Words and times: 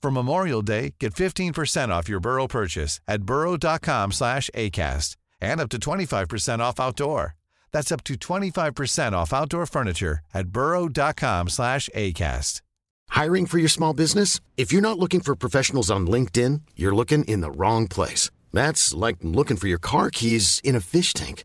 For 0.00 0.10
Memorial 0.10 0.62
Day, 0.62 0.94
get 1.00 1.14
15% 1.14 1.88
off 1.88 2.08
your 2.08 2.20
Burrow 2.20 2.46
purchase 2.46 3.00
at 3.08 3.22
burrow.com 3.22 4.12
slash 4.12 4.48
ACAST 4.54 5.16
and 5.40 5.60
up 5.60 5.68
to 5.70 5.78
25% 5.78 6.60
off 6.60 6.80
outdoor. 6.80 7.34
That's 7.72 7.92
up 7.92 8.04
to 8.04 8.14
25% 8.14 9.12
off 9.12 9.32
outdoor 9.32 9.66
furniture 9.66 10.20
at 10.32 10.48
burrow.com 10.48 11.48
slash 11.48 11.88
ACAST. 11.94 12.62
Hiring 13.10 13.46
for 13.46 13.58
your 13.58 13.68
small 13.68 13.94
business? 13.94 14.40
If 14.56 14.72
you're 14.72 14.82
not 14.82 14.98
looking 14.98 15.20
for 15.20 15.34
professionals 15.34 15.90
on 15.90 16.06
LinkedIn, 16.06 16.60
you're 16.76 16.94
looking 16.94 17.24
in 17.24 17.40
the 17.40 17.50
wrong 17.50 17.88
place. 17.88 18.30
That's 18.52 18.94
like 18.94 19.16
looking 19.22 19.56
for 19.56 19.66
your 19.68 19.78
car 19.78 20.10
keys 20.10 20.60
in 20.62 20.76
a 20.76 20.80
fish 20.80 21.12
tank. 21.12 21.44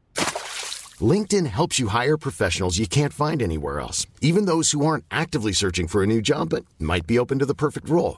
LinkedIn 1.02 1.48
helps 1.48 1.80
you 1.80 1.88
hire 1.88 2.18
professionals 2.18 2.78
you 2.78 2.88
can't 2.88 3.14
find 3.14 3.42
anywhere 3.42 3.80
else, 3.80 4.06
even 4.22 4.46
those 4.46 4.72
who 4.72 4.86
aren't 4.86 5.06
actively 5.10 5.54
searching 5.54 5.88
for 5.88 6.04
a 6.04 6.08
new 6.08 6.22
job 6.22 6.50
but 6.50 6.66
might 6.80 7.08
be 7.08 7.18
open 7.18 7.40
to 7.40 7.46
the 7.46 7.56
perfect 7.56 7.90
role. 7.90 8.18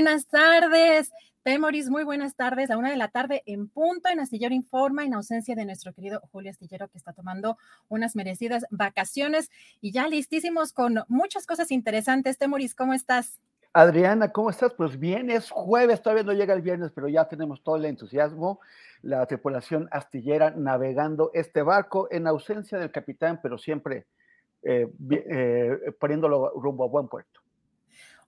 Buenas 0.00 0.28
tardes. 0.28 1.12
Temoris, 1.42 1.90
muy 1.90 2.04
buenas 2.04 2.34
tardes. 2.34 2.70
A 2.70 2.78
una 2.78 2.88
de 2.88 2.96
la 2.96 3.08
tarde 3.08 3.42
en 3.44 3.68
punto 3.68 4.08
en 4.08 4.18
Astillero 4.18 4.54
Informa, 4.54 5.04
en 5.04 5.12
ausencia 5.12 5.54
de 5.54 5.66
nuestro 5.66 5.92
querido 5.92 6.22
Julio 6.32 6.50
Astillero, 6.50 6.88
que 6.88 6.96
está 6.96 7.12
tomando 7.12 7.58
unas 7.90 8.16
merecidas 8.16 8.64
vacaciones 8.70 9.50
y 9.82 9.92
ya 9.92 10.08
listísimos 10.08 10.72
con 10.72 11.04
muchas 11.08 11.46
cosas 11.46 11.70
interesantes. 11.70 12.38
Temoris, 12.38 12.74
¿cómo 12.74 12.94
estás? 12.94 13.42
Adriana, 13.74 14.32
¿cómo 14.32 14.48
estás? 14.48 14.72
Pues 14.72 14.98
bien, 14.98 15.28
es 15.28 15.50
jueves, 15.50 16.00
todavía 16.00 16.24
no 16.24 16.32
llega 16.32 16.54
el 16.54 16.62
viernes, 16.62 16.92
pero 16.94 17.06
ya 17.06 17.28
tenemos 17.28 17.62
todo 17.62 17.76
el 17.76 17.84
entusiasmo, 17.84 18.58
la 19.02 19.26
tripulación 19.26 19.86
astillera 19.92 20.50
navegando 20.52 21.30
este 21.34 21.60
barco 21.60 22.08
en 22.10 22.26
ausencia 22.26 22.78
del 22.78 22.90
capitán, 22.90 23.38
pero 23.42 23.58
siempre 23.58 24.06
eh, 24.62 24.90
eh, 25.10 25.92
poniéndolo 26.00 26.58
rumbo 26.58 26.84
a 26.84 26.88
buen 26.88 27.06
puerto. 27.06 27.40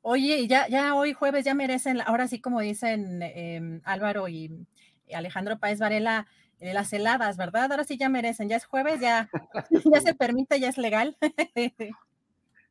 Oye, 0.02 0.48
ya, 0.48 0.66
ya 0.68 0.94
hoy 0.94 1.12
jueves 1.12 1.44
ya 1.44 1.54
merecen, 1.54 2.00
ahora 2.00 2.26
sí 2.26 2.40
como 2.40 2.60
dicen 2.60 3.22
em, 3.22 3.80
Álvaro 3.84 4.28
y 4.28 4.66
Alejandro 5.14 5.58
Páez 5.58 5.78
Varela, 5.78 6.26
eh, 6.58 6.74
las 6.74 6.92
heladas, 6.92 7.36
¿verdad? 7.36 7.70
Ahora 7.70 7.84
sí 7.84 7.96
ya 7.96 8.08
merecen, 8.08 8.48
ya 8.48 8.56
es 8.56 8.66
jueves, 8.66 9.00
ya, 9.00 9.30
ya 9.94 10.00
se 10.00 10.14
permite, 10.14 10.58
ya 10.58 10.68
es 10.68 10.78
legal. 10.78 11.16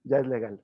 ya 0.03 0.19
es 0.19 0.27
legal. 0.27 0.61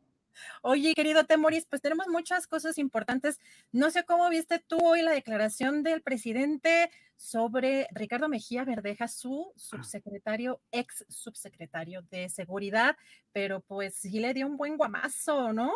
Oye, 0.61 0.93
querido 0.93 1.23
Temoris, 1.25 1.65
pues 1.65 1.81
tenemos 1.81 2.07
muchas 2.07 2.47
cosas 2.47 2.77
importantes. 2.77 3.39
No 3.71 3.89
sé 3.89 4.03
cómo 4.03 4.29
viste 4.29 4.59
tú 4.59 4.77
hoy 4.81 5.01
la 5.01 5.11
declaración 5.11 5.83
del 5.83 6.01
presidente 6.01 6.91
sobre 7.15 7.87
Ricardo 7.91 8.29
Mejía 8.29 8.63
Verdeja, 8.63 9.07
su 9.07 9.51
subsecretario, 9.55 10.61
ex 10.71 11.05
subsecretario 11.09 12.03
de 12.11 12.29
seguridad, 12.29 12.95
pero 13.31 13.61
pues 13.61 13.95
sí 13.95 14.19
le 14.19 14.33
dio 14.33 14.47
un 14.47 14.57
buen 14.57 14.77
guamazo, 14.77 15.53
¿no? 15.53 15.71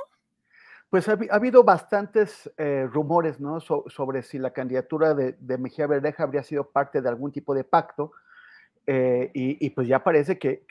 Pues 0.92 1.08
ha, 1.08 1.18
habido 1.30 1.64
bastantes 1.64 2.52
eh, 2.58 2.86
rumores 2.92 3.40
¿no? 3.40 3.62
sobre 3.62 4.24
si 4.24 4.38
la 4.38 4.52
candidatura 4.52 5.14
de, 5.14 5.58
Mejía 5.58 5.88
Verdeja 5.88 6.24
habría 6.24 6.44
sido 6.44 6.70
parte 6.70 7.02
de 7.02 7.08
algún 7.08 7.32
tipo 7.32 7.56
de 7.56 7.64
pacto, 7.64 8.12
eh, 8.86 9.32
y, 9.34 9.70
pues 9.70 9.88
ya 9.88 10.04
parece 10.04 10.38
que, 10.38 10.66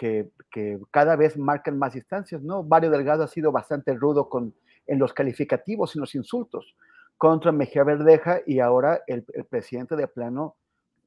cada 0.90 1.16
vez 1.16 1.38
marcan 1.38 1.78
más 1.78 1.94
distancias, 1.94 2.42
¿no? 2.42 2.62
Mario 2.62 2.90
Delgado 2.90 3.22
ha 3.22 3.28
sido 3.28 3.50
bastante 3.50 3.94
rudo 3.94 4.28
con, 4.28 4.52
en 4.86 4.98
los 4.98 5.14
calificativos 5.14 5.96
y 5.96 6.00
los 6.00 6.14
insultos 6.14 6.76
contra 7.16 7.50
Mejía 7.50 7.84
Verdeja, 7.84 8.40
y 8.44 8.60
ahora 8.60 9.00
el, 9.06 9.24
presidente 9.48 9.96
de 9.96 10.06
plano 10.06 10.56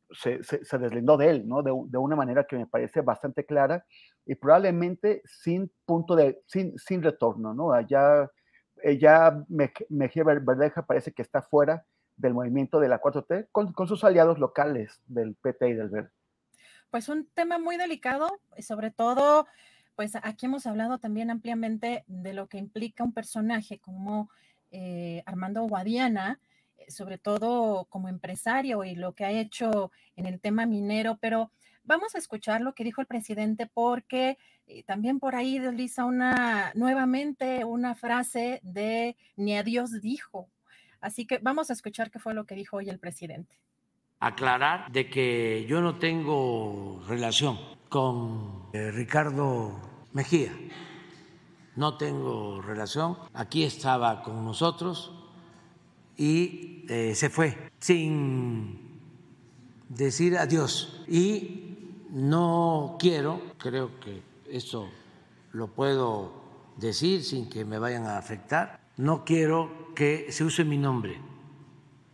se, 0.10 0.40
deslindó 0.80 1.18
de 1.18 1.30
él, 1.30 1.48
¿no? 1.48 1.62
De, 1.62 1.70
de, 1.70 1.98
una 2.00 2.16
manera 2.16 2.46
que 2.46 2.58
me 2.58 2.66
parece 2.66 3.02
bastante 3.02 3.46
clara 3.46 3.86
y 4.26 4.34
probablemente 4.34 5.22
sin 5.26 5.70
punto 5.86 6.16
de, 6.16 6.42
sin, 6.48 6.80
sin 6.80 7.04
retorno, 7.04 7.54
¿no? 7.54 7.74
Allá 7.74 8.28
ya 9.00 9.46
Mejía 9.90 10.24
Verdeja 10.24 10.86
parece 10.86 11.12
que 11.12 11.22
está 11.22 11.42
fuera 11.42 11.86
del 12.18 12.34
movimiento 12.34 12.80
de 12.80 12.90
la 12.90 13.02
4T 13.02 13.48
con, 13.52 13.88
sus 13.88 14.04
aliados 14.04 14.40
locales 14.40 15.02
del 15.08 15.36
PT 15.36 15.70
y 15.70 15.74
del 15.74 15.90
Verde. 15.90 16.10
Pues 16.92 17.10
un 17.10 17.28
tema 17.34 17.58
muy 17.58 17.78
delicado, 17.78 18.40
sobre 18.60 18.92
todo, 18.92 19.48
pues 19.96 20.16
aquí 20.22 20.46
hemos 20.46 20.68
hablado 20.68 21.00
también 21.00 21.32
ampliamente 21.32 22.04
de 22.08 22.34
lo 22.34 22.48
que 22.48 22.58
implica 22.58 23.04
un 23.04 23.14
personaje 23.14 23.80
como 23.80 24.30
eh, 24.72 25.24
Armando 25.26 25.64
Guadiana, 25.64 26.40
eh, 26.78 26.92
sobre 26.92 27.18
todo 27.18 27.86
como 27.86 28.10
empresario 28.10 28.84
y 28.84 28.96
lo 28.96 29.14
que 29.14 29.26
ha 29.26 29.32
hecho 29.32 29.92
en 30.16 30.28
el 30.28 30.40
tema 30.40 30.66
minero, 30.66 31.18
pero 31.20 31.52
Vamos 31.86 32.16
a 32.16 32.18
escuchar 32.18 32.62
lo 32.62 32.74
que 32.74 32.86
dijo 32.86 33.02
el 33.02 33.08
presidente 33.08 33.68
porque 33.68 34.38
también 34.86 35.20
por 35.20 35.36
ahí 35.36 35.60
desliza 35.60 36.06
una 36.06 36.72
nuevamente 36.76 37.66
una 37.66 37.96
frase 37.96 38.60
de 38.64 39.16
ni 39.36 39.56
a 39.58 39.64
Dios 39.64 40.02
dijo. 40.02 40.50
Así 41.02 41.26
que 41.26 41.40
vamos 41.40 41.70
a 41.70 41.74
escuchar 41.74 42.10
qué 42.12 42.20
fue 42.20 42.34
lo 42.34 42.46
que 42.46 42.56
dijo 42.56 42.78
hoy 42.78 42.90
el 42.90 43.00
presidente. 43.00 43.60
Aclarar 44.20 44.92
de 44.92 45.10
que 45.10 45.66
yo 45.68 45.82
no 45.82 46.00
tengo 46.00 47.04
relación 47.08 47.60
con 47.90 48.70
eh, 48.72 48.90
Ricardo 48.92 49.80
Mejía. 50.14 50.54
No 51.76 51.98
tengo 51.98 52.62
relación. 52.62 53.18
Aquí 53.34 53.64
estaba 53.64 54.24
con 54.24 54.46
nosotros 54.46 55.12
y 56.16 56.86
eh, 56.88 57.16
se 57.16 57.30
fue 57.30 57.72
sin 57.80 59.02
decir 59.90 60.38
adiós. 60.38 61.04
Y 61.08 61.90
no 62.12 62.96
quiero, 63.00 63.42
creo 63.58 64.00
que 64.00 64.33
eso 64.54 64.88
lo 65.52 65.68
puedo 65.68 66.32
decir 66.78 67.24
sin 67.24 67.50
que 67.50 67.66
me 67.66 67.80
vayan 67.80 68.06
a 68.06 68.18
afectar, 68.18 68.80
no 68.98 69.26
quiero 69.26 69.94
que 69.96 70.32
se 70.32 70.44
use 70.44 70.64
mi 70.64 70.78
nombre, 70.78 71.20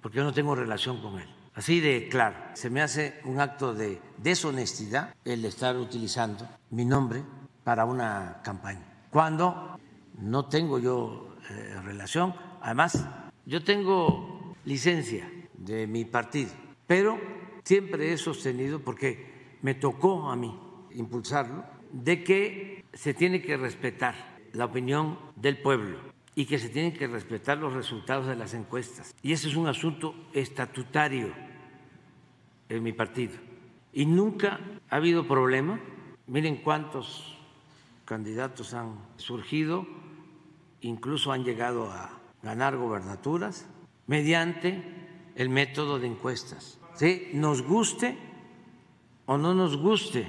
porque 0.01 0.17
yo 0.17 0.23
no 0.23 0.33
tengo 0.33 0.55
relación 0.55 1.01
con 1.01 1.19
él. 1.19 1.27
Así 1.53 1.81
de 1.81 2.07
claro, 2.07 2.37
se 2.53 2.69
me 2.69 2.81
hace 2.81 3.19
un 3.25 3.41
acto 3.41 3.73
de 3.73 4.01
deshonestidad 4.17 5.13
el 5.25 5.43
estar 5.43 5.75
utilizando 5.75 6.47
mi 6.71 6.85
nombre 6.85 7.23
para 7.63 7.83
una 7.83 8.39
campaña, 8.41 9.05
cuando 9.11 9.77
no 10.17 10.45
tengo 10.45 10.79
yo 10.79 11.35
eh, 11.49 11.81
relación. 11.83 12.33
Además, 12.61 13.05
yo 13.45 13.63
tengo 13.63 14.55
licencia 14.63 15.29
de 15.57 15.87
mi 15.87 16.05
partido, 16.05 16.51
pero 16.87 17.19
siempre 17.63 18.13
he 18.13 18.17
sostenido, 18.17 18.79
porque 18.79 19.57
me 19.61 19.73
tocó 19.73 20.29
a 20.29 20.35
mí 20.35 20.57
impulsarlo, 20.91 21.78
de 21.91 22.23
que 22.23 22.85
se 22.93 23.13
tiene 23.13 23.41
que 23.41 23.57
respetar 23.57 24.37
la 24.53 24.65
opinión 24.65 25.17
del 25.35 25.57
pueblo 25.57 25.97
y 26.35 26.45
que 26.45 26.59
se 26.59 26.69
tienen 26.69 26.93
que 26.93 27.07
respetar 27.07 27.57
los 27.57 27.73
resultados 27.73 28.27
de 28.27 28.35
las 28.35 28.53
encuestas. 28.53 29.13
Y 29.21 29.33
ese 29.33 29.49
es 29.49 29.55
un 29.55 29.67
asunto 29.67 30.15
estatutario 30.33 31.33
en 32.69 32.83
mi 32.83 32.93
partido. 32.93 33.33
Y 33.91 34.05
nunca 34.05 34.59
ha 34.89 34.95
habido 34.95 35.27
problema. 35.27 35.79
Miren 36.27 36.57
cuántos 36.57 37.37
candidatos 38.05 38.73
han 38.73 38.95
surgido, 39.17 39.85
incluso 40.81 41.31
han 41.31 41.43
llegado 41.43 41.91
a 41.91 42.19
ganar 42.41 42.77
gobernaturas. 42.77 43.67
mediante 44.07 44.83
el 45.35 45.49
método 45.49 45.99
de 45.99 46.07
encuestas. 46.07 46.79
¿Sí? 46.95 47.29
Nos 47.33 47.61
guste 47.61 48.17
o 49.27 49.37
no 49.37 49.53
nos 49.53 49.77
guste, 49.77 50.27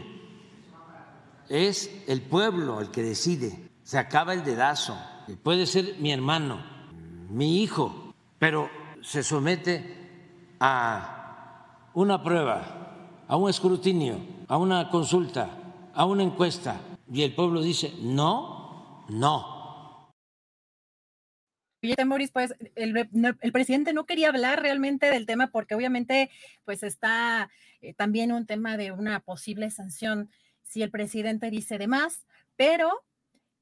es 1.50 1.91
el 2.06 2.23
pueblo 2.23 2.81
el 2.81 2.91
que 2.91 3.02
decide. 3.02 3.69
Se 3.82 3.99
acaba 3.99 4.32
el 4.32 4.44
dedazo. 4.44 4.97
Puede 5.43 5.67
ser 5.67 5.97
mi 5.99 6.12
hermano, 6.12 6.64
mi 7.29 7.62
hijo, 7.62 8.14
pero 8.38 8.70
se 9.02 9.23
somete 9.23 10.55
a 10.61 11.91
una 11.94 12.23
prueba, 12.23 13.25
a 13.29 13.37
un 13.37 13.50
escrutinio, 13.50 14.19
a 14.49 14.56
una 14.56 14.88
consulta, 14.88 15.50
a 15.93 16.05
una 16.05 16.23
encuesta, 16.23 16.81
y 17.12 17.23
el 17.23 17.35
pueblo 17.35 17.61
dice 17.62 17.94
no, 18.00 19.05
no 19.08 19.61
pues 22.32 22.55
el, 22.75 23.08
el, 23.41 23.52
presidente 23.52 23.93
no 23.93 24.05
quería 24.05 24.29
hablar 24.29 24.61
realmente 24.61 25.11
del 25.11 25.26
tema 25.26 25.50
porque 25.50 25.75
obviamente 25.75 26.31
pues 26.64 26.82
está 26.82 27.50
eh, 27.81 27.94
también 27.94 28.32
un 28.32 28.47
tema 28.47 28.76
de 28.76 28.93
una 28.93 29.20
posible 29.20 29.70
sanción 29.70 30.31
si 30.70 30.84
el 30.84 30.90
presidente 30.93 31.50
dice 31.50 31.78
de 31.78 31.88
más, 31.88 32.25
pero 32.55 33.05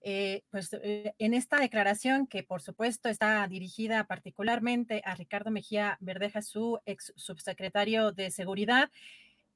eh, 0.03 0.43
pues 0.51 0.75
eh, 0.75 1.15
en 1.19 1.33
esta 1.33 1.59
declaración 1.59 2.27
que 2.27 2.43
por 2.43 2.61
supuesto 2.61 3.09
está 3.09 3.47
dirigida 3.49 4.05
particularmente 4.05 5.01
a 5.07 5.15
Ricardo 5.15 5.51
Mejía 5.51 5.97
Verdeja, 6.01 6.43
su 6.43 6.81
ex 6.85 7.15
subsecretario 7.17 8.13
de 8.13 8.31
Seguridad, 8.31 8.91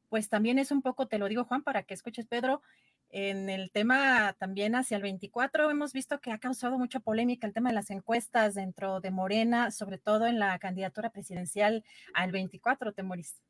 pues 0.09 0.31
también 0.31 0.59
es 0.59 0.71
un 0.71 0.81
poco, 0.81 1.09
te 1.09 1.19
lo 1.19 1.29
digo 1.29 1.45
Juan, 1.45 1.63
para 1.63 1.83
que 1.83 1.93
escuches 1.93 2.27
Pedro, 2.27 2.63
en 3.11 3.51
el 3.51 3.71
tema 3.71 4.35
también 4.39 4.75
hacia 4.75 4.97
el 4.97 5.03
24, 5.03 5.71
hemos 5.71 5.93
visto 5.93 6.21
que 6.21 6.33
ha 6.33 6.39
causado 6.39 6.79
mucha 6.79 7.01
polémica 7.01 7.47
el 7.47 7.53
tema 7.53 7.69
de 7.69 7.75
las 7.75 7.91
encuestas 7.91 8.55
dentro 8.55 9.01
de 9.01 9.11
Morena, 9.11 9.71
sobre 9.71 9.99
todo 9.99 10.27
en 10.27 10.39
la 10.39 10.59
candidatura 10.59 11.11
presidencial 11.11 11.85
al 12.15 12.33
24, 12.33 12.95
Temoris. 12.95 13.43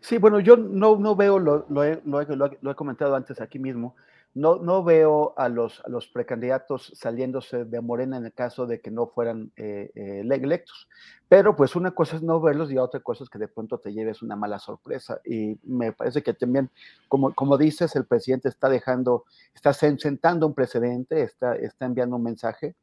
Sí, 0.00 0.18
bueno, 0.18 0.40
yo 0.40 0.56
no, 0.56 0.96
no 0.96 1.16
veo, 1.16 1.38
lo, 1.38 1.66
lo, 1.68 1.84
he, 1.84 2.00
lo, 2.04 2.20
he, 2.20 2.74
comentado 2.74 3.14
antes 3.16 3.40
aquí 3.40 3.58
mismo, 3.58 3.96
no, 4.34 4.56
no 4.56 4.84
veo 4.84 5.34
a 5.36 5.48
los, 5.48 5.82
a 5.84 5.88
los 5.88 6.06
precandidatos 6.06 6.92
saliéndose 6.94 7.64
de 7.64 7.80
Morena 7.80 8.16
en 8.16 8.26
el 8.26 8.32
caso 8.32 8.66
de 8.66 8.80
que 8.80 8.90
no 8.90 9.08
fueran 9.08 9.50
eh, 9.56 9.90
eh, 9.94 10.20
electos. 10.20 10.88
Pero 11.28 11.56
pues 11.56 11.76
una 11.76 11.90
cosa 11.90 12.16
es 12.16 12.22
no 12.22 12.40
verlos 12.40 12.70
y 12.70 12.78
otra 12.78 13.00
cosa 13.00 13.24
es 13.24 13.30
que 13.30 13.38
de 13.38 13.48
pronto 13.48 13.78
te 13.78 13.92
lleves 13.92 14.22
una 14.22 14.36
mala 14.36 14.58
sorpresa. 14.58 15.20
Y 15.24 15.58
me 15.64 15.92
parece 15.92 16.22
que 16.22 16.34
también, 16.34 16.70
como, 17.08 17.34
como 17.34 17.58
dices, 17.58 17.96
el 17.96 18.06
presidente 18.06 18.48
está 18.48 18.68
dejando, 18.68 19.24
está 19.54 19.72
sentando 19.72 20.46
un 20.46 20.54
precedente, 20.54 21.22
está, 21.22 21.56
está 21.56 21.86
enviando 21.86 22.16
un 22.16 22.22
mensaje. 22.22 22.76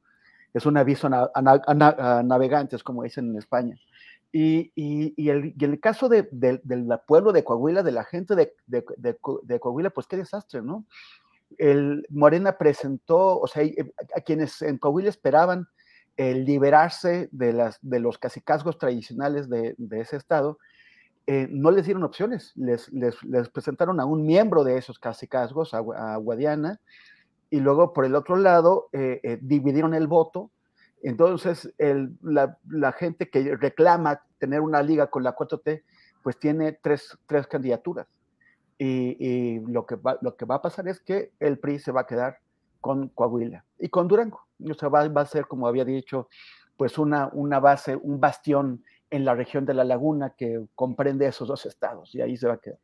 Es 0.54 0.66
un 0.66 0.78
aviso 0.78 1.10
a, 1.12 2.24
navegantes, 2.24 2.84
como 2.84 3.04
dicen 3.04 3.30
en 3.32 3.38
España. 3.38 3.78
Y, 4.38 4.74
y, 4.76 5.30
el, 5.30 5.54
y, 5.56 5.64
el, 5.64 5.80
caso 5.80 6.10
de, 6.10 6.28
del 6.30 6.62
pueblo 7.08 7.32
de 7.32 7.46
Coahuila, 7.46 7.84
de 7.84 7.94
la 7.94 8.04
gente 8.04 8.36
de, 8.36 8.54
de, 8.68 8.84
de, 8.98 9.60
Coahuila, 9.62 9.92
pues 9.92 10.08
qué 10.08 10.18
desastre, 10.18 10.62
¿no? 10.62 10.86
el 11.58 12.06
Morena 12.10 12.58
presentó, 12.58 13.40
o 13.40 13.48
sea, 13.48 13.64
a 14.14 14.20
quienes 14.20 14.62
en 14.62 14.78
Coahuila 14.78 15.08
esperaban 15.08 15.70
liberarse 16.18 17.30
de, 17.32 17.54
las, 17.54 17.80
de 17.82 18.02
los 18.02 18.18
casicazgos 18.18 18.78
tradicionales 18.78 19.48
de, 19.50 19.76
ese 19.92 20.18
estado, 20.18 20.60
eh, 21.28 21.48
no 21.50 21.72
les 21.72 21.86
dieron 21.86 22.04
opciones, 22.04 22.52
les, 22.56 22.90
presentaron 23.54 24.02
a 24.02 24.06
un 24.06 24.26
miembro 24.26 24.66
de 24.66 24.78
esos 24.78 25.00
casicazgos, 25.00 25.74
a, 25.74 25.78
a 25.78 26.18
Guadiana, 26.18 26.82
y 27.50 27.62
luego 27.62 27.94
por 27.94 28.04
el 28.04 28.16
otro 28.16 28.36
lado 28.36 28.90
eh, 28.92 29.22
eh, 29.24 29.38
dividieron 29.42 29.94
el 29.94 30.08
voto. 30.08 30.52
Entonces, 31.06 31.72
el, 31.78 32.18
la, 32.24 32.92
gente 32.94 33.30
que 33.30 33.56
reclama 33.56 34.24
tener 34.40 34.62
una 34.62 34.82
liga 34.82 35.06
con 35.06 35.22
la 35.22 35.36
4T, 35.36 35.84
pues 36.24 36.40
tiene 36.40 36.72
tres, 36.72 37.16
tres 37.28 37.46
candidaturas. 37.46 38.08
Y, 38.80 39.60
lo, 39.68 39.86
que 39.86 39.98
va, 39.98 40.18
lo 40.22 40.36
que 40.36 40.46
va 40.46 40.56
a 40.56 40.62
pasar 40.64 40.88
es 40.88 41.00
que 41.00 41.32
el 41.40 41.60
PRI 41.60 41.78
se 41.78 41.92
va 41.92 42.02
a 42.02 42.08
quedar 42.08 42.40
con 42.82 43.10
Coahuila 43.10 43.64
y 43.78 43.90
con 43.90 44.08
Durango. 44.08 44.48
O 44.68 44.74
sea, 44.74 44.90
va, 44.90 45.08
va 45.08 45.22
a 45.22 45.26
ser, 45.28 45.46
como 45.46 45.68
había 45.68 45.86
dicho, 45.86 46.28
pues 46.76 46.98
una, 46.98 47.30
una 47.34 47.60
base, 47.60 47.96
un 47.96 48.20
bastión 48.20 48.84
en 49.12 49.26
la 49.26 49.36
región 49.36 49.64
de 49.64 49.76
la 49.76 49.84
laguna 49.84 50.32
que 50.32 50.66
comprende 50.74 51.28
esos 51.28 51.48
dos 51.48 51.68
estados 51.68 52.16
y 52.16 52.22
ahí 52.22 52.36
se 52.36 52.48
va 52.48 52.56
a 52.56 52.58
quedar. 52.58 52.80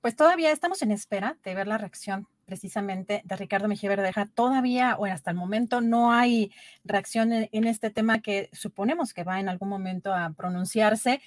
Pues 0.00 0.14
todavía 0.14 0.52
estamos 0.52 0.82
en 0.82 0.92
espera 0.92 1.36
de 1.42 1.54
ver 1.54 1.66
la 1.66 1.76
reacción 1.76 2.28
precisamente 2.44 3.22
de 3.24 3.36
Ricardo 3.36 3.68
Mejía 3.68 3.90
Verdeja. 3.90 4.26
Todavía, 4.26 4.96
o 4.96 5.06
hasta 5.06 5.32
el 5.32 5.36
momento, 5.36 5.80
no 5.80 6.12
hay 6.12 6.52
reacción 6.84 7.32
en, 7.32 7.64
este 7.64 7.90
tema 7.90 8.20
que 8.20 8.48
suponemos 8.52 9.12
que 9.12 9.24
va 9.24 9.40
en 9.40 9.48
algún 9.48 9.68
momento 9.68 10.14
a 10.14 10.30
pronunciarse. 10.30 11.20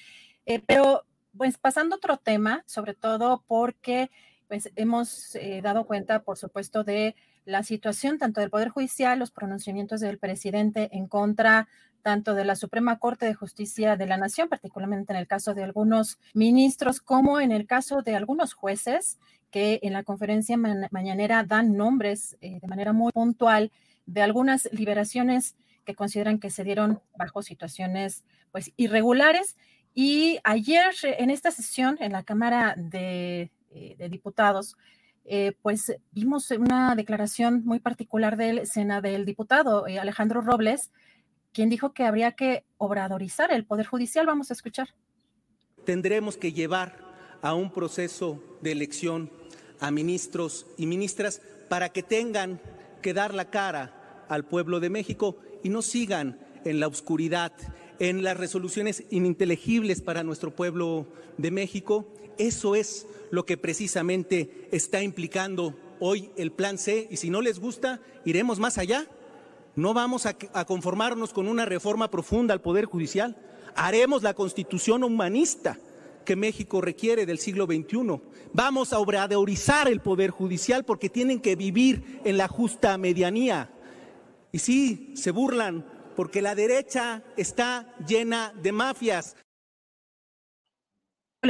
Eh, 0.45 0.59
pero 0.65 1.05
pues 1.37 1.57
pasando 1.57 1.95
a 1.95 1.97
otro 1.97 2.17
tema, 2.17 2.63
sobre 2.65 2.93
todo 2.93 3.43
porque 3.45 4.09
pues, 4.47 4.71
hemos 4.75 5.35
eh, 5.35 5.61
dado 5.61 5.85
cuenta, 5.85 6.23
por 6.23 6.37
supuesto, 6.37 6.83
de 6.83 7.15
la 7.45 7.63
situación 7.63 8.17
tanto 8.17 8.41
del 8.41 8.49
Poder 8.49 8.69
Judicial, 8.69 9.19
los 9.19 9.31
pronunciamientos 9.31 9.99
del 9.99 10.17
presidente 10.17 10.89
en 10.93 11.07
contra 11.07 11.67
tanto 12.01 12.33
de 12.33 12.45
la 12.45 12.55
Suprema 12.55 12.99
Corte 12.99 13.25
de 13.25 13.33
Justicia 13.33 13.95
de 13.95 14.05
la 14.05 14.17
Nación, 14.17 14.49
particularmente 14.49 15.13
en 15.13 15.19
el 15.19 15.27
caso 15.27 15.53
de 15.53 15.63
algunos 15.63 16.19
ministros, 16.33 16.99
como 16.99 17.39
en 17.39 17.51
el 17.51 17.67
caso 17.67 18.01
de 18.01 18.15
algunos 18.15 18.53
jueces 18.53 19.17
que 19.51 19.79
en 19.83 19.93
la 19.93 20.03
conferencia 20.03 20.57
mañanera 20.57 21.43
dan 21.43 21.75
nombres 21.75 22.37
eh, 22.41 22.59
de 22.59 22.67
manera 22.67 22.93
muy 22.93 23.11
puntual 23.11 23.71
de 24.05 24.21
algunas 24.21 24.69
liberaciones 24.71 25.55
que 25.85 25.93
consideran 25.93 26.39
que 26.39 26.49
se 26.49 26.63
dieron 26.63 27.01
bajo 27.17 27.41
situaciones 27.41 28.23
pues 28.51 28.71
irregulares. 28.77 29.57
Y 29.93 30.39
ayer 30.43 30.93
en 31.03 31.29
esta 31.29 31.51
sesión 31.51 31.97
en 31.99 32.13
la 32.13 32.23
Cámara 32.23 32.75
de, 32.77 33.51
eh, 33.71 34.09
Diputados, 34.09 34.77
eh, 35.25 35.53
pues 35.61 35.95
vimos 36.11 36.49
una 36.51 36.95
declaración 36.95 37.63
muy 37.65 37.79
particular 37.79 38.37
del, 38.37 38.63
del 39.01 39.25
diputado 39.25 39.85
Alejandro 39.85 40.41
Robles, 40.41 40.91
quien 41.53 41.69
dijo 41.69 41.93
que 41.93 42.03
habría 42.03 42.33
que 42.33 42.63
obradorizar 42.77 43.51
el 43.51 43.65
Poder 43.65 43.85
Judicial. 43.85 44.25
Vamos 44.25 44.51
a 44.51 44.53
escuchar. 44.53 44.89
Tendremos 45.85 46.37
que 46.37 46.53
llevar 46.53 46.97
a 47.41 47.53
un 47.53 47.71
proceso 47.71 48.43
de 48.61 48.71
elección 48.71 49.31
a 49.79 49.91
ministros 49.91 50.67
y 50.77 50.85
ministras 50.85 51.41
para 51.69 51.89
que 51.89 52.03
tengan 52.03 52.61
que 53.01 53.13
dar 53.13 53.33
la 53.33 53.49
cara 53.49 54.25
al 54.29 54.45
pueblo 54.45 54.79
de 54.79 54.89
México 54.89 55.37
y 55.63 55.69
no 55.69 55.81
sigan 55.81 56.39
en 56.63 56.79
la 56.79 56.87
oscuridad 56.87 57.51
en 58.01 58.23
las 58.23 58.35
resoluciones 58.35 59.03
ininteligibles 59.11 60.01
para 60.01 60.23
nuestro 60.23 60.55
pueblo 60.55 61.05
de 61.37 61.51
México. 61.51 62.11
Eso 62.39 62.73
es 62.73 63.05
lo 63.29 63.45
que 63.45 63.57
precisamente 63.57 64.67
está 64.71 65.03
implicando 65.03 65.77
hoy 65.99 66.31
el 66.35 66.51
Plan 66.51 66.79
C 66.79 67.07
y 67.11 67.17
si 67.17 67.29
no 67.29 67.41
les 67.41 67.59
gusta, 67.59 68.01
iremos 68.25 68.57
más 68.57 68.79
allá. 68.79 69.05
No 69.75 69.93
vamos 69.93 70.25
a, 70.25 70.33
conformarnos 70.65 71.33
con 71.33 71.47
una 71.47 71.65
reforma 71.65 72.09
profunda 72.09 72.53
al 72.53 72.61
Poder 72.61 72.85
Judicial. 72.85 73.37
Haremos 73.75 74.21
la 74.21 74.33
constitución 74.33 75.03
humanista 75.03 75.77
que 76.25 76.35
México 76.35 76.81
requiere 76.81 77.25
del 77.25 77.39
siglo 77.39 77.65
XXI. 77.65 78.21
Vamos 78.53 78.91
a 78.91 78.99
obradorizar 78.99 79.87
el 79.87 80.01
Poder 80.01 80.29
Judicial 80.29 80.83
porque 80.83 81.09
tienen 81.09 81.39
que 81.39 81.55
vivir 81.55 82.19
en 82.25 82.37
la 82.37 82.47
justa 82.47 82.97
medianía. 82.97 83.69
Y 84.51 84.59
sí, 84.59 85.13
se 85.15 85.31
burlan 85.31 85.85
porque 86.15 86.41
la 86.41 86.53
derecha 86.53 87.23
está 87.37 87.95
llena 88.05 88.53
de 88.61 88.73
mafias. 88.73 89.37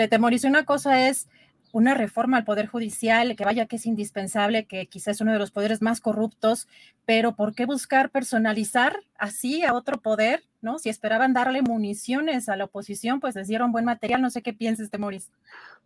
Temorizo 0.09 0.47
una 0.47 0.63
cosa 0.63 1.09
es 1.09 1.27
una 1.73 1.93
reforma 1.93 2.37
al 2.37 2.43
Poder 2.43 2.67
Judicial, 2.67 3.35
que 3.35 3.45
vaya 3.45 3.65
que 3.65 3.77
es 3.77 3.85
indispensable, 3.85 4.65
que 4.65 4.87
quizás 4.87 5.15
es 5.17 5.21
uno 5.21 5.33
de 5.33 5.39
los 5.39 5.51
poderes 5.51 5.81
más 5.81 6.01
corruptos, 6.01 6.67
pero 7.05 7.35
¿por 7.35 7.53
qué 7.53 7.65
buscar 7.65 8.09
personalizar 8.09 8.97
así 9.17 9.63
a 9.63 9.73
otro 9.73 10.01
poder? 10.01 10.43
¿No? 10.61 10.77
Si 10.77 10.89
esperaban 10.89 11.33
darle 11.33 11.63
municiones 11.63 12.47
a 12.47 12.55
la 12.55 12.65
oposición, 12.65 13.19
pues 13.19 13.35
les 13.35 13.47
dieron 13.47 13.71
buen 13.71 13.83
material. 13.83 14.21
No 14.21 14.29
sé 14.29 14.43
qué 14.43 14.53
pienses, 14.53 14.91
Temoris. 14.91 15.31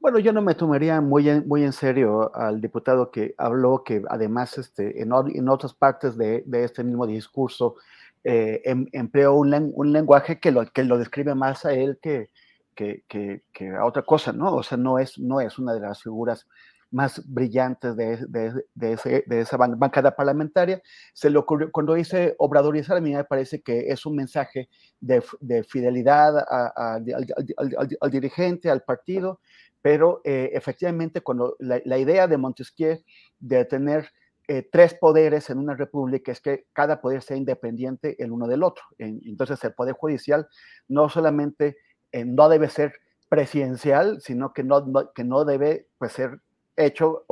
Bueno, 0.02 0.20
yo 0.20 0.34
no 0.34 0.42
me 0.42 0.54
tomaría 0.54 1.00
muy 1.00 1.30
en, 1.30 1.48
muy 1.48 1.64
en 1.64 1.72
serio 1.72 2.36
al 2.36 2.60
diputado 2.60 3.10
que 3.10 3.34
habló 3.38 3.84
que 3.86 4.04
además 4.10 4.58
este, 4.58 5.02
en, 5.02 5.14
otras 5.50 5.74
partes 5.74 6.18
de, 6.18 6.44
de 6.46 6.66
este 6.66 6.84
mismo 6.84 7.08
discurso 7.08 7.76
eh, 8.26 8.62
em, 8.66 8.88
empleó 8.92 9.36
un, 9.36 9.72
un, 9.74 9.94
lenguaje 9.94 10.40
que 10.40 10.52
lo, 10.52 10.66
que 10.66 10.84
lo 10.84 10.98
describe 10.98 11.36
más 11.36 11.64
a 11.64 11.74
él 11.74 12.00
que, 12.02 12.30
que, 12.76 13.04
que, 13.08 13.70
a 13.70 13.86
otra 13.86 14.04
cosa, 14.04 14.34
¿no? 14.34 14.54
O 14.56 14.64
sea, 14.64 14.78
no 14.78 15.00
es, 15.00 15.18
no 15.18 15.42
es 15.42 15.58
una 15.58 15.74
de 15.74 15.80
las 15.80 16.04
figuras 16.04 16.48
más 16.92 17.22
brillantes 17.28 17.96
de, 17.96 18.18
de, 18.28 18.54
de, 18.74 18.94
ese, 18.94 19.24
de 19.26 19.42
esa 19.42 19.58
bancada 19.58 20.16
parlamentaria. 20.16 20.82
Se 21.14 21.30
le 21.30 21.38
ocurrió, 21.38 21.72
cuando 21.72 21.94
dice 21.94 22.36
obradorizar, 22.38 22.98
a 22.98 23.02
mí 23.02 23.14
me 23.14 23.24
parece 23.24 23.62
que 23.62 23.90
es 23.90 24.06
un 24.06 24.16
mensaje 24.16 24.70
de, 25.00 25.22
fidelidad 25.64 26.46
al, 26.78 28.12
dirigente, 28.12 28.70
al 28.70 28.84
partido, 28.84 29.40
pero 29.82 30.22
eh, 30.24 30.52
efectivamente 30.54 31.22
cuando 31.22 31.56
la, 31.60 31.82
la, 31.86 31.98
idea 31.98 32.28
de 32.28 32.38
Montesquieu 32.38 32.98
de 33.40 33.66
tener 33.66 34.10
eh, 34.48 34.68
tres 34.72 34.94
poderes 34.94 35.50
en 35.50 35.58
una 35.58 35.76
república 35.76 36.32
es 36.32 36.40
que 36.40 36.68
cada 36.72 37.02
poder 37.02 37.24
sea 37.24 37.36
independiente 37.36 38.16
el 38.24 38.32
uno 38.32 38.48
del 38.48 38.62
otro. 38.62 38.84
entonces 39.00 39.64
el 39.64 39.74
poder 39.74 39.96
judicial 39.96 40.48
no 40.88 41.10
solamente 41.10 41.78
no 42.24 42.48
debe 42.48 42.70
ser 42.70 42.94
presidencial, 43.28 44.22
sino 44.22 44.54
que 44.54 44.64
no, 44.64 45.12
que 45.14 45.24
no 45.24 45.44
debe 45.44 45.88
pues, 45.98 46.14
ser 46.14 46.40
hecho 46.78 47.26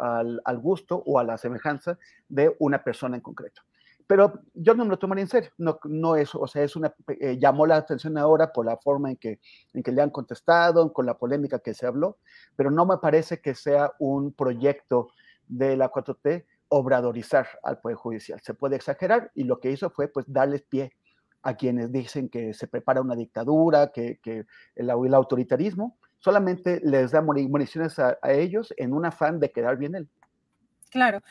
al, 0.00 0.40
al, 0.44 0.58
gusto 0.58 1.02
o 1.06 1.18
a 1.18 1.24
la 1.24 1.38
semejanza 1.38 1.98
de 2.28 2.54
una 2.58 2.82
persona 2.82 3.16
en 3.16 3.22
concreto. 3.22 3.62
Pero 4.06 4.40
yo 4.54 4.74
no 4.74 4.84
me 4.84 4.90
lo 4.90 4.98
tomaría 4.98 5.22
en 5.22 5.28
serio, 5.28 5.50
no, 5.58 5.78
no 5.84 6.16
es, 6.16 6.34
o 6.34 6.46
sea, 6.46 6.62
es 6.62 6.76
una, 6.76 6.94
eh, 7.20 7.36
llamó 7.38 7.66
la 7.66 7.76
atención 7.76 8.16
ahora 8.16 8.52
por 8.54 8.64
la 8.64 8.78
forma 8.78 9.10
en 9.10 9.16
que, 9.16 9.38
en 9.74 9.82
que 9.82 9.92
le 9.92 10.00
han 10.00 10.08
contestado, 10.08 10.94
con 10.94 11.04
la 11.04 11.18
polémica 11.18 11.58
que 11.58 11.74
se 11.74 11.86
habló, 11.86 12.16
pero 12.56 12.70
no 12.70 12.86
me 12.86 12.96
parece 12.98 13.42
que 13.42 13.54
sea 13.54 13.92
un 13.98 14.32
proyecto 14.32 15.08
de 15.46 15.76
la 15.76 15.90
4T 15.90 16.46
obradorizar 16.68 17.48
al 17.62 17.80
Poder 17.80 17.96
Judicial. 17.96 18.40
Se 18.42 18.54
puede 18.54 18.76
exagerar 18.76 19.30
y 19.34 19.44
lo 19.44 19.60
que 19.60 19.70
hizo 19.70 19.90
fue 19.90 20.08
pues 20.08 20.24
darles 20.26 20.62
pie 20.62 20.92
a 21.42 21.54
quienes 21.54 21.92
dicen 21.92 22.28
que 22.28 22.54
se 22.54 22.66
prepara 22.66 23.00
una 23.00 23.14
dictadura, 23.14 23.90
que, 23.92 24.18
que 24.22 24.46
el, 24.74 24.90
el, 24.90 25.14
autoritarismo, 25.14 25.98
solamente 26.18 26.80
les 26.84 27.12
da 27.12 27.22
municiones 27.22 27.98
a, 27.98 28.18
a, 28.20 28.32
ellos 28.32 28.74
en 28.76 28.92
un 28.92 29.06
afán 29.06 29.38
de 29.40 29.50
quedar 29.50 29.76
bien 29.76 29.94
él. 29.94 30.08
Claro. 30.90 31.22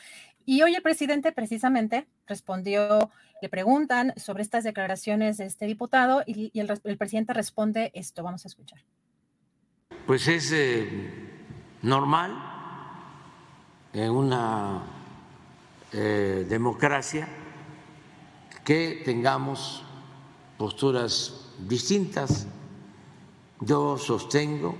Y 0.44 0.62
hoy 0.62 0.74
el 0.74 0.82
presidente 0.82 1.30
precisamente 1.32 2.06
respondió, 2.26 3.10
le 3.42 3.48
preguntan 3.48 4.14
sobre 4.16 4.42
estas 4.42 4.64
declaraciones 4.64 5.36
de 5.36 5.44
este 5.44 5.66
diputado 5.66 6.22
y, 6.26 6.50
y 6.54 6.60
el, 6.60 6.80
el, 6.84 6.96
presidente 6.96 7.34
responde 7.34 7.90
esto. 7.94 8.22
Vamos 8.22 8.46
a 8.46 8.48
escuchar. 8.48 8.78
Pues 10.06 10.26
es 10.26 10.50
eh, 10.52 10.88
normal 11.82 12.32
en 13.92 14.10
una 14.10 14.82
eh, 15.92 16.46
democracia 16.48 17.28
que 18.64 19.02
tengamos 19.04 19.84
posturas 20.58 21.34
distintas. 21.66 22.46
Yo 23.60 23.96
sostengo 23.96 24.76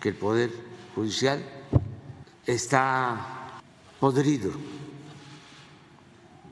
que 0.00 0.10
el 0.10 0.14
Poder 0.14 0.50
Judicial 0.94 1.44
está 2.46 3.60
podrido, 4.00 4.52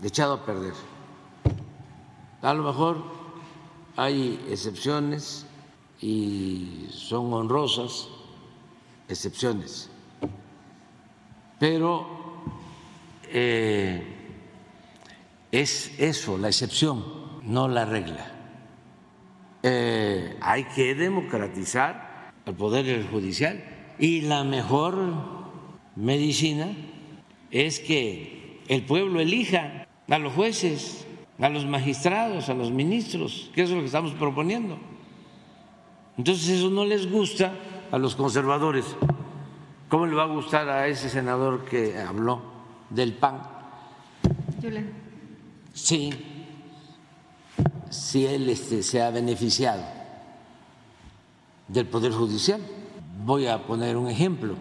echado 0.02 0.34
a 0.34 0.44
perder. 0.44 0.74
A 2.42 2.52
lo 2.52 2.64
mejor 2.64 3.02
hay 3.96 4.44
excepciones 4.50 5.46
y 6.00 6.88
son 6.90 7.32
honrosas 7.32 8.08
excepciones, 9.08 9.88
pero 11.58 12.06
eh, 13.28 14.02
es 15.50 15.92
eso, 15.98 16.36
la 16.36 16.48
excepción, 16.48 17.04
no 17.44 17.68
la 17.68 17.84
regla. 17.84 18.33
Eh, 19.66 20.36
hay 20.42 20.64
que 20.64 20.94
democratizar 20.94 22.34
el 22.44 22.54
poder 22.54 23.06
judicial 23.08 23.64
y 23.98 24.20
la 24.20 24.44
mejor 24.44 24.94
medicina 25.96 26.76
es 27.50 27.80
que 27.80 28.60
el 28.68 28.82
pueblo 28.82 29.20
elija 29.20 29.86
a 30.10 30.18
los 30.18 30.34
jueces, 30.34 31.06
a 31.38 31.48
los 31.48 31.64
magistrados, 31.64 32.50
a 32.50 32.54
los 32.54 32.72
ministros, 32.72 33.50
que 33.54 33.62
eso 33.62 33.72
es 33.72 33.76
lo 33.76 33.80
que 33.80 33.86
estamos 33.86 34.12
proponiendo. 34.12 34.76
Entonces 36.18 36.58
eso 36.58 36.68
no 36.68 36.84
les 36.84 37.10
gusta 37.10 37.54
a 37.90 37.96
los 37.96 38.16
conservadores. 38.16 38.84
¿Cómo 39.88 40.04
le 40.04 40.14
va 40.14 40.24
a 40.24 40.26
gustar 40.26 40.68
a 40.68 40.88
ese 40.88 41.08
senador 41.08 41.64
que 41.64 41.96
habló 41.96 42.42
del 42.90 43.14
PAN? 43.14 43.40
Sí, 45.72 46.10
si 47.94 48.26
él 48.26 48.48
este, 48.48 48.82
se 48.82 49.00
ha 49.00 49.10
beneficiado 49.10 49.82
del 51.68 51.86
Poder 51.86 52.12
Judicial. 52.12 52.60
Voy 53.24 53.46
a 53.46 53.64
poner 53.66 53.96
un 53.96 54.08
ejemplo 54.08 54.56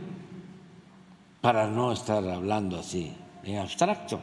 para 1.42 1.68
no 1.68 1.92
estar 1.92 2.24
hablando 2.28 2.80
así 2.80 3.13
en 3.44 3.58
abstracto. 3.58 4.22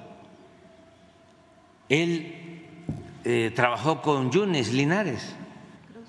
Él 1.88 2.62
eh, 3.25 3.52
trabajó 3.55 4.00
con 4.00 4.31
Yunes 4.31 4.73
Linares, 4.73 5.35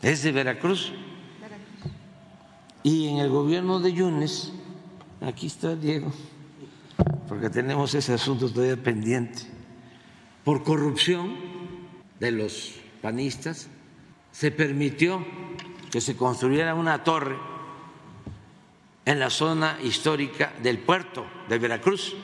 es 0.02 0.22
de 0.22 0.32
Veracruz. 0.32 0.94
Y 2.84 3.10
en 3.10 3.18
el 3.18 3.30
gobierno 3.30 3.80
de 3.80 3.94
Yunes, 3.94 4.54
aquí 5.22 5.48
está 5.48 5.76
Diego, 5.76 6.12
porque 7.28 7.50
tenemos 7.50 7.94
ese 7.94 8.14
asunto 8.14 8.50
todavía 8.50 8.82
pendiente, 8.82 9.44
por 10.44 10.64
corrupción 10.64 11.36
de 12.20 12.32
los 12.32 12.81
panistas, 13.02 13.68
se 14.32 14.52
permitió 14.52 15.26
que 15.92 16.02
se 16.02 16.16
construyera 16.16 16.76
una 16.76 17.04
torre 17.04 17.38
en 19.06 19.20
la 19.20 19.30
zona 19.30 19.78
histórica 19.84 20.54
del 20.62 20.80
puerto 20.80 21.26
de 21.50 21.60
Veracruz. 21.60 22.16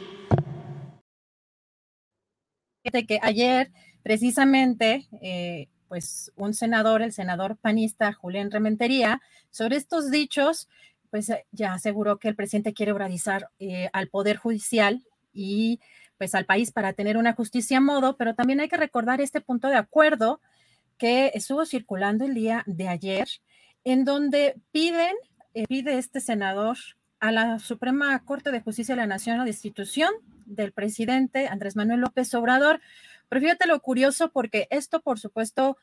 que 2.83 3.19
ayer 3.21 3.71
precisamente 4.01 5.07
eh, 5.21 5.67
pues 5.87 6.31
un 6.35 6.53
senador, 6.53 7.01
el 7.01 7.11
senador 7.11 7.57
panista 7.57 8.13
Julián 8.13 8.51
Rementería, 8.51 9.21
sobre 9.49 9.75
estos 9.75 10.11
dichos, 10.11 10.69
pues 11.09 11.29
eh, 11.29 11.45
ya 11.51 11.73
aseguró 11.73 12.17
que 12.17 12.29
el 12.29 12.35
presidente 12.35 12.73
quiere 12.73 12.91
obradizar 12.91 13.49
eh, 13.59 13.89
al 13.93 14.07
Poder 14.07 14.37
Judicial 14.37 15.03
y 15.33 15.79
pues 16.17 16.35
al 16.35 16.45
país 16.45 16.71
para 16.71 16.93
tener 16.93 17.17
una 17.17 17.33
justicia 17.33 17.77
a 17.77 17.81
modo, 17.81 18.17
pero 18.17 18.33
también 18.33 18.59
hay 18.59 18.69
que 18.69 18.77
recordar 18.77 19.21
este 19.21 19.41
punto 19.41 19.67
de 19.67 19.75
acuerdo 19.75 20.41
que 20.97 21.31
estuvo 21.33 21.65
circulando 21.65 22.25
el 22.25 22.33
día 22.33 22.63
de 22.65 22.87
ayer, 22.87 23.27
en 23.83 24.05
donde 24.05 24.55
piden, 24.71 25.15
eh, 25.53 25.65
pide 25.67 25.97
este 25.97 26.19
senador 26.19 26.77
a 27.19 27.31
la 27.31 27.59
Suprema 27.59 28.23
Corte 28.25 28.51
de 28.51 28.61
Justicia 28.61 28.95
de 28.95 29.01
la 29.01 29.07
Nación 29.07 29.37
la 29.37 29.45
destitución 29.45 30.11
del 30.45 30.71
presidente 30.71 31.47
Andrés 31.47 31.75
Manuel 31.75 32.01
López 32.01 32.33
Obrador. 32.33 32.81
Pero 33.29 33.45
lo 33.67 33.81
curioso, 33.81 34.31
porque 34.31 34.67
esto, 34.69 35.01
por 35.01 35.19
supuesto, 35.19 35.77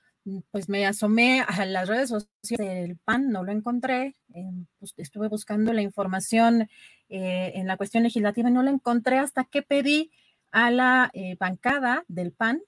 pues 0.51 0.69
me 0.69 0.87
asomé 0.87 1.43
a 1.43 1.67
las 1.67 1.89
redes 1.89 2.09
sociales 2.09 2.89
del 2.89 2.97
PAN, 2.97 3.31
no 3.31 3.45
lo 3.45 3.53
encontré, 3.53 4.17
eh, 4.35 4.51
pues 4.79 4.95
estuve 4.97 5.29
buscando 5.29 5.73
la 5.73 5.83
información 5.83 6.69
eh, 7.11 7.53
en 7.55 7.67
la 7.67 7.77
cuestión 7.77 8.03
legislativa 8.03 8.49
y 8.49 8.53
no 8.53 8.63
la 8.63 8.71
encontré 8.71 9.19
hasta 9.19 9.45
que 9.45 9.63
pedí 9.63 10.11
a 10.51 10.71
la 10.71 11.11
eh, 11.13 11.37
bancada 11.39 12.05
del 12.09 12.33
PAN 12.33 12.63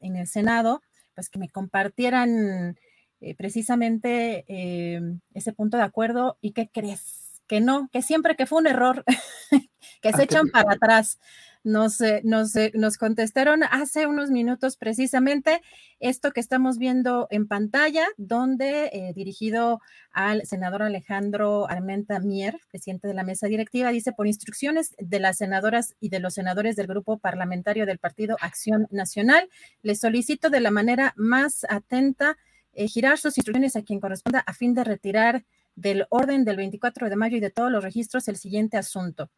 en 0.00 0.16
el 0.16 0.26
Senado 0.26 0.82
pues 1.14 1.30
que 1.30 1.38
me 1.38 1.48
compartieran 1.48 2.76
eh, 3.20 3.34
precisamente 3.34 4.44
eh, 4.48 5.00
ese 5.32 5.52
punto 5.52 5.76
de 5.76 5.82
acuerdo 5.82 6.38
y 6.40 6.52
qué 6.52 6.68
crees, 6.72 7.40
que 7.46 7.60
no, 7.60 7.88
que 7.92 8.02
siempre 8.02 8.36
que 8.36 8.46
fue 8.46 8.60
un 8.60 8.66
error, 8.66 9.04
que 10.02 10.12
se 10.12 10.24
echan 10.24 10.48
para 10.48 10.72
atrás. 10.72 11.18
Nos, 11.64 11.98
nos, 12.24 12.52
nos, 12.74 12.98
contestaron 12.98 13.62
hace 13.62 14.06
unos 14.06 14.30
minutos 14.30 14.76
precisamente 14.76 15.62
esto 15.98 16.30
que 16.30 16.40
estamos 16.40 16.76
viendo 16.76 17.26
en 17.30 17.48
pantalla, 17.48 18.06
donde 18.18 18.90
eh, 18.92 19.12
dirigido 19.14 19.80
al 20.12 20.44
senador 20.44 20.82
Alejandro 20.82 21.66
Armenta 21.70 22.20
Mier, 22.20 22.60
presidente 22.70 23.08
de 23.08 23.14
la 23.14 23.24
mesa 23.24 23.46
directiva, 23.46 23.88
dice, 23.88 24.12
por 24.12 24.26
instrucciones 24.26 24.94
de 24.98 25.20
las 25.20 25.38
senadoras 25.38 25.94
y 26.00 26.10
de 26.10 26.20
los 26.20 26.34
senadores 26.34 26.76
del 26.76 26.86
grupo 26.86 27.16
parlamentario 27.16 27.86
del 27.86 27.98
Partido 27.98 28.36
Acción 28.42 28.86
Nacional, 28.90 29.48
les 29.80 30.00
solicito 30.00 30.50
de 30.50 30.60
la 30.60 30.70
manera 30.70 31.14
más 31.16 31.64
atenta 31.70 32.36
eh, 32.74 32.88
girar 32.88 33.16
sus 33.16 33.38
instrucciones 33.38 33.74
a 33.74 33.82
quien 33.82 34.00
corresponda 34.00 34.40
a 34.40 34.52
fin 34.52 34.74
de 34.74 34.84
retirar 34.84 35.46
del 35.76 36.06
orden 36.10 36.44
del 36.44 36.56
24 36.56 37.08
de 37.08 37.16
mayo 37.16 37.38
y 37.38 37.40
de 37.40 37.50
todos 37.50 37.70
los 37.70 37.82
registros 37.82 38.28
el 38.28 38.36
siguiente 38.36 38.76
asunto 38.76 39.30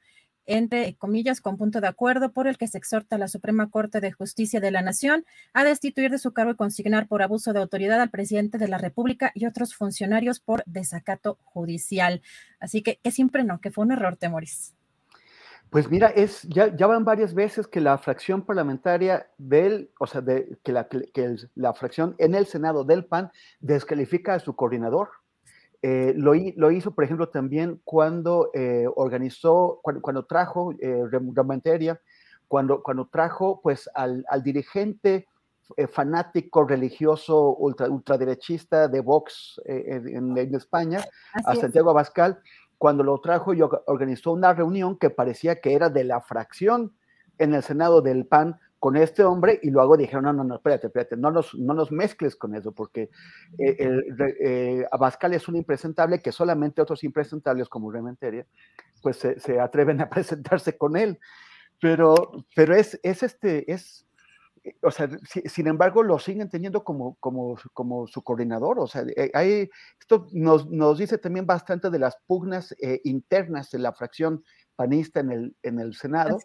entre 0.46 0.94
comillas, 0.96 1.40
con 1.40 1.56
punto 1.56 1.80
de 1.80 1.88
acuerdo 1.88 2.32
por 2.32 2.46
el 2.46 2.58
que 2.58 2.68
se 2.68 2.78
exhorta 2.78 3.16
a 3.16 3.18
la 3.18 3.28
Suprema 3.28 3.70
Corte 3.70 4.00
de 4.00 4.12
Justicia 4.12 4.60
de 4.60 4.70
la 4.70 4.82
Nación 4.82 5.24
a 5.52 5.64
destituir 5.64 6.10
de 6.10 6.18
su 6.18 6.32
cargo 6.32 6.52
y 6.52 6.56
consignar 6.56 7.08
por 7.08 7.22
abuso 7.22 7.52
de 7.52 7.60
autoridad 7.60 8.00
al 8.00 8.10
presidente 8.10 8.58
de 8.58 8.68
la 8.68 8.78
República 8.78 9.32
y 9.34 9.46
otros 9.46 9.74
funcionarios 9.74 10.40
por 10.40 10.62
desacato 10.66 11.38
judicial. 11.44 12.22
Así 12.60 12.82
que, 12.82 12.98
que 13.02 13.10
siempre 13.10 13.44
no, 13.44 13.60
que 13.60 13.70
fue 13.70 13.84
un 13.84 13.92
error, 13.92 14.16
Temoris. 14.16 14.74
Pues 15.70 15.90
mira, 15.90 16.08
es, 16.08 16.42
ya, 16.42 16.74
ya 16.74 16.86
van 16.86 17.04
varias 17.04 17.34
veces 17.34 17.66
que 17.66 17.80
la 17.80 17.98
fracción 17.98 18.42
parlamentaria 18.42 19.26
del, 19.36 19.90
o 19.98 20.06
sea, 20.06 20.20
de, 20.20 20.58
que, 20.62 20.72
la, 20.72 20.88
que 20.88 21.36
la 21.54 21.74
fracción 21.74 22.14
en 22.18 22.34
el 22.34 22.46
Senado 22.46 22.84
del 22.84 23.04
PAN 23.04 23.32
descalifica 23.60 24.34
a 24.34 24.40
su 24.40 24.54
coordinador. 24.54 25.08
Eh, 25.82 26.14
lo, 26.16 26.32
lo, 26.56 26.70
hizo, 26.70 26.94
por 26.94 27.04
ejemplo, 27.04 27.28
también 27.28 27.80
cuando 27.84 28.50
eh, 28.54 28.86
organizó, 28.94 29.80
cuando, 29.82 30.02
cuando 30.02 30.24
trajo 30.24 30.72
eh, 30.80 31.04
cuando, 32.48 32.82
cuando 32.82 33.08
trajo 33.08 33.60
pues 33.62 33.90
al, 33.94 34.24
al 34.28 34.42
dirigente 34.42 35.26
eh, 35.76 35.86
fanático 35.86 36.64
religioso 36.64 37.56
ultra, 37.56 37.88
ultraderechista 37.88 38.88
de 38.88 39.00
Vox 39.00 39.60
en, 39.64 40.38
en, 40.38 40.54
España, 40.54 41.04
Así 41.32 41.58
a 41.58 41.60
Santiago 41.60 41.90
es. 41.90 41.94
Abascal, 41.94 42.38
cuando 42.78 43.02
lo 43.02 43.20
trajo 43.20 43.54
y 43.54 43.62
organizó 43.62 44.32
una 44.32 44.54
reunión 44.54 44.96
que 44.98 45.10
parecía 45.10 45.60
que 45.60 45.74
era 45.74 45.88
de 45.88 46.04
la 46.04 46.20
fracción 46.20 46.92
en 47.38 47.54
el 47.54 47.62
Senado 47.62 48.00
del 48.02 48.26
PAN 48.26 48.58
con 48.86 48.96
este 48.96 49.24
hombre 49.24 49.58
y 49.64 49.70
luego 49.70 49.96
dijeron, 49.96 50.26
no, 50.26 50.32
no, 50.32 50.44
no, 50.44 50.54
espérate, 50.54 50.86
espérate, 50.86 51.16
no 51.16 51.32
nos, 51.32 51.52
no 51.56 51.74
nos 51.74 51.90
mezcles 51.90 52.36
con 52.36 52.54
eso, 52.54 52.70
porque 52.70 53.10
eh, 53.58 53.76
el, 53.80 54.16
eh, 54.38 54.86
Abascal 54.92 55.34
es 55.34 55.48
un 55.48 55.56
impresentable 55.56 56.22
que 56.22 56.30
solamente 56.30 56.80
otros 56.80 57.02
impresentables 57.02 57.68
como 57.68 57.90
Rementeria, 57.90 58.46
pues 59.02 59.16
se, 59.16 59.40
se, 59.40 59.58
atreven 59.58 60.00
a 60.02 60.08
presentarse 60.08 60.78
con 60.78 60.96
él. 60.96 61.18
Pero, 61.80 62.14
pero 62.54 62.76
es, 62.76 63.00
es 63.02 63.24
este, 63.24 63.72
es, 63.72 64.06
o 64.80 64.92
sea, 64.92 65.10
sin 65.46 65.66
embargo, 65.66 66.04
lo 66.04 66.20
siguen 66.20 66.48
teniendo 66.48 66.84
como, 66.84 67.16
como, 67.16 67.58
como 67.72 68.06
su 68.06 68.22
coordinador. 68.22 68.78
O 68.78 68.86
sea, 68.86 69.02
eh, 69.16 69.32
hay, 69.34 69.68
esto 69.98 70.28
nos, 70.30 70.70
nos 70.70 70.98
dice 70.98 71.18
también 71.18 71.44
bastante 71.44 71.90
de 71.90 71.98
las 71.98 72.18
pugnas 72.28 72.70
eh, 72.80 73.00
internas 73.02 73.68
de 73.72 73.80
la 73.80 73.92
fracción 73.94 74.44
panista 74.76 75.18
en 75.18 75.32
el, 75.32 75.56
en 75.64 75.80
el 75.80 75.96
Senado, 75.96 76.38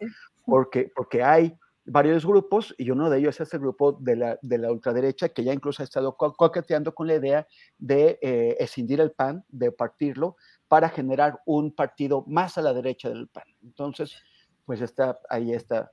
porque, 0.44 0.90
porque 0.96 1.22
hay 1.22 1.56
varios 1.84 2.24
grupos 2.24 2.74
y 2.78 2.90
uno 2.90 3.10
de 3.10 3.18
ellos 3.18 3.40
es 3.40 3.52
el 3.54 3.60
grupo 3.60 3.92
de 3.92 4.16
la, 4.16 4.38
de 4.42 4.58
la 4.58 4.70
ultraderecha 4.70 5.30
que 5.30 5.44
ya 5.44 5.52
incluso 5.52 5.82
ha 5.82 5.84
estado 5.84 6.16
co 6.16 6.32
coqueteando 6.34 6.94
con 6.94 7.06
la 7.06 7.16
idea 7.16 7.46
de 7.78 8.18
eh, 8.22 8.56
escindir 8.60 9.00
el 9.00 9.12
PAN, 9.12 9.44
de 9.48 9.72
partirlo, 9.72 10.36
para 10.68 10.88
generar 10.88 11.40
un 11.44 11.74
partido 11.74 12.24
más 12.26 12.56
a 12.58 12.62
la 12.62 12.72
derecha 12.72 13.08
del 13.08 13.28
PAN. 13.28 13.44
Entonces, 13.62 14.16
pues 14.64 14.80
está 14.80 15.18
ahí 15.28 15.52
está. 15.52 15.92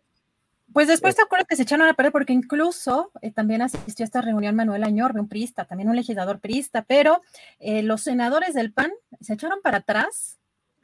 Pues 0.71 0.87
después 0.87 1.15
te 1.15 1.23
acuerdas 1.23 1.47
que 1.47 1.55
se 1.55 1.63
echaron 1.63 1.87
a 1.87 1.93
perder 1.95 2.11
porque 2.11 2.33
incluso 2.33 3.11
eh, 3.21 3.31
también 3.31 3.63
asistió 3.63 4.03
a 4.03 4.05
esta 4.05 4.21
reunión 4.21 4.55
Manuel 4.55 4.83
Añorbe, 4.83 5.19
un 5.19 5.27
priista, 5.27 5.65
también 5.65 5.89
un 5.89 5.95
legislador 5.95 6.39
priista, 6.39 6.83
pero 6.83 7.21
eh, 7.59 7.81
los 7.81 8.01
senadores 8.01 8.53
del 8.53 8.71
PAN 8.71 8.91
se 9.19 9.33
echaron 9.33 9.61
para 9.63 9.79
atrás 9.79 10.38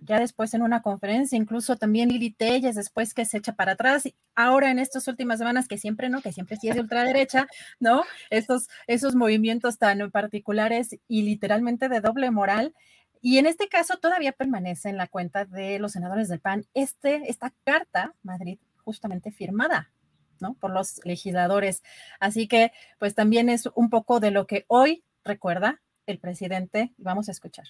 ya 0.05 0.19
después 0.19 0.53
en 0.53 0.61
una 0.61 0.81
conferencia, 0.81 1.37
incluso 1.37 1.75
también 1.75 2.09
Lili 2.09 2.31
Telles, 2.31 2.75
después 2.75 3.13
que 3.13 3.25
se 3.25 3.37
echa 3.37 3.53
para 3.53 3.73
atrás, 3.73 4.03
ahora 4.35 4.71
en 4.71 4.79
estas 4.79 5.07
últimas 5.07 5.39
semanas, 5.39 5.67
que 5.67 5.77
siempre 5.77 6.09
no, 6.09 6.21
que 6.21 6.31
siempre 6.31 6.57
sí 6.57 6.69
es 6.69 6.75
de 6.75 6.81
ultraderecha, 6.81 7.47
¿no? 7.79 8.03
Esos, 8.29 8.67
esos 8.87 9.15
movimientos 9.15 9.77
tan 9.77 10.11
particulares 10.11 10.97
y 11.07 11.23
literalmente 11.23 11.89
de 11.89 12.01
doble 12.01 12.31
moral. 12.31 12.73
Y 13.21 13.39
en 13.39 13.47
este 13.47 13.67
caso 13.67 13.97
todavía 13.97 14.31
permanece 14.31 14.89
en 14.89 14.97
la 14.97 15.07
cuenta 15.07 15.45
de 15.45 15.79
los 15.79 15.93
senadores 15.93 16.29
del 16.29 16.39
PAN 16.39 16.65
este, 16.75 17.23
esta 17.29 17.51
carta, 17.63 18.13
Madrid, 18.21 18.59
justamente 18.83 19.31
firmada, 19.31 19.91
¿no? 20.39 20.53
Por 20.53 20.71
los 20.71 21.01
legisladores. 21.03 21.81
Así 22.19 22.47
que, 22.47 22.71
pues 22.99 23.15
también 23.15 23.49
es 23.49 23.67
un 23.73 23.89
poco 23.89 24.19
de 24.19 24.31
lo 24.31 24.45
que 24.45 24.65
hoy 24.67 25.03
recuerda 25.23 25.81
el 26.05 26.19
presidente. 26.19 26.93
Vamos 26.97 27.27
a 27.27 27.31
escuchar 27.31 27.65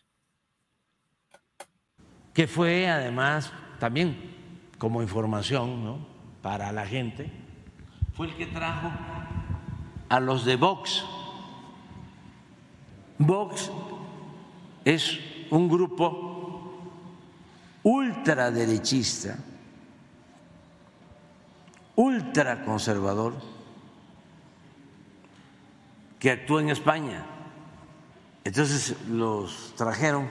que 2.36 2.48
fue 2.48 2.90
además 2.90 3.52
también 3.80 4.36
como 4.78 5.02
información 5.02 6.06
para 6.42 6.74
la 6.74 6.86
gente, 6.86 7.32
fue 8.14 8.28
el 8.28 8.36
que 8.36 8.46
trajo 8.46 8.92
a 10.10 10.20
los 10.20 10.44
de 10.44 10.58
Vox. 10.58 11.06
Vox 13.18 13.72
es 14.84 15.18
un 15.50 15.70
grupo 15.70 16.92
ultraderechista, 17.84 19.38
ultraconservador, 21.96 23.36
que 26.20 26.32
actúa 26.32 26.62
en 26.62 26.70
España. 26.70 27.26
Entonces 28.44 28.94
los 29.08 29.74
trajeron 29.78 30.28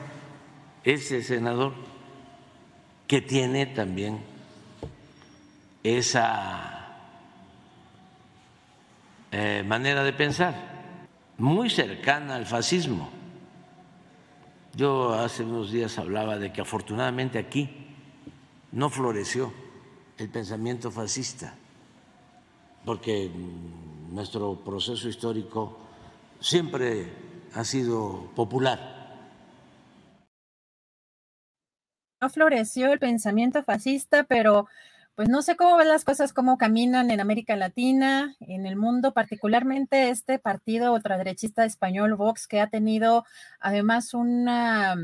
ese 0.84 1.23
senador 1.23 1.93
que 3.06 3.20
tiene 3.20 3.66
también 3.66 4.20
esa 5.82 6.96
eh, 9.30 9.62
manera 9.66 10.02
de 10.02 10.12
pensar, 10.12 10.54
muy 11.38 11.68
cercana 11.68 12.37
al 12.37 12.46
fascismo. 12.46 13.11
Yo 14.75 15.12
hace 15.12 15.44
unos 15.44 15.70
días 15.70 15.99
hablaba 15.99 16.38
de 16.38 16.52
que 16.52 16.62
afortunadamente 16.62 17.38
aquí 17.38 17.68
no 18.72 18.90
floreció 18.90 19.52
el 20.16 20.29
pensamiento 20.31 20.90
fascista, 20.90 21.55
porque 22.85 23.31
nuestro 24.11 24.57
proceso 24.64 25.09
histórico 25.09 25.79
siempre 26.40 27.12
ha 27.55 27.64
sido 27.64 28.31
popular 28.35 28.93
floreció 32.28 32.92
el 32.92 32.98
pensamiento 32.98 33.62
fascista, 33.62 34.24
pero 34.24 34.66
pues 35.14 35.28
no 35.28 35.42
sé 35.42 35.56
cómo 35.56 35.76
ven 35.76 35.88
las 35.88 36.04
cosas, 36.04 36.32
cómo 36.32 36.58
caminan 36.58 37.10
en 37.10 37.20
América 37.20 37.54
Latina, 37.54 38.34
en 38.40 38.66
el 38.66 38.74
mundo, 38.74 39.12
particularmente 39.12 40.10
este 40.10 40.40
partido 40.40 40.92
ultraderechista 40.92 41.64
español, 41.64 42.16
Vox, 42.16 42.48
que 42.48 42.60
ha 42.60 42.68
tenido 42.68 43.24
además 43.60 44.12
una, 44.12 44.96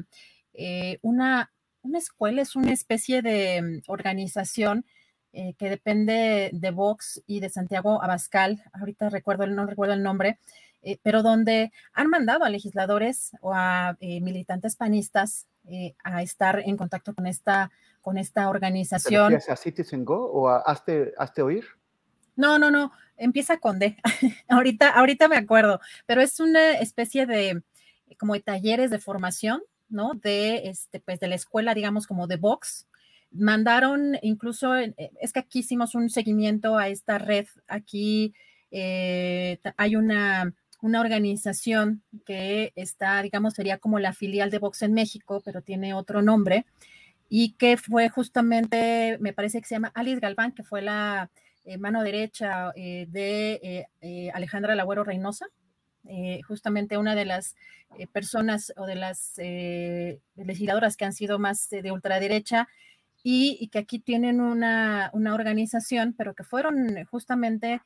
eh, 0.54 0.98
una, 1.02 1.52
una 1.82 1.98
escuela, 1.98 2.42
es 2.42 2.56
una 2.56 2.72
especie 2.72 3.22
de 3.22 3.82
organización 3.86 4.84
eh, 5.32 5.54
que 5.54 5.70
depende 5.70 6.50
de 6.52 6.70
Vox 6.72 7.22
y 7.28 7.38
de 7.38 7.48
Santiago 7.48 8.02
Abascal, 8.02 8.64
ahorita 8.72 9.10
recuerdo, 9.10 9.46
no 9.46 9.64
recuerdo 9.64 9.94
el 9.94 10.02
nombre, 10.02 10.40
eh, 10.82 10.98
pero 11.04 11.22
donde 11.22 11.70
han 11.92 12.08
mandado 12.08 12.44
a 12.44 12.50
legisladores 12.50 13.30
o 13.42 13.52
a 13.54 13.96
militantes 14.00 14.74
panistas 14.74 15.46
eh, 15.68 15.94
a 16.02 16.22
estar 16.22 16.62
en 16.64 16.76
contacto 16.76 17.14
con 17.14 17.26
esta, 17.26 17.70
con 18.00 18.18
esta 18.18 18.48
organización. 18.48 19.38
¿A 19.48 19.56
Citizen 19.56 20.04
Go 20.04 20.30
o 20.30 20.48
a 20.48 20.58
Hazte, 20.58 21.42
Oír? 21.42 21.64
No, 22.36 22.58
no, 22.58 22.70
no, 22.70 22.92
empieza 23.16 23.58
con 23.58 23.78
D. 23.78 23.96
ahorita, 24.48 24.90
ahorita 24.90 25.28
me 25.28 25.36
acuerdo, 25.36 25.80
pero 26.06 26.22
es 26.22 26.40
una 26.40 26.72
especie 26.72 27.26
de 27.26 27.62
como 28.18 28.34
de 28.34 28.40
talleres 28.40 28.90
de 28.90 28.98
formación, 28.98 29.62
¿no? 29.88 30.14
De 30.14 30.68
este, 30.68 31.00
pues 31.00 31.20
de 31.20 31.28
la 31.28 31.34
escuela, 31.34 31.74
digamos, 31.74 32.06
como 32.06 32.26
de 32.26 32.36
Vox. 32.36 32.86
Mandaron 33.32 34.16
incluso, 34.22 34.76
eh, 34.76 34.94
es 35.20 35.32
que 35.32 35.40
aquí 35.40 35.60
hicimos 35.60 35.94
un 35.94 36.10
seguimiento 36.10 36.76
a 36.76 36.88
esta 36.88 37.18
red. 37.18 37.46
Aquí 37.68 38.34
eh, 38.70 39.58
hay 39.76 39.96
una 39.96 40.52
una 40.82 41.00
organización 41.00 42.02
que 42.24 42.72
está, 42.76 43.22
digamos, 43.22 43.54
sería 43.54 43.78
como 43.78 43.98
la 43.98 44.12
filial 44.12 44.50
de 44.50 44.58
Vox 44.58 44.82
en 44.82 44.92
México, 44.92 45.42
pero 45.44 45.62
tiene 45.62 45.94
otro 45.94 46.22
nombre, 46.22 46.66
y 47.28 47.52
que 47.52 47.76
fue 47.76 48.08
justamente, 48.08 49.16
me 49.20 49.32
parece 49.32 49.60
que 49.60 49.68
se 49.68 49.76
llama 49.76 49.92
Alice 49.94 50.20
Galván, 50.20 50.52
que 50.52 50.64
fue 50.64 50.82
la 50.82 51.30
eh, 51.64 51.78
mano 51.78 52.02
derecha 52.02 52.72
eh, 52.74 53.06
de 53.08 53.86
eh, 54.00 54.30
Alejandra 54.34 54.74
Lagüero 54.74 55.04
Reynosa, 55.04 55.46
justamente 56.48 56.96
una 56.96 57.14
de 57.14 57.26
las 57.26 57.54
personas 58.10 58.72
o 58.78 58.86
de 58.86 58.94
las 58.94 59.34
legisladoras 60.34 60.96
que 60.96 61.04
han 61.04 61.12
sido 61.12 61.38
más 61.38 61.68
de 61.68 61.92
ultraderecha 61.92 62.68
y, 63.22 63.68
que 63.68 63.80
aquí 63.80 63.98
tienen 63.98 64.40
una, 64.40 65.10
una 65.12 65.34
organización, 65.34 66.14
pero 66.16 66.34
que 66.34 66.42
fueron 66.42 67.04
justamente 67.04 67.82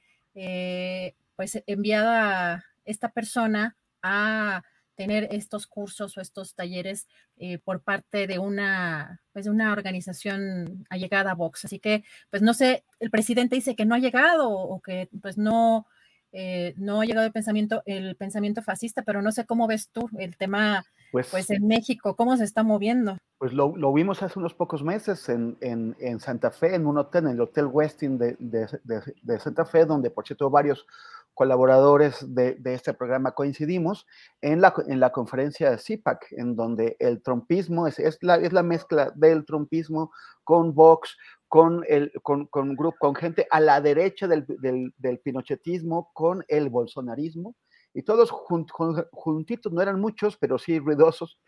pues 1.35 1.61
enviada 1.67 2.65
esta 2.85 3.11
persona 3.11 3.77
a 4.03 4.63
tener 4.95 5.29
estos 5.31 5.67
cursos 5.67 6.17
o 6.17 6.21
estos 6.21 6.55
talleres 6.55 7.09
eh, 7.37 7.59
por 7.59 7.83
parte 7.83 8.27
de 8.27 8.39
una, 8.39 9.23
pues 9.33 9.47
de 9.47 9.51
una 9.51 9.73
organización 9.73 10.87
allegada 10.89 11.33
a 11.33 11.35
Vox. 11.35 11.65
Así 11.65 11.79
que, 11.79 12.05
pues 12.31 12.43
no 12.43 12.55
sé, 12.55 12.85
el 13.01 13.11
presidente 13.11 13.57
dice 13.57 13.77
que 13.77 13.87
no 13.87 13.95
ha 13.95 13.99
llegado 13.99 14.51
o 14.51 14.81
que 14.81 15.09
pues 15.21 15.37
no, 15.37 15.87
eh, 16.33 16.75
no 16.77 17.01
ha 17.01 17.05
llegado 17.05 17.27
el 17.27 17.33
pensamiento, 17.33 17.83
el 17.87 18.17
pensamiento 18.17 18.63
fascista, 18.63 19.03
pero 19.03 19.23
no 19.23 19.33
sé 19.33 19.47
cómo 19.47 19.67
ves 19.67 19.91
tú 19.91 20.09
el 20.19 20.37
tema 20.37 20.85
pues, 21.11 21.29
pues 21.31 21.51
en 21.51 21.67
México, 21.67 22.17
cómo 22.17 22.37
se 22.37 22.45
está 22.45 22.63
moviendo. 22.63 23.19
Pues 23.39 23.53
lo, 23.53 23.77
lo 23.77 23.93
vimos 23.93 24.23
hace 24.23 24.39
unos 24.39 24.55
pocos 24.55 24.83
meses 24.83 25.29
en, 25.29 25.57
en, 25.61 25.97
en, 26.01 26.19
Santa 26.19 26.51
Fe, 26.51 26.75
en 26.75 26.87
un 26.87 26.99
hotel, 26.99 27.27
en 27.27 27.31
el 27.33 27.41
Hotel 27.41 27.67
Westin 27.67 28.19
de, 28.19 28.37
de, 28.39 28.67
de, 28.85 29.01
de 29.23 29.39
Santa 29.39 29.65
Fe, 29.65 29.85
donde 29.85 30.11
por 30.11 30.27
cierto 30.27 30.51
varios 30.51 30.87
colaboradores 31.35 32.25
de, 32.35 32.57
este 32.65 32.95
programa 32.95 33.33
coincidimos 33.33 34.07
en 34.41 34.61
la, 34.61 34.73
en 34.87 35.01
la 35.01 35.11
conferencia 35.11 35.71
de 35.71 35.79
CIPAC, 35.79 36.33
en 36.33 36.57
donde 36.57 36.97
el 37.01 37.23
trompismo 37.23 37.87
es, 37.87 37.99
es, 37.99 38.19
la, 38.23 38.37
es 38.37 38.53
la 38.53 38.63
mezcla 38.63 39.13
del 39.15 39.45
trompismo 39.45 40.13
con 40.45 40.75
Vox, 40.75 41.17
con, 41.49 41.85
el, 41.89 42.13
con, 42.23 42.47
con, 42.47 42.75
grupo, 42.75 42.97
con 42.99 43.15
gente 43.15 43.47
a 43.51 43.61
la 43.61 43.81
derecha 43.81 44.27
del, 44.27 44.47
del, 44.61 44.95
del 44.97 45.19
pinochetismo, 45.19 46.11
con 46.13 46.45
el 46.49 46.69
bolsonarismo, 46.69 47.55
y 47.93 48.03
todos 48.03 48.31
juntitos, 48.31 49.73
no 49.73 49.81
eran 49.81 50.01
muchos, 50.01 50.37
pero 50.37 50.59
sí 50.59 50.79
ruidosos, 50.81 51.39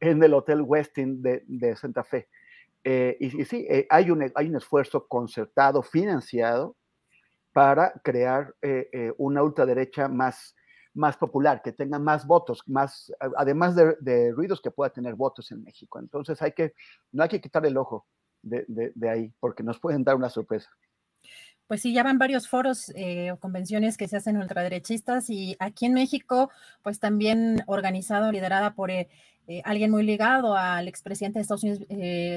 en 0.00 0.22
el 0.22 0.34
Hotel 0.34 0.62
Westin 0.62 1.22
de, 1.22 1.44
de 1.46 1.76
Santa 1.76 2.02
Fe. 2.02 2.28
Eh, 2.82 3.16
y, 3.20 3.40
y, 3.40 3.44
sí, 3.44 3.64
eh, 3.70 3.86
hay, 3.88 4.10
un, 4.10 4.28
hay 4.34 4.48
un 4.48 4.56
esfuerzo 4.56 5.06
concertado, 5.06 5.80
financiado, 5.82 6.74
para 7.52 7.92
crear 8.02 8.54
eh, 8.62 8.88
eh, 8.92 9.12
una 9.18 9.42
ultraderecha 9.42 10.08
más, 10.08 10.56
más 10.94 11.16
popular, 11.16 11.60
que 11.62 11.72
tenga 11.72 11.98
más 11.98 12.26
votos, 12.26 12.62
más, 12.66 13.12
además 13.36 13.76
de, 13.76 14.32
ruidos 14.32 14.60
que 14.60 14.70
pueda 14.70 14.90
tener 14.90 15.14
votos 15.14 15.50
en 15.52 15.62
México. 15.62 15.98
Entonces 15.98 16.40
hay 16.40 16.52
que, 16.52 16.74
no 17.12 17.22
hay 17.22 17.28
que 17.28 17.40
quitar 17.40 17.64
el 17.66 17.76
ojo 17.76 18.06
de, 18.42 18.92
ahí, 19.08 19.32
porque 19.38 19.62
nos 19.62 19.78
pueden 19.78 20.02
dar 20.02 20.16
una 20.16 20.30
sorpresa. 20.30 20.70
pues 21.66 21.82
sí, 21.82 21.92
ya 21.92 22.02
van 22.02 22.18
varios 22.18 22.48
foros 22.48 22.90
eh, 22.96 23.30
o 23.30 23.38
convenciones 23.38 23.96
que 23.96 24.08
se 24.08 24.16
hacen 24.16 24.36
ultraderechistas 24.38 25.30
y 25.30 25.56
aquí 25.58 25.86
en 25.86 25.94
México, 25.94 26.50
pues 26.82 26.98
también 26.98 27.62
organizado, 27.66 28.32
liderada 28.32 28.74
por 28.74 28.90
alguien 29.64 29.90
muy 29.90 30.04
ligado 30.04 30.56
al 30.56 30.88
expresidente 30.88 31.38
de 31.38 31.42
Estados 31.42 31.64
Unidos, 31.64 31.86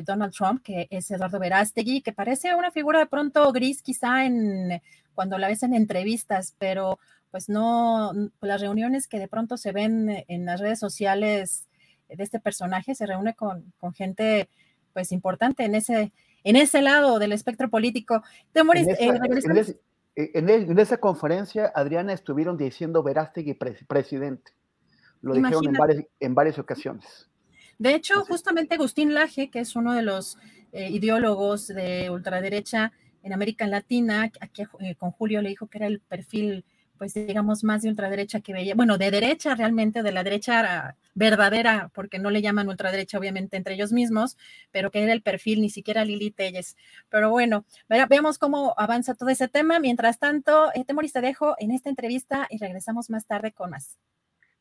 Donald 0.06 0.34
Trump, 0.34 0.62
que 0.62 0.88
es 0.90 1.10
Eduardo 1.12 1.40
Verástegui, 1.40 2.02
que 2.02 2.12
parece 2.12 2.56
una 2.56 2.72
figura 2.72 3.00
de 3.00 3.06
pronto 3.06 3.52
gris 3.54 3.82
quizá 3.82 4.26
en 4.26 4.82
cuando 5.16 5.38
la 5.38 5.48
ves 5.48 5.64
en 5.64 5.74
entrevistas, 5.74 6.54
pero 6.60 7.00
pues 7.32 7.50
no, 7.50 8.14
las 8.42 8.62
reuniones 8.62 9.08
que 9.08 9.20
de 9.20 9.28
pronto 9.28 9.58
se 9.58 9.72
ven 9.72 10.24
en 10.28 10.46
las 10.46 10.60
redes 10.60 10.80
sociales 10.80 11.68
de 12.08 12.24
este 12.24 12.40
personaje, 12.40 12.96
se 12.96 13.06
reúne 13.06 13.34
con, 13.34 13.74
con 13.80 13.94
gente 13.94 14.48
pues 14.94 15.12
importante 15.12 15.66
en 15.66 15.76
ese, 15.76 16.14
en 16.44 16.56
ese 16.56 16.82
lado 16.82 17.20
del 17.20 17.34
espectro 17.34 17.70
político. 17.70 18.24
en, 18.54 19.58
esa, 19.58 19.74
eh, 20.16 20.32
en, 20.34 20.80
esa 20.80 20.98
conferencia, 20.98 21.72
Adriana, 21.76 22.14
estuvieron 22.14 22.56
diciendo 22.58 23.04
Verástegui 23.04 23.56
presidente. 23.56 24.54
Lo 25.22 25.34
dijeron 25.34 25.68
en 25.68 25.74
varias, 25.74 26.06
en 26.20 26.36
varias, 26.36 26.60
ocasiones. 26.60 27.30
De 27.78 27.94
hecho, 27.94 28.24
justamente 28.26 28.76
Agustín 28.76 29.14
Laje, 29.14 29.50
que 29.50 29.60
es 29.60 29.76
uno 29.76 29.94
de 29.94 30.04
los 30.04 30.38
eh, 30.72 30.90
ideólogos 30.90 31.68
de 31.68 32.10
ultraderecha 32.10 32.94
en 33.26 33.34
América 33.34 33.68
Latina, 33.68 34.32
aquí 34.40 34.64
eh, 34.80 34.96
con 34.96 35.12
Julio 35.12 35.42
le 35.42 35.50
dijo 35.50 35.68
que 35.68 35.80
era 35.80 35.88
el 35.88 36.00
perfil 36.00 36.64
pues 36.98 37.14
digamos, 37.14 37.64
más 37.64 37.82
de 37.82 37.90
ultraderecha 37.90 38.40
que 38.40 38.54
veía, 38.54 38.76
bueno, 38.76 38.98
de 38.98 39.12
derecha 39.12 39.56
realmente, 39.56 40.04
de 40.04 40.12
la 40.12 40.24
derecha 40.24 40.96
verdadera, 41.14 41.92
porque 41.94 42.20
no 42.20 42.30
le 42.30 42.42
llaman 42.42 42.68
ultraderecha 42.68 43.18
obviamente 43.18 43.58
entre 43.58 43.76
ellos 43.76 43.92
mismos, 43.92 44.38
pero 44.72 44.92
que 44.92 45.04
era 45.04 45.14
el 45.14 45.22
perfil, 45.22 45.62
ni 45.62 45.70
siquiera 45.70 46.06
Lili 46.06 46.32
Telles. 46.32 46.76
Pero 47.10 47.30
bueno, 47.30 47.66
veamos 47.90 48.38
cómo 48.38 48.74
avanza 48.78 49.14
todo 49.14 49.30
ese 49.30 49.48
tema. 49.48 49.80
Mientras 49.80 50.20
tanto, 50.20 50.70
eh, 50.74 50.86
Temoris, 50.86 51.14
te 51.14 51.22
dejo 51.22 51.56
en 51.60 51.72
esta 51.72 51.90
entrevista 51.90 52.48
y 52.50 52.58
regresamos 52.58 53.10
más 53.10 53.26
tarde 53.26 53.52
con 53.52 53.72
más. 53.72 53.98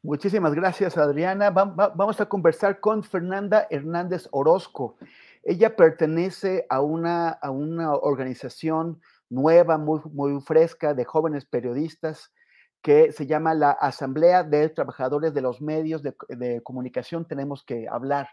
Muchísimas 0.03 0.55
gracias, 0.55 0.99
Adriana. 0.99 1.51
vamos 1.51 2.21
a 2.21 2.27
conversar 2.27 2.79
con 2.79 3.03
Fernanda 3.03 3.67
Hernández 3.71 4.29
Orozco. 4.33 4.97
Ella 5.45 5.77
pertenece 5.77 6.67
a 6.71 6.81
una, 6.81 7.29
a 7.29 7.51
una 7.51 7.93
organización 7.95 9.01
nueva, 9.29 9.79
muy, 9.79 10.01
muy 10.13 10.41
fresca 10.41 10.95
de 10.95 11.05
jóvenes 11.05 11.45
periodistas 11.45 12.33
que 12.83 13.13
se 13.13 13.27
llama 13.27 13.55
la 13.55 13.71
Asamblea 13.71 14.43
de 14.43 14.69
Trabajadores 14.69 15.33
de 15.33 15.41
los 15.41 15.63
Medios 15.63 16.03
de, 16.03 16.61
Comunicación. 16.63 17.27
Tenemos 17.27 17.65
que 17.65 17.89
hablar. 17.89 18.29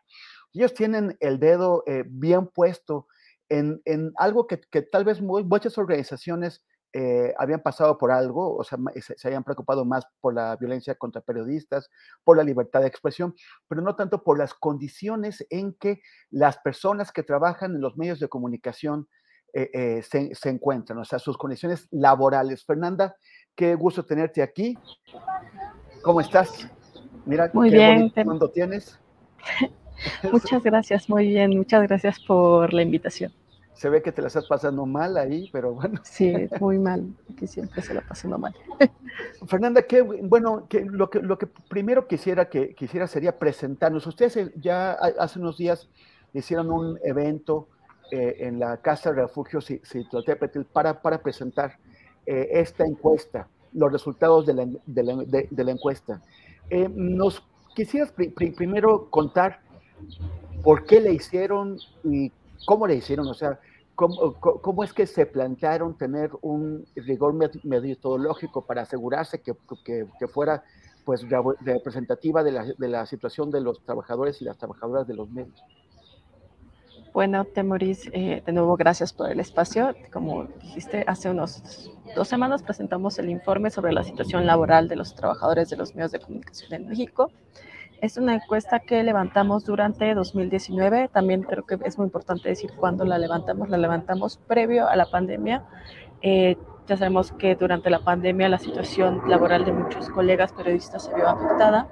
Ellos 0.53 0.73
tienen 0.73 1.15
el 1.21 1.39
dedo 1.39 1.83
eh, 1.87 2.03
bien 2.05 2.47
puesto 2.47 3.07
en, 3.47 3.81
algo 4.17 4.47
que, 4.47 4.57
tal 4.57 5.05
vez 5.05 5.21
muchas 5.21 5.77
organizaciones 5.77 6.65
eh, 6.93 7.33
habían 7.37 7.61
pasado 7.61 7.97
por 7.97 8.11
algo, 8.11 8.55
o 8.55 8.63
sea, 8.63 8.77
se, 9.01 9.17
se, 9.17 9.27
habían 9.27 9.43
preocupado 9.43 9.85
más 9.85 10.05
por 10.19 10.33
la 10.33 10.55
violencia 10.57 10.95
contra 10.95 11.21
periodistas, 11.21 11.89
por 12.23 12.37
la 12.37 12.43
libertad 12.43 12.81
de 12.81 12.87
expresión, 12.87 13.33
pero 13.67 13.81
no 13.81 13.95
tanto 13.95 14.23
por 14.23 14.37
las 14.37 14.53
condiciones 14.53 15.45
en 15.49 15.73
que 15.73 16.01
las 16.29 16.57
personas 16.57 17.11
que 17.11 17.23
trabajan 17.23 17.75
en 17.75 17.81
los 17.81 17.97
medios 17.97 18.19
de 18.19 18.27
comunicación 18.27 19.07
eh, 19.53 19.69
eh, 19.73 20.01
se, 20.01 20.49
encuentran, 20.49 20.97
o 20.99 21.03
sea, 21.03 21.19
sus 21.19 21.37
condiciones 21.37 21.87
laborales. 21.91 22.63
Fernanda, 22.63 23.17
qué 23.53 23.75
gusto 23.75 24.05
tenerte 24.05 24.41
aquí. 24.41 24.77
¿Cómo 26.01 26.21
estás? 26.21 26.69
Mira, 27.25 27.51
muy 27.53 27.69
bien. 27.69 28.09
¿Cuándo 28.09 28.49
tienes? 28.49 28.97
muchas 30.31 30.63
gracias, 30.63 31.09
muy 31.09 31.27
bien. 31.27 31.57
Muchas 31.57 31.83
gracias 31.83 32.19
por 32.19 32.73
la 32.73 32.81
invitación. 32.81 33.33
Se 33.73 33.89
ve 33.89 34.01
que 34.01 34.11
te 34.11 34.21
la 34.21 34.27
estás 34.27 34.47
pasando 34.47 34.85
mal 34.85 35.17
ahí, 35.17 35.49
pero 35.51 35.73
bueno. 35.73 35.99
Sí, 36.03 36.33
muy 36.59 36.77
mal, 36.77 37.13
que 37.37 37.47
siempre 37.47 37.81
se 37.81 37.93
la 37.93 38.01
pasando 38.01 38.37
mal. 38.37 38.55
Fernanda, 39.47 39.81
qué 39.83 40.01
bueno, 40.01 40.67
que 40.67 40.85
lo 40.85 41.09
que 41.09 41.19
lo 41.21 41.37
que 41.37 41.47
primero 41.47 42.07
quisiera 42.07 42.49
que 42.49 42.75
quisiera 42.75 43.07
sería 43.07 43.37
presentarnos. 43.39 44.05
Ustedes 44.05 44.51
ya 44.55 44.91
hace 44.93 45.39
unos 45.39 45.57
días 45.57 45.89
hicieron 46.33 46.71
un 46.71 46.99
evento 47.03 47.67
eh, 48.11 48.47
en 48.47 48.59
la 48.59 48.77
Casa 48.77 49.11
de 49.11 49.21
Refugio 49.21 49.61
Citlotepetl 49.61 50.63
para, 50.63 51.01
para 51.01 51.21
presentar 51.21 51.77
eh, 52.25 52.49
esta 52.51 52.85
encuesta, 52.85 53.47
los 53.73 53.91
resultados 53.91 54.45
de 54.45 54.53
la, 54.53 54.67
de 54.85 55.03
la, 55.03 55.15
de, 55.49 55.63
la 55.63 55.71
encuesta. 55.71 56.21
Eh, 56.69 56.89
¿Nos 56.93 57.41
quisieras 57.73 58.11
primero 58.11 59.09
contar 59.09 59.61
por 60.61 60.85
qué 60.85 60.99
le 60.99 61.13
hicieron 61.13 61.77
y 62.03 62.31
cómo 62.65 62.87
le 62.87 62.95
hicieron? 62.95 63.27
O 63.27 63.33
sea, 63.33 63.59
¿cómo, 63.95 64.33
cómo 64.39 64.83
es 64.83 64.93
que 64.93 65.05
se 65.05 65.25
plantearon 65.25 65.97
tener 65.97 66.31
un 66.41 66.85
rigor 66.95 67.33
metodológico 67.63 68.65
para 68.65 68.83
asegurarse 68.83 69.41
que, 69.41 69.53
que, 69.85 70.07
que 70.19 70.27
fuera 70.27 70.63
pues 71.05 71.25
representativa 71.61 72.43
de 72.43 72.51
la, 72.51 72.65
de 72.77 72.87
la 72.87 73.05
situación 73.05 73.51
de 73.51 73.61
los 73.61 73.83
trabajadores 73.83 74.41
y 74.41 74.45
las 74.45 74.57
trabajadoras 74.57 75.07
de 75.07 75.15
los 75.15 75.29
medios? 75.29 75.63
Bueno, 77.13 77.43
Temoris, 77.43 78.09
eh, 78.13 78.41
de 78.45 78.51
nuevo 78.53 78.77
gracias 78.77 79.11
por 79.11 79.29
el 79.29 79.41
espacio. 79.41 79.93
Como 80.13 80.45
dijiste, 80.61 81.03
hace 81.07 81.29
unos 81.29 81.91
dos 82.15 82.27
semanas 82.27 82.63
presentamos 82.63 83.19
el 83.19 83.29
informe 83.29 83.69
sobre 83.69 83.91
la 83.91 84.03
situación 84.03 84.45
laboral 84.45 84.87
de 84.87 84.95
los 84.95 85.13
trabajadores 85.13 85.69
de 85.69 85.75
los 85.75 85.93
medios 85.93 86.13
de 86.13 86.19
comunicación 86.19 86.73
en 86.73 86.87
México. 86.87 87.29
Es 88.01 88.17
una 88.17 88.33
encuesta 88.33 88.79
que 88.79 89.03
levantamos 89.03 89.63
durante 89.63 90.15
2019. 90.15 91.09
También 91.09 91.43
creo 91.43 91.67
que 91.67 91.77
es 91.85 91.99
muy 91.99 92.05
importante 92.05 92.49
decir 92.49 92.71
cuándo 92.75 93.05
la 93.05 93.19
levantamos. 93.19 93.69
La 93.69 93.77
levantamos 93.77 94.37
previo 94.47 94.87
a 94.89 94.95
la 94.95 95.05
pandemia. 95.05 95.63
Eh, 96.23 96.57
ya 96.87 96.97
sabemos 96.97 97.31
que 97.31 97.55
durante 97.55 97.91
la 97.91 97.99
pandemia 97.99 98.49
la 98.49 98.57
situación 98.57 99.21
laboral 99.27 99.65
de 99.65 99.71
muchos 99.71 100.09
colegas 100.09 100.51
periodistas 100.51 101.05
se 101.05 101.13
vio 101.13 101.29
afectada, 101.29 101.87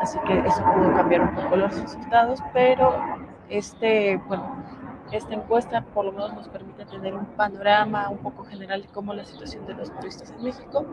así 0.00 0.18
que 0.26 0.38
eso 0.40 0.64
pudo 0.74 0.92
cambiar 0.94 1.20
un 1.20 1.34
poco 1.34 1.56
los 1.56 1.80
resultados, 1.80 2.40
pero 2.52 2.92
este, 3.48 4.16
bueno, 4.26 4.64
esta 5.12 5.34
encuesta 5.34 5.84
por 5.84 6.04
lo 6.06 6.12
menos 6.12 6.32
nos 6.34 6.48
permite 6.48 6.84
tener 6.86 7.14
un 7.14 7.26
panorama 7.26 8.08
un 8.08 8.18
poco 8.18 8.44
general 8.44 8.82
de 8.82 8.88
cómo 8.88 9.12
la 9.12 9.24
situación 9.24 9.66
de 9.66 9.74
los 9.74 9.92
turistas 9.94 10.30
en 10.30 10.42
México. 10.42 10.86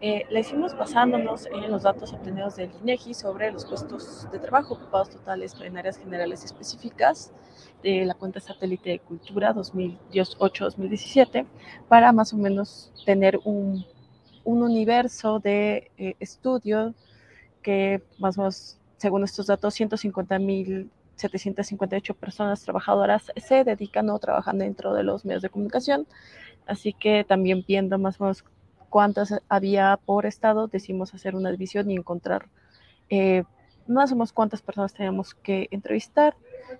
Eh, 0.00 0.24
la 0.30 0.40
hicimos 0.40 0.76
basándonos 0.76 1.46
en 1.46 1.70
los 1.70 1.82
datos 1.82 2.12
obtenidos 2.14 2.56
del 2.56 2.70
INEGI 2.82 3.12
sobre 3.12 3.52
los 3.52 3.66
puestos 3.66 4.26
de 4.32 4.38
trabajo 4.38 4.74
ocupados 4.74 5.10
totales 5.10 5.54
en 5.60 5.76
áreas 5.76 5.98
generales 5.98 6.42
específicas 6.42 7.32
de 7.82 8.06
la 8.06 8.14
cuenta 8.14 8.40
satélite 8.40 8.90
de 8.90 8.98
cultura 8.98 9.54
2008-2017 9.54 11.44
para 11.88 12.12
más 12.12 12.32
o 12.32 12.38
menos 12.38 12.92
tener 13.04 13.38
un, 13.44 13.84
un 14.44 14.62
universo 14.62 15.38
de 15.38 15.90
eh, 15.98 16.14
estudio 16.18 16.94
que 17.62 18.02
más 18.18 18.38
o 18.38 18.42
menos, 18.42 18.78
según 18.96 19.24
estos 19.24 19.48
datos, 19.48 19.74
150 19.74 20.38
mil 20.38 20.90
758 21.20 22.14
personas 22.14 22.62
trabajadoras 22.62 23.32
se 23.36 23.64
dedican 23.64 24.10
o 24.10 24.18
trabajan 24.18 24.58
dentro 24.58 24.94
de 24.94 25.02
los 25.04 25.24
medios 25.24 25.42
de 25.42 25.50
comunicación. 25.50 26.06
Así 26.66 26.92
que 26.92 27.24
también 27.24 27.64
viendo 27.66 27.98
más 27.98 28.20
o 28.20 28.24
menos 28.24 28.44
cuántas 28.88 29.40
había 29.48 29.98
por 30.04 30.26
estado, 30.26 30.66
decidimos 30.66 31.14
hacer 31.14 31.34
una 31.34 31.50
división 31.50 31.90
y 31.90 31.96
encontrar 31.96 32.48
eh, 33.08 33.44
más 33.86 34.12
o 34.12 34.14
menos 34.14 34.32
cuántas 34.32 34.62
personas 34.62 34.92
teníamos 34.92 35.34
que 35.34 35.68
entrevistar. 35.70 36.36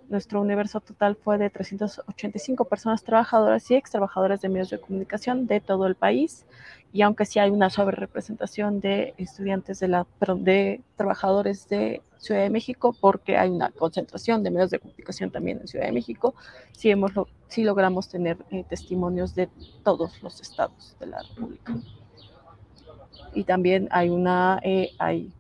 Nuestro 0.09 0.41
universo 0.41 0.81
total 0.81 1.17
fue 1.17 1.39
de 1.39 1.51
385 1.51 2.65
personas 2.65 3.03
trabajadoras 3.03 3.71
y 3.71 3.75
ex 3.75 3.91
trabajadoras 3.91 4.41
de 4.41 4.49
medios 4.49 4.71
de 4.71 4.81
comunicación 4.81 5.47
de 5.47 5.61
todo 5.61 5.87
el 5.87 5.95
país. 5.95 6.45
Y 6.93 7.03
aunque 7.03 7.25
sí 7.25 7.39
hay 7.39 7.51
una 7.51 7.71
sobre 7.71 7.97
representación 7.97 8.81
de 8.81 9.15
estudiantes 9.17 9.79
de 9.81 9.89
la, 9.89 10.05
perdón, 10.19 10.45
de 10.45 10.81
trabajadores 10.97 11.69
de 11.69 12.03
Ciudad 12.19 12.43
de 12.43 12.51
México, 12.51 12.95
porque 13.01 13.39
hay 13.39 13.49
una 13.49 13.71
concentración 13.71 14.43
de 14.43 14.51
medios 14.51 14.71
de 14.71 14.79
comunicación 14.79 15.31
también 15.31 15.59
en 15.61 15.69
Ciudad 15.69 15.87
de 15.87 15.93
México, 15.93 16.35
sí, 16.73 16.91
hemos, 16.91 17.13
sí 17.49 17.65
logramos 17.65 18.09
tener 18.09 18.37
eh, 18.51 18.65
testimonios 18.69 19.35
de 19.35 19.49
todos 19.83 20.23
los 20.23 20.41
estados 20.41 20.97
de 21.01 21.07
la 21.07 21.23
República. 21.23 21.75
Y 23.33 23.45
también 23.45 23.89
hay 23.91 24.11
una, 24.11 24.61
eh, 24.63 24.91
hay 24.99 25.33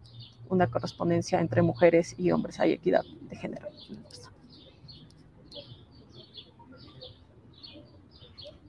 una 0.48 0.68
correspondencia 0.68 1.40
entre 1.40 1.62
mujeres 1.62 2.14
y 2.18 2.30
hombres, 2.30 2.60
hay 2.60 2.72
equidad 2.72 3.04
de 3.28 3.36
género. 3.36 3.68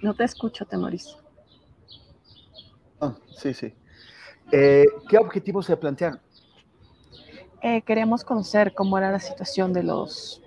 No 0.01 0.13
te 0.13 0.23
escucho, 0.23 0.65
Temoris. 0.65 1.15
Ah, 2.99 3.15
sí, 3.37 3.53
sí. 3.53 3.73
Eh, 4.51 4.85
¿Qué 5.07 5.17
objetivos 5.17 5.65
se 5.65 5.77
plantearon? 5.77 6.19
Eh, 7.61 7.81
queríamos 7.83 8.23
conocer 8.23 8.73
cómo 8.73 8.97
era 8.97 9.11
la 9.11 9.19
situación 9.19 9.71
de 9.73 9.83
los 9.83 10.41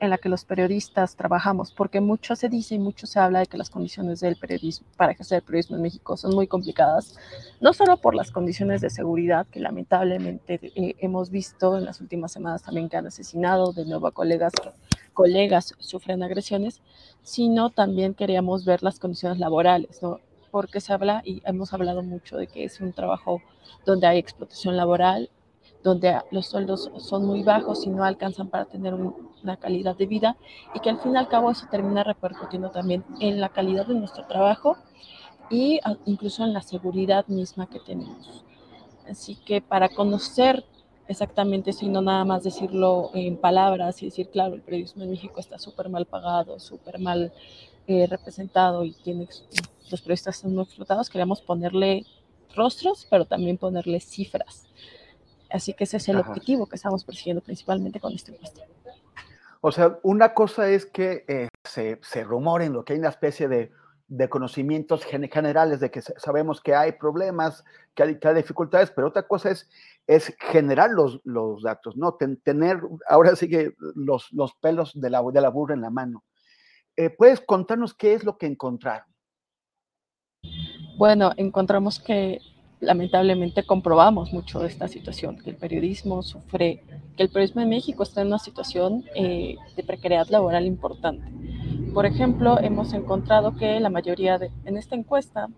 en 0.00 0.10
la 0.10 0.18
que 0.18 0.28
los 0.28 0.44
periodistas 0.44 1.16
trabajamos, 1.16 1.72
porque 1.72 2.00
mucho 2.00 2.36
se 2.36 2.48
dice 2.48 2.74
y 2.74 2.78
mucho 2.78 3.06
se 3.06 3.18
habla 3.18 3.40
de 3.40 3.46
que 3.46 3.56
las 3.56 3.70
condiciones 3.70 4.20
del 4.20 4.36
periodismo, 4.36 4.86
para 4.96 5.12
ejercer 5.12 5.36
el 5.36 5.42
periodismo 5.42 5.76
en 5.76 5.82
México 5.82 6.16
son 6.16 6.34
muy 6.34 6.46
complicadas, 6.46 7.16
no 7.60 7.72
solo 7.72 7.96
por 7.96 8.14
las 8.14 8.30
condiciones 8.30 8.80
de 8.80 8.90
seguridad 8.90 9.46
que 9.46 9.60
lamentablemente 9.60 10.60
eh, 10.62 10.94
hemos 10.98 11.30
visto 11.30 11.78
en 11.78 11.84
las 11.84 12.00
últimas 12.00 12.32
semanas 12.32 12.62
también 12.62 12.88
que 12.88 12.96
han 12.96 13.06
asesinado 13.06 13.72
de 13.72 13.86
nuevo 13.86 14.06
a 14.06 14.12
colegas 14.12 14.52
que 14.52 14.70
colegas 15.14 15.74
sufren 15.78 16.22
agresiones, 16.22 16.82
sino 17.22 17.70
también 17.70 18.12
queríamos 18.12 18.66
ver 18.66 18.82
las 18.82 18.98
condiciones 18.98 19.38
laborales, 19.38 20.02
¿no? 20.02 20.20
Porque 20.50 20.80
se 20.80 20.92
habla, 20.92 21.22
y 21.24 21.40
hemos 21.46 21.72
hablado 21.72 22.02
mucho 22.02 22.36
de 22.36 22.46
que 22.46 22.64
es 22.64 22.80
un 22.80 22.92
trabajo 22.92 23.40
donde 23.86 24.06
hay 24.06 24.18
explotación 24.18 24.76
laboral, 24.76 25.30
donde 25.82 26.18
los 26.30 26.46
sueldos 26.46 26.90
son 26.98 27.26
muy 27.26 27.42
bajos 27.42 27.86
y 27.86 27.90
no 27.90 28.04
alcanzan 28.04 28.48
para 28.48 28.64
tener 28.66 28.94
una 28.94 29.56
calidad 29.56 29.96
de 29.96 30.06
vida, 30.06 30.36
y 30.74 30.80
que 30.80 30.90
al 30.90 31.00
fin 31.00 31.14
y 31.14 31.16
al 31.16 31.28
cabo 31.28 31.50
eso 31.50 31.66
termina 31.70 32.04
repercutiendo 32.04 32.70
también 32.70 33.04
en 33.20 33.40
la 33.40 33.48
calidad 33.48 33.86
de 33.86 33.94
nuestro 33.94 34.26
trabajo 34.26 34.76
y 35.50 35.80
incluso 36.06 36.44
en 36.44 36.52
la 36.52 36.62
seguridad 36.62 37.26
misma 37.28 37.66
que 37.68 37.80
tenemos. 37.80 38.44
Así 39.08 39.36
que 39.36 39.60
para 39.60 39.90
conocer 39.90 40.64
exactamente 41.08 41.70
eso 41.70 41.84
y 41.84 41.88
no 41.88 42.02
nada 42.02 42.24
más 42.24 42.42
decirlo 42.42 43.10
en 43.14 43.36
palabras 43.36 44.02
y 44.02 44.06
decir, 44.06 44.28
claro, 44.30 44.54
el 44.54 44.62
periodismo 44.62 45.04
en 45.04 45.10
México 45.10 45.40
está 45.40 45.58
súper 45.58 45.88
mal 45.88 46.06
pagado, 46.06 46.58
súper 46.58 46.98
mal 46.98 47.32
eh, 47.86 48.06
representado 48.06 48.84
y 48.84 48.92
tiene, 48.92 49.28
los 49.90 50.00
periodistas 50.00 50.36
están 50.36 50.54
muy 50.54 50.64
explotados, 50.64 51.10
queríamos 51.10 51.42
ponerle 51.42 52.04
rostros, 52.54 53.06
pero 53.10 53.24
también 53.24 53.58
ponerle 53.58 54.00
cifras. 54.00 54.66
Así 55.50 55.72
que 55.74 55.84
ese 55.84 55.98
es 55.98 56.08
el 56.08 56.16
objetivo 56.16 56.66
que 56.66 56.76
estamos 56.76 57.04
persiguiendo 57.04 57.42
principalmente 57.42 58.00
con 58.00 58.12
este 58.12 58.32
encuesta. 58.32 58.62
O 59.60 59.70
sea, 59.70 59.98
una 60.02 60.34
cosa 60.34 60.68
es 60.68 60.84
que 60.84 61.24
eh, 61.28 61.48
se, 61.64 61.98
se 62.02 62.24
rumoren 62.24 62.72
lo 62.72 62.84
que 62.84 62.94
hay 62.94 62.98
una 62.98 63.08
especie 63.08 63.48
de 63.48 63.70
de 64.06 64.28
conocimientos 64.28 65.04
generales 65.04 65.80
de 65.80 65.90
que 65.90 66.02
sabemos 66.02 66.60
que 66.60 66.74
hay 66.74 66.92
problemas, 66.92 67.64
que 67.94 68.02
hay, 68.02 68.34
dificultades, 68.34 68.90
pero 68.90 69.08
otra 69.08 69.26
cosa 69.26 69.50
es, 69.50 69.68
es 70.06 70.34
generar 70.38 70.90
los, 70.90 71.20
los 71.24 71.62
datos, 71.62 71.96
¿no? 71.96 72.14
tener, 72.42 72.80
ahora 73.08 73.34
sí 73.34 73.48
que 73.48 73.72
los, 73.94 74.30
los 74.32 74.54
pelos 74.54 74.92
de 74.94 75.10
la, 75.10 75.22
de 75.22 75.40
la 75.40 75.48
burra 75.48 75.74
en 75.74 75.80
la 75.80 75.90
mano. 75.90 76.22
Eh, 76.96 77.10
¿Puedes 77.10 77.40
contarnos 77.40 77.94
qué 77.94 78.14
es 78.14 78.24
lo 78.24 78.36
que 78.36 78.46
encontraron? 78.46 79.06
Bueno, 80.96 81.32
encontramos 81.36 81.98
que 81.98 82.40
lamentablemente 82.80 83.64
comprobamos 83.64 84.32
mucho 84.32 84.60
de 84.60 84.68
esta 84.68 84.86
situación, 84.86 85.38
que 85.38 85.50
el 85.50 85.56
periodismo 85.56 86.22
sufre, 86.22 86.84
que 87.16 87.22
el 87.22 87.30
periodismo 87.30 87.62
en 87.62 87.70
México 87.70 88.02
está 88.02 88.20
en 88.20 88.28
una 88.28 88.38
situación 88.38 89.04
eh, 89.16 89.56
de 89.74 89.82
precariedad 89.82 90.28
laboral 90.28 90.66
importante 90.66 91.24
por 91.94 92.06
ejemplo, 92.06 92.58
hemos 92.60 92.92
encontrado 92.92 93.54
que 93.54 93.78
la 93.78 93.88
mayoría 93.88 94.36
de, 94.36 94.50
en 94.64 94.76
esta 94.76 94.96
encuesta, 94.96 95.48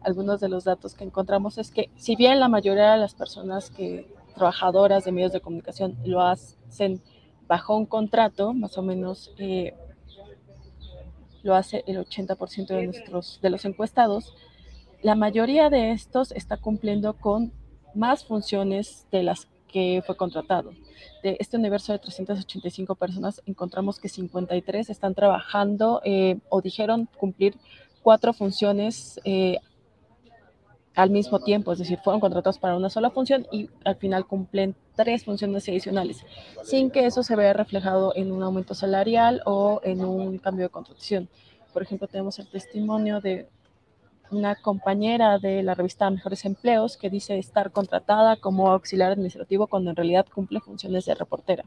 algunos 0.00 0.40
de 0.40 0.48
los 0.48 0.64
datos 0.64 0.94
que 0.94 1.04
encontramos 1.04 1.56
es 1.56 1.70
que 1.70 1.88
si 1.94 2.16
bien 2.16 2.40
la 2.40 2.48
mayoría 2.48 2.92
de 2.92 2.98
las 2.98 3.14
personas 3.14 3.70
que 3.70 4.12
trabajadoras 4.34 5.04
de 5.04 5.12
medios 5.12 5.32
de 5.32 5.40
comunicación 5.40 5.96
lo 6.04 6.20
hacen 6.20 7.00
bajo 7.46 7.76
un 7.76 7.86
contrato, 7.86 8.52
más 8.52 8.76
o 8.76 8.82
menos 8.82 9.32
eh, 9.38 9.74
lo 11.44 11.54
hace 11.54 11.84
el 11.86 11.98
80% 11.98 12.66
de, 12.66 12.86
nuestros, 12.86 13.38
de 13.40 13.50
los 13.50 13.64
encuestados, 13.64 14.34
la 15.00 15.14
mayoría 15.14 15.70
de 15.70 15.92
estos 15.92 16.32
está 16.32 16.56
cumpliendo 16.56 17.14
con 17.14 17.52
más 17.94 18.24
funciones 18.24 19.06
de 19.12 19.22
las 19.22 19.48
que 19.72 20.02
fue 20.06 20.16
contratado. 20.16 20.72
De 21.22 21.36
este 21.40 21.56
universo 21.56 21.92
de 21.92 21.98
385 21.98 22.94
personas, 22.94 23.42
encontramos 23.46 23.98
que 23.98 24.08
53 24.08 24.90
están 24.90 25.14
trabajando 25.14 26.00
eh, 26.04 26.38
o 26.48 26.60
dijeron 26.60 27.08
cumplir 27.16 27.56
cuatro 28.02 28.32
funciones 28.32 29.20
eh, 29.24 29.58
al 30.94 31.10
mismo 31.10 31.40
tiempo, 31.40 31.72
es 31.72 31.78
decir, 31.78 31.98
fueron 32.04 32.20
contratados 32.20 32.58
para 32.58 32.76
una 32.76 32.90
sola 32.90 33.10
función 33.10 33.46
y 33.50 33.70
al 33.84 33.96
final 33.96 34.26
cumplen 34.26 34.76
tres 34.94 35.24
funciones 35.24 35.66
adicionales, 35.68 36.26
sin 36.64 36.90
que 36.90 37.06
eso 37.06 37.22
se 37.22 37.34
vea 37.34 37.54
reflejado 37.54 38.12
en 38.14 38.30
un 38.30 38.42
aumento 38.42 38.74
salarial 38.74 39.40
o 39.46 39.80
en 39.84 40.04
un 40.04 40.36
cambio 40.38 40.66
de 40.66 40.70
contratación. 40.70 41.28
Por 41.72 41.82
ejemplo, 41.82 42.06
tenemos 42.08 42.38
el 42.38 42.48
testimonio 42.48 43.22
de 43.22 43.48
una 44.32 44.56
compañera 44.56 45.38
de 45.38 45.62
la 45.62 45.74
revista 45.74 46.10
Mejores 46.10 46.44
Empleos 46.44 46.96
que 46.96 47.10
dice 47.10 47.38
estar 47.38 47.70
contratada 47.70 48.36
como 48.36 48.70
auxiliar 48.70 49.12
administrativo 49.12 49.66
cuando 49.66 49.90
en 49.90 49.96
realidad 49.96 50.26
cumple 50.32 50.60
funciones 50.60 51.04
de 51.04 51.14
reportera. 51.14 51.64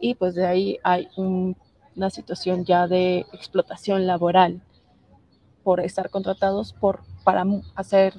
Y 0.00 0.14
pues 0.14 0.34
de 0.34 0.46
ahí 0.46 0.78
hay 0.82 1.08
una 1.16 2.10
situación 2.10 2.64
ya 2.64 2.86
de 2.86 3.26
explotación 3.32 4.06
laboral 4.06 4.60
por 5.62 5.80
estar 5.80 6.10
contratados 6.10 6.74
por, 6.74 7.00
para 7.24 7.44
hacer 7.74 8.14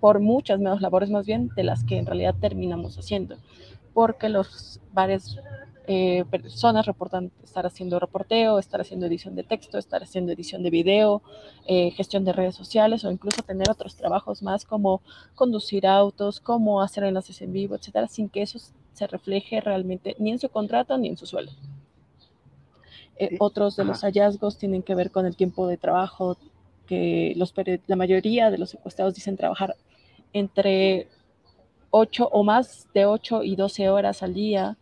por 0.00 0.20
muchas 0.20 0.58
menos 0.58 0.80
labores 0.80 1.10
más 1.10 1.26
bien 1.26 1.50
de 1.56 1.64
las 1.64 1.84
que 1.84 1.98
en 1.98 2.06
realidad 2.06 2.34
terminamos 2.40 2.98
haciendo, 2.98 3.36
porque 3.94 4.28
los 4.28 4.80
bares 4.92 5.38
eh, 5.86 6.24
personas 6.30 6.86
reportan 6.86 7.30
estar 7.42 7.66
haciendo 7.66 7.98
reporteo, 7.98 8.58
estar 8.58 8.80
haciendo 8.80 9.06
edición 9.06 9.34
de 9.34 9.42
texto, 9.42 9.78
estar 9.78 10.02
haciendo 10.02 10.32
edición 10.32 10.62
de 10.62 10.70
video, 10.70 11.22
eh, 11.66 11.90
gestión 11.92 12.24
de 12.24 12.32
redes 12.32 12.54
sociales 12.54 13.04
o 13.04 13.10
incluso 13.10 13.42
tener 13.42 13.68
otros 13.70 13.96
trabajos 13.96 14.42
más 14.42 14.64
como 14.64 15.02
conducir 15.34 15.86
autos, 15.86 16.40
como 16.40 16.82
hacer 16.82 17.04
enlaces 17.04 17.40
en 17.42 17.52
vivo, 17.52 17.74
etcétera, 17.74 18.08
sin 18.08 18.28
que 18.28 18.42
eso 18.42 18.58
se 18.92 19.06
refleje 19.06 19.60
realmente 19.60 20.16
ni 20.18 20.30
en 20.30 20.38
su 20.38 20.48
contrato 20.48 20.96
ni 20.98 21.08
en 21.08 21.16
su 21.16 21.26
sueldo. 21.26 21.52
Eh, 23.16 23.36
otros 23.38 23.76
de 23.76 23.84
los 23.84 24.00
hallazgos 24.02 24.58
tienen 24.58 24.82
que 24.82 24.94
ver 24.94 25.10
con 25.10 25.26
el 25.26 25.36
tiempo 25.36 25.66
de 25.66 25.76
trabajo 25.76 26.36
que 26.86 27.34
los, 27.36 27.54
la 27.86 27.96
mayoría 27.96 28.50
de 28.50 28.58
los 28.58 28.70
secuestrados 28.70 29.14
dicen 29.14 29.36
trabajar 29.36 29.76
entre 30.32 31.08
8 31.90 32.28
o 32.32 32.44
más 32.44 32.88
de 32.94 33.06
8 33.06 33.42
y 33.42 33.56
12 33.56 33.90
horas 33.90 34.22
al 34.22 34.34
día, 34.34 34.76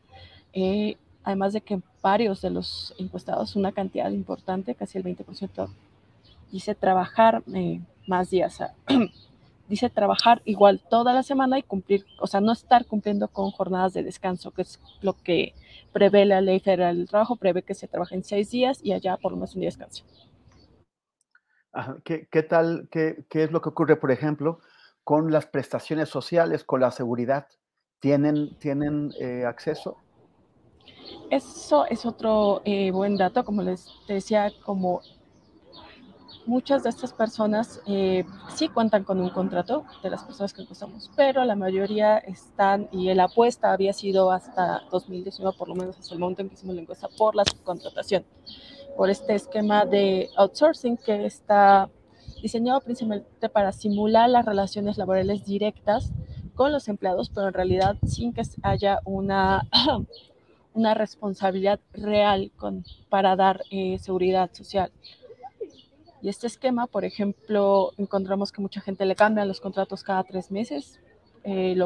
eh, 0.52 0.96
además 1.24 1.52
de 1.52 1.60
que 1.60 1.80
varios 2.02 2.40
de 2.42 2.50
los 2.50 2.94
encuestados, 2.98 3.56
una 3.56 3.72
cantidad 3.72 4.10
importante, 4.10 4.74
casi 4.74 4.98
el 4.98 5.04
20%, 5.04 5.68
dice 6.50 6.74
trabajar 6.74 7.42
eh, 7.54 7.80
más 8.06 8.30
días. 8.30 8.62
dice 9.68 9.90
trabajar 9.90 10.40
igual 10.44 10.80
toda 10.88 11.12
la 11.12 11.22
semana 11.22 11.58
y 11.58 11.62
cumplir, 11.62 12.06
o 12.20 12.26
sea, 12.26 12.40
no 12.40 12.52
estar 12.52 12.86
cumpliendo 12.86 13.28
con 13.28 13.50
jornadas 13.50 13.92
de 13.92 14.02
descanso, 14.02 14.50
que 14.50 14.62
es 14.62 14.80
lo 15.02 15.12
que 15.12 15.54
prevé 15.92 16.24
la 16.24 16.40
ley 16.40 16.60
federal 16.60 16.96
del 16.96 17.08
trabajo, 17.08 17.36
prevé 17.36 17.62
que 17.62 17.74
se 17.74 17.88
trabaje 17.88 18.14
en 18.14 18.24
seis 18.24 18.50
días 18.50 18.80
y 18.82 18.92
allá 18.92 19.16
por 19.16 19.32
lo 19.32 19.36
menos 19.36 19.54
un 19.54 19.60
día 19.60 19.68
descanso. 19.68 20.04
¿Qué, 22.02 22.42
tal, 22.42 22.88
qué, 22.90 23.24
es 23.30 23.52
lo 23.52 23.60
que 23.60 23.68
ocurre, 23.68 23.96
por 23.96 24.10
ejemplo, 24.10 24.58
con 25.04 25.30
las 25.30 25.46
prestaciones 25.46 26.08
sociales, 26.08 26.64
con 26.64 26.80
la 26.80 26.90
seguridad? 26.90 27.46
¿Tienen, 28.00 28.56
tienen 28.58 29.12
eh, 29.20 29.44
acceso? 29.44 29.98
Eso 31.30 31.84
es 31.86 32.06
otro 32.06 32.62
eh, 32.64 32.90
buen 32.90 33.16
dato, 33.16 33.44
como 33.44 33.62
les 33.62 33.86
decía, 34.06 34.50
como 34.64 35.02
muchas 36.46 36.82
de 36.82 36.88
estas 36.88 37.12
personas 37.12 37.82
eh, 37.86 38.24
sí 38.54 38.68
cuentan 38.68 39.04
con 39.04 39.20
un 39.20 39.28
contrato 39.28 39.84
de 40.02 40.08
las 40.08 40.24
personas 40.24 40.54
que 40.54 40.62
encuestamos, 40.62 41.10
pero 41.14 41.44
la 41.44 41.54
mayoría 41.54 42.16
están, 42.16 42.88
y 42.90 43.12
la 43.12 43.24
apuesta 43.24 43.72
había 43.72 43.92
sido 43.92 44.32
hasta 44.32 44.82
2019, 44.90 45.54
por 45.58 45.68
lo 45.68 45.74
menos 45.74 45.98
hasta 45.98 46.14
el 46.14 46.20
momento 46.20 46.40
en 46.40 46.48
que 46.48 46.54
hicimos 46.54 46.74
la 46.74 46.80
encuesta, 46.80 47.08
por 47.18 47.34
la 47.34 47.44
subcontratación, 47.44 48.24
por 48.96 49.10
este 49.10 49.34
esquema 49.34 49.84
de 49.84 50.30
outsourcing 50.36 50.96
que 50.96 51.26
está 51.26 51.90
diseñado 52.40 52.80
principalmente 52.80 53.50
para 53.50 53.72
simular 53.72 54.30
las 54.30 54.46
relaciones 54.46 54.96
laborales 54.96 55.44
directas 55.44 56.10
con 56.54 56.72
los 56.72 56.88
empleados, 56.88 57.28
pero 57.28 57.48
en 57.48 57.54
realidad 57.54 57.96
sin 58.06 58.32
que 58.32 58.42
haya 58.62 59.00
una 59.04 59.68
una 60.78 60.94
responsabilidad 60.94 61.80
real 61.92 62.52
con, 62.56 62.84
para 63.08 63.34
dar 63.34 63.62
eh, 63.72 63.98
seguridad 63.98 64.48
social. 64.52 64.92
Y 66.22 66.28
este 66.28 66.46
esquema, 66.46 66.86
por 66.86 67.04
ejemplo, 67.04 67.92
encontramos 67.98 68.52
que 68.52 68.62
mucha 68.62 68.80
gente 68.80 69.04
le 69.04 69.16
cambia 69.16 69.44
los 69.44 69.60
contratos 69.60 70.04
cada 70.04 70.22
tres 70.22 70.52
meses, 70.52 71.00
eh, 71.42 71.76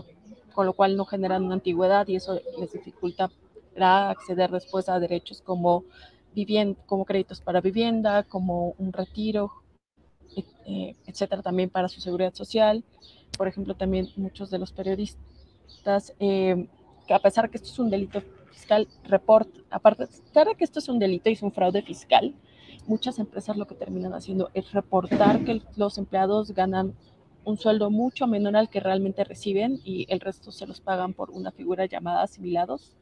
con 0.53 0.67
lo 0.67 0.75
cual 0.75 0.99
no 0.99 1.07
generan 1.07 1.43
una 1.43 1.55
antigüedad 1.55 2.07
y 2.07 2.17
eso 2.17 2.39
les 2.59 2.73
dificulta 2.73 3.31
acceder 3.81 4.51
después 4.51 4.91
a 4.91 5.01
derechos 5.01 5.41
como, 5.41 5.85
vivienda, 6.35 6.79
como 6.85 7.07
créditos 7.07 7.41
para 7.41 7.63
vivienda, 7.63 8.25
como 8.25 8.75
un 8.77 8.93
retiro, 8.93 9.53
eh, 10.67 10.97
etcétera, 11.07 11.41
también 11.41 11.71
para 11.71 11.89
su 11.89 12.03
seguridad 12.03 12.35
social. 12.35 12.85
Por 13.39 13.49
ejemplo, 13.49 13.75
también 13.75 14.09
muchos 14.17 14.51
de 14.51 14.59
los 14.59 14.71
periodistas, 14.71 16.15
que 16.19 16.69
a 17.15 17.19
pesar 17.19 17.49
que 17.49 17.57
esto 17.57 17.71
es 17.71 17.79
un 17.79 17.89
delito 17.89 18.23
fiscal 18.53 18.89
report, 19.05 19.49
aparte, 19.71 20.07
de 20.07 20.55
que 20.57 20.65
esto 20.65 20.79
es 20.79 20.89
un 20.89 20.99
delito 20.99 21.31
y 21.31 21.33
es 21.33 21.43
un 21.43 21.53
fraude 21.53 21.83
fiscal, 21.83 22.35
muchas 22.87 23.19
empresas 23.19 23.57
lo 23.57 23.67
que 23.67 23.75
terminan 23.75 24.15
haciendo 24.15 24.51
es 24.55 24.73
reportar 24.73 25.45
que 25.45 25.63
los 25.77 25.99
empleados 25.99 26.53
ganan 26.53 26.95
un 27.45 27.59
sueldo 27.59 27.91
mucho 27.91 28.27
menor 28.27 28.57
al 28.57 28.69
que 28.69 28.81
realmente 28.81 29.25
reciben 29.25 29.81
y 29.85 30.07
el 30.09 30.21
resto 30.21 30.53
se 30.53 30.67
los 30.67 30.81
pagan 30.81 31.13
por 31.13 31.31
una 31.31 31.51
figura 31.51 31.87
llamada 31.87 32.23
asimilados 32.23 32.97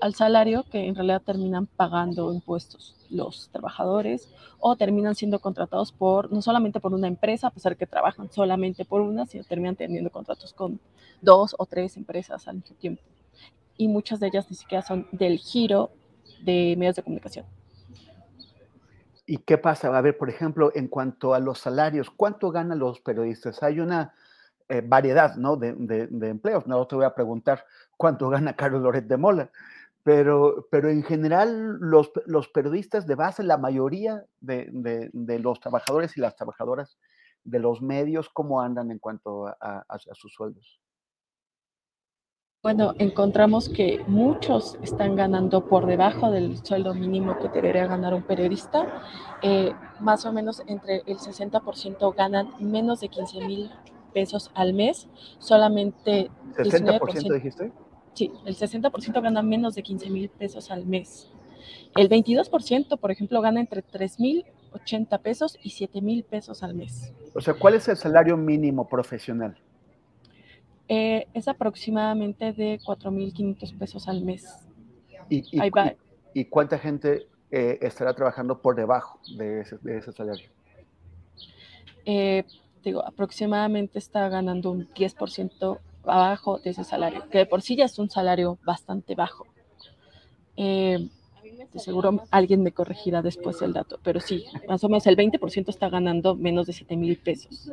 al 0.00 0.14
salario 0.14 0.64
que 0.64 0.86
en 0.86 0.94
realidad 0.94 1.22
terminan 1.22 1.66
pagando 1.66 2.32
impuestos 2.32 2.96
los 3.10 3.48
trabajadores 3.50 4.28
o 4.58 4.76
terminan 4.76 5.14
siendo 5.14 5.38
contratados 5.40 5.92
por 5.92 6.32
no 6.32 6.40
solamente 6.42 6.80
por 6.80 6.94
una 6.94 7.08
empresa, 7.08 7.48
a 7.48 7.50
pesar 7.50 7.76
que 7.76 7.86
trabajan 7.86 8.30
solamente 8.30 8.84
por 8.84 9.00
una, 9.00 9.26
sino 9.26 9.44
terminan 9.44 9.76
teniendo 9.76 10.10
contratos 10.10 10.52
con 10.52 10.80
dos 11.20 11.54
o 11.58 11.66
tres 11.66 11.96
empresas 11.96 12.48
al 12.48 12.56
mismo 12.56 12.76
tiempo 12.76 13.02
y 13.82 13.88
muchas 13.88 14.20
de 14.20 14.28
ellas 14.28 14.46
ni 14.48 14.56
siquiera 14.56 14.82
son 14.82 15.08
del 15.12 15.38
giro 15.38 15.90
de 16.44 16.74
medios 16.78 16.96
de 16.96 17.02
comunicación. 17.02 17.46
¿Y 19.26 19.38
qué 19.38 19.58
pasa? 19.58 19.96
A 19.96 20.00
ver, 20.00 20.16
por 20.16 20.28
ejemplo, 20.28 20.72
en 20.74 20.88
cuanto 20.88 21.34
a 21.34 21.40
los 21.40 21.58
salarios, 21.58 22.10
¿cuánto 22.10 22.50
ganan 22.50 22.78
los 22.78 23.00
periodistas? 23.00 23.62
Hay 23.62 23.80
una 23.80 24.14
eh, 24.68 24.82
variedad 24.84 25.36
¿no? 25.36 25.56
de, 25.56 25.74
de, 25.74 26.28
empleos. 26.28 26.66
No 26.66 26.86
te 26.86 26.96
voy 26.96 27.04
a 27.04 27.14
preguntar 27.14 27.64
cuánto 27.96 28.28
gana 28.28 28.56
Carlos 28.56 28.82
Loret 28.82 29.06
de 29.06 29.16
Mola, 29.16 29.50
pero, 30.02 30.66
pero 30.70 30.88
en 30.88 31.02
general 31.02 31.78
los, 31.80 32.10
los 32.26 32.48
periodistas 32.48 33.06
de 33.06 33.14
base, 33.14 33.42
la 33.42 33.58
mayoría 33.58 34.24
de, 34.40 34.68
de, 35.12 35.38
los 35.38 35.60
trabajadores 35.60 36.16
y 36.16 36.20
las 36.20 36.34
trabajadoras 36.36 36.98
de 37.44 37.58
los 37.60 37.80
medios, 37.80 38.28
¿cómo 38.28 38.60
andan 38.60 38.90
en 38.90 38.98
cuanto 38.98 39.46
a 39.46 40.14
sus 40.14 40.32
sueldos? 40.32 40.81
Bueno, 42.62 42.94
encontramos 42.98 43.68
que 43.68 44.00
muchos 44.06 44.78
están 44.82 45.16
ganando 45.16 45.66
por 45.66 45.84
debajo 45.84 46.30
del 46.30 46.64
sueldo 46.64 46.94
mínimo 46.94 47.36
que 47.40 47.48
debería 47.48 47.88
ganar 47.88 48.14
un 48.14 48.22
periodista. 48.22 48.86
Eh, 49.42 49.72
más 49.98 50.24
o 50.26 50.32
menos 50.32 50.62
entre 50.68 51.02
el 51.06 51.18
60% 51.18 52.14
ganan 52.14 52.50
menos 52.60 53.00
de 53.00 53.08
15 53.08 53.46
mil 53.48 53.70
pesos 54.14 54.52
al 54.54 54.74
mes. 54.74 55.08
Solamente... 55.40 56.30
¿60% 56.56 57.34
dijiste? 57.34 57.72
Sí, 58.14 58.30
el 58.46 58.54
60% 58.54 59.20
gana 59.20 59.42
menos 59.42 59.74
de 59.74 59.82
15 59.82 60.10
mil 60.10 60.28
pesos 60.28 60.70
al 60.70 60.86
mes. 60.86 61.32
El 61.96 62.08
22%, 62.08 62.96
por 62.96 63.10
ejemplo, 63.10 63.40
gana 63.40 63.58
entre 63.58 63.82
3 63.82 64.20
mil 64.20 64.44
80 64.72 65.18
pesos 65.18 65.58
y 65.64 65.70
7 65.70 66.00
mil 66.00 66.22
pesos 66.22 66.62
al 66.62 66.74
mes. 66.74 67.12
O 67.34 67.40
sea, 67.40 67.54
¿cuál 67.54 67.74
es 67.74 67.88
el 67.88 67.96
salario 67.96 68.36
mínimo 68.36 68.88
profesional? 68.88 69.58
Eh, 70.88 71.26
es 71.32 71.48
aproximadamente 71.48 72.52
de 72.52 72.78
4.500 72.80 73.78
pesos 73.78 74.08
al 74.08 74.22
mes. 74.22 74.66
¿Y, 75.28 75.44
y, 76.34 76.44
cuánta 76.46 76.78
gente 76.78 77.28
eh, 77.50 77.78
estará 77.80 78.12
trabajando 78.14 78.60
por 78.60 78.74
debajo 78.74 79.20
de 79.36 79.60
ese, 79.60 80.12
salario? 80.12 80.50
Eh, 82.04 82.44
digo, 82.82 83.06
aproximadamente 83.06 83.98
está 83.98 84.28
ganando 84.28 84.70
un 84.70 84.88
10% 84.88 85.78
abajo 86.04 86.58
de 86.58 86.70
ese 86.70 86.84
salario, 86.84 87.28
que 87.30 87.38
de 87.38 87.46
por 87.46 87.62
sí 87.62 87.76
ya 87.76 87.84
es 87.84 87.98
un 87.98 88.10
salario 88.10 88.58
bastante 88.64 89.14
bajo. 89.14 89.46
de 90.56 91.08
seguro 91.76 92.22
alguien 92.30 92.62
me 92.62 92.72
corregirá 92.72 93.22
después 93.22 93.60
el 93.62 93.72
dato, 93.72 93.98
pero 94.02 94.20
sí, 94.20 94.44
más 94.68 94.82
o 94.84 94.88
menos 94.88 95.06
el 95.06 95.16
20% 95.16 95.68
está 95.68 95.88
ganando 95.88 96.34
menos 96.34 96.66
de 96.66 96.72
7 96.72 96.96
mil 96.96 97.16
pesos 97.18 97.72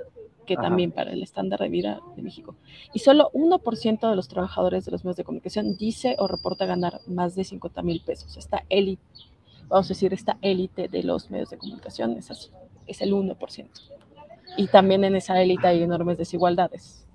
que 0.49 0.55
también 0.55 0.91
para 0.91 1.11
el 1.11 1.21
estándar 1.21 1.59
de 1.59 1.69
vida 1.69 1.99
de 2.15 2.23
México. 2.23 2.55
Y 2.91 2.99
solo 2.99 3.29
1% 3.33 4.09
de 4.09 4.15
los 4.15 4.27
trabajadores 4.27 4.83
de 4.83 4.91
los 4.91 5.05
medios 5.05 5.17
de 5.17 5.23
comunicación 5.23 5.77
dice 5.77 6.15
o 6.17 6.27
reporta 6.27 6.65
ganar 6.65 7.01
más 7.05 7.35
de 7.35 7.43
50 7.43 7.83
mil 7.83 8.01
pesos. 8.01 8.35
Esta 8.35 8.63
élite, 8.67 9.03
vamos 9.67 9.85
a 9.85 9.89
decir, 9.89 10.11
esta 10.11 10.39
élite 10.41 10.87
de 10.87 11.03
los 11.03 11.29
medios 11.29 11.51
de 11.51 11.59
comunicación 11.59 12.17
es 12.17 12.31
así, 12.31 12.49
es 12.87 12.99
el 13.01 13.13
1%. 13.13 13.67
Y 14.57 14.67
también 14.69 15.03
en 15.03 15.15
esa 15.15 15.39
élite 15.39 15.67
hay 15.67 15.83
enormes 15.83 16.17
desigualdades. 16.17 17.05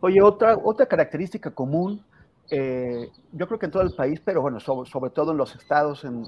Oye, 0.00 0.22
otra, 0.22 0.56
otra 0.64 0.86
característica 0.86 1.50
común 1.50 2.02
eh, 2.50 3.10
yo 3.32 3.46
creo 3.46 3.58
que 3.58 3.66
en 3.66 3.72
todo 3.72 3.82
el 3.82 3.92
país, 3.92 4.20
pero 4.24 4.40
bueno, 4.40 4.58
sobre, 4.58 5.10
todo 5.10 5.32
en 5.32 5.36
los 5.38 5.54
estados, 5.54 6.04
en, 6.04 6.24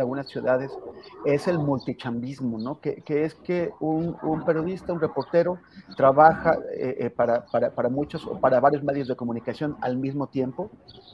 algunas 0.00 0.28
ciudades, 0.28 0.76
es 1.24 1.46
el 1.46 1.58
multichambismo, 1.58 2.58
¿no? 2.58 2.80
Que, 2.80 3.02
es 3.06 3.34
que 3.34 3.70
un, 3.80 4.16
periodista, 4.44 4.92
un 4.92 5.00
reportero, 5.00 5.58
trabaja 5.96 6.58
eh, 6.74 6.96
eh, 6.98 7.10
para, 7.10 7.46
para, 7.46 7.88
muchos 7.88 8.26
o 8.26 8.40
para 8.40 8.58
varios 8.58 8.82
medios 8.82 9.06
de 9.06 9.14
comunicación 9.14 9.76
al 9.80 9.96
mismo 9.96 10.26
tiempo 10.26 10.70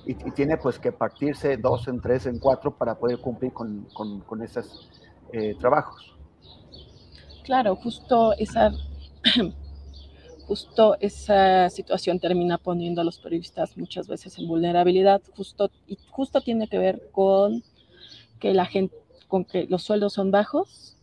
y, 0.07 0.15
tiene 0.15 0.57
pues 0.57 0.79
que 0.79 0.93
partirse 0.93 1.57
dos, 1.57 1.87
en 1.89 2.01
tres, 2.01 2.27
en 2.27 2.39
cuatro 2.39 2.71
para 2.71 2.95
poder 2.95 3.19
cumplir 3.19 3.53
con, 3.53 3.87
con, 3.93 4.21
con 4.21 4.43
esos 4.43 4.91
trabajos. 5.61 6.17
Claro, 7.45 7.77
justo 7.77 8.33
esa 8.39 8.71
justo 10.49 10.97
esa 11.01 11.69
situación 11.69 12.19
termina 12.19 12.57
poniendo 12.57 13.03
a 13.03 13.05
los 13.05 13.19
periodistas 13.19 13.77
muchas 13.77 14.09
veces 14.09 14.39
en 14.39 14.49
vulnerabilidad, 14.49 15.21
justo, 15.37 15.71
y 15.87 15.99
justo 16.09 16.41
tiene 16.41 16.69
que 16.69 16.79
ver 16.79 17.11
con 17.13 17.63
que 18.41 18.55
la 18.55 18.65
gente, 18.65 18.97
con 19.29 19.45
que 19.45 19.67
los 19.69 19.83
sueldos 19.83 20.15
son 20.15 20.31
bajos 20.31 20.97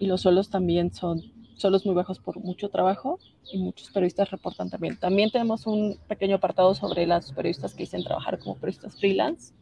y 0.00 0.06
los 0.06 0.22
sueldos 0.22 0.50
también 0.50 0.92
son 0.92 1.22
sueldos 1.54 1.86
muy 1.86 1.94
bajos 1.94 2.18
por 2.18 2.40
mucho 2.40 2.68
trabajo 2.68 3.20
y 3.52 3.58
muchos 3.58 3.90
periodistas 3.90 4.32
reportan 4.32 4.70
también. 4.70 4.98
También 4.98 5.30
tenemos 5.30 5.68
un 5.68 5.96
pequeño 6.08 6.36
apartado 6.36 6.74
sobre 6.74 7.06
las 7.06 7.30
periodistas 7.32 7.74
que 7.74 7.84
dicen 7.84 8.02
trabajar 8.02 8.40
como 8.40 8.56
periodistas 8.56 8.98
freelance 8.98 9.54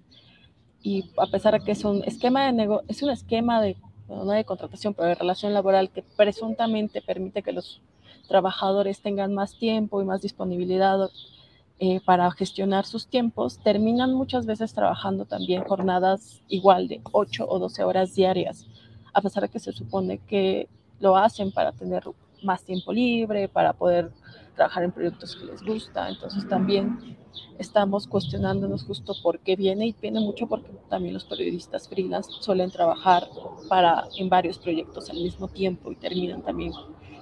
y 0.83 1.05
a 1.19 1.27
pesar 1.27 1.53
de 1.53 1.61
que 1.61 1.73
es 1.73 1.85
un 1.85 2.03
esquema 2.05 2.47
de 2.47 2.53
nego 2.53 2.83
es 2.89 3.03
un 3.03 3.11
esquema 3.11 3.61
de 3.61 3.77
no 4.09 4.25
de 4.25 4.45
contratación, 4.47 4.95
pero 4.95 5.09
de 5.09 5.17
relación 5.17 5.53
laboral 5.53 5.91
que 5.91 6.03
presuntamente 6.03 7.03
permite 7.03 7.43
que 7.43 7.53
los 7.53 7.83
trabajadores 8.29 9.01
tengan 9.01 9.35
más 9.35 9.59
tiempo 9.59 10.01
y 10.01 10.05
más 10.05 10.23
disponibilidad 10.23 11.11
eh, 11.81 12.01
para 12.05 12.31
gestionar 12.33 12.87
sus 12.87 13.07
tiempos, 13.07 13.59
terminan 13.59 14.13
muchas 14.13 14.47
veces 14.47 14.75
trabajando 14.75 15.25
también 15.25 15.63
jornadas 15.65 16.43
igual 16.49 16.89
de 16.89 17.01
8 17.13 17.47
o 17.49 17.59
12 17.59 17.85
horas 17.85 18.15
diarias, 18.15 18.67
a 19.13 19.23
pesar 19.23 19.45
de 19.45 19.49
que 19.49 19.61
se 19.61 19.73
supone 19.73 20.19
que 20.19 20.69
lo 20.99 21.17
hacen 21.17 21.53
para 21.53 21.73
tener 21.73 22.03
más 22.43 22.65
tiempo 22.65 22.93
libre, 22.93 23.49
para 23.49 23.73
poder 23.73 24.11
trabajar 24.57 24.83
en 24.83 24.93
proyectos 24.93 25.37
que 25.37 25.47
les 25.47 25.63
gusta. 25.63 26.09
Entonces 26.09 26.49
también 26.49 27.17
estamos 27.59 28.09
cuestionándonos 28.09 28.83
justo 28.83 29.15
por 29.23 29.39
qué 29.39 29.55
viene 29.55 29.87
y 29.87 29.95
viene 30.01 30.19
mucho 30.19 30.49
porque 30.49 30.71
también 30.89 31.15
los 31.15 31.25
periodistas 31.25 31.89
freelance 31.89 32.31
suelen 32.41 32.71
trabajar 32.71 33.29
para 33.69 34.09
en 34.17 34.29
varios 34.29 34.59
proyectos 34.59 35.11
al 35.11 35.19
mismo 35.19 35.47
tiempo 35.47 35.93
y 35.93 35.97
terminan 35.97 36.43
también 36.43 36.73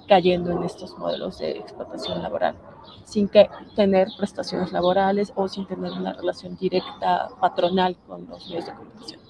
cayendo 0.07 0.51
en 0.53 0.62
estos 0.62 0.97
modelos 0.99 1.38
de 1.38 1.53
explotación 1.53 2.23
laboral, 2.23 2.57
sin 3.05 3.29
que 3.29 3.49
tener 3.75 4.09
prestaciones 4.19 4.73
laborales 4.73 5.33
o 5.35 5.49
sin 5.49 5.66
tener 5.66 5.92
una 5.92 6.12
relación 6.12 6.57
directa 6.57 7.29
patronal 7.40 7.97
con 8.07 8.27
los 8.29 8.49
medios 8.49 8.66
de 8.66 8.73
comunicación. 8.73 9.21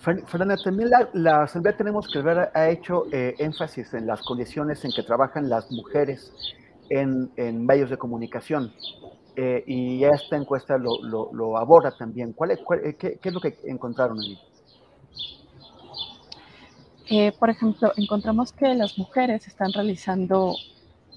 Fernanda, 0.00 0.56
también 0.56 0.90
la, 1.12 1.42
Asamblea 1.42 1.76
Tenemos 1.76 2.08
que 2.08 2.22
Ver 2.22 2.50
ha 2.54 2.70
hecho 2.70 3.04
eh, 3.12 3.34
énfasis 3.38 3.92
en 3.92 4.06
las 4.06 4.22
condiciones 4.22 4.82
en 4.86 4.92
que 4.92 5.02
trabajan 5.02 5.50
las 5.50 5.70
mujeres 5.70 6.32
en, 6.88 7.66
medios 7.66 7.90
de 7.90 7.98
comunicación. 7.98 8.72
Eh, 9.36 9.62
y 9.66 10.04
esta 10.04 10.36
encuesta 10.36 10.76
lo, 10.78 11.56
aborda 11.56 11.90
también. 11.96 12.32
¿Cuál, 12.32 12.58
qué, 12.98 13.18
¿Qué, 13.20 13.28
es 13.28 13.34
lo 13.34 13.40
que 13.40 13.58
encontraron 13.64 14.18
allí? 14.18 14.38
Eh, 17.12 17.32
por 17.32 17.50
ejemplo, 17.50 17.92
encontramos 17.96 18.52
que 18.52 18.72
las 18.72 18.96
mujeres 18.96 19.48
están 19.48 19.72
realizando, 19.72 20.54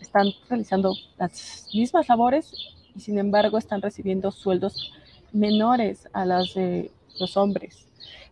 están 0.01 0.29
realizando 0.49 0.95
las 1.19 1.67
mismas 1.71 2.09
labores 2.09 2.51
y 2.95 2.99
sin 2.99 3.19
embargo 3.19 3.59
están 3.59 3.79
recibiendo 3.79 4.31
sueldos 4.31 4.91
menores 5.33 6.09
a 6.11 6.25
las 6.25 6.55
de 6.55 6.89
los 7.19 7.37
hombres. 7.37 7.87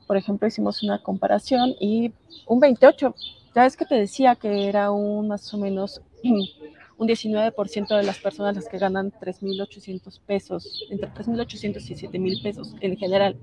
Por 0.07 0.17
ejemplo, 0.17 0.47
hicimos 0.47 0.81
una 0.81 1.03
comparación 1.03 1.75
y 1.79 2.11
un 2.47 2.59
28, 2.59 3.13
ya 3.53 3.67
es 3.67 3.77
que 3.77 3.85
te 3.85 3.93
decía 3.93 4.35
que 4.35 4.67
era 4.67 4.89
un 4.89 5.27
más 5.27 5.53
o 5.53 5.57
menos 5.59 6.01
un 7.01 7.07
19% 7.07 7.97
de 7.97 8.03
las 8.03 8.19
personas 8.19 8.55
las 8.55 8.69
que 8.69 8.77
ganan 8.77 9.11
3.800 9.11 10.19
pesos, 10.23 10.85
entre 10.91 11.09
3.800 11.09 11.89
y 11.89 11.95
7.000 11.95 12.43
pesos 12.43 12.75
en 12.79 12.95
general. 12.95 13.35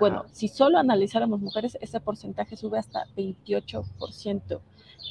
Bueno, 0.00 0.24
si 0.32 0.48
solo 0.48 0.78
analizáramos 0.78 1.38
mujeres, 1.40 1.76
ese 1.82 2.00
porcentaje 2.00 2.56
sube 2.56 2.78
hasta 2.78 3.04
28%. 3.14 4.60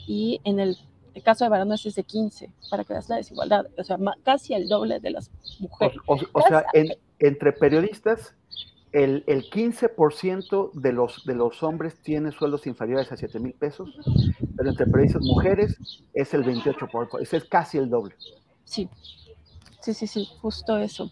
Y 0.07 0.41
en 0.43 0.59
el, 0.59 0.77
caso 1.23 1.45
de 1.45 1.51
varones 1.51 1.85
es 1.85 1.93
de 1.93 2.03
15, 2.03 2.49
para 2.71 2.83
que 2.83 2.93
veas 2.93 3.07
la 3.07 3.17
desigualdad. 3.17 3.67
O 3.77 3.83
sea, 3.83 3.99
casi 4.23 4.55
el 4.55 4.67
doble 4.67 4.99
de 4.99 5.11
las 5.11 5.29
mujeres. 5.59 5.95
O, 6.07 6.41
sea, 6.41 6.65
entre 7.19 7.53
periodistas 7.53 8.33
el, 8.91 9.23
el 9.27 9.49
15% 9.49 10.71
de 10.73 10.91
los, 10.91 11.23
de 11.25 11.35
los 11.35 11.63
hombres 11.63 11.95
tiene 12.01 12.31
sueldos 12.31 12.67
inferiores 12.67 13.11
a 13.11 13.17
7 13.17 13.39
mil 13.39 13.53
pesos, 13.53 13.89
pero 14.55 14.69
entre 14.69 14.85
periodistas 14.85 15.23
mujeres 15.23 15.77
es 16.13 16.33
el 16.33 16.43
28%, 16.43 17.21
ese 17.21 17.37
es 17.37 17.45
casi 17.45 17.77
el 17.77 17.89
doble. 17.89 18.15
Sí, 18.65 18.89
sí, 19.81 19.93
sí, 19.93 20.07
sí, 20.07 20.27
justo 20.41 20.77
eso. 20.77 21.11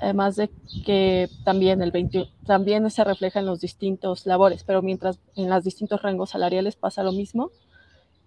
Además 0.00 0.36
de 0.36 0.50
que 0.84 1.28
también 1.44 1.82
el 1.82 1.92
20, 1.92 2.28
también 2.46 2.90
se 2.90 3.04
refleja 3.04 3.38
en 3.40 3.46
los 3.46 3.60
distintos 3.60 4.26
labores, 4.26 4.64
pero 4.64 4.82
mientras 4.82 5.20
en 5.36 5.50
los 5.50 5.64
distintos 5.64 6.02
rangos 6.02 6.30
salariales 6.30 6.76
pasa 6.76 7.04
lo 7.04 7.12
mismo, 7.12 7.50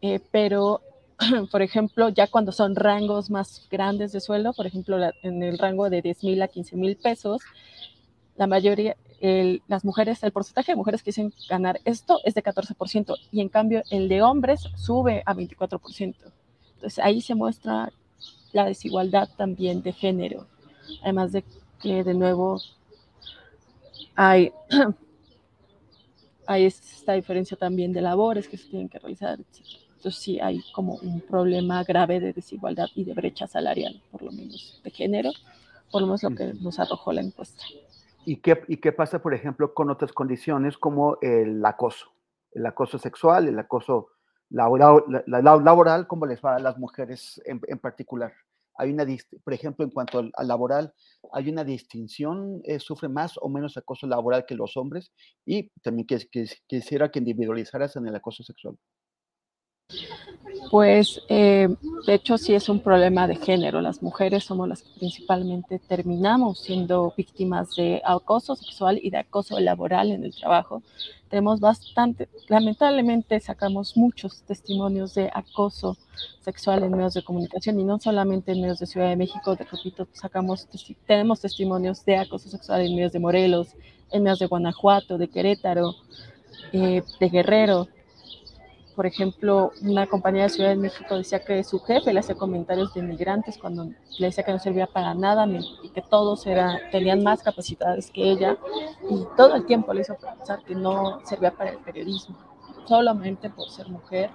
eh, 0.02 0.20
pero 0.32 0.82
por 1.52 1.62
ejemplo, 1.62 2.10
ya 2.10 2.28
cuando 2.28 2.52
son 2.52 2.76
rangos 2.76 3.30
más 3.30 3.68
grandes 3.70 4.12
de 4.12 4.20
sueldo, 4.20 4.54
por 4.54 4.66
ejemplo, 4.66 4.98
en 5.24 5.44
el 5.44 5.58
rango 5.58 5.90
de 5.90 6.02
10 6.02 6.24
mil 6.24 6.42
a 6.42 6.48
15 6.48 6.76
mil 6.76 6.96
pesos, 6.98 7.42
la 8.42 8.48
mayoría, 8.48 8.98
las 9.68 9.86
mujeres, 9.86 10.24
el 10.24 10.32
porcentaje 10.32 10.72
de 10.72 10.76
mujeres 10.76 11.04
que 11.04 11.12
dicen 11.12 11.32
ganar 11.48 11.80
esto 11.86 12.18
es 12.24 12.34
de 12.34 12.42
14% 12.42 13.16
y 13.32 13.40
en 13.40 13.50
cambio 13.50 13.84
el 13.92 14.10
de 14.10 14.24
hombres 14.24 14.68
sube 14.76 15.22
a 15.28 15.36
24%. 15.36 16.16
Entonces 16.74 16.98
ahí 16.98 17.22
se 17.22 17.36
muestra 17.36 17.94
la 18.52 18.66
desigualdad 18.66 19.30
también 19.38 19.84
de 19.84 19.94
género, 19.94 20.48
además 21.04 21.32
de 21.34 21.44
que 21.80 22.04
de 22.04 22.16
nuevo 22.16 22.60
hay, 24.16 24.52
hay 26.48 26.66
esta 26.66 27.14
diferencia 27.14 27.56
también 27.56 27.94
de 27.94 28.02
labores 28.02 28.48
que 28.48 28.58
se 28.58 28.70
tienen 28.70 28.90
que 28.90 28.98
realizar, 28.98 29.40
etc. 29.40 29.68
Entonces 29.98 30.20
sí 30.20 30.40
hay 30.40 30.64
como 30.74 30.96
un 30.96 31.22
problema 31.22 31.84
grave 31.84 32.20
de 32.20 32.34
desigualdad 32.34 32.88
y 32.96 33.04
de 33.04 33.14
brecha 33.14 33.46
salarial, 33.46 34.02
por 34.12 34.24
lo 34.24 34.32
menos 34.32 34.82
de 34.84 34.90
género, 34.90 35.30
por 35.92 36.02
lo 36.02 36.08
menos 36.08 36.24
lo 36.24 36.32
que 36.32 36.56
nos 36.56 36.80
arrojó 36.80 37.14
la 37.14 37.22
encuesta. 37.22 37.64
¿Y 38.26 38.38
qué, 38.38 38.62
¿Y 38.68 38.78
qué 38.78 38.92
pasa, 38.92 39.22
por 39.22 39.34
ejemplo, 39.34 39.74
con 39.74 39.90
otras 39.90 40.14
condiciones 40.14 40.78
como 40.78 41.18
el 41.22 41.64
acoso? 41.66 42.14
El 42.52 42.66
acoso 42.66 42.98
sexual, 42.98 43.48
el 43.48 43.58
acoso 43.58 44.10
laboral, 44.50 45.16
laboral 45.26 46.08
¿cómo 46.08 46.26
les 46.26 46.42
va 46.42 46.56
a 46.56 46.60
las 46.60 46.78
mujeres 46.78 47.42
en, 47.46 47.62
en 47.68 47.80
particular? 47.80 48.34
Hay 48.76 48.92
una, 48.92 49.06
por 49.44 49.54
ejemplo, 49.54 49.86
en 49.86 49.92
cuanto 49.92 50.20
al, 50.20 50.48
laboral, 50.48 50.94
hay 51.34 51.50
una 51.50 51.64
distinción, 51.64 52.62
eh, 52.64 52.80
sufre 52.80 53.10
más 53.10 53.38
o 53.40 53.50
menos 53.50 53.78
acoso 53.78 54.08
laboral 54.08 54.46
que 54.46 54.56
los 54.56 54.78
hombres 54.78 55.12
y 55.46 55.70
también 55.82 56.08
quisiera 56.68 57.12
que 57.12 57.20
individualizaras 57.20 57.96
en 57.96 58.08
el 58.08 58.16
acoso 58.16 58.44
sexual. 58.44 58.76
Pues 60.70 61.22
eh, 61.28 61.68
de 62.08 62.14
hecho 62.14 62.38
sí 62.38 62.54
es 62.54 62.70
un 62.70 62.80
problema 62.80 63.28
de 63.28 63.36
género. 63.36 63.82
Las 63.82 64.02
mujeres 64.02 64.46
somos 64.46 64.70
las 64.70 64.84
que 64.84 65.00
principalmente 65.00 65.80
terminamos 65.80 66.60
siendo 66.60 67.14
víctimas 67.16 67.76
de 67.76 68.02
acoso 68.06 68.56
sexual 68.56 69.00
y 69.02 69.10
de 69.10 69.18
acoso 69.18 69.60
laboral 69.60 70.12
en 70.12 70.24
el 70.24 70.34
trabajo. 70.34 70.82
Tenemos 71.30 71.60
bastante, 71.60 72.30
lamentablemente 72.48 73.40
sacamos 73.40 73.98
muchos 73.98 74.44
testimonios 74.44 75.14
de 75.14 75.30
acoso 75.34 75.98
sexual 76.40 76.84
en 76.84 76.92
medios 76.92 77.14
de 77.14 77.24
comunicación 77.24 77.80
y 77.80 77.84
no 77.84 78.00
solamente 78.00 78.52
en 78.52 78.62
medios 78.62 78.80
de 78.80 78.86
Ciudad 78.86 79.10
de 79.10 79.16
México, 79.16 79.56
de 79.56 79.66
repito, 79.66 80.08
sacamos, 80.14 80.68
tenemos 81.06 81.40
testimonios 81.40 82.04
de 82.06 82.18
acoso 82.18 82.50
sexual 82.50 82.82
en 82.82 82.96
medios 82.96 83.14
de 83.14 83.20
Morelos, 83.20 83.76
en 84.12 84.24
medios 84.24 84.40
de 84.40 84.48
Guanajuato, 84.48 85.18
de 85.18 85.30
Querétaro, 85.30 85.96
eh, 86.74 87.02
de 87.20 87.30
Guerrero, 87.30 87.88
por 88.96 89.06
ejemplo, 89.06 89.72
una 89.82 90.08
compañía 90.08 90.44
de 90.44 90.50
Ciudad 90.50 90.70
de 90.70 90.76
México 90.76 91.16
decía 91.16 91.40
que 91.44 91.64
su 91.64 91.80
jefe 91.80 92.14
le 92.14 92.20
hacía 92.20 92.36
comentarios 92.36 92.94
de 92.94 93.00
inmigrantes 93.00 93.58
cuando 93.58 93.86
le 94.20 94.26
decía 94.26 94.44
que 94.44 94.52
no 94.52 94.60
servía 94.60 94.88
para 94.88 95.14
nada 95.14 95.48
y 95.84 95.90
que 95.90 96.02
todos 96.02 96.46
era, 96.46 96.80
tenían 96.92 97.24
más 97.24 97.42
capacidades 97.42 98.12
que 98.12 98.32
ella 98.32 98.58
y 99.10 99.26
todo 99.38 99.56
el 99.56 99.66
tiempo 99.66 99.94
le 99.94 100.02
hizo 100.02 100.16
pensar 100.16 100.64
que 100.64 100.76
no 100.76 101.20
servía 101.26 101.52
para 101.52 101.72
el 101.72 101.78
periodismo, 101.78 102.36
solamente 102.86 103.50
por 103.50 103.70
ser 103.70 103.88
mujer 103.90 104.30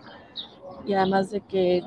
y 0.86 0.94
además 0.94 1.30
de 1.30 1.40
que 1.40 1.82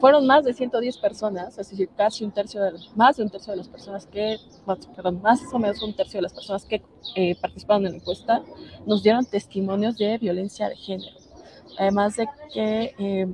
fueron 0.00 0.26
más 0.26 0.44
de 0.44 0.52
110 0.52 0.98
personas, 0.98 1.58
es 1.58 1.70
decir, 1.70 1.88
casi 1.96 2.24
un 2.24 2.32
tercio, 2.32 2.62
de, 2.62 2.72
más 2.96 3.16
de 3.16 3.22
un 3.22 3.30
tercio 3.30 3.52
de 3.52 3.58
las 3.58 3.68
personas 3.68 4.06
que, 4.06 4.38
perdón, 4.96 5.22
más 5.22 5.40
o 5.52 5.58
menos 5.58 5.82
un 5.82 5.94
tercio 5.94 6.18
de 6.18 6.22
las 6.22 6.32
personas 6.32 6.64
que 6.64 6.82
eh, 7.14 7.36
participaron 7.40 7.86
en 7.86 7.92
la 7.92 7.98
encuesta 7.98 8.42
nos 8.86 9.02
dieron 9.02 9.24
testimonios 9.24 9.96
de 9.96 10.18
violencia 10.18 10.68
de 10.68 10.76
género. 10.76 11.16
Además 11.78 12.16
de 12.16 12.26
que, 12.52 12.94
eh, 12.98 13.32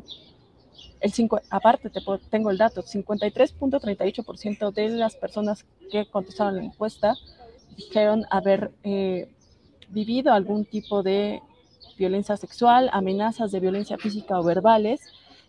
el 1.01 1.13
cinco, 1.13 1.41
aparte 1.51 1.91
te 1.91 2.01
tengo 2.31 2.51
el 2.51 2.59
dato, 2.59 2.83
53.38% 2.83 4.73
de 4.73 4.89
las 4.91 5.15
personas 5.17 5.65
que 5.91 6.07
contestaron 6.07 6.57
la 6.57 6.65
encuesta 6.65 7.15
dijeron 7.77 8.25
haber 8.31 8.73
eh, 8.83 9.31
vivido 9.89 10.33
algún 10.33 10.65
tipo 10.65 11.03
de 11.03 11.41
violencia 11.97 12.37
sexual, 12.37 12.91
amenazas 12.93 13.53
de 13.53 13.61
violencia 13.61 13.97
física 13.99 14.39
o 14.39 14.43
verbales, 14.43 15.01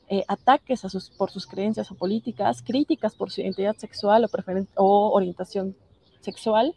eh, 0.10 0.24
ataques 0.28 0.84
a 0.84 0.90
sus, 0.90 1.10
por 1.12 1.30
sus 1.30 1.46
creencias 1.46 1.92
o 1.92 1.96
políticas, 1.96 2.62
críticas 2.62 3.16
por 3.16 3.32
su 3.32 3.42
identidad 3.42 3.76
sexual 3.78 4.26
o, 4.26 4.84
o 4.84 5.12
orientación 5.12 5.76
sexual, 6.22 6.76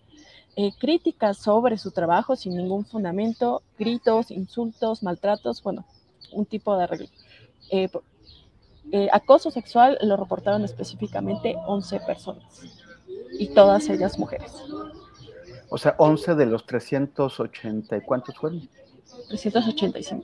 eh, 0.56 0.70
críticas 0.78 1.38
sobre 1.38 1.78
su 1.78 1.90
trabajo 1.90 2.36
sin 2.36 2.56
ningún 2.56 2.84
fundamento, 2.84 3.62
gritos, 3.78 4.30
insultos, 4.30 5.02
maltratos, 5.02 5.62
bueno, 5.62 5.86
un 6.32 6.44
tipo 6.44 6.76
de 6.76 6.84
arreglo. 6.84 7.08
Eh, 7.70 9.08
acoso 9.10 9.50
sexual 9.50 9.96
lo 10.02 10.16
reportaron 10.16 10.64
específicamente 10.64 11.56
11 11.66 12.00
personas 12.00 12.60
y 13.38 13.46
todas 13.48 13.88
ellas 13.88 14.18
mujeres. 14.18 14.52
O 15.70 15.78
sea, 15.78 15.94
11 15.96 16.34
de 16.34 16.44
los 16.44 16.66
380, 16.66 18.02
¿cuántos 18.02 18.36
fueron? 18.36 18.68
385. 19.28 20.22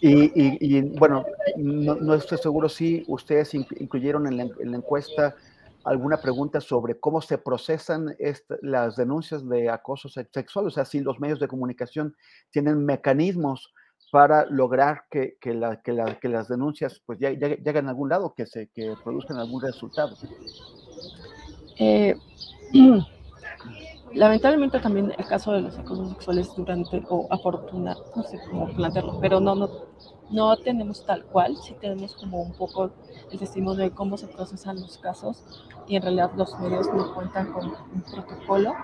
Y, 0.00 0.80
bueno, 0.98 1.24
no, 1.56 2.14
estoy 2.14 2.38
seguro 2.38 2.68
si 2.68 3.04
ustedes 3.08 3.54
incluyeron 3.54 4.26
en 4.26 4.36
la, 4.36 4.76
encuesta 4.76 5.34
alguna 5.84 6.18
pregunta 6.18 6.60
sobre 6.60 6.98
cómo 6.98 7.20
se 7.20 7.38
procesan 7.38 8.14
las 8.62 8.96
denuncias 8.96 9.48
de 9.48 9.70
acoso 9.70 10.08
sexual, 10.08 10.66
o 10.66 10.70
sea, 10.70 10.84
si 10.84 11.00
los 11.00 11.18
medios 11.18 11.40
de 11.40 11.48
comunicación 11.48 12.14
tienen 12.50 12.84
mecanismos 12.84 13.72
para 14.10 14.46
lograr 14.46 15.04
que, 15.10 15.36
las 15.44 16.48
denuncias 16.48 17.02
pues 17.04 17.18
lleguen 17.18 17.86
a 17.86 17.90
algún 17.90 18.08
lado, 18.08 18.34
que, 18.34 18.46
se, 18.46 18.68
que 18.68 18.94
produzcan 19.02 19.38
algún 19.38 19.62
resultado. 19.62 20.16
Eh, 21.78 22.14
lamentablemente 24.12 24.80
también 24.80 25.12
el 25.16 25.26
caso 25.26 25.52
de 25.52 25.60
los 25.60 25.78
acosos 25.78 26.10
sexuales 26.10 26.54
durante, 26.56 27.02
o 27.08 27.26
afortunado, 27.30 28.04
no 28.14 28.22
sé 28.22 28.38
cómo 28.48 28.68
plantearlo, 28.68 29.18
pero 29.20 29.40
no, 29.40 29.54
no, 29.54 29.68
no 30.30 30.56
tenemos 30.56 31.04
tal 31.04 31.24
cual, 31.24 31.56
sí 31.56 31.74
tenemos 31.80 32.14
como 32.16 32.42
un 32.42 32.52
poco 32.52 32.90
el 33.30 33.38
testimonio 33.38 33.84
de 33.84 33.90
cómo 33.90 34.16
se 34.16 34.26
procesan 34.26 34.80
los 34.80 34.98
casos 34.98 35.44
y 35.86 35.96
en 35.96 36.02
realidad 36.02 36.30
los 36.36 36.58
medios 36.60 36.86
no 36.92 37.14
cuentan 37.14 37.52
con 37.52 37.66
un 37.66 38.02
protocolo. 38.02 38.74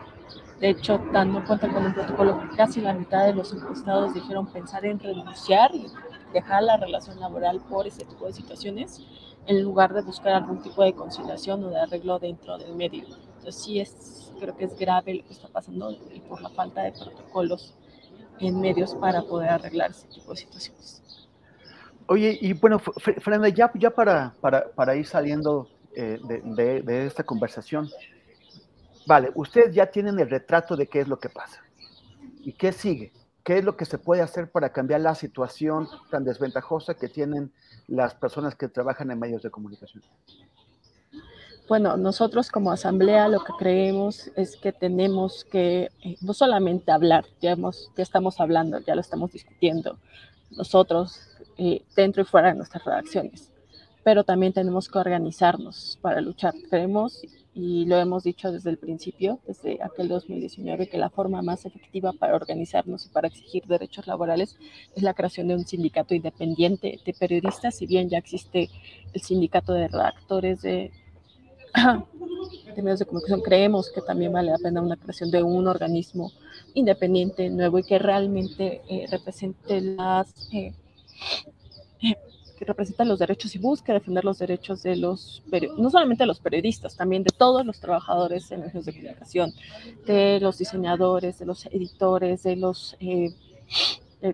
De 0.60 0.70
hecho, 0.70 0.98
tan 1.12 1.32
no 1.32 1.44
cuentan 1.44 1.72
con 1.72 1.84
un 1.84 1.92
protocolo 1.92 2.40
que 2.40 2.56
casi 2.56 2.80
la 2.80 2.94
mitad 2.94 3.26
de 3.26 3.34
los 3.34 3.52
encuestados 3.52 4.14
dijeron 4.14 4.46
pensar 4.46 4.84
en 4.86 4.98
renunciar 4.98 5.74
y 5.74 5.86
dejar 6.32 6.62
la 6.62 6.76
relación 6.76 7.20
laboral 7.20 7.60
por 7.60 7.86
ese 7.86 8.04
tipo 8.04 8.26
de 8.26 8.32
situaciones 8.32 9.02
en 9.46 9.62
lugar 9.62 9.92
de 9.92 10.02
buscar 10.02 10.32
algún 10.32 10.62
tipo 10.62 10.82
de 10.82 10.94
conciliación 10.94 11.64
o 11.64 11.70
de 11.70 11.80
arreglo 11.80 12.18
dentro 12.18 12.56
del 12.56 12.74
medio. 12.74 13.04
Entonces 13.44 13.62
sí 13.62 13.78
es, 13.78 14.32
creo 14.40 14.56
que 14.56 14.64
es 14.64 14.78
grave 14.78 15.16
lo 15.16 15.24
que 15.26 15.34
está 15.34 15.48
pasando 15.48 15.92
y 15.92 16.20
por 16.20 16.40
la 16.40 16.48
falta 16.48 16.82
de 16.82 16.92
protocolos 16.92 17.74
en 18.40 18.58
medios 18.58 18.94
para 18.94 19.20
poder 19.20 19.50
arreglar 19.50 19.90
ese 19.90 20.06
tipo 20.06 20.30
de 20.30 20.38
situaciones. 20.38 21.28
Oye, 22.06 22.38
y 22.40 22.54
bueno, 22.54 22.78
Fernanda, 22.78 23.50
ya, 23.50 23.70
para, 23.90 24.32
para, 24.40 24.70
para 24.70 24.96
ir 24.96 25.04
saliendo 25.04 25.68
eh, 25.94 26.18
de, 26.26 26.80
de, 26.80 27.06
esta 27.06 27.22
conversación, 27.22 27.90
vale, 29.06 29.30
ustedes 29.34 29.74
ya 29.74 29.90
tienen 29.90 30.18
el 30.18 30.30
retrato 30.30 30.74
de 30.74 30.86
qué 30.86 31.00
es 31.00 31.08
lo 31.08 31.18
que 31.18 31.28
pasa. 31.28 31.60
¿Y 32.40 32.54
qué 32.54 32.72
sigue? 32.72 33.12
¿Qué 33.44 33.58
es 33.58 33.64
lo 33.64 33.76
que 33.76 33.84
se 33.84 33.98
puede 33.98 34.22
hacer 34.22 34.50
para 34.50 34.72
cambiar 34.72 35.02
la 35.02 35.14
situación 35.14 35.86
tan 36.10 36.24
desventajosa 36.24 36.94
que 36.94 37.08
tienen 37.08 37.52
las 37.88 38.14
personas 38.14 38.54
que 38.54 38.68
trabajan 38.68 39.10
en 39.10 39.18
medios 39.18 39.42
de 39.42 39.50
comunicación? 39.50 40.02
Bueno, 41.66 41.96
nosotros 41.96 42.50
como 42.50 42.72
asamblea 42.72 43.26
lo 43.28 43.40
que 43.40 43.54
creemos 43.58 44.30
es 44.36 44.56
que 44.56 44.70
tenemos 44.70 45.46
que 45.46 45.88
eh, 46.02 46.16
no 46.20 46.34
solamente 46.34 46.92
hablar, 46.92 47.24
ya, 47.40 47.52
hemos, 47.52 47.90
ya 47.96 48.02
estamos 48.02 48.38
hablando, 48.38 48.80
ya 48.80 48.94
lo 48.94 49.00
estamos 49.00 49.32
discutiendo 49.32 49.96
nosotros 50.50 51.20
eh, 51.56 51.82
dentro 51.96 52.20
y 52.20 52.26
fuera 52.26 52.48
de 52.48 52.56
nuestras 52.56 52.84
redacciones, 52.84 53.50
pero 54.02 54.24
también 54.24 54.52
tenemos 54.52 54.90
que 54.90 54.98
organizarnos 54.98 55.98
para 56.02 56.20
luchar. 56.20 56.52
Creemos, 56.68 57.22
y 57.54 57.86
lo 57.86 57.96
hemos 57.96 58.24
dicho 58.24 58.52
desde 58.52 58.68
el 58.68 58.76
principio, 58.76 59.38
desde 59.46 59.82
aquel 59.82 60.08
2019, 60.08 60.88
que 60.88 60.98
la 60.98 61.08
forma 61.08 61.40
más 61.40 61.64
efectiva 61.64 62.12
para 62.12 62.36
organizarnos 62.36 63.06
y 63.06 63.08
para 63.08 63.28
exigir 63.28 63.64
derechos 63.64 64.06
laborales 64.06 64.58
es 64.94 65.02
la 65.02 65.14
creación 65.14 65.48
de 65.48 65.54
un 65.54 65.66
sindicato 65.66 66.14
independiente 66.14 67.00
de 67.02 67.14
periodistas, 67.14 67.76
si 67.76 67.86
bien 67.86 68.10
ya 68.10 68.18
existe 68.18 68.68
el 69.14 69.22
sindicato 69.22 69.72
de 69.72 69.88
redactores 69.88 70.60
de 70.60 70.92
de 71.74 72.82
medios 72.82 72.98
de 72.98 73.06
comunicación, 73.06 73.40
creemos 73.40 73.90
que 73.90 74.00
también 74.00 74.32
vale 74.32 74.50
la 74.50 74.58
pena 74.58 74.80
una 74.80 74.96
creación 74.96 75.30
de 75.30 75.42
un 75.42 75.66
organismo 75.66 76.32
independiente, 76.74 77.48
nuevo 77.50 77.78
y 77.78 77.84
que 77.84 77.98
realmente 77.98 78.82
eh, 78.88 79.06
represente 79.10 79.80
las... 79.80 80.32
Eh, 80.52 80.72
eh, 82.02 82.16
que 82.56 82.64
representa 82.64 83.04
los 83.04 83.18
derechos 83.18 83.52
y 83.56 83.58
busque 83.58 83.92
defender 83.92 84.24
los 84.24 84.38
derechos 84.38 84.84
de 84.84 84.94
los, 84.94 85.42
no 85.76 85.90
solamente 85.90 86.22
de 86.22 86.28
los 86.28 86.38
periodistas, 86.38 86.96
también 86.96 87.24
de 87.24 87.32
todos 87.36 87.66
los 87.66 87.80
trabajadores 87.80 88.48
en 88.52 88.60
medios 88.60 88.84
de 88.84 88.92
comunicación, 88.92 89.52
de 90.06 90.38
los 90.40 90.58
diseñadores, 90.58 91.40
de 91.40 91.46
los 91.46 91.66
editores, 91.66 92.44
de 92.44 92.54
los 92.54 92.96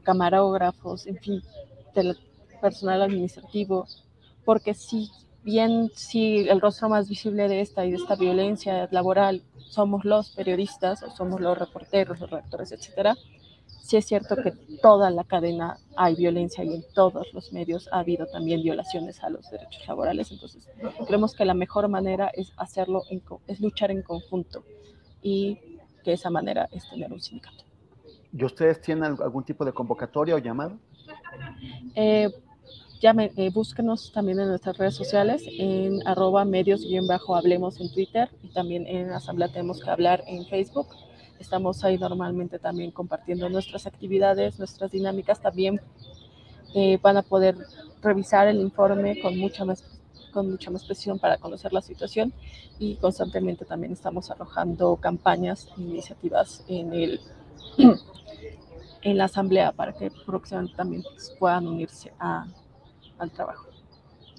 camarógrafos, 0.03 1.07
en 1.07 1.17
fin, 1.17 1.43
del 1.95 2.19
personal 2.61 3.01
administrativo, 3.01 3.87
porque 4.45 4.75
sí 4.75 5.11
bien 5.43 5.91
si 5.95 6.49
el 6.49 6.61
rostro 6.61 6.89
más 6.89 7.09
visible 7.09 7.49
de 7.49 7.61
esta 7.61 7.85
y 7.85 7.91
de 7.91 7.97
esta 7.97 8.17
violencia 8.17 8.89
laboral 8.91 9.43
somos 9.59 10.05
los 10.05 10.31
periodistas 10.31 11.03
o 11.03 11.11
somos 11.11 11.41
los 11.41 11.59
reporteros, 11.59 12.21
los 12.21 12.31
redactores, 12.31 12.73
etcétera, 12.73 13.17
sí 13.67 13.97
es 13.97 14.07
cierto 14.07 14.37
que 14.37 14.53
toda 14.83 15.11
la 15.11 15.25
cadena 15.25 15.79
hay 15.97 16.15
violencia 16.15 16.63
y 16.65 16.75
en 16.75 16.85
todos 16.95 17.33
los 17.33 17.53
medios 17.53 17.89
ha 17.93 18.01
habido 18.01 18.27
también 18.27 18.63
violaciones 18.63 19.23
a 19.23 19.31
los 19.31 19.51
derechos 19.51 19.87
laborales. 19.89 20.31
Entonces, 20.31 20.69
creemos 21.07 21.35
que 21.35 21.45
la 21.45 21.55
mejor 21.55 21.89
manera 21.89 22.31
es 22.35 22.53
hacerlo, 22.57 23.03
es 23.47 23.61
luchar 23.61 23.91
en 23.91 24.03
conjunto 24.03 24.65
y 25.23 25.59
que 26.05 26.13
esa 26.13 26.31
manera 26.31 26.69
es 26.71 26.89
tener 26.89 27.13
un 27.13 27.21
sindicato. 27.21 27.65
¿Y 28.33 28.45
ustedes 28.45 28.81
tienen 28.81 29.17
algún 29.21 29.45
tipo 29.45 29.65
de 29.65 29.73
convocatoria 29.73 30.37
o 30.37 30.39
llamado? 30.39 30.79
Eh, 31.95 32.31
llame, 33.01 33.33
eh, 33.37 33.51
búsquenos 33.51 34.13
también 34.13 34.41
en 34.41 34.49
nuestras 34.49 34.77
redes 34.77 34.95
sociales, 34.95 35.43
en 35.59 36.07
arroba 36.07 36.45
medios-hablemos 36.45 37.81
en 37.81 37.93
Twitter 37.93 38.29
y 38.43 38.49
también 38.49 38.87
en 38.87 39.11
Asamblea 39.11 39.49
Tenemos 39.49 39.83
que 39.83 39.91
Hablar 39.91 40.23
en 40.27 40.45
Facebook. 40.47 40.89
Estamos 41.39 41.83
ahí 41.83 41.97
normalmente 41.97 42.59
también 42.59 42.91
compartiendo 42.91 43.49
nuestras 43.49 43.87
actividades, 43.87 44.59
nuestras 44.59 44.91
dinámicas. 44.91 45.41
También 45.41 45.81
eh, 46.75 46.99
van 47.03 47.17
a 47.17 47.23
poder 47.23 47.57
revisar 48.03 48.47
el 48.49 48.61
informe 48.61 49.21
con 49.21 49.37
mucha 49.39 49.65
más 49.65 49.85
con 50.31 50.49
mucha 50.49 50.71
más 50.71 50.85
presión 50.85 51.19
para 51.19 51.39
conocer 51.39 51.73
la 51.73 51.83
situación 51.83 52.33
y 52.79 52.95
constantemente 52.97 53.65
también 53.65 53.93
estamos 53.93 54.31
arrojando 54.31 54.95
campañas 54.95 55.69
e 55.77 55.81
iniciativas 55.81 56.65
en 56.69 56.93
el 56.93 57.21
en 59.03 59.19
la 59.19 59.25
asamblea 59.25 59.73
para 59.73 59.93
que 59.93 60.13
próximamente 60.25 60.77
también 60.77 61.03
puedan 61.41 61.67
unirse 61.67 62.13
a, 62.21 62.47
al 63.21 63.31
trabajo. 63.31 63.67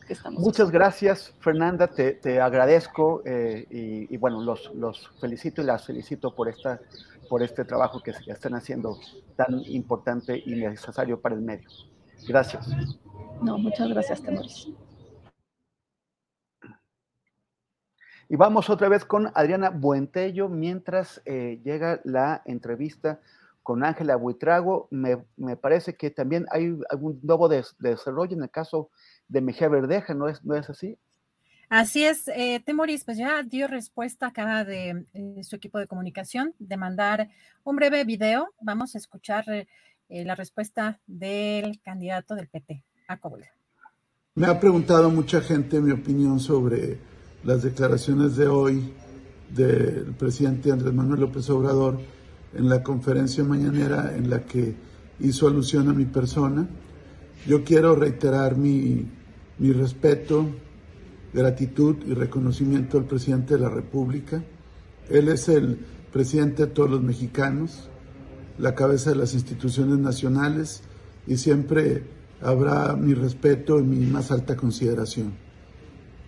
Que 0.05 0.13
estamos 0.13 0.41
Muchas 0.41 0.71
gracias, 0.71 1.33
Fernanda, 1.39 1.87
te, 1.87 2.13
te 2.13 2.41
agradezco 2.41 3.21
eh, 3.25 3.65
y, 3.69 4.13
y, 4.13 4.17
bueno, 4.17 4.41
los, 4.41 4.73
los, 4.75 5.09
felicito 5.19 5.61
y 5.61 5.65
las 5.65 5.85
felicito 5.85 6.35
por, 6.35 6.49
esta, 6.49 6.81
por 7.29 7.43
este 7.43 7.63
trabajo 7.63 8.01
que 8.01 8.11
están 8.27 8.55
haciendo 8.55 8.99
tan 9.35 9.61
importante 9.67 10.41
y 10.43 10.55
necesario 10.55 11.21
para 11.21 11.35
el 11.35 11.41
medio. 11.41 11.69
Gracias. 12.27 12.67
No, 13.41 13.57
muchas 13.57 13.89
gracias, 13.89 14.21
Temoris. 14.21 14.69
Y 18.29 18.37
vamos 18.37 18.69
otra 18.69 18.87
vez 18.87 19.03
con 19.03 19.29
Adriana 19.33 19.69
Buentello 19.71 20.47
mientras 20.47 21.21
eh, 21.25 21.59
llega 21.65 21.99
la 22.05 22.41
entrevista 22.45 23.19
con 23.63 23.83
Ángela 23.83 24.15
Buitrago. 24.15 24.87
Me, 24.91 25.23
me, 25.37 25.55
parece 25.55 25.95
que 25.95 26.09
también 26.09 26.45
hay 26.51 26.77
algún 26.89 27.19
nuevo 27.23 27.47
des, 27.49 27.75
desarrollo 27.79 28.35
en 28.35 28.43
el 28.43 28.49
caso 28.49 28.89
de 29.27 29.41
Mejía 29.41 29.69
Verdeja, 29.69 30.13
¿no 30.13 30.27
es, 30.27 30.43
no 30.43 30.55
es 30.55 30.69
así? 30.69 30.97
Así 31.69 32.03
es, 32.03 32.27
eh, 32.27 32.61
Temoris, 32.65 33.05
pues 33.05 33.17
ya 33.17 33.43
dio 33.43 33.65
respuesta 33.65 34.27
a 34.27 34.33
cada 34.33 34.65
de 34.65 35.05
eh, 35.13 35.43
su 35.43 35.55
equipo 35.55 35.79
de 35.79 35.87
comunicación 35.87 36.53
de 36.59 36.75
mandar 36.75 37.29
un 37.63 37.77
breve 37.77 38.03
video. 38.03 38.49
Vamos 38.59 38.93
a 38.93 38.97
escuchar 38.97 39.45
eh, 39.49 39.67
la 40.09 40.35
respuesta 40.35 40.99
del 41.07 41.79
candidato 41.81 42.35
del 42.35 42.49
PT 42.49 42.83
a 43.07 43.17
Coahuila. 43.17 43.47
Me 44.35 44.47
ha 44.47 44.59
preguntado 44.59 45.09
mucha 45.09 45.39
gente 45.39 45.79
mi 45.79 45.91
opinión 45.91 46.41
sobre 46.41 46.99
las 47.45 47.63
declaraciones 47.63 48.35
de 48.35 48.47
hoy 48.47 48.93
del 49.49 50.13
presidente 50.15 50.73
Andrés 50.73 50.93
Manuel 50.93 51.21
López 51.21 51.49
Obrador 51.49 52.01
en 52.53 52.69
la 52.69 52.83
conferencia 52.83 53.43
mañanera 53.43 54.15
en 54.15 54.29
la 54.29 54.41
que 54.45 54.75
hizo 55.19 55.47
alusión 55.47 55.89
a 55.89 55.93
mi 55.93 56.05
persona. 56.05 56.67
Yo 57.47 57.63
quiero 57.63 57.95
reiterar 57.95 58.57
mi, 58.57 59.05
mi 59.59 59.71
respeto, 59.73 60.47
gratitud 61.33 61.97
y 62.05 62.13
reconocimiento 62.13 62.97
al 62.97 63.05
presidente 63.05 63.55
de 63.55 63.61
la 63.61 63.69
República. 63.69 64.43
Él 65.09 65.29
es 65.29 65.47
el 65.49 65.79
presidente 66.11 66.65
de 66.65 66.71
todos 66.71 66.89
los 66.89 67.01
mexicanos, 67.01 67.89
la 68.57 68.75
cabeza 68.75 69.11
de 69.11 69.15
las 69.15 69.33
instituciones 69.33 69.97
nacionales 69.97 70.83
y 71.25 71.37
siempre 71.37 72.03
habrá 72.41 72.95
mi 72.95 73.13
respeto 73.13 73.79
y 73.79 73.83
mi 73.83 74.05
más 74.05 74.31
alta 74.31 74.55
consideración. 74.55 75.33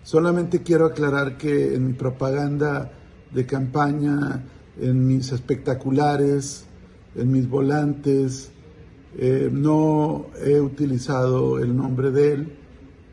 Solamente 0.03 0.61
quiero 0.61 0.85
aclarar 0.85 1.37
que 1.37 1.75
en 1.75 1.87
mi 1.87 1.93
propaganda 1.93 2.91
de 3.33 3.45
campaña, 3.45 4.43
en 4.79 5.07
mis 5.07 5.31
espectaculares, 5.31 6.65
en 7.15 7.31
mis 7.31 7.47
volantes, 7.47 8.51
eh, 9.17 9.49
no 9.51 10.27
he 10.43 10.59
utilizado 10.59 11.59
el 11.59 11.75
nombre 11.75 12.11
de 12.11 12.33
él 12.33 12.53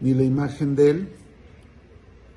ni 0.00 0.14
la 0.14 0.22
imagen 0.22 0.74
de 0.74 0.90
él. 0.90 1.08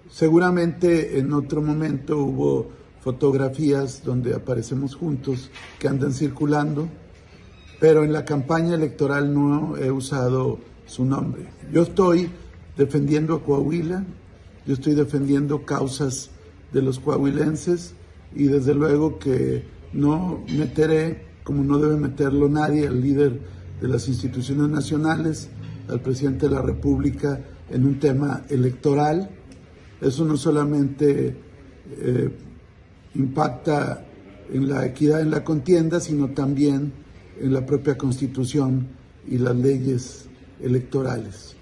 Seguramente 0.10 1.18
en 1.20 1.34
otro 1.34 1.62
momento 1.62 2.18
hubo 2.18 2.72
fotografías 3.02 4.04
donde 4.04 4.36
aparecemos 4.36 4.96
juntos 4.96 5.50
que 5.80 5.88
andan 5.88 6.14
circulando, 6.14 6.90
pero 7.80 8.04
en 8.04 8.14
la 8.14 8.26
campaña 8.26 8.76
electoral 8.76 9.34
no 9.34 9.78
he 9.78 9.92
usado 9.92 10.60
su 10.86 11.06
nombre. 11.06 11.48
Yo 11.72 11.84
estoy 11.84 12.30
defendiendo 12.78 13.36
a 13.36 13.44
Coahuila, 13.44 14.06
yo 14.66 14.74
estoy 14.74 14.94
defendiendo 14.94 15.66
causas 15.66 16.30
de 16.72 16.82
los 16.82 17.00
coahuilenses 17.00 17.96
y 18.36 18.46
desde 18.46 18.74
luego 18.74 19.20
que 19.20 19.64
no 19.94 20.44
meteré, 20.58 21.26
como 21.44 21.64
no 21.64 21.78
debe 21.78 21.98
meterlo 21.98 22.50
nadie, 22.50 22.88
al 22.88 23.02
líder 23.02 23.40
de 23.82 23.88
las 23.88 24.08
instituciones 24.08 24.70
nacionales, 24.70 25.50
al 25.88 26.02
presidente 26.02 26.48
de 26.48 26.56
la 26.56 26.62
República, 26.62 27.40
en 27.70 27.86
un 27.86 28.00
tema 28.00 28.44
electoral. 28.50 29.30
Eso 30.02 30.26
no 30.26 30.38
solamente 30.38 31.36
eh, 32.00 32.30
impacta 33.16 34.06
en 34.52 34.70
la 34.70 34.86
equidad 34.86 35.22
en 35.22 35.32
la 35.32 35.44
contienda, 35.44 36.00
sino 36.00 36.30
también 36.30 36.92
en 37.40 37.54
la 37.54 37.66
propia 37.66 37.98
constitución 37.98 38.88
y 39.28 39.38
las 39.38 39.56
leyes 39.56 40.26
electorales. 40.62 41.56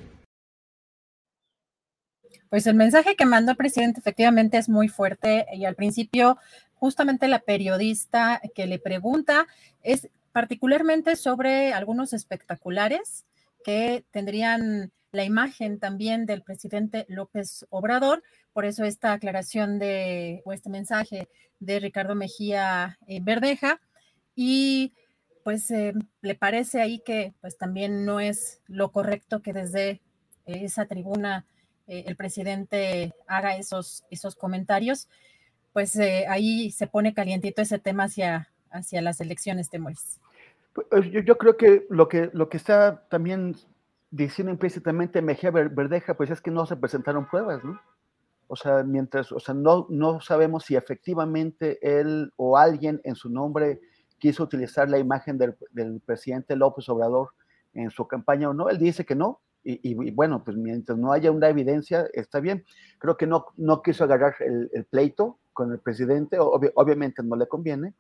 Pues 2.52 2.68
el 2.68 2.76
mensaje 2.76 3.16
que 3.16 3.26
mandó 3.26 3.52
el 3.52 3.58
presidente 3.58 4.02
efectivamente 4.02 4.58
es 4.58 4.68
muy 4.68 4.90
fuerte 4.90 5.46
y 5.54 5.64
al 5.64 5.76
principio 5.76 6.38
justamente 6.74 7.30
la 7.30 7.40
periodista 7.40 8.42
que 8.54 8.68
le 8.68 8.78
pregunta 8.78 9.48
es 9.84 10.10
particularmente 10.34 11.16
sobre 11.16 11.72
algunos 11.72 12.12
espectaculares 12.12 13.26
que 13.64 14.04
tendrían 14.12 14.92
la 15.14 15.24
imagen 15.24 15.80
también 15.80 16.26
del 16.26 16.42
presidente 16.42 17.06
López 17.08 17.66
Obrador. 17.70 18.22
Por 18.52 18.66
eso 18.66 18.84
esta 18.84 19.14
aclaración 19.14 19.80
de, 19.80 20.42
o 20.44 20.52
este 20.52 20.70
mensaje 20.70 21.30
de 21.62 21.80
Ricardo 21.80 22.16
Mejía 22.16 23.00
eh, 23.08 23.22
Verdeja. 23.24 23.80
Y 24.36 24.92
pues 25.46 25.72
eh, 25.72 25.94
le 26.22 26.36
parece 26.36 26.82
ahí 26.82 27.00
que 27.00 27.34
pues 27.40 27.58
también 27.58 28.04
no 28.04 28.20
es 28.20 28.60
lo 28.68 28.92
correcto 28.92 29.42
que 29.42 29.54
desde 29.54 30.02
esa 30.46 30.86
tribuna 30.86 31.46
eh, 31.92 32.06
el 32.08 32.16
presidente 32.16 33.14
haga 33.28 33.58
esos, 33.58 34.06
esos 34.10 34.38
comentarios, 34.38 35.10
pues 35.74 35.94
eh, 35.98 36.26
ahí 36.30 36.72
se 36.72 36.88
pone 36.88 37.14
calientito 37.14 37.62
ese 37.62 37.80
tema 37.80 38.06
hacia, 38.06 38.48
hacia 38.70 39.02
las 39.02 39.20
elecciones, 39.20 39.70
Temoris. 39.70 40.22
Pues, 40.72 41.12
yo, 41.12 41.20
yo, 41.20 41.38
creo 41.38 41.58
que 41.58 41.86
lo, 41.90 42.08
que 42.08 42.30
lo 42.32 42.48
que 42.48 42.56
está 42.56 43.06
también 43.10 43.58
diciendo 44.10 44.54
implícitamente 44.54 45.22
Mejía 45.22 45.52
Verdeja, 45.52 46.16
pues 46.16 46.30
es 46.32 46.40
que 46.40 46.50
no 46.50 46.66
se 46.66 46.78
presentaron 46.78 47.28
pruebas, 47.28 47.62
¿no? 47.62 47.82
O 48.48 48.56
sea, 48.56 48.84
mientras, 48.84 49.34
o 49.34 49.42
sea, 49.42 49.54
no, 49.54 49.86
no 49.90 50.22
sabemos 50.22 50.64
si 50.64 50.78
efectivamente 50.78 51.78
él 51.82 52.32
o 52.38 52.58
alguien 52.58 53.02
en 53.04 53.16
su 53.16 53.30
nombre 53.30 53.82
quiso 54.18 54.44
utilizar 54.44 54.90
la 54.90 54.98
imagen 54.98 55.38
del, 55.38 55.58
del 55.72 56.00
presidente 56.00 56.56
López 56.56 56.88
Obrador 56.88 57.32
en 57.74 57.92
su 57.92 58.08
campaña 58.08 58.48
o 58.50 58.54
no. 58.54 58.70
Él 58.70 58.78
dice 58.78 59.06
que 59.06 59.16
no, 59.16 59.42
y, 59.64 59.92
y, 59.92 60.12
bueno, 60.12 60.44
pues 60.44 60.58
mientras 60.58 60.98
no 60.98 61.12
haya 61.12 61.32
una 61.32 61.50
evidencia, 61.50 62.08
está 62.14 62.40
bien. 62.40 62.66
Creo 62.98 63.18
que 63.18 63.28
no, 63.28 63.46
no 63.58 63.82
quiso 63.82 64.04
agarrar 64.04 64.36
el, 64.40 64.70
el 64.74 64.86
pleito 64.86 65.38
con 65.54 65.72
el 65.72 65.80
presidente, 65.80 66.40
ob 66.40 66.72
obviamente 66.76 67.22
no 67.24 67.36
le 67.36 67.48
conviene. 67.48 67.94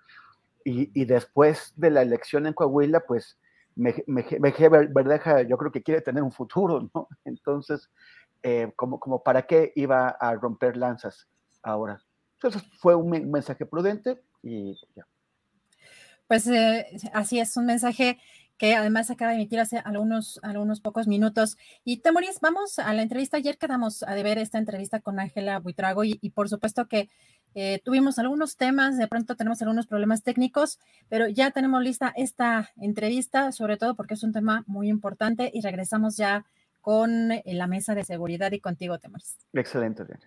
Y, 0.64 0.92
y, 1.00 1.06
después 1.06 1.74
de 1.76 1.90
la 1.90 2.02
elección 2.02 2.46
en 2.46 2.54
Coahuila, 2.54 3.02
pues 3.08 3.38
Mejía 3.76 4.70
Verdeja 4.70 5.42
yo 5.44 5.58
creo 5.58 5.72
que 5.72 5.82
quiere 5.82 6.02
tener 6.02 6.24
un 6.24 6.32
futuro, 6.32 6.90
¿no? 6.94 7.08
Entonces, 7.26 7.90
eh, 8.44 8.72
como, 8.76 9.00
como 9.00 9.24
para 9.24 9.44
qué 9.44 9.72
iba 9.76 10.10
a 10.10 10.34
romper 10.36 10.78
lanzas 10.78 11.28
ahora. 11.64 12.02
Entonces 12.34 12.64
fue 12.80 12.96
un 12.96 13.32
mensaje 13.32 13.66
prudente 13.66 14.20
y 14.42 14.76
ya. 14.96 15.06
Pues 16.28 16.48
eh, 16.48 16.88
así 17.14 17.40
es, 17.40 17.56
un 17.58 17.66
mensaje 17.66 18.20
que 18.58 18.76
además 18.76 19.10
acaba 19.10 19.32
de 19.32 19.38
emitir 19.38 19.60
hace 19.60 19.80
algunos, 19.80 20.40
algunos 20.44 20.82
pocos 20.82 21.08
minutos. 21.08 21.58
Y 21.84 21.98
Temoris, 21.98 22.40
vamos 22.42 22.80
a 22.80 22.94
la 22.94 23.02
entrevista. 23.02 23.38
Ayer 23.38 23.58
quedamos 23.58 24.04
a 24.04 24.14
de 24.14 24.24
ver 24.24 24.38
esta 24.38 24.58
entrevista 24.58 25.00
con 25.00 25.20
Ángela 25.20 25.60
Buitrago 25.60 26.04
y, 26.04 26.18
por 26.36 26.50
supuesto 26.50 26.88
que 26.88 27.10
eh, 27.54 27.82
tuvimos 27.84 28.18
algunos 28.20 28.56
temas, 28.56 28.98
de 28.98 29.08
pronto 29.08 29.36
tenemos 29.36 29.62
algunos 29.62 29.88
problemas 29.88 30.24
técnicos, 30.24 30.80
pero 31.10 31.28
ya 31.28 31.52
tenemos 31.52 31.82
lista 31.82 32.14
esta 32.16 32.70
entrevista, 32.78 33.52
sobre 33.52 33.78
todo 33.78 33.96
porque 33.96 34.14
es 34.14 34.24
un 34.24 34.32
tema 34.32 34.64
muy 34.68 34.90
importante 34.90 35.52
y 35.54 35.62
regresamos 35.62 36.16
ya 36.16 36.46
con 36.80 37.32
eh, 37.32 37.44
la 37.46 37.68
mesa 37.68 37.94
de 37.94 38.04
seguridad 38.04 38.52
y 38.52 38.60
contigo, 38.60 39.00
Temoris. 39.00 39.38
Excelente, 39.54 40.04
bien. 40.04 40.20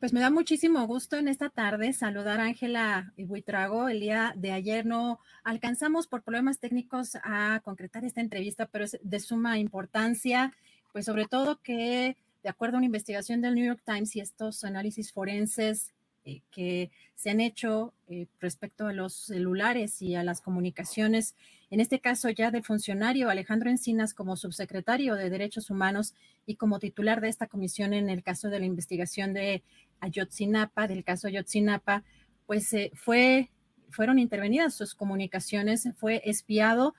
Pues 0.00 0.14
me 0.14 0.20
da 0.20 0.30
muchísimo 0.30 0.86
gusto 0.86 1.18
en 1.18 1.28
esta 1.28 1.50
tarde 1.50 1.92
saludar 1.92 2.40
a 2.40 2.44
Ángela 2.44 3.12
Buitrago. 3.18 3.90
El 3.90 4.00
día 4.00 4.32
de 4.34 4.50
ayer 4.50 4.86
no 4.86 5.20
alcanzamos 5.44 6.06
por 6.06 6.22
problemas 6.22 6.58
técnicos 6.58 7.18
a 7.22 7.60
concretar 7.62 8.06
esta 8.06 8.22
entrevista, 8.22 8.64
pero 8.64 8.86
es 8.86 8.98
de 9.02 9.20
suma 9.20 9.58
importancia, 9.58 10.54
pues 10.94 11.04
sobre 11.04 11.26
todo 11.26 11.60
que 11.60 12.16
de 12.42 12.48
acuerdo 12.48 12.76
a 12.76 12.78
una 12.78 12.86
investigación 12.86 13.42
del 13.42 13.54
New 13.54 13.66
York 13.66 13.82
Times 13.84 14.16
y 14.16 14.20
estos 14.20 14.64
análisis 14.64 15.12
forenses 15.12 15.92
eh, 16.24 16.42
que 16.50 16.90
se 17.14 17.30
han 17.30 17.40
hecho 17.40 17.94
eh, 18.08 18.26
respecto 18.40 18.86
a 18.86 18.92
los 18.92 19.14
celulares 19.14 20.02
y 20.02 20.14
a 20.14 20.22
las 20.22 20.40
comunicaciones, 20.40 21.34
en 21.70 21.80
este 21.80 22.00
caso 22.00 22.28
ya 22.28 22.50
del 22.50 22.64
funcionario 22.64 23.30
Alejandro 23.30 23.70
Encinas 23.70 24.12
como 24.12 24.36
subsecretario 24.36 25.14
de 25.14 25.30
Derechos 25.30 25.70
Humanos 25.70 26.14
y 26.44 26.56
como 26.56 26.78
titular 26.78 27.20
de 27.20 27.28
esta 27.28 27.46
comisión 27.46 27.94
en 27.94 28.10
el 28.10 28.22
caso 28.22 28.50
de 28.50 28.58
la 28.58 28.66
investigación 28.66 29.32
de 29.32 29.62
Ayotzinapa, 30.00 30.88
del 30.88 31.04
caso 31.04 31.28
Ayotzinapa, 31.28 32.04
pues 32.46 32.72
eh, 32.74 32.90
fue, 32.94 33.50
fueron 33.90 34.18
intervenidas 34.18 34.74
sus 34.74 34.94
comunicaciones, 34.94 35.88
fue 35.96 36.20
espiado 36.24 36.94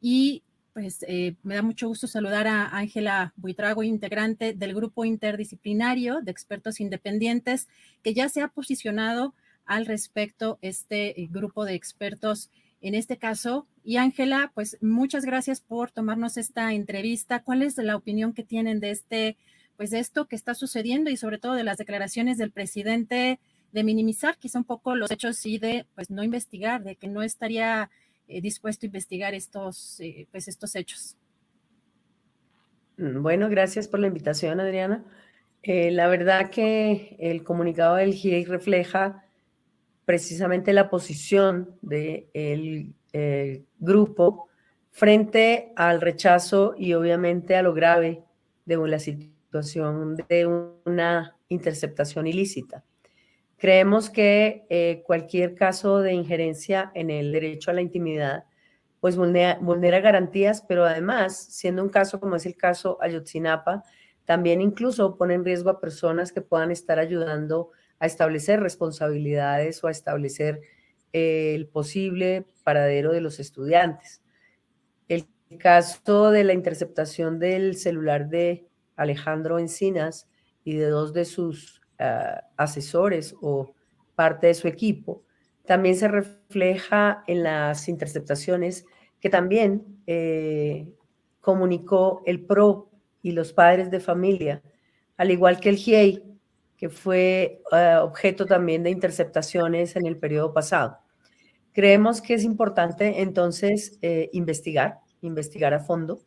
y 0.00 0.42
pues 0.76 1.02
eh, 1.08 1.36
me 1.42 1.54
da 1.54 1.62
mucho 1.62 1.88
gusto 1.88 2.06
saludar 2.06 2.46
a 2.46 2.76
Ángela 2.76 3.32
Buitrago, 3.36 3.82
integrante 3.82 4.52
del 4.52 4.74
grupo 4.74 5.06
interdisciplinario 5.06 6.20
de 6.20 6.30
expertos 6.30 6.80
independientes, 6.80 7.66
que 8.02 8.12
ya 8.12 8.28
se 8.28 8.42
ha 8.42 8.48
posicionado 8.48 9.32
al 9.64 9.86
respecto 9.86 10.58
este 10.60 11.18
eh, 11.18 11.28
grupo 11.30 11.64
de 11.64 11.72
expertos 11.72 12.50
en 12.82 12.94
este 12.94 13.16
caso. 13.16 13.66
Y 13.84 13.96
Ángela, 13.96 14.52
pues 14.54 14.76
muchas 14.82 15.24
gracias 15.24 15.62
por 15.62 15.92
tomarnos 15.92 16.36
esta 16.36 16.74
entrevista. 16.74 17.42
¿Cuál 17.42 17.62
es 17.62 17.78
la 17.78 17.96
opinión 17.96 18.34
que 18.34 18.42
tienen 18.42 18.78
de 18.78 18.90
este, 18.90 19.38
pues 19.78 19.88
de 19.88 20.00
esto 20.00 20.26
que 20.26 20.36
está 20.36 20.52
sucediendo 20.52 21.08
y 21.08 21.16
sobre 21.16 21.38
todo 21.38 21.54
de 21.54 21.64
las 21.64 21.78
declaraciones 21.78 22.36
del 22.36 22.52
presidente 22.52 23.40
de 23.72 23.82
minimizar 23.82 24.36
quizá 24.36 24.58
un 24.58 24.64
poco 24.64 24.94
los 24.94 25.10
hechos 25.10 25.46
y 25.46 25.56
de 25.56 25.86
pues 25.94 26.10
no 26.10 26.22
investigar, 26.22 26.84
de 26.84 26.96
que 26.96 27.08
no 27.08 27.22
estaría 27.22 27.88
eh, 28.28 28.40
dispuesto 28.40 28.86
a 28.86 28.88
investigar 28.88 29.34
estos, 29.34 30.00
eh, 30.00 30.26
pues 30.30 30.48
estos 30.48 30.74
hechos. 30.74 31.16
Mm, 32.96 33.22
bueno, 33.22 33.48
gracias 33.48 33.88
por 33.88 34.00
la 34.00 34.08
invitación, 34.08 34.60
Adriana. 34.60 35.04
Eh, 35.62 35.90
la 35.90 36.08
verdad 36.08 36.50
que 36.50 37.16
el 37.18 37.42
comunicado 37.42 37.96
del 37.96 38.14
GIEI 38.14 38.44
refleja 38.44 39.24
precisamente 40.04 40.72
la 40.72 40.88
posición 40.88 41.76
del 41.82 42.94
grupo 43.80 44.48
frente 44.92 45.72
al 45.74 46.00
rechazo 46.00 46.74
y 46.78 46.94
obviamente 46.94 47.56
a 47.56 47.62
lo 47.62 47.74
grave 47.74 48.22
de 48.66 48.76
la 48.76 48.98
situación 48.98 50.16
de 50.28 50.46
una 50.84 51.36
interceptación 51.48 52.26
ilícita. 52.26 52.84
Creemos 53.58 54.10
que 54.10 54.66
eh, 54.68 55.02
cualquier 55.06 55.54
caso 55.54 56.00
de 56.00 56.12
injerencia 56.12 56.90
en 56.94 57.10
el 57.10 57.32
derecho 57.32 57.70
a 57.70 57.74
la 57.74 57.80
intimidad 57.80 58.44
pues 59.00 59.16
vulnera, 59.16 60.00
garantías, 60.00 60.62
pero 60.66 60.84
además, 60.84 61.36
siendo 61.36 61.82
un 61.82 61.90
caso 61.90 62.18
como 62.18 62.36
es 62.36 62.46
el 62.46 62.56
caso 62.56 62.98
Ayotzinapa, 63.00 63.84
también 64.24 64.60
incluso 64.60 65.16
pone 65.16 65.34
en 65.34 65.44
riesgo 65.44 65.70
a 65.70 65.80
personas 65.80 66.32
que 66.32 66.40
puedan 66.40 66.72
estar 66.72 66.98
ayudando 66.98 67.70
a 68.00 68.06
establecer 68.06 68.60
responsabilidades 68.60 69.84
o 69.84 69.86
a 69.86 69.92
establecer 69.92 70.60
eh, 71.12 71.54
el 71.54 71.68
posible 71.68 72.46
paradero 72.64 73.12
de 73.12 73.20
los 73.20 73.38
estudiantes. 73.38 74.22
El 75.08 75.28
caso 75.58 76.32
de 76.32 76.42
la 76.42 76.52
interceptación 76.52 77.38
del 77.38 77.76
celular 77.76 78.28
de 78.28 78.66
Alejandro 78.96 79.60
Encinas 79.60 80.28
y 80.64 80.74
de 80.74 80.88
dos 80.88 81.12
de 81.12 81.26
sus 81.26 81.75
Ah, 81.98 82.42
asesores 82.58 83.34
o 83.40 83.72
parte 84.14 84.48
de 84.48 84.54
su 84.54 84.68
equipo, 84.68 85.22
también 85.64 85.96
se 85.96 86.08
refleja 86.08 87.24
en 87.26 87.42
las 87.42 87.88
interceptaciones 87.88 88.84
que 89.18 89.30
también 89.30 90.02
eh, 90.06 90.90
comunicó 91.40 92.22
el 92.26 92.44
PRO 92.44 92.90
y 93.22 93.32
los 93.32 93.54
padres 93.54 93.90
de 93.90 94.00
familia, 94.00 94.62
al 95.16 95.30
igual 95.30 95.58
que 95.58 95.70
el 95.70 95.76
GIEI, 95.76 96.22
que 96.76 96.90
fue 96.90 97.62
ah, 97.72 98.02
objeto 98.04 98.44
también 98.44 98.82
de 98.82 98.90
interceptaciones 98.90 99.96
en 99.96 100.04
el 100.04 100.18
periodo 100.18 100.52
pasado. 100.52 100.98
Creemos 101.72 102.20
que 102.20 102.34
es 102.34 102.44
importante 102.44 103.22
entonces 103.22 103.98
eh, 104.02 104.28
investigar, 104.34 105.00
investigar 105.22 105.72
a 105.72 105.80
fondo, 105.80 106.20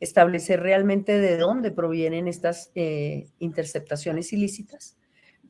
establecer 0.00 0.60
realmente 0.60 1.20
de 1.20 1.36
dónde 1.36 1.70
provienen 1.70 2.26
estas 2.26 2.72
eh, 2.74 3.28
interceptaciones 3.38 4.32
ilícitas 4.32 4.96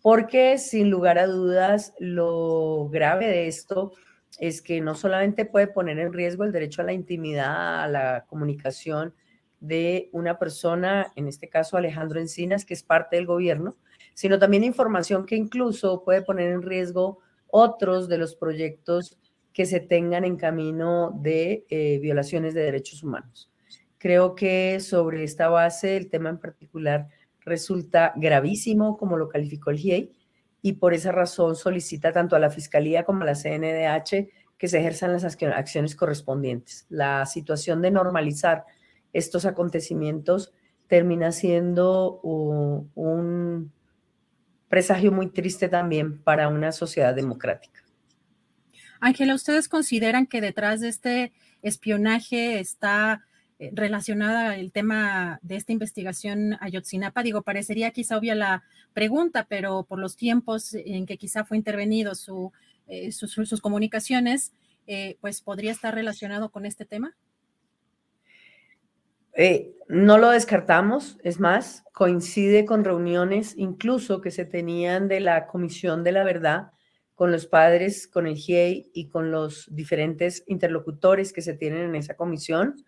porque 0.02 0.58
sin 0.58 0.90
lugar 0.90 1.18
a 1.18 1.26
dudas 1.26 1.94
lo 1.98 2.88
grave 2.90 3.28
de 3.28 3.46
esto 3.46 3.92
es 4.38 4.60
que 4.60 4.80
no 4.80 4.94
solamente 4.94 5.44
puede 5.44 5.68
poner 5.68 5.98
en 6.00 6.12
riesgo 6.12 6.44
el 6.44 6.52
derecho 6.52 6.82
a 6.82 6.84
la 6.84 6.92
intimidad, 6.92 7.84
a 7.84 7.88
la 7.88 8.24
comunicación 8.26 9.14
de 9.60 10.10
una 10.12 10.38
persona, 10.38 11.12
en 11.14 11.28
este 11.28 11.48
caso 11.48 11.76
Alejandro 11.76 12.18
Encinas, 12.18 12.64
que 12.64 12.74
es 12.74 12.82
parte 12.82 13.14
del 13.14 13.26
gobierno, 13.26 13.76
sino 14.14 14.38
también 14.38 14.64
información 14.64 15.24
que 15.24 15.36
incluso 15.36 16.02
puede 16.02 16.22
poner 16.22 16.50
en 16.50 16.62
riesgo 16.62 17.20
otros 17.46 18.08
de 18.08 18.18
los 18.18 18.34
proyectos 18.34 19.18
que 19.52 19.66
se 19.66 19.78
tengan 19.78 20.24
en 20.24 20.36
camino 20.36 21.12
de 21.20 21.64
eh, 21.68 21.98
violaciones 22.00 22.54
de 22.54 22.62
derechos 22.62 23.04
humanos. 23.04 23.50
Creo 23.98 24.34
que 24.34 24.80
sobre 24.80 25.22
esta 25.22 25.48
base, 25.48 25.96
el 25.96 26.10
tema 26.10 26.30
en 26.30 26.40
particular 26.40 27.06
resulta 27.44 28.12
gravísimo, 28.16 28.96
como 28.96 29.16
lo 29.16 29.28
calificó 29.28 29.70
el 29.70 29.78
GIEI, 29.78 30.12
y 30.62 30.74
por 30.74 30.94
esa 30.94 31.12
razón 31.12 31.56
solicita 31.56 32.12
tanto 32.12 32.36
a 32.36 32.38
la 32.38 32.50
Fiscalía 32.50 33.04
como 33.04 33.22
a 33.22 33.26
la 33.26 33.34
CNDH 33.34 34.28
que 34.56 34.68
se 34.68 34.78
ejerzan 34.78 35.12
las 35.12 35.24
acciones 35.24 35.96
correspondientes. 35.96 36.86
La 36.88 37.26
situación 37.26 37.82
de 37.82 37.90
normalizar 37.90 38.64
estos 39.12 39.44
acontecimientos 39.44 40.52
termina 40.86 41.32
siendo 41.32 42.20
un 42.22 43.72
presagio 44.68 45.10
muy 45.10 45.28
triste 45.28 45.68
también 45.68 46.22
para 46.22 46.48
una 46.48 46.70
sociedad 46.70 47.14
democrática. 47.14 47.82
Ángela, 49.00 49.34
¿ustedes 49.34 49.68
consideran 49.68 50.26
que 50.26 50.40
detrás 50.40 50.80
de 50.80 50.88
este 50.88 51.32
espionaje 51.60 52.60
está 52.60 53.24
relacionada 53.72 54.52
al 54.52 54.72
tema 54.72 55.38
de 55.42 55.56
esta 55.56 55.72
investigación 55.72 56.56
Ayotzinapa. 56.60 57.22
Digo, 57.22 57.42
parecería 57.42 57.92
quizá 57.92 58.18
obvia 58.18 58.34
la 58.34 58.64
pregunta, 58.92 59.46
pero 59.48 59.84
por 59.84 59.98
los 59.98 60.16
tiempos 60.16 60.74
en 60.74 61.06
que 61.06 61.16
quizá 61.16 61.44
fue 61.44 61.56
intervenido 61.56 62.14
su, 62.14 62.52
eh, 62.88 63.12
sus, 63.12 63.60
comunicaciones, 63.60 64.52
eh, 64.86 65.16
pues 65.20 65.40
podría 65.40 65.72
estar 65.72 65.94
relacionado 65.94 66.50
con 66.50 66.66
este 66.66 66.84
tema. 66.84 67.14
no 69.88 70.18
lo 70.18 70.30
descartamos, 70.30 71.18
es 71.22 71.40
más, 71.40 71.84
coincide 71.92 72.64
con 72.64 72.84
reuniones 72.84 73.54
incluso 73.56 74.20
que 74.20 74.30
se 74.30 74.44
tenían 74.44 75.08
de 75.08 75.20
la 75.20 75.46
Comisión 75.46 76.04
de 76.04 76.12
la 76.12 76.24
Verdad 76.24 76.72
con 77.14 77.30
los 77.30 77.46
padres, 77.46 78.08
con 78.08 78.26
el 78.26 78.36
GIEI 78.36 78.90
y 78.92 79.08
con 79.08 79.30
los 79.30 79.68
diferentes 79.70 80.42
interlocutores 80.46 81.32
que 81.32 81.40
se 81.40 81.54
tienen 81.54 81.82
en 81.82 81.94
esa 81.94 82.14
comisión 82.14 82.84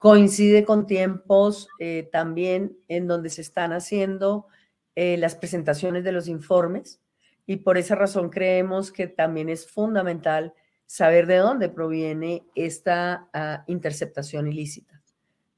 Coincide 0.00 0.64
con 0.64 0.86
tiempos 0.86 1.68
eh, 1.78 2.08
también 2.10 2.74
en 2.88 3.06
donde 3.06 3.28
se 3.28 3.42
están 3.42 3.74
haciendo 3.74 4.46
eh, 4.94 5.18
las 5.18 5.34
presentaciones 5.34 6.04
de 6.04 6.12
los 6.12 6.26
informes 6.26 7.02
y 7.44 7.56
por 7.56 7.76
esa 7.76 7.96
razón 7.96 8.30
creemos 8.30 8.92
que 8.92 9.08
también 9.08 9.50
es 9.50 9.70
fundamental 9.70 10.54
saber 10.86 11.26
de 11.26 11.36
dónde 11.36 11.68
proviene 11.68 12.46
esta 12.54 13.28
ah, 13.34 13.62
interceptación 13.66 14.46
ilícita. 14.46 15.02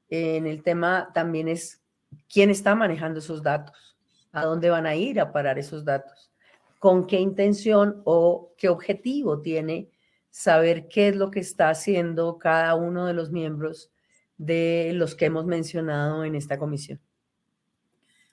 En 0.09 0.45
el 0.45 0.61
tema 0.61 1.11
también 1.13 1.47
es 1.47 1.81
quién 2.27 2.49
está 2.49 2.75
manejando 2.75 3.19
esos 3.19 3.43
datos, 3.43 3.95
a 4.33 4.43
dónde 4.43 4.69
van 4.69 4.85
a 4.85 4.93
ir 4.93 5.21
a 5.21 5.31
parar 5.31 5.57
esos 5.57 5.85
datos, 5.85 6.33
con 6.79 7.07
qué 7.07 7.17
intención 7.17 8.01
o 8.03 8.51
qué 8.57 8.67
objetivo 8.67 9.39
tiene 9.39 9.89
saber 10.29 10.89
qué 10.89 11.07
es 11.07 11.15
lo 11.15 11.31
que 11.31 11.39
está 11.39 11.69
haciendo 11.69 12.37
cada 12.37 12.75
uno 12.75 13.05
de 13.05 13.13
los 13.13 13.31
miembros 13.31 13.92
de 14.45 14.91
los 14.93 15.15
que 15.15 15.25
hemos 15.25 15.45
mencionado 15.45 16.25
en 16.25 16.35
esta 16.35 16.57
comisión. 16.57 16.99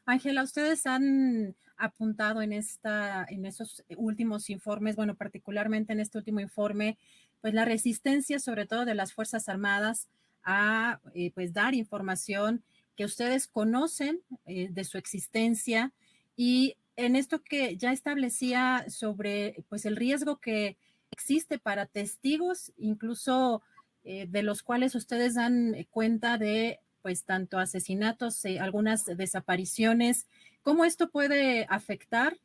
Ángela, 0.05 0.43
ustedes 0.43 0.87
han 0.87 1.55
apuntado 1.77 2.43
en, 2.43 2.53
esta, 2.53 3.25
en 3.29 3.47
esos 3.47 3.85
últimos 3.97 4.51
informes, 4.51 4.97
bueno, 4.97 5.15
particularmente 5.15 5.93
en 5.93 6.01
este 6.01 6.19
último 6.19 6.41
informe, 6.41 6.99
pues 7.41 7.55
la 7.55 7.65
resistencia 7.65 8.39
sobre 8.39 8.67
todo 8.67 8.85
de 8.85 8.95
las 8.95 9.13
Fuerzas 9.13 9.49
Armadas 9.49 10.09
a 10.43 11.01
eh, 11.15 11.31
pues 11.33 11.53
dar 11.53 11.75
información 11.75 12.63
que 12.97 13.05
ustedes 13.05 13.47
conocen 13.47 14.21
eh, 14.47 14.69
de 14.71 14.85
su 14.85 14.99
existencia 14.99 15.93
y 16.37 16.77
en 16.97 17.17
esto 17.17 17.43
que 17.43 17.77
ya 17.77 17.93
establecía 17.93 18.85
sobre 18.89 19.65
pues 19.69 19.87
el 19.87 19.97
riesgo 19.97 20.39
que 20.39 20.77
existe 21.11 21.59
para 21.59 21.87
testigos, 21.87 22.73
incluso 22.77 23.63
eh, 24.03 24.27
de 24.29 24.43
los 24.43 24.63
cuales 24.63 24.95
ustedes 24.95 25.35
dan 25.35 25.75
eh, 25.75 25.87
cuenta 25.91 26.39
de, 26.39 26.81
pues, 27.03 27.25
tanto 27.25 27.59
asesinatos, 27.59 28.43
eh, 28.47 28.59
algunas 28.59 29.05
desapariciones. 29.05 30.27
¿Cómo 30.63 30.85
esto 30.85 31.11
puede 31.11 31.67
afectar 31.69 32.37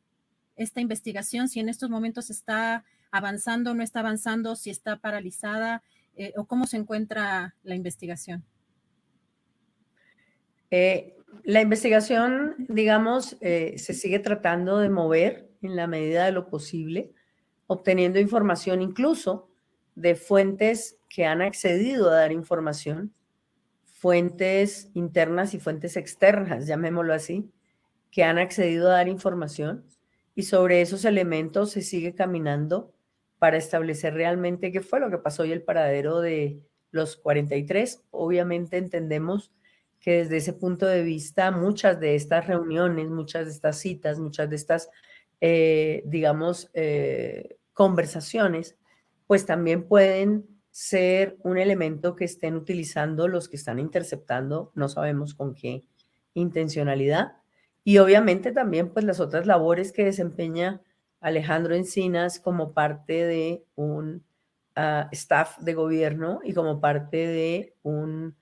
esta 0.56 0.80
investigación, 0.80 1.48
si 1.48 1.60
en 1.60 1.68
estos 1.68 1.90
momentos 1.90 2.30
está 2.30 2.84
avanzando, 3.10 3.74
no 3.74 3.82
está 3.82 4.00
avanzando, 4.00 4.56
si 4.56 4.70
está 4.70 4.96
paralizada 4.96 5.82
eh, 6.16 6.32
o 6.36 6.46
cómo 6.46 6.66
se 6.66 6.78
encuentra 6.78 7.54
la 7.62 7.74
investigación. 7.74 8.44
La 11.44 11.60
investigación, 11.60 12.54
digamos, 12.68 13.36
se 13.40 13.78
sigue 13.78 14.18
tratando 14.18 14.78
de 14.78 14.88
mover 14.88 15.50
en 15.62 15.76
la 15.76 15.86
medida 15.86 16.24
de 16.24 16.32
lo 16.32 16.48
posible, 16.48 17.12
obteniendo 17.66 18.18
información 18.18 18.82
incluso 18.82 19.50
de 19.96 20.14
fuentes 20.14 20.98
que 21.08 21.26
han 21.26 21.42
accedido 21.42 22.10
a 22.10 22.14
dar 22.14 22.30
información, 22.30 23.12
fuentes 23.84 24.90
internas 24.94 25.54
y 25.54 25.58
fuentes 25.58 25.96
externas, 25.96 26.66
llamémoslo 26.66 27.12
así, 27.12 27.50
que 28.12 28.22
han 28.22 28.38
accedido 28.38 28.88
a 28.88 28.94
dar 28.94 29.08
información 29.08 29.84
y 30.34 30.44
sobre 30.44 30.82
esos 30.82 31.04
elementos 31.04 31.72
se 31.72 31.82
sigue 31.82 32.14
caminando 32.14 32.94
para 33.38 33.56
establecer 33.56 34.14
realmente 34.14 34.70
qué 34.70 34.80
fue 34.80 35.00
lo 35.00 35.10
que 35.10 35.18
pasó 35.18 35.44
y 35.44 35.52
el 35.52 35.62
paradero 35.62 36.20
de 36.20 36.60
los 36.90 37.16
43. 37.16 38.02
Obviamente 38.10 38.76
entendemos 38.76 39.52
que 39.98 40.18
desde 40.18 40.36
ese 40.36 40.52
punto 40.52 40.86
de 40.86 41.02
vista 41.02 41.50
muchas 41.50 41.98
de 42.00 42.14
estas 42.14 42.46
reuniones, 42.46 43.08
muchas 43.08 43.46
de 43.46 43.52
estas 43.52 43.78
citas, 43.78 44.18
muchas 44.18 44.48
de 44.50 44.56
estas, 44.56 44.90
eh, 45.40 46.02
digamos, 46.06 46.70
eh, 46.74 47.56
conversaciones, 47.72 48.76
pues 49.26 49.46
también 49.46 49.86
pueden 49.86 50.46
ser 50.70 51.38
un 51.42 51.58
elemento 51.58 52.16
que 52.16 52.24
estén 52.24 52.54
utilizando 52.54 53.28
los 53.28 53.48
que 53.48 53.56
están 53.56 53.78
interceptando, 53.78 54.72
no 54.74 54.88
sabemos 54.88 55.34
con 55.34 55.54
qué 55.54 55.84
intencionalidad. 56.34 57.32
Y 57.82 57.98
obviamente 57.98 58.52
también 58.52 58.92
pues 58.92 59.04
las 59.04 59.20
otras 59.20 59.46
labores 59.46 59.92
que 59.92 60.04
desempeña 60.04 60.82
Alejandro 61.20 61.74
Encinas 61.74 62.40
como 62.40 62.72
parte 62.72 63.24
de 63.24 63.64
un 63.74 64.24
ah, 64.74 65.08
staff 65.12 65.58
de 65.58 65.74
gobierno 65.74 66.40
y 66.44 66.52
como 66.52 66.80
parte 66.80 67.26
de 67.26 67.74
un, 67.82 68.36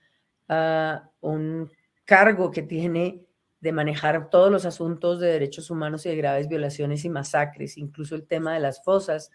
ah, 0.49 1.09
un 1.21 1.71
cargo 2.03 2.51
que 2.51 2.63
tiene 2.63 3.25
de 3.61 3.71
manejar 3.71 4.29
todos 4.29 4.51
los 4.51 4.65
asuntos 4.65 5.19
de 5.19 5.27
derechos 5.27 5.71
humanos 5.71 6.05
y 6.05 6.09
de 6.09 6.17
graves 6.17 6.47
violaciones 6.47 7.05
y 7.05 7.09
masacres, 7.09 7.77
incluso 7.77 8.13
el 8.13 8.27
tema 8.27 8.53
de 8.53 8.59
las 8.59 8.83
fosas, 8.83 9.31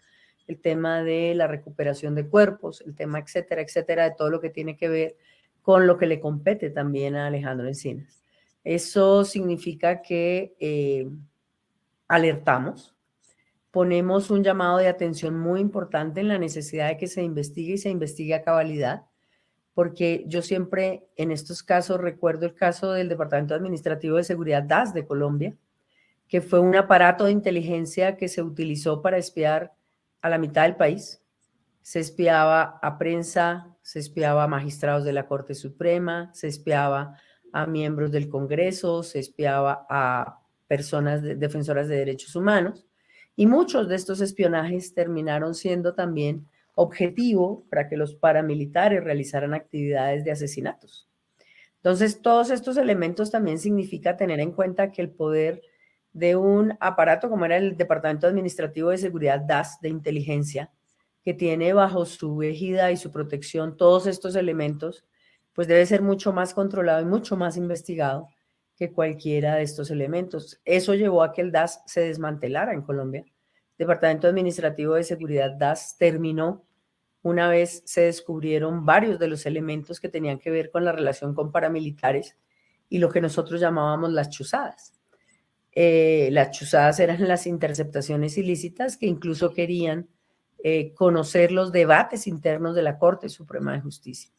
el 0.47 0.59
tema 0.59 1.03
de 1.03 1.33
la 1.35 1.47
recuperación 1.47 2.15
de 2.15 2.27
cuerpos, 2.27 2.83
el 2.85 2.95
tema, 2.95 3.19
etcétera, 3.19 3.61
etcétera, 3.61 4.03
de 4.05 4.15
todo 4.17 4.29
lo 4.29 4.41
que 4.41 4.49
tiene 4.49 4.77
que 4.77 4.89
ver 4.89 5.17
con 5.61 5.87
lo 5.87 5.97
que 5.97 6.07
le 6.07 6.19
compete 6.19 6.69
también 6.69 7.15
a 7.15 7.27
Alejandro 7.27 7.67
Encinas. 7.67 8.23
Eso 8.63 9.23
significa 9.23 10.01
que 10.01 10.55
eh, 10.59 11.07
alertamos, 12.07 12.95
ponemos 13.71 14.29
un 14.29 14.43
llamado 14.43 14.77
de 14.77 14.87
atención 14.87 15.39
muy 15.39 15.61
importante 15.61 16.19
en 16.19 16.27
la 16.27 16.37
necesidad 16.37 16.89
de 16.89 16.97
que 16.97 17.07
se 17.07 17.23
investigue 17.23 17.73
y 17.73 17.77
se 17.77 17.89
investigue 17.89 18.33
a 18.33 18.43
cabalidad, 18.43 19.05
porque 19.73 20.25
yo 20.27 20.41
siempre 20.41 21.07
en 21.15 21.31
estos 21.31 21.63
casos 21.63 21.99
recuerdo 21.99 22.45
el 22.45 22.53
caso 22.53 22.91
del 22.91 23.07
Departamento 23.07 23.55
Administrativo 23.55 24.17
de 24.17 24.25
Seguridad 24.25 24.63
DAS 24.63 24.93
de 24.93 25.05
Colombia, 25.05 25.55
que 26.27 26.41
fue 26.41 26.59
un 26.59 26.75
aparato 26.75 27.25
de 27.25 27.31
inteligencia 27.31 28.17
que 28.17 28.27
se 28.27 28.41
utilizó 28.41 29.01
para 29.01 29.17
espiar 29.17 29.73
a 30.21 30.29
la 30.29 30.37
mitad 30.37 30.63
del 30.63 30.75
país. 30.75 31.21
Se 31.81 31.99
espiaba 31.99 32.79
a 32.81 32.97
prensa, 32.97 33.75
se 33.81 33.99
espiaba 33.99 34.43
a 34.43 34.47
magistrados 34.47 35.03
de 35.03 35.13
la 35.13 35.27
Corte 35.27 35.55
Suprema, 35.55 36.31
se 36.33 36.47
espiaba 36.47 37.17
a 37.53 37.65
miembros 37.65 38.11
del 38.11 38.29
Congreso, 38.29 39.03
se 39.03 39.19
espiaba 39.19 39.85
a 39.89 40.39
personas 40.67 41.21
defensoras 41.21 41.87
de 41.87 41.97
derechos 41.97 42.35
humanos 42.35 42.85
y 43.35 43.45
muchos 43.45 43.89
de 43.89 43.95
estos 43.95 44.21
espionajes 44.21 44.93
terminaron 44.93 45.55
siendo 45.55 45.93
también 45.93 46.47
objetivo 46.75 47.65
para 47.69 47.89
que 47.89 47.97
los 47.97 48.15
paramilitares 48.15 49.03
realizaran 49.03 49.53
actividades 49.53 50.23
de 50.23 50.31
asesinatos. 50.31 51.09
Entonces, 51.77 52.21
todos 52.21 52.51
estos 52.51 52.77
elementos 52.77 53.31
también 53.31 53.57
significa 53.57 54.15
tener 54.15 54.39
en 54.39 54.51
cuenta 54.51 54.91
que 54.91 55.01
el 55.01 55.09
poder 55.09 55.61
de 56.13 56.35
un 56.35 56.77
aparato 56.79 57.29
como 57.29 57.45
era 57.45 57.57
el 57.57 57.77
Departamento 57.77 58.27
Administrativo 58.27 58.89
de 58.89 58.97
Seguridad 58.97 59.39
DAS 59.39 59.79
de 59.81 59.89
inteligencia, 59.89 60.71
que 61.23 61.33
tiene 61.33 61.73
bajo 61.73 62.05
su 62.05 62.41
égida 62.41 62.91
y 62.91 62.97
su 62.97 63.11
protección 63.11 63.77
todos 63.77 64.07
estos 64.07 64.35
elementos, 64.35 65.05
pues 65.53 65.67
debe 65.67 65.85
ser 65.85 66.01
mucho 66.01 66.33
más 66.33 66.53
controlado 66.53 67.01
y 67.01 67.05
mucho 67.05 67.37
más 67.37 67.57
investigado 67.57 68.27
que 68.75 68.91
cualquiera 68.91 69.55
de 69.55 69.63
estos 69.63 69.91
elementos. 69.91 70.59
Eso 70.65 70.95
llevó 70.95 71.23
a 71.23 71.31
que 71.31 71.41
el 71.41 71.51
DAS 71.51 71.83
se 71.85 72.01
desmantelara 72.01 72.73
en 72.73 72.81
Colombia. 72.81 73.25
Departamento 73.77 74.27
Administrativo 74.27 74.95
de 74.95 75.03
Seguridad 75.03 75.51
DAS 75.51 75.97
terminó 75.97 76.65
una 77.23 77.49
vez 77.49 77.83
se 77.85 78.01
descubrieron 78.01 78.85
varios 78.85 79.19
de 79.19 79.27
los 79.27 79.45
elementos 79.45 79.99
que 79.99 80.09
tenían 80.09 80.39
que 80.39 80.49
ver 80.49 80.71
con 80.71 80.83
la 80.83 80.91
relación 80.91 81.35
con 81.35 81.51
paramilitares 81.51 82.35
y 82.89 82.97
lo 82.97 83.09
que 83.09 83.21
nosotros 83.21 83.61
llamábamos 83.61 84.11
las 84.11 84.29
chuzadas. 84.29 85.00
Eh, 85.73 86.29
las 86.31 86.51
chuzadas 86.51 86.99
eran 86.99 87.27
las 87.27 87.47
interceptaciones 87.47 88.37
ilícitas 88.37 88.97
que 88.97 89.05
incluso 89.05 89.53
querían 89.53 90.09
eh, 90.63 90.93
conocer 90.93 91.51
los 91.51 91.71
debates 91.71 92.27
internos 92.27 92.75
de 92.75 92.83
la 92.83 92.97
Corte 92.97 93.29
Suprema 93.29 93.73
de 93.73 93.81
Justicia. 93.81 94.31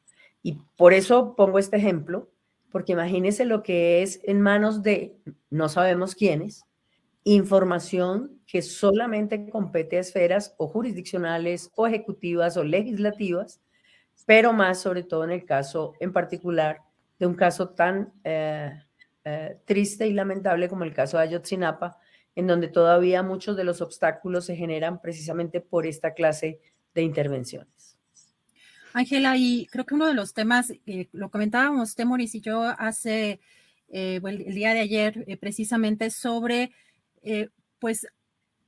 Y 0.42 0.58
por 0.76 0.92
eso 0.92 1.34
pongo 1.34 1.58
este 1.58 1.76
ejemplo, 1.76 2.30
porque 2.70 2.92
imagínense 2.92 3.44
lo 3.44 3.62
que 3.62 4.02
es 4.02 4.20
en 4.24 4.40
manos 4.40 4.82
de 4.82 5.16
no 5.50 5.68
sabemos 5.68 6.14
quiénes, 6.14 6.64
información 7.24 8.40
que 8.46 8.62
solamente 8.62 9.48
compete 9.48 9.96
a 9.96 10.00
esferas 10.00 10.54
o 10.58 10.68
jurisdiccionales 10.68 11.70
o 11.76 11.86
ejecutivas 11.86 12.56
o 12.56 12.64
legislativas, 12.64 13.60
pero 14.26 14.52
más 14.52 14.80
sobre 14.80 15.04
todo 15.04 15.24
en 15.24 15.30
el 15.30 15.44
caso 15.44 15.94
en 16.00 16.12
particular 16.12 16.80
de 17.18 17.26
un 17.26 17.34
caso 17.34 17.70
tan 17.70 18.12
eh, 18.24 18.72
eh, 19.24 19.56
triste 19.64 20.08
y 20.08 20.12
lamentable 20.12 20.68
como 20.68 20.82
el 20.82 20.92
caso 20.92 21.16
de 21.16 21.22
Ayotzinapa, 21.24 21.98
en 22.34 22.48
donde 22.48 22.66
todavía 22.66 23.22
muchos 23.22 23.56
de 23.56 23.62
los 23.62 23.80
obstáculos 23.80 24.46
se 24.46 24.56
generan 24.56 25.00
precisamente 25.00 25.60
por 25.60 25.86
esta 25.86 26.12
clase 26.12 26.60
de 26.92 27.02
intervenciones. 27.02 27.96
Ángela, 28.94 29.36
y 29.36 29.66
creo 29.66 29.86
que 29.86 29.94
uno 29.94 30.06
de 30.06 30.14
los 30.14 30.34
temas, 30.34 30.72
eh, 30.86 31.08
lo 31.12 31.30
comentábamos 31.30 31.94
Temoris 31.94 32.34
y 32.34 32.40
yo 32.40 32.62
hace 32.62 33.40
eh, 33.88 34.20
el, 34.24 34.54
día 34.54 34.74
de 34.74 34.80
ayer, 34.80 35.38
precisamente 35.40 36.10
sobre, 36.10 36.72
pues, 37.78 38.08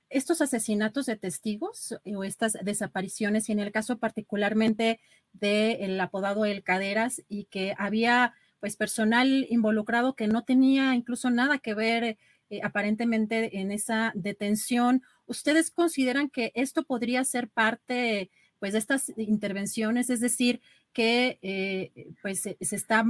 estos 0.09 0.41
asesinatos 0.41 1.07
de 1.07 1.17
testigos 1.17 1.99
o 2.15 2.23
estas 2.23 2.57
desapariciones, 2.63 3.49
y 3.49 3.53
en 3.53 3.59
el 3.59 3.73
caso 3.73 3.99
particularmente 3.99 5.01
del 5.33 6.01
apodado 6.01 6.45
El 6.45 6.63
Caderas, 6.63 7.23
y 7.29 7.47
que 7.47 7.75
había 7.77 8.35
pues 8.65 8.77
personal 8.77 9.47
involucrado 9.51 10.15
que 10.17 10.27
no 10.27 10.43
tenía 10.43 10.95
incluso 10.95 11.29
nada 11.29 11.59
que 11.59 11.75
ver 11.75 12.17
eh, 12.49 12.61
aparentemente 12.63 13.61
en 13.61 13.71
esa 13.71 14.11
detención. 14.15 15.03
¿Ustedes 15.27 15.71
consideran 15.71 16.31
que 16.31 16.51
esto 16.55 16.83
podría 16.83 17.23
ser 17.25 17.51
parte 17.51 18.31
pues 18.61 18.73
de 18.73 18.79
estas 18.79 19.13
intervenciones? 19.19 20.09
Es 20.09 20.21
decir, 20.21 20.63
que 20.95 21.39
eh, 21.43 22.15
pues 22.23 22.41
se, 22.41 22.57
está, 22.59 23.05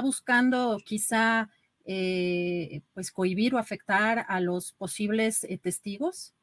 buscando 0.00 0.78
quizá 0.86 1.50
eh, 1.84 2.82
pues 2.92 3.10
cohibir 3.10 3.52
o 3.56 3.58
afectar 3.58 4.24
a 4.28 4.38
los 4.38 4.74
posibles 4.74 5.44
testigos? 5.60 6.34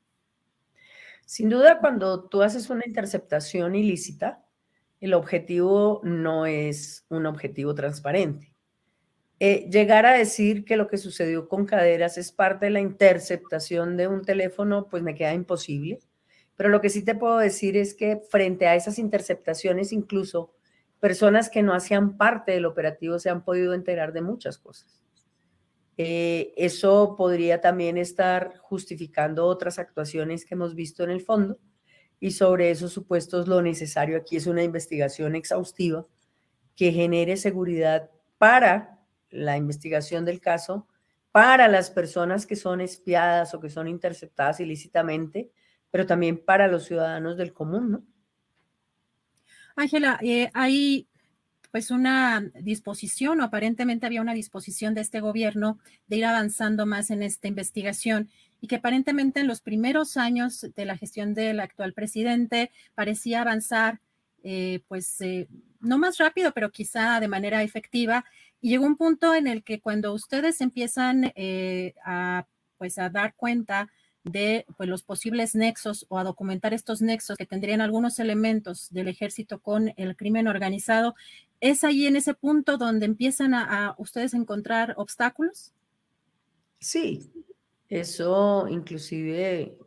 Sin 1.25 1.47
duda, 1.47 1.79
cuando 1.79 2.25
tú 2.25 2.41
haces 2.41 2.69
una 2.69 2.83
interceptación 2.85 3.75
ilícita, 3.75 4.43
el 5.01 5.15
objetivo 5.15 5.99
no 6.03 6.45
es 6.45 7.05
un 7.09 7.25
objetivo 7.25 7.73
transparente. 7.73 8.53
Eh, 9.39 9.67
llegar 9.71 10.05
a 10.05 10.13
decir 10.13 10.63
que 10.63 10.77
lo 10.77 10.87
que 10.87 10.99
sucedió 10.99 11.49
con 11.49 11.65
Caderas 11.65 12.19
es 12.19 12.31
parte 12.31 12.67
de 12.67 12.71
la 12.71 12.79
interceptación 12.79 13.97
de 13.97 14.07
un 14.07 14.21
teléfono, 14.21 14.87
pues 14.87 15.01
me 15.01 15.15
queda 15.15 15.33
imposible. 15.33 15.99
Pero 16.55 16.69
lo 16.69 16.79
que 16.79 16.91
sí 16.91 17.03
te 17.03 17.15
puedo 17.15 17.39
decir 17.39 17.75
es 17.75 17.95
que 17.95 18.21
frente 18.29 18.67
a 18.67 18.75
esas 18.75 18.99
interceptaciones, 18.99 19.91
incluso 19.91 20.53
personas 20.99 21.49
que 21.49 21.63
no 21.63 21.73
hacían 21.73 22.17
parte 22.17 22.51
del 22.51 22.67
operativo 22.67 23.17
se 23.17 23.31
han 23.31 23.43
podido 23.43 23.73
enterar 23.73 24.13
de 24.13 24.21
muchas 24.21 24.59
cosas. 24.59 25.01
Eh, 25.97 26.53
eso 26.55 27.15
podría 27.17 27.59
también 27.59 27.97
estar 27.97 28.57
justificando 28.59 29.47
otras 29.47 29.79
actuaciones 29.79 30.45
que 30.45 30.53
hemos 30.53 30.75
visto 30.75 31.03
en 31.03 31.09
el 31.09 31.21
fondo 31.21 31.57
y 32.21 32.31
sobre 32.31 32.69
esos 32.69 32.93
supuestos 32.93 33.47
lo 33.47 33.61
necesario 33.63 34.15
aquí 34.15 34.37
es 34.37 34.45
una 34.45 34.63
investigación 34.63 35.35
exhaustiva 35.35 36.05
que 36.75 36.93
genere 36.93 37.35
seguridad 37.35 38.11
para 38.37 38.99
la 39.31 39.57
investigación 39.57 40.23
del 40.23 40.39
caso, 40.39 40.87
para 41.31 41.67
las 41.67 41.89
personas 41.89 42.45
que 42.45 42.55
son 42.55 42.79
espiadas 42.79 43.53
o 43.55 43.59
que 43.59 43.71
son 43.71 43.87
interceptadas 43.87 44.59
ilícitamente, 44.59 45.51
pero 45.89 46.05
también 46.05 46.45
para 46.45 46.67
los 46.67 46.85
ciudadanos 46.85 47.37
del 47.37 47.53
común, 47.53 47.91
¿no? 47.91 48.03
Ángela, 49.75 50.19
eh, 50.21 50.51
hay 50.53 51.07
pues 51.71 51.89
una 51.89 52.51
disposición, 52.59 53.39
o 53.39 53.45
aparentemente 53.45 54.05
había 54.05 54.21
una 54.21 54.33
disposición 54.33 54.93
de 54.93 55.01
este 55.01 55.21
gobierno 55.21 55.79
de 56.07 56.17
ir 56.17 56.25
avanzando 56.25 56.85
más 56.85 57.09
en 57.09 57.23
esta 57.23 57.47
investigación 57.47 58.29
y 58.61 58.67
que 58.67 58.75
aparentemente 58.75 59.39
en 59.39 59.47
los 59.47 59.59
primeros 59.61 60.15
años 60.15 60.67
de 60.75 60.85
la 60.85 60.95
gestión 60.95 61.33
del 61.33 61.59
actual 61.59 61.93
presidente 61.93 62.71
parecía 62.93 63.41
avanzar, 63.41 63.99
eh, 64.43 64.81
pues, 64.87 65.19
eh, 65.21 65.47
no 65.79 65.97
más 65.97 66.19
rápido, 66.19 66.53
pero 66.53 66.71
quizá 66.71 67.19
de 67.19 67.27
manera 67.27 67.63
efectiva. 67.63 68.23
Y 68.61 68.69
llegó 68.69 68.85
un 68.85 68.97
punto 68.97 69.33
en 69.33 69.47
el 69.47 69.63
que 69.63 69.81
cuando 69.81 70.13
ustedes 70.13 70.61
empiezan 70.61 71.33
eh, 71.35 71.95
a, 72.05 72.45
pues, 72.77 72.99
a 72.99 73.09
dar 73.09 73.33
cuenta 73.35 73.89
de 74.23 74.67
pues, 74.77 74.87
los 74.87 75.01
posibles 75.01 75.55
nexos 75.55 76.05
o 76.09 76.19
a 76.19 76.23
documentar 76.23 76.75
estos 76.75 77.01
nexos 77.01 77.37
que 77.37 77.47
tendrían 77.47 77.81
algunos 77.81 78.19
elementos 78.19 78.89
del 78.91 79.07
ejército 79.07 79.59
con 79.59 79.91
el 79.97 80.15
crimen 80.15 80.47
organizado, 80.47 81.15
¿es 81.59 81.83
ahí 81.83 82.05
en 82.05 82.15
ese 82.15 82.35
punto 82.35 82.77
donde 82.77 83.07
empiezan 83.07 83.55
a, 83.55 83.87
a 83.87 83.95
ustedes 83.97 84.35
encontrar 84.35 84.93
obstáculos? 84.97 85.73
Sí, 86.77 87.31
eso 87.91 88.67
inclusive 88.69 89.77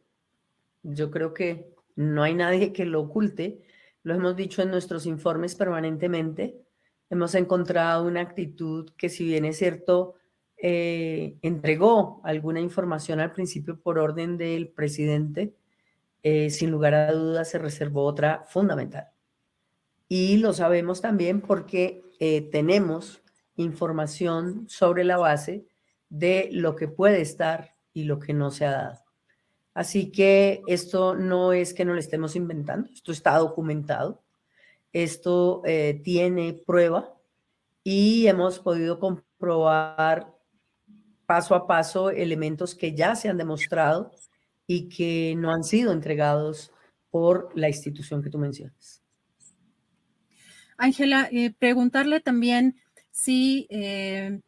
yo 0.82 1.10
creo 1.10 1.32
que 1.32 1.74
no 1.96 2.22
hay 2.22 2.34
nadie 2.34 2.72
que 2.72 2.84
lo 2.84 3.00
oculte. 3.00 3.62
Lo 4.02 4.14
hemos 4.14 4.36
dicho 4.36 4.60
en 4.60 4.70
nuestros 4.70 5.06
informes 5.06 5.54
permanentemente. 5.54 6.60
Hemos 7.08 7.34
encontrado 7.34 8.06
una 8.06 8.20
actitud 8.20 8.90
que 8.98 9.08
si 9.08 9.24
bien 9.24 9.46
es 9.46 9.56
cierto, 9.56 10.16
eh, 10.58 11.38
entregó 11.40 12.20
alguna 12.24 12.60
información 12.60 13.20
al 13.20 13.32
principio 13.32 13.80
por 13.80 13.98
orden 13.98 14.36
del 14.36 14.68
presidente, 14.68 15.54
eh, 16.22 16.50
sin 16.50 16.70
lugar 16.70 16.92
a 16.92 17.12
dudas 17.12 17.48
se 17.48 17.58
reservó 17.58 18.04
otra 18.04 18.44
fundamental. 18.48 19.08
Y 20.08 20.36
lo 20.36 20.52
sabemos 20.52 21.00
también 21.00 21.40
porque 21.40 22.04
eh, 22.20 22.42
tenemos 22.52 23.22
información 23.56 24.68
sobre 24.68 25.04
la 25.04 25.16
base 25.16 25.64
de 26.10 26.50
lo 26.52 26.76
que 26.76 26.88
puede 26.88 27.22
estar 27.22 27.73
y 27.94 28.04
lo 28.04 28.18
que 28.18 28.34
no 28.34 28.50
se 28.50 28.66
ha 28.66 28.72
dado. 28.72 29.04
Así 29.72 30.12
que 30.12 30.62
esto 30.66 31.14
no 31.14 31.54
es 31.54 31.72
que 31.72 31.86
no 31.86 31.94
lo 31.94 32.00
estemos 32.00 32.36
inventando, 32.36 32.90
esto 32.92 33.12
está 33.12 33.38
documentado, 33.38 34.22
esto 34.92 35.62
tiene 36.04 36.52
prueba 36.52 37.12
y 37.82 38.26
hemos 38.28 38.60
podido 38.60 39.00
comprobar 39.00 40.32
paso 41.26 41.54
a 41.54 41.66
paso 41.66 42.10
elementos 42.10 42.74
que 42.74 42.94
ya 42.94 43.16
se 43.16 43.28
han 43.28 43.38
demostrado 43.38 44.12
y 44.66 44.88
que 44.88 45.34
no 45.36 45.52
han 45.52 45.64
sido 45.64 45.92
entregados 45.92 46.72
por 47.10 47.50
la 47.54 47.68
institución 47.68 48.22
que 48.22 48.30
tú 48.30 48.38
mencionas. 48.38 49.02
Ángela, 50.76 51.28
eh, 51.30 51.52
preguntarle 51.56 52.20
también 52.20 52.76
si 53.10 53.66
eh, 53.70 54.40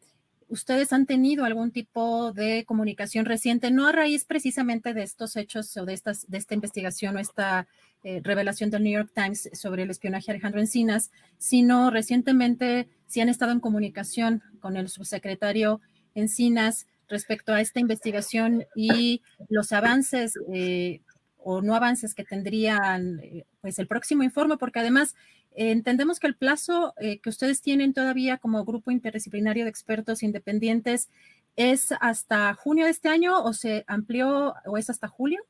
ustedes 0.49 0.93
han 0.93 1.05
tenido 1.05 1.45
algún 1.45 1.71
tipo 1.71 2.31
de 2.31 2.63
comunicación 2.65 3.25
reciente, 3.25 3.71
no 3.71 3.87
a 3.87 3.91
raíz 3.91 4.25
precisamente 4.25 4.93
de 4.93 5.03
estos 5.03 5.35
hechos 5.35 5.75
o 5.77 5.85
de, 5.85 5.93
estas, 5.93 6.25
esta 6.31 6.53
investigación 6.53 7.15
o 7.15 7.19
esta 7.19 7.67
eh, 8.03 8.21
revelación 8.23 8.69
del 8.69 8.83
New 8.83 8.93
York 8.93 9.11
Times 9.13 9.49
sobre 9.53 9.83
el 9.83 9.89
espionaje 9.89 10.31
a 10.31 10.33
Alejandro 10.33 10.61
Encinas, 10.61 11.11
sino 11.37 11.91
recientemente 11.91 12.87
si 13.07 13.21
han 13.21 13.29
estado 13.29 13.51
en 13.51 13.59
comunicación 13.59 14.41
con 14.59 14.77
el 14.77 14.89
subsecretario 14.89 15.81
Encinas 16.15 16.87
respecto 17.09 17.53
a 17.53 17.61
esta 17.61 17.79
investigación 17.79 18.65
y 18.75 19.21
los 19.49 19.71
avances 19.71 20.33
eh, 20.51 21.01
o 21.37 21.61
no 21.61 21.75
avances 21.75 22.13
que 22.13 22.25
tendrían 22.25 23.19
eh, 23.21 23.45
pues 23.61 23.79
el 23.79 23.87
próximo 23.87 24.23
informe, 24.23 24.57
porque 24.57 24.79
además 24.79 25.15
entendemos 25.57 26.19
que 26.19 26.27
el 26.27 26.35
plazo 26.35 26.93
que 26.97 27.29
ustedes 27.29 27.61
tienen 27.61 27.93
todavía 27.93 28.37
como 28.37 28.63
grupo 28.63 28.91
interdisciplinario 28.91 29.65
de 29.65 29.69
expertos 29.69 30.23
independientes 30.23 31.09
es 31.55 31.91
hasta 31.99 32.53
junio 32.53 32.85
de 32.85 32.91
este 32.91 33.09
año 33.09 33.43
o 33.43 33.51
se 33.53 33.83
amplió 33.87 34.53
o 34.65 34.77
es 34.77 34.89
hasta 34.89 35.07
julio? 35.07 35.43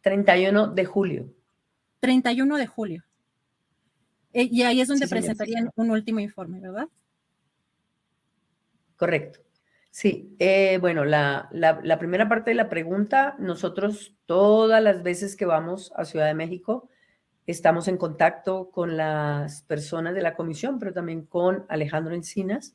31 0.00 0.68
de 0.68 0.84
julio. 0.84 1.34
31 2.00 2.56
de 2.56 2.66
julio. 2.66 3.04
y 4.32 4.62
ahí 4.62 4.80
es 4.80 4.88
donde 4.88 5.06
presentarían 5.06 5.70
un 5.76 5.90
último 5.90 6.20
informe, 6.20 6.60
¿verdad? 6.60 6.88
Correcto. 8.96 9.40
Sí, 9.90 10.34
eh, 10.40 10.78
bueno, 10.80 11.04
la, 11.04 11.48
la, 11.52 11.98
primera 12.00 12.28
parte 12.28 12.50
de 12.50 12.56
la 12.56 12.68
pregunta, 12.68 13.36
nosotros 13.38 14.16
todas 14.26 14.82
las 14.82 15.04
veces 15.04 15.36
que 15.36 15.46
vamos 15.46 15.92
a 15.94 16.04
Ciudad 16.04 16.26
de 16.26 16.34
México, 16.34 16.88
estamos 17.46 17.88
en 17.88 17.96
contacto 17.96 18.70
con 18.70 18.96
las 18.96 19.62
personas 19.62 20.14
de 20.14 20.22
la 20.22 20.34
comisión, 20.34 20.78
pero 20.78 20.92
también 20.92 21.26
con 21.26 21.66
Alejandro 21.68 22.14
Encinas. 22.14 22.74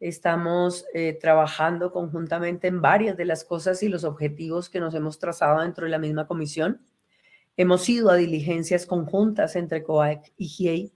Estamos 0.00 0.86
eh, 0.94 1.18
trabajando 1.20 1.92
conjuntamente 1.92 2.68
en 2.68 2.80
varias 2.80 3.16
de 3.16 3.26
las 3.26 3.44
cosas 3.44 3.82
y 3.82 3.88
los 3.88 4.04
objetivos 4.04 4.70
que 4.70 4.80
nos 4.80 4.94
hemos 4.94 5.18
trazado 5.18 5.60
dentro 5.60 5.84
de 5.84 5.90
la 5.90 5.98
misma 5.98 6.26
comisión. 6.26 6.80
Hemos 7.56 7.86
ido 7.88 8.10
a 8.10 8.16
diligencias 8.16 8.86
conjuntas 8.86 9.56
entre 9.56 9.82
COAC 9.82 10.32
y 10.38 10.46
GIEI 10.46 10.92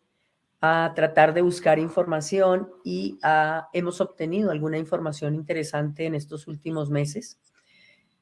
a 0.62 0.92
tratar 0.96 1.34
de 1.34 1.42
buscar 1.42 1.78
información 1.78 2.70
y 2.82 3.18
hemos 3.74 4.00
obtenido 4.00 4.50
alguna 4.50 4.78
información 4.78 5.34
interesante 5.34 6.06
en 6.06 6.14
estos 6.14 6.46
últimos 6.46 6.88
meses. 6.88 7.38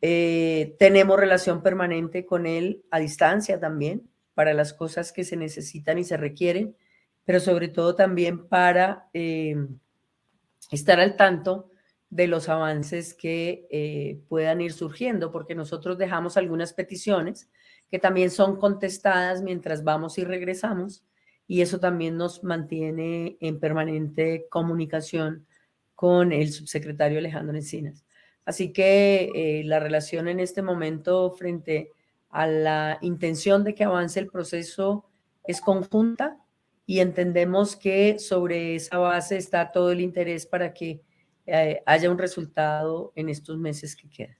Eh, 0.01 0.74
tenemos 0.80 1.20
relación 1.20 1.62
permanente 1.62 2.26
con 2.26 2.47
él 2.47 2.83
a 2.91 2.99
distancia 2.99 3.61
también 3.61 4.11
para 4.35 4.55
las 4.55 4.72
cosas 4.72 5.12
que 5.12 5.24
se 5.24 5.37
necesitan 5.37 5.99
y 5.99 6.05
se 6.05 6.16
requieren, 6.16 6.76
pero 7.24 7.41
sobre 7.41 7.68
todo 7.68 7.95
también 7.95 8.49
para 8.49 9.09
eh, 9.12 9.57
estar 10.70 11.01
al 11.01 11.16
tanto 11.16 11.70
de 12.11 12.26
los 12.26 12.49
avances 12.49 13.14
que 13.14 13.66
eh, 13.70 14.20
puedan 14.28 14.61
ir 14.61 14.72
surgiendo, 14.72 15.30
porque 15.30 15.55
nosotros 15.55 15.97
dejamos 15.97 16.37
algunas 16.37 16.72
peticiones 16.74 17.51
que 17.91 17.99
también 17.99 18.30
son 18.30 18.57
contestadas 18.57 19.43
mientras 19.43 19.85
vamos 19.85 20.18
y 20.18 20.24
regresamos 20.24 21.05
y 21.47 21.61
eso 21.61 21.80
también 21.80 22.16
nos 22.16 22.45
mantiene 22.45 23.37
en 23.41 23.61
permanente 23.61 24.47
comunicación 24.51 25.47
con 25.95 26.33
el 26.33 26.51
subsecretario 26.51 27.18
Alejandro 27.18 27.57
Encinas. 27.57 28.05
Así 28.45 28.72
que 28.72 29.30
eh, 29.35 29.62
la 29.64 29.78
relación 29.78 30.28
en 30.28 30.41
este 30.41 30.62
momento 30.62 31.30
frente 31.33 31.91
a 31.91 32.01
la 32.33 32.99
intención 33.03 33.62
de 33.64 33.74
que 33.74 33.85
avance 33.85 34.18
el 34.18 34.28
proceso 34.28 35.09
es 35.45 35.61
conjunta 35.61 36.39
y 36.87 37.01
entendemos 37.01 37.76
que 37.76 38.18
sobre 38.18 38.74
esa 38.74 38.99
base 38.99 39.37
está 39.37 39.70
todo 39.70 39.93
el 39.93 40.01
interés 40.01 40.47
para 40.47 40.72
que 40.72 41.03
eh, 41.47 41.83
haya 41.87 42.11
un 42.11 42.18
resultado 42.18 43.12
en 43.16 43.28
estos 43.28 43.59
meses 43.59 43.97
que 43.97 44.09
quedan. 44.09 44.37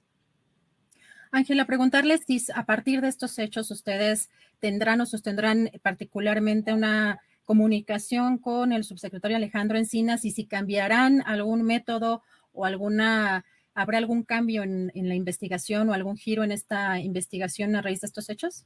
Ángela, 1.31 1.67
preguntarles 1.67 2.23
si 2.27 2.43
a 2.55 2.67
partir 2.67 3.01
de 3.01 3.09
estos 3.09 3.39
hechos 3.39 3.71
ustedes 3.71 4.31
tendrán 4.59 5.01
o 5.01 5.07
sostendrán 5.07 5.71
particularmente 5.83 6.75
una 6.75 7.21
comunicación 7.45 8.39
con 8.39 8.73
el 8.73 8.85
subsecretario 8.85 9.37
Alejandro 9.37 9.79
Encinas 9.79 10.25
y 10.25 10.31
si 10.31 10.47
cambiarán 10.47 11.23
algún 11.27 11.63
método 11.63 12.23
o 12.53 12.67
alguna, 12.67 13.45
habrá 13.75 13.99
algún 13.99 14.23
cambio 14.23 14.63
en, 14.63 14.91
la 14.95 15.15
investigación 15.15 15.89
o 15.89 15.95
algún 15.95 16.17
giro 16.17 16.45
en 16.45 16.53
esta 16.53 16.99
investigación 16.99 17.75
a 17.77 17.83
raíz 17.83 18.01
de 18.01 18.07
estos 18.07 18.29
hechos? 18.29 18.65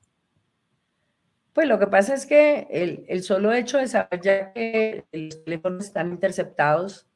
Pues 1.52 1.68
lo 1.68 1.78
que 1.78 1.86
pasa 1.86 2.14
es 2.14 2.26
que 2.26 2.66
el, 2.70 3.04
el 3.08 3.22
solo 3.22 3.52
hecho 3.52 3.78
de 3.78 3.88
saber 3.88 4.20
ya 4.20 4.52
que 4.52 5.04
los 5.12 5.44
teléfonos 5.44 5.86
están 5.86 6.10
interceptados, 6.10 7.06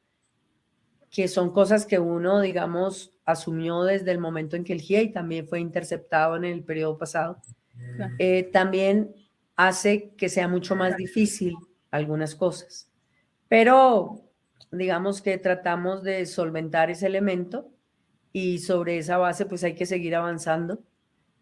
que 1.11 1.27
son 1.27 1.51
cosas 1.51 1.85
que 1.85 1.99
uno, 1.99 2.39
digamos, 2.39 3.13
asumió 3.25 3.83
desde 3.83 4.11
el 4.11 4.19
momento 4.19 4.55
en 4.55 4.63
que 4.63 4.73
el 4.73 4.81
GIEI 4.81 5.11
también 5.11 5.47
fue 5.47 5.59
interceptado 5.59 6.37
en 6.37 6.45
el 6.45 6.63
periodo 6.63 6.97
pasado, 6.97 7.41
eh, 8.17 8.43
también 8.51 9.13
hace 9.55 10.11
que 10.17 10.29
sea 10.29 10.47
mucho 10.47 10.75
más 10.75 10.97
difícil 10.97 11.55
algunas 11.91 12.35
cosas. 12.35 12.89
Pero 13.47 14.23
digamos 14.71 15.21
que 15.21 15.37
tratamos 15.37 16.03
de 16.03 16.25
solventar 16.25 16.89
ese 16.89 17.07
elemento 17.07 17.69
y 18.33 18.59
sobre 18.59 18.97
esa 18.97 19.17
base 19.17 19.45
pues 19.45 19.63
hay 19.63 19.75
que 19.75 19.85
seguir 19.85 20.15
avanzando 20.15 20.79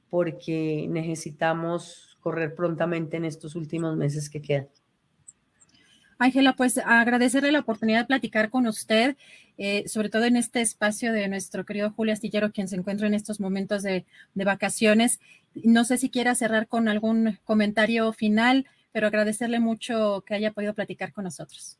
porque 0.09 0.87
necesitamos 0.89 2.17
correr 2.19 2.55
prontamente 2.55 3.17
en 3.17 3.25
estos 3.25 3.55
últimos 3.55 3.95
meses 3.95 4.29
que 4.29 4.41
quedan. 4.41 4.67
Ángela, 6.21 6.53
pues 6.53 6.77
agradecerle 6.77 7.51
la 7.53 7.61
oportunidad 7.61 8.01
de 8.01 8.07
platicar 8.07 8.49
con 8.49 8.67
usted, 8.67 9.15
eh, 9.57 9.87
sobre 9.87 10.09
todo 10.09 10.25
en 10.25 10.35
este 10.35 10.59
espacio 10.59 11.13
de 11.13 11.29
nuestro 11.29 11.65
querido 11.65 11.91
Julio 11.91 12.11
Astillero, 12.11 12.51
quien 12.51 12.67
se 12.67 12.75
encuentra 12.75 13.07
en 13.07 13.13
estos 13.13 13.39
momentos 13.39 13.83
de, 13.83 14.05
vacaciones. 14.35 15.21
No 15.53 15.85
sé 15.85 15.97
si 15.97 16.09
quiera 16.09 16.35
cerrar 16.35 16.67
con 16.67 16.89
algún 16.89 17.39
comentario 17.45 18.11
final, 18.11 18.65
pero 18.91 19.07
agradecerle 19.07 19.61
mucho 19.61 20.23
que 20.25 20.33
haya 20.33 20.51
podido 20.51 20.73
platicar 20.73 21.13
con 21.13 21.23
nosotros. 21.23 21.77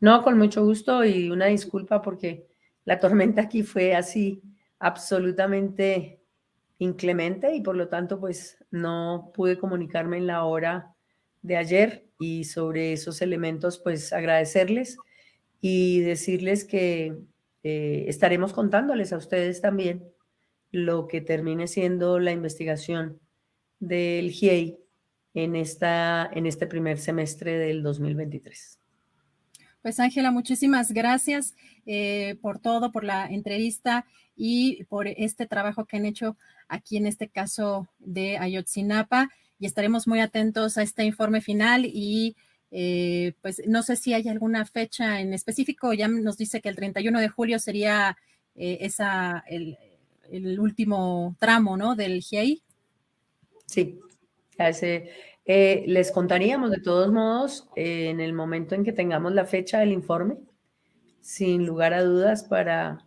No, 0.00 0.22
con 0.22 0.36
mucho 0.36 0.64
gusto 0.64 1.04
y 1.04 1.30
una 1.30 1.46
disculpa 1.46 2.02
porque 2.02 2.48
la 2.86 2.98
tormenta 2.98 3.42
aquí 3.42 3.62
fue 3.62 3.94
así 3.94 4.42
absolutamente 4.78 6.20
inclemente 6.78 7.54
y 7.54 7.60
por 7.60 7.76
lo 7.76 7.88
tanto 7.88 8.18
pues 8.18 8.64
no 8.70 9.32
pude 9.34 9.58
comunicarme 9.58 10.16
en 10.16 10.26
la 10.26 10.44
hora 10.44 10.94
de 11.42 11.56
ayer 11.56 12.06
y 12.18 12.44
sobre 12.44 12.92
esos 12.92 13.20
elementos, 13.22 13.78
pues 13.78 14.12
agradecerles 14.12 14.96
y 15.60 16.00
decirles 16.00 16.64
que 16.64 17.16
eh, 17.62 18.04
estaremos 18.08 18.52
contándoles 18.52 19.12
a 19.12 19.16
ustedes 19.16 19.60
también 19.60 20.04
lo 20.70 21.08
que 21.08 21.20
termine 21.20 21.66
siendo 21.66 22.18
la 22.18 22.32
investigación 22.32 23.20
del 23.80 24.30
GIEI 24.30 24.78
en, 25.34 25.56
esta, 25.56 26.28
en 26.32 26.46
este 26.46 26.66
primer 26.66 26.98
semestre 26.98 27.58
del 27.58 27.82
2023. 27.82 28.80
Pues 29.86 30.00
Ángela, 30.00 30.32
muchísimas 30.32 30.90
gracias 30.90 31.54
eh, 31.86 32.34
por 32.42 32.58
todo, 32.58 32.90
por 32.90 33.04
la 33.04 33.24
entrevista 33.26 34.04
y 34.34 34.82
por 34.86 35.06
este 35.06 35.46
trabajo 35.46 35.84
que 35.84 35.96
han 35.96 36.06
hecho 36.06 36.36
aquí 36.66 36.96
en 36.96 37.06
este 37.06 37.28
caso 37.28 37.86
de 38.00 38.36
Ayotzinapa 38.36 39.30
y 39.60 39.66
estaremos 39.66 40.08
muy 40.08 40.18
atentos 40.18 40.76
a 40.76 40.82
este 40.82 41.04
informe 41.04 41.40
final 41.40 41.84
y 41.86 42.34
eh, 42.72 43.34
pues 43.42 43.62
no 43.68 43.84
sé 43.84 43.94
si 43.94 44.12
hay 44.12 44.26
alguna 44.26 44.66
fecha 44.66 45.20
en 45.20 45.32
específico, 45.32 45.92
ya 45.92 46.08
nos 46.08 46.36
dice 46.36 46.60
que 46.60 46.68
el 46.68 46.74
31 46.74 47.20
de 47.20 47.28
julio 47.28 47.60
sería 47.60 48.16
eh, 48.56 48.78
esa, 48.80 49.44
el, 49.46 49.78
último 50.58 51.36
tramo, 51.38 51.76
¿no? 51.76 51.94
Del 51.94 52.22
GIEI. 52.22 52.60
Sí, 53.66 54.00
eh, 55.46 55.84
les 55.86 56.10
contaríamos 56.10 56.70
de 56.70 56.80
todos 56.80 57.12
modos 57.12 57.68
en 57.76 58.20
el 58.20 58.32
momento 58.32 58.74
en 58.74 58.84
que 58.84 58.92
tengamos 58.92 59.32
la 59.32 59.46
fecha 59.46 59.78
del 59.78 59.92
informe, 59.92 60.38
sin 61.20 61.66
lugar 61.66 61.94
a 61.94 62.02
dudas, 62.02 62.44
para 62.44 63.06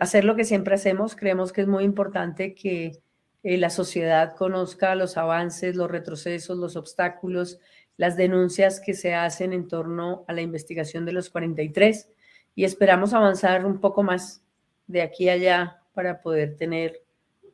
hacer 0.00 0.24
lo 0.24 0.36
que 0.36 0.44
siempre 0.44 0.74
hacemos. 0.74 1.16
Creemos 1.16 1.52
que 1.52 1.60
es 1.60 1.66
muy 1.66 1.84
importante 1.84 2.54
que 2.54 3.02
eh, 3.48 3.58
la 3.58 3.70
sociedad 3.70 4.34
conozca 4.34 4.96
los 4.96 5.16
avances, 5.16 5.76
los 5.76 5.88
retrocesos, 5.88 6.58
los 6.58 6.74
obstáculos, 6.74 7.60
las 7.96 8.16
denuncias 8.16 8.80
que 8.80 8.92
se 8.92 9.14
hacen 9.14 9.52
en 9.52 9.68
torno 9.68 10.24
a 10.26 10.32
la 10.32 10.40
investigación 10.40 11.04
de 11.04 11.12
los 11.12 11.30
43 11.30 12.10
y 12.56 12.64
esperamos 12.64 13.12
avanzar 13.12 13.64
un 13.64 13.78
poco 13.80 14.02
más 14.02 14.42
de 14.88 15.00
aquí 15.00 15.28
a 15.28 15.34
allá 15.34 15.82
para 15.94 16.20
poder 16.20 16.56
tener 16.56 17.04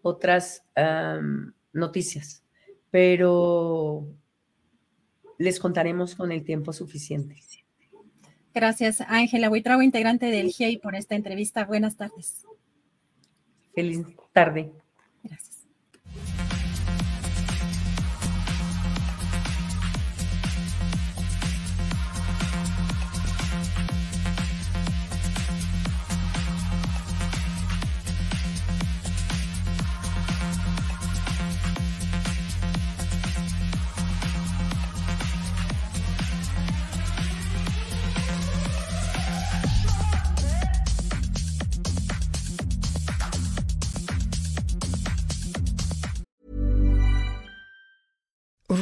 otras 0.01 0.65
noticias, 1.75 2.42
pero 2.93 4.07
les 5.39 5.59
contaremos 5.59 6.15
con 6.15 6.31
el 6.31 6.45
tiempo 6.45 6.73
suficiente. 6.73 7.37
Gracias, 8.55 9.01
Ángela 9.09 9.49
Huitrago, 9.49 9.81
integrante 9.81 10.27
del 10.27 10.53
GIEI, 10.53 10.77
por 10.77 10.95
esta 10.95 11.15
entrevista. 11.15 11.65
Buenas 11.65 11.97
tardes. 11.97 12.45
Feliz 13.75 14.07
tarde. 14.35 14.71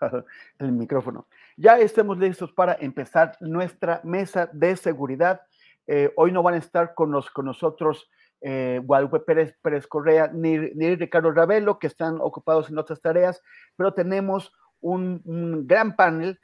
el 0.58 0.72
micrófono. 0.72 1.26
Ya 1.56 1.78
estamos 1.78 2.18
listos 2.18 2.52
para 2.52 2.74
empezar 2.74 3.36
nuestra 3.40 4.00
mesa 4.04 4.48
de 4.52 4.76
seguridad. 4.76 5.42
Eh, 5.86 6.12
hoy 6.16 6.32
no 6.32 6.42
van 6.42 6.54
a 6.54 6.58
estar 6.58 6.94
con, 6.94 7.12
con 7.32 7.44
nosotros 7.44 8.08
eh, 8.42 8.80
Guadalupe 8.82 9.20
Pérez, 9.20 9.54
Pérez 9.60 9.86
Correa 9.86 10.30
ni, 10.32 10.56
Ricardo 10.96 11.30
Ravelo, 11.30 11.78
que 11.78 11.86
están 11.86 12.18
ocupados 12.20 12.70
en 12.70 12.78
otras 12.78 13.00
tareas, 13.00 13.42
pero 13.76 13.92
tenemos 13.92 14.52
un, 14.80 15.20
gran 15.66 15.94
panel, 15.94 16.40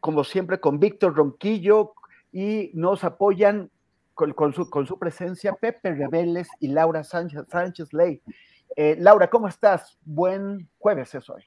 como 0.00 0.24
siempre, 0.24 0.58
con 0.58 0.80
Víctor 0.80 1.14
Ronquillo 1.14 1.94
y 2.32 2.72
nos 2.74 3.04
apoyan 3.04 3.70
con, 4.14 4.52
su, 4.52 4.68
con 4.68 4.86
su, 4.86 4.98
presencia 4.98 5.52
Pepe 5.52 5.94
Reveles 5.94 6.48
y 6.58 6.68
Laura 6.68 7.04
Sánchez, 7.04 7.44
Sánchez 7.48 7.92
Ley. 7.92 8.20
Eh, 8.74 8.96
Laura, 8.98 9.30
¿cómo 9.30 9.46
estás? 9.46 9.96
Buen 10.04 10.68
jueves 10.78 11.14
es 11.14 11.30
hoy. 11.30 11.44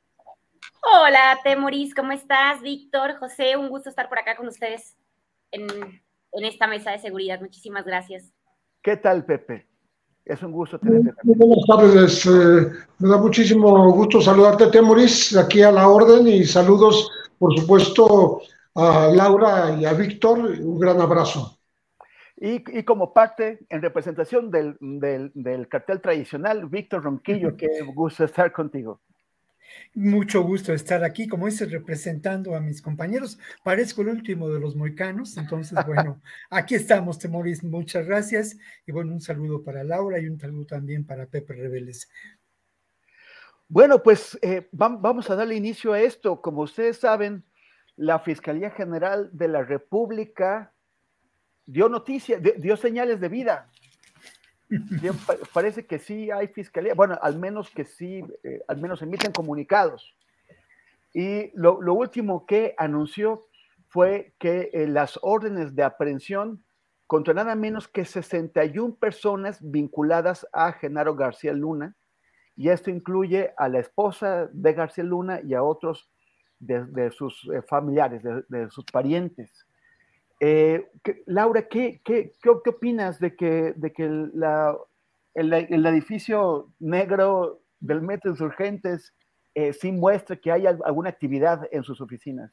Hola, 0.91 1.39
Temoris, 1.43 1.93
¿cómo 1.93 2.13
estás? 2.13 2.61
Víctor, 2.61 3.15
José, 3.19 3.55
un 3.55 3.69
gusto 3.69 3.89
estar 3.89 4.09
por 4.09 4.17
acá 4.17 4.35
con 4.35 4.47
ustedes 4.47 4.95
en, 5.51 5.67
esta 6.31 6.65
mesa 6.65 6.91
de 6.91 6.97
seguridad. 6.97 7.39
Muchísimas 7.39 7.85
gracias. 7.85 8.33
¿Qué 8.81 8.97
tal, 8.97 9.23
Pepe? 9.23 9.67
Es 10.25 10.41
un 10.41 10.51
gusto 10.51 10.79
tenerte. 10.79 11.11
Buenas 11.23 11.65
tardes, 11.67 12.25
eh, 12.25 12.71
me 12.97 13.09
da 13.09 13.17
muchísimo 13.17 13.91
gusto 13.91 14.19
saludarte, 14.19 14.71
Temoris, 14.71 15.37
aquí 15.37 15.61
a 15.61 15.71
la 15.71 15.87
orden 15.87 16.27
y 16.27 16.43
saludos, 16.43 17.07
por 17.37 17.55
supuesto, 17.55 18.41
a 18.73 19.09
Laura 19.13 19.77
y 19.79 19.85
a 19.85 19.93
Víctor. 19.93 20.39
Un 20.39 20.79
gran 20.79 20.99
abrazo. 21.01 21.59
Y, 22.35 22.83
como 22.83 23.13
parte, 23.13 23.59
en 23.69 23.81
representación 23.81 24.49
del, 24.49 24.75
del, 24.79 25.31
del 25.35 25.67
cartel 25.67 26.01
tradicional, 26.01 26.65
Víctor 26.67 27.03
Ronquillo, 27.03 27.55
qué 27.57 27.67
gusto 27.93 28.23
estar 28.23 28.51
contigo. 28.51 29.01
Mucho 29.93 30.43
gusto 30.43 30.73
estar 30.73 31.03
aquí, 31.03 31.27
como 31.27 31.45
dices, 31.45 31.71
representando 31.71 32.55
a 32.55 32.59
mis 32.59 32.81
compañeros. 32.81 33.39
Parezco 33.63 34.01
el 34.01 34.09
último 34.09 34.49
de 34.49 34.59
los 34.59 34.75
moicanos, 34.75 35.37
entonces, 35.37 35.77
bueno, 35.85 36.21
aquí 36.49 36.75
estamos, 36.75 37.19
Temoris, 37.19 37.63
muchas 37.63 38.05
gracias. 38.05 38.57
Y 38.85 38.91
bueno, 38.91 39.13
un 39.13 39.21
saludo 39.21 39.63
para 39.63 39.83
Laura 39.83 40.19
y 40.19 40.27
un 40.27 40.39
saludo 40.39 40.65
también 40.65 41.05
para 41.05 41.25
Pepe 41.25 41.53
Reveles. 41.53 42.09
Bueno, 43.67 44.01
pues 44.01 44.37
eh, 44.41 44.67
vamos 44.71 45.29
a 45.29 45.35
darle 45.35 45.55
inicio 45.55 45.93
a 45.93 46.01
esto. 46.01 46.41
Como 46.41 46.61
ustedes 46.61 46.97
saben, 46.97 47.43
la 47.95 48.19
Fiscalía 48.19 48.71
General 48.71 49.29
de 49.31 49.47
la 49.47 49.63
República 49.63 50.73
dio 51.65 51.87
noticia, 51.87 52.39
dio 52.39 52.77
señales 52.77 53.19
de 53.19 53.29
vida 53.29 53.69
parece 55.53 55.85
que 55.85 55.99
sí 55.99 56.29
hay 56.31 56.47
fiscalía, 56.47 56.93
bueno, 56.93 57.17
al 57.21 57.37
menos 57.37 57.69
que 57.69 57.85
sí, 57.85 58.23
eh, 58.43 58.61
al 58.67 58.77
menos 58.77 59.01
emiten 59.01 59.31
comunicados. 59.31 60.15
Y 61.13 61.51
lo, 61.55 61.79
último 61.93 62.45
que 62.45 62.75
anunció 62.77 63.47
fue 63.87 64.33
que 64.37 64.69
eh, 64.73 64.87
las 64.87 65.19
órdenes 65.23 65.75
de 65.75 65.83
aprehensión 65.83 66.63
contra 67.07 67.33
nada 67.33 67.55
menos 67.55 67.87
que 67.87 68.05
61 68.05 68.95
personas 68.95 69.57
vinculadas 69.61 70.47
a 70.53 70.71
Genaro 70.73 71.15
García 71.15 71.53
Luna, 71.53 71.95
y 72.55 72.69
esto 72.69 72.91
incluye 72.91 73.53
a 73.57 73.69
la 73.69 73.79
esposa 73.79 74.47
de 74.51 74.73
García 74.73 75.03
Luna 75.03 75.41
y 75.43 75.55
a 75.55 75.63
otros 75.63 76.11
de, 76.59 77.09
sus 77.09 77.49
eh, 77.53 77.61
familiares, 77.63 78.21
de 78.23 78.69
sus 78.69 78.85
parientes. 78.85 79.65
Eh, 80.39 80.87
Laura, 81.25 81.67
¿qué, 81.67 82.01
qué, 82.03 82.35
qué, 82.41 82.49
opinas 82.49 83.19
de 83.19 83.35
que, 83.35 83.73
de 83.75 83.91
que 83.91 84.07
la, 84.33 84.77
el, 85.33 85.85
edificio 85.85 86.73
negro 86.79 87.61
del 87.79 88.01
Metro 88.01 88.31
Insurgentes 88.31 89.13
eh, 89.55 89.73
sí 89.73 89.91
muestre 89.91 90.39
que 90.39 90.51
hay 90.51 90.65
alguna 90.65 91.09
actividad 91.09 91.67
en 91.71 91.83
sus 91.83 92.01
oficinas. 92.01 92.51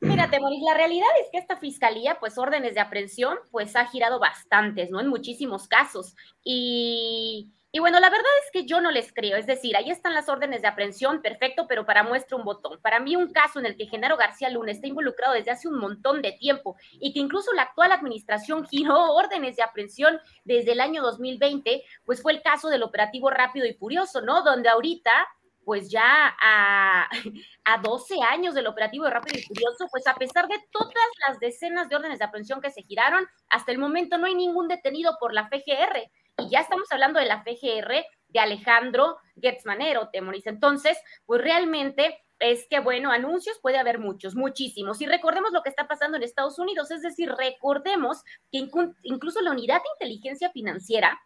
Mira, 0.00 0.30
Temoris, 0.30 0.62
la 0.62 0.74
realidad 0.74 1.08
es 1.22 1.28
que 1.30 1.38
esta 1.38 1.58
fiscalía, 1.58 2.16
pues 2.18 2.38
órdenes 2.38 2.74
de 2.74 2.80
aprehensión, 2.80 3.36
pues 3.50 3.76
ha 3.76 3.84
girado 3.86 4.18
bastantes, 4.18 4.90
¿no? 4.90 4.98
En 4.98 5.08
muchísimos 5.08 5.68
casos. 5.68 6.16
Y, 6.42 7.52
y, 7.72 7.78
bueno, 7.78 8.00
la 8.00 8.10
verdad 8.10 8.30
es 8.44 8.50
que 8.52 8.66
yo 8.66 8.80
no 8.80 8.90
les 8.90 9.12
creo. 9.12 9.36
Es 9.36 9.46
decir, 9.46 9.76
ahí 9.76 9.90
están 9.90 10.14
las 10.14 10.28
órdenes 10.28 10.62
de 10.62 10.68
aprehensión, 10.68 11.22
perfecto, 11.22 11.66
pero 11.68 11.86
para 11.86 12.02
muestra 12.02 12.36
un 12.36 12.44
botón. 12.44 12.80
Para 12.80 13.00
mí, 13.00 13.16
un 13.16 13.32
caso 13.32 13.58
en 13.60 13.66
el 13.66 13.76
que 13.76 13.86
Genaro 13.86 14.16
García 14.16 14.50
Luna 14.50 14.72
está 14.72 14.86
involucrado 14.86 15.34
desde 15.34 15.52
hace 15.52 15.68
un 15.68 15.78
montón 15.78 16.20
de 16.22 16.32
tiempo 16.32 16.76
y 16.92 17.12
que 17.12 17.20
incluso 17.20 17.52
la 17.52 17.62
actual 17.62 17.92
administración 17.92 18.66
giró 18.70 19.12
órdenes 19.14 19.56
de 19.56 19.62
aprehensión 19.62 20.18
desde 20.44 20.72
el 20.72 20.80
año 20.80 21.02
2020, 21.02 21.84
pues 22.04 22.22
fue 22.22 22.32
el 22.32 22.42
caso 22.42 22.68
del 22.68 22.82
operativo 22.82 23.30
rápido 23.30 23.66
y 23.66 23.74
furioso, 23.74 24.20
¿no? 24.20 24.42
Donde 24.42 24.68
ahorita 24.68 25.28
pues 25.64 25.88
ya 25.88 26.34
a, 26.40 27.08
a 27.64 27.78
12 27.78 28.14
años 28.28 28.54
del 28.54 28.66
operativo 28.66 29.08
Rápido 29.08 29.38
y 29.38 29.42
Furioso, 29.42 29.86
pues 29.90 30.04
a 30.08 30.14
pesar 30.14 30.48
de 30.48 30.58
todas 30.72 30.94
las 31.28 31.38
decenas 31.38 31.88
de 31.88 31.94
órdenes 31.96 32.18
de 32.18 32.24
aprehensión 32.24 32.60
que 32.60 32.72
se 32.72 32.82
giraron, 32.82 33.24
hasta 33.48 33.70
el 33.70 33.78
momento 33.78 34.18
no 34.18 34.26
hay 34.26 34.34
ningún 34.34 34.66
detenido 34.66 35.16
por 35.20 35.32
la 35.32 35.48
FGR. 35.48 36.10
Y 36.38 36.50
ya 36.50 36.60
estamos 36.60 36.90
hablando 36.90 37.20
de 37.20 37.26
la 37.26 37.42
FGR 37.42 38.04
de 38.28 38.40
Alejandro 38.40 39.18
Gertzmanero, 39.40 40.08
Temoris. 40.10 40.46
Entonces, 40.46 40.98
pues 41.26 41.42
realmente 41.42 42.18
es 42.38 42.66
que, 42.68 42.80
bueno, 42.80 43.12
anuncios 43.12 43.58
puede 43.60 43.78
haber 43.78 43.98
muchos, 43.98 44.34
muchísimos. 44.34 45.00
Y 45.00 45.06
recordemos 45.06 45.52
lo 45.52 45.62
que 45.62 45.68
está 45.68 45.86
pasando 45.86 46.16
en 46.16 46.22
Estados 46.22 46.58
Unidos, 46.58 46.90
es 46.90 47.02
decir, 47.02 47.30
recordemos 47.30 48.22
que 48.50 48.66
incluso 49.02 49.40
la 49.42 49.50
unidad 49.50 49.76
de 49.76 50.06
inteligencia 50.06 50.50
financiera 50.50 51.20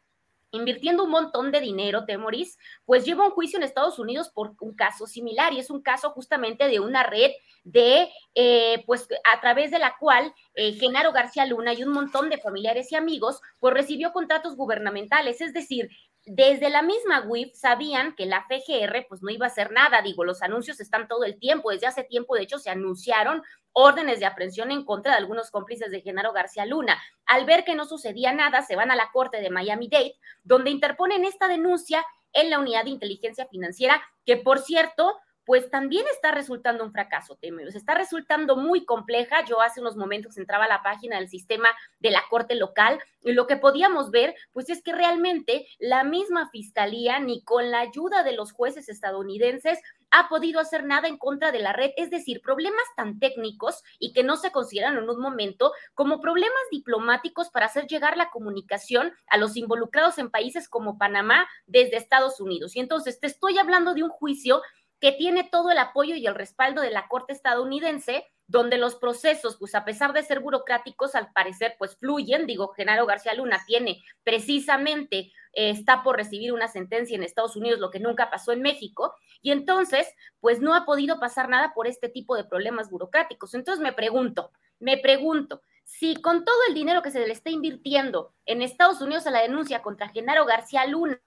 invirtiendo 0.55 1.05
un 1.05 1.11
montón 1.11 1.51
de 1.53 1.61
dinero, 1.61 2.05
Temoris, 2.05 2.59
pues 2.85 3.05
lleva 3.05 3.25
un 3.25 3.33
juicio 3.33 3.59
en 3.59 3.65
Estados 3.65 3.99
Unidos 3.99 4.31
por 4.31 4.55
un 4.61 4.75
caso 4.75 5.07
similar 5.07 5.53
y 5.53 5.59
es 5.59 5.71
un 5.71 5.83
caso 5.83 6.11
justamente 6.11 6.69
de 6.69 6.81
una 6.81 7.03
red 7.03 7.33
de, 7.65 8.09
eh, 8.35 8.83
pues 8.87 9.09
a 9.33 9.41
través 9.41 9.71
de 9.71 9.79
la 9.79 9.97
cual 9.99 10.33
eh, 10.55 10.73
Genaro 10.73 11.13
García 11.13 11.47
Luna 11.47 11.73
y 11.73 11.83
un 11.83 11.93
montón 11.93 12.29
de 12.29 12.39
familiares 12.39 12.93
y 12.93 12.97
amigos, 12.97 13.41
pues 13.59 13.75
recibió 13.75 14.13
contratos 14.13 14.57
gubernamentales, 14.57 15.41
es 15.41 15.53
decir, 15.53 15.89
desde 16.27 16.71
la 16.71 16.83
misma 16.83 17.21
WIF 17.21 17.55
sabían 17.55 18.15
que 18.15 18.27
la 18.27 18.43
FGR 18.43 19.07
pues 19.09 19.23
no 19.23 19.31
iba 19.31 19.47
a 19.47 19.49
hacer 19.49 19.71
nada, 19.73 20.01
digo, 20.01 20.25
los 20.25 20.43
anuncios 20.43 20.81
están 20.81 21.07
todo 21.07 21.25
el 21.25 21.39
tiempo, 21.39 21.71
desde 21.71 21.87
hace 21.87 22.05
tiempo 22.05 22.35
de 22.35 22.43
hecho 22.43 22.59
se 22.59 22.71
anunciaron 22.71 23.43
órdenes 23.73 24.21
de 24.21 24.27
aprehensión 24.27 24.71
en 24.71 24.85
contra 24.85 25.13
de 25.13 25.19
algunos 25.19 25.51
cómplices 25.51 25.91
de 25.91 26.01
Genaro 26.01 26.33
García 26.33 26.65
Luna. 26.65 26.97
Al 27.27 27.45
ver 27.45 27.65
que 27.65 27.75
no 27.75 27.85
sucedía 27.85 28.33
nada, 28.33 28.63
se 28.63 28.77
van 28.77 28.91
a 28.91 28.97
la 28.97 29.11
corte 29.13 29.41
de 29.41 29.51
Miami-Dade, 29.51 30.15
donde 30.45 30.71
interponen 30.71 31.25
esta 31.25 31.49
denuncia 31.49 32.05
en 32.33 32.51
la 32.51 32.59
unidad 32.59 32.85
de 32.85 32.91
inteligencia 32.91 33.47
financiera, 33.47 34.03
que 34.25 34.37
por 34.37 34.61
cierto, 34.61 35.19
pues 35.45 35.71
también 35.71 36.07
está 36.13 36.31
resultando 36.31 36.85
un 36.85 36.93
fracaso, 36.93 37.37
Temeros. 37.37 37.75
Está 37.75 37.95
resultando 37.95 38.57
muy 38.57 38.85
compleja. 38.85 39.45
Yo 39.45 39.61
hace 39.61 39.81
unos 39.81 39.97
momentos 39.97 40.39
entraba 40.39 40.65
a 40.65 40.69
la 40.69 40.83
página 40.83 41.17
del 41.19 41.29
sistema 41.29 41.69
de 42.01 42.11
la 42.11 42.23
Corte 42.31 42.55
local 42.55 42.99
y 43.23 43.33
lo 43.33 43.47
que 43.47 43.57
podíamos 43.57 44.11
ver, 44.11 44.35
pues 44.53 44.71
es 44.71 44.83
que 44.83 44.93
realmente 44.93 45.67
la 45.79 46.05
misma 46.05 46.51
fiscalía, 46.51 47.19
ni 47.21 47.43
con 47.43 47.71
la 47.71 47.81
ayuda 47.81 48.23
de 48.23 48.33
los 48.33 48.53
jueces 48.53 48.89
estadounidenses, 48.89 49.79
ha 50.11 50.29
podido 50.29 50.61
hacer 50.61 50.85
nada 50.85 51.09
en 51.09 51.19
contra 51.19 51.51
de 51.51 51.59
la 51.59 51.73
red, 51.73 51.91
es 51.97 52.09
decir, 52.09 52.41
problemas 52.41 52.85
tan 52.97 53.19
técnicos 53.19 53.83
y 53.99 54.13
que 54.13 54.23
no 54.23 54.37
se 54.37 54.53
consideran 54.53 54.97
en 54.97 55.09
un 55.09 55.21
momento 55.21 55.73
como 55.95 56.21
problemas 56.21 56.63
diplomáticos 56.71 57.51
para 57.51 57.67
hacer 57.67 57.87
llegar 57.87 58.17
la 58.17 58.31
comunicación 58.31 59.13
a 59.29 59.39
los 59.39 59.57
involucrados 59.57 60.19
en 60.19 60.31
países 60.31 60.69
como 60.69 60.99
Panamá 60.99 61.49
desde 61.67 61.97
Estados 61.97 62.41
Unidos. 62.41 62.77
Y 62.77 62.81
entonces 62.81 63.19
te 63.19 63.27
estoy 63.27 63.59
hablando 63.59 63.95
de 63.95 64.05
un 64.05 64.11
juicio 64.11 64.63
que 65.05 65.13
tiene 65.13 65.45
todo 65.45 65.71
el 65.71 65.77
apoyo 65.77 66.15
y 66.15 66.27
el 66.27 66.35
respaldo 66.35 66.81
de 66.81 66.89
la 66.89 67.09
Corte 67.09 67.35
estadounidense, 67.35 68.27
donde 68.47 68.79
los 68.79 68.95
procesos, 68.95 69.59
pues 69.59 69.75
a 69.75 69.85
pesar 69.85 70.15
de 70.15 70.23
ser 70.23 70.41
burocráticos, 70.41 71.15
al 71.15 71.31
parecer, 71.31 71.75
pues 71.79 71.99
fluyen. 71.99 72.47
Digo, 72.47 72.69
Genaro 72.69 73.05
García 73.05 73.35
Luna 73.35 73.61
tiene 73.67 74.03
precisamente, 74.23 75.31
eh, 75.53 75.69
está 75.69 76.03
por 76.03 76.17
recibir 76.17 76.55
una 76.55 76.69
sentencia 76.69 77.17
en 77.17 77.23
Estados 77.23 77.55
Unidos, 77.55 77.81
lo 77.81 77.91
que 77.91 78.01
nunca 78.01 78.31
pasó 78.31 78.53
en 78.53 78.63
México, 78.63 79.15
y 79.43 79.51
entonces, 79.51 80.09
pues 80.41 80.61
no 80.61 80.75
ha 80.75 80.87
podido 80.87 81.21
pasar 81.21 81.51
nada 81.51 81.75
por 81.75 81.87
este 81.87 82.09
tipo 82.09 82.35
de 82.35 82.45
problemas 82.45 82.89
burocráticos. 82.89 83.53
Entonces 83.53 83.83
me 83.83 83.93
pregunto, 83.93 84.53
me 84.79 84.97
pregunto, 84.97 85.61
si 85.85 86.17
con 86.17 86.47
todo 86.47 86.57
el 86.67 86.73
dinero 86.73 87.03
que 87.03 87.11
se 87.11 87.21
le 87.21 87.31
está 87.31 87.51
invirtiendo 87.51 88.33
en 88.47 88.63
Estados 88.63 89.03
Unidos 89.03 89.27
a 89.27 89.31
la 89.31 89.43
denuncia 89.43 89.83
contra 89.83 90.09
Genaro 90.09 90.47
García 90.47 90.87
Luna, 90.87 91.21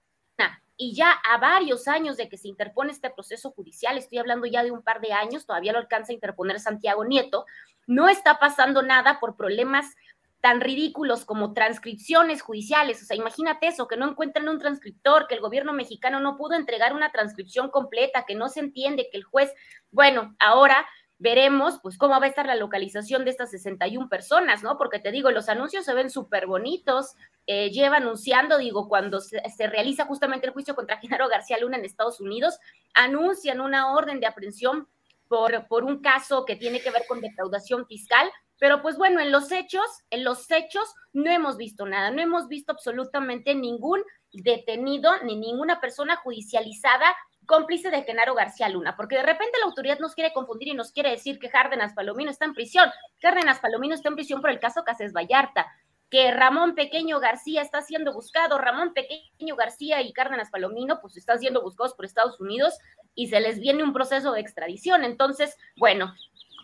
y 0.78 0.94
ya 0.94 1.10
a 1.10 1.36
varios 1.38 1.88
años 1.88 2.16
de 2.16 2.28
que 2.28 2.38
se 2.38 2.48
interpone 2.48 2.92
este 2.92 3.10
proceso 3.10 3.50
judicial, 3.50 3.98
estoy 3.98 4.18
hablando 4.18 4.46
ya 4.46 4.62
de 4.62 4.70
un 4.70 4.82
par 4.82 5.00
de 5.00 5.12
años, 5.12 5.44
todavía 5.44 5.72
lo 5.72 5.78
alcanza 5.78 6.12
a 6.12 6.14
interponer 6.14 6.60
Santiago 6.60 7.04
Nieto, 7.04 7.44
no 7.88 8.08
está 8.08 8.38
pasando 8.38 8.82
nada 8.82 9.18
por 9.18 9.36
problemas 9.36 9.96
tan 10.40 10.60
ridículos 10.60 11.24
como 11.24 11.52
transcripciones 11.52 12.42
judiciales. 12.42 13.02
O 13.02 13.06
sea, 13.06 13.16
imagínate 13.16 13.66
eso, 13.66 13.88
que 13.88 13.96
no 13.96 14.08
encuentran 14.08 14.48
un 14.48 14.60
transcriptor, 14.60 15.26
que 15.26 15.34
el 15.34 15.40
gobierno 15.40 15.72
mexicano 15.72 16.20
no 16.20 16.36
pudo 16.36 16.54
entregar 16.54 16.94
una 16.94 17.10
transcripción 17.10 17.70
completa, 17.70 18.24
que 18.24 18.36
no 18.36 18.48
se 18.48 18.60
entiende, 18.60 19.08
que 19.10 19.18
el 19.18 19.24
juez, 19.24 19.52
bueno, 19.90 20.36
ahora 20.38 20.86
veremos 21.18 21.80
pues 21.82 21.98
cómo 21.98 22.18
va 22.18 22.26
a 22.26 22.28
estar 22.28 22.46
la 22.46 22.54
localización 22.54 23.24
de 23.24 23.30
estas 23.30 23.50
61 23.50 24.08
personas, 24.08 24.62
¿no? 24.62 24.78
Porque 24.78 25.00
te 25.00 25.10
digo, 25.10 25.30
los 25.30 25.48
anuncios 25.48 25.84
se 25.84 25.94
ven 25.94 26.10
súper 26.10 26.46
bonitos, 26.46 27.14
eh, 27.46 27.70
lleva 27.70 27.96
anunciando, 27.96 28.56
digo, 28.56 28.88
cuando 28.88 29.20
se, 29.20 29.40
realiza 29.66 30.06
justamente 30.06 30.46
el 30.46 30.52
juicio 30.52 30.74
contra 30.74 30.96
Genaro 31.00 31.28
García 31.28 31.58
Luna 31.58 31.76
en 31.76 31.84
Estados 31.84 32.20
Unidos, 32.20 32.58
anuncian 32.94 33.60
una 33.60 33.92
orden 33.92 34.20
de 34.20 34.26
aprehensión 34.26 34.88
por, 35.26 35.66
por 35.66 35.84
un 35.84 36.00
caso 36.00 36.44
que 36.44 36.56
tiene 36.56 36.80
que 36.80 36.90
ver 36.90 37.02
con 37.06 37.20
defraudación 37.20 37.86
fiscal, 37.86 38.30
pero 38.58 38.80
pues 38.80 38.96
bueno, 38.96 39.20
en 39.20 39.30
los 39.30 39.52
hechos, 39.52 39.84
en 40.10 40.24
los 40.24 40.50
hechos 40.50 40.94
no 41.12 41.30
hemos 41.30 41.56
visto 41.56 41.86
nada, 41.86 42.10
no 42.10 42.22
hemos 42.22 42.48
visto 42.48 42.72
absolutamente 42.72 43.54
ningún 43.54 44.02
detenido 44.32 45.10
ni 45.24 45.36
ninguna 45.36 45.80
persona 45.80 46.16
judicializada 46.16 47.14
cómplice 47.48 47.90
de 47.90 48.02
Genaro 48.02 48.34
García 48.34 48.68
Luna, 48.68 48.94
porque 48.94 49.16
de 49.16 49.22
repente 49.22 49.58
la 49.58 49.66
autoridad 49.66 49.98
nos 49.98 50.14
quiere 50.14 50.34
confundir 50.34 50.68
y 50.68 50.74
nos 50.74 50.92
quiere 50.92 51.10
decir 51.10 51.38
que 51.38 51.48
Cárdenas 51.48 51.94
Palomino 51.94 52.30
está 52.30 52.44
en 52.44 52.52
prisión. 52.52 52.90
Cárdenas 53.20 53.58
Palomino 53.58 53.94
está 53.94 54.10
en 54.10 54.16
prisión 54.16 54.42
por 54.42 54.50
el 54.50 54.60
caso 54.60 54.84
Cases 54.84 55.14
Vallarta, 55.14 55.66
que 56.10 56.30
Ramón 56.30 56.74
Pequeño 56.74 57.20
García 57.20 57.62
está 57.62 57.80
siendo 57.80 58.12
buscado. 58.12 58.58
Ramón 58.58 58.92
Pequeño 58.92 59.56
García 59.56 60.02
y 60.02 60.12
Cárdenas 60.12 60.50
Palomino, 60.50 61.00
pues 61.00 61.16
están 61.16 61.38
siendo 61.38 61.62
buscados 61.62 61.94
por 61.94 62.04
Estados 62.04 62.38
Unidos 62.38 62.78
y 63.14 63.28
se 63.28 63.40
les 63.40 63.58
viene 63.60 63.82
un 63.82 63.94
proceso 63.94 64.32
de 64.32 64.40
extradición. 64.40 65.02
Entonces, 65.02 65.56
bueno, 65.76 66.14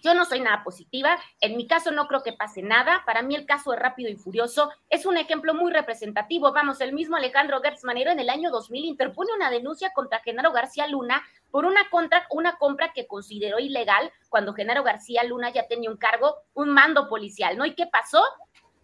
yo 0.05 0.15
no 0.15 0.27
soy 0.27 0.41
nada 0.41 0.63
positiva. 0.63 1.19
En 1.41 1.57
mi 1.57 1.67
caso 1.67 1.91
no 1.91 2.07
creo 2.07 2.23
que 2.23 2.35
pase 2.35 2.63
nada. 2.63 3.03
Para 3.07 3.23
mí 3.23 3.35
el 3.35 3.47
caso 3.47 3.71
de 3.71 3.79
Rápido 3.79 4.11
y 4.11 4.17
Furioso 4.17 4.71
es 4.91 5.07
un 5.07 5.17
ejemplo 5.17 5.55
muy 5.55 5.73
representativo. 5.73 6.53
Vamos, 6.53 6.83
el 6.83 6.93
mismo 6.93 7.17
Alejandro 7.17 7.63
Gertz 7.63 7.85
Manero 7.85 8.11
en 8.11 8.21
el 8.21 8.29
año 8.29 8.51
2000 8.51 8.85
interpone 8.85 9.31
una 9.35 9.51
denuncia 9.51 9.93
contra 9.95 10.21
Genaro 10.21 10.53
García 10.53 10.87
Luna 10.87 11.23
por 11.51 11.65
una, 11.65 11.89
contra, 11.89 12.27
una 12.31 12.57
compra 12.59 12.93
que 12.93 13.07
consideró 13.07 13.59
ilegal 13.59 14.13
cuando 14.29 14.53
Genaro 14.53 14.83
García 14.83 15.25
Luna 15.25 15.51
ya 15.51 15.67
tenía 15.67 15.91
un 15.91 15.97
cargo, 15.97 16.37
un 16.53 16.69
mando 16.69 17.09
policial, 17.09 17.57
¿no? 17.57 17.65
¿Y 17.65 17.75
qué 17.75 17.87
pasó? 17.87 18.23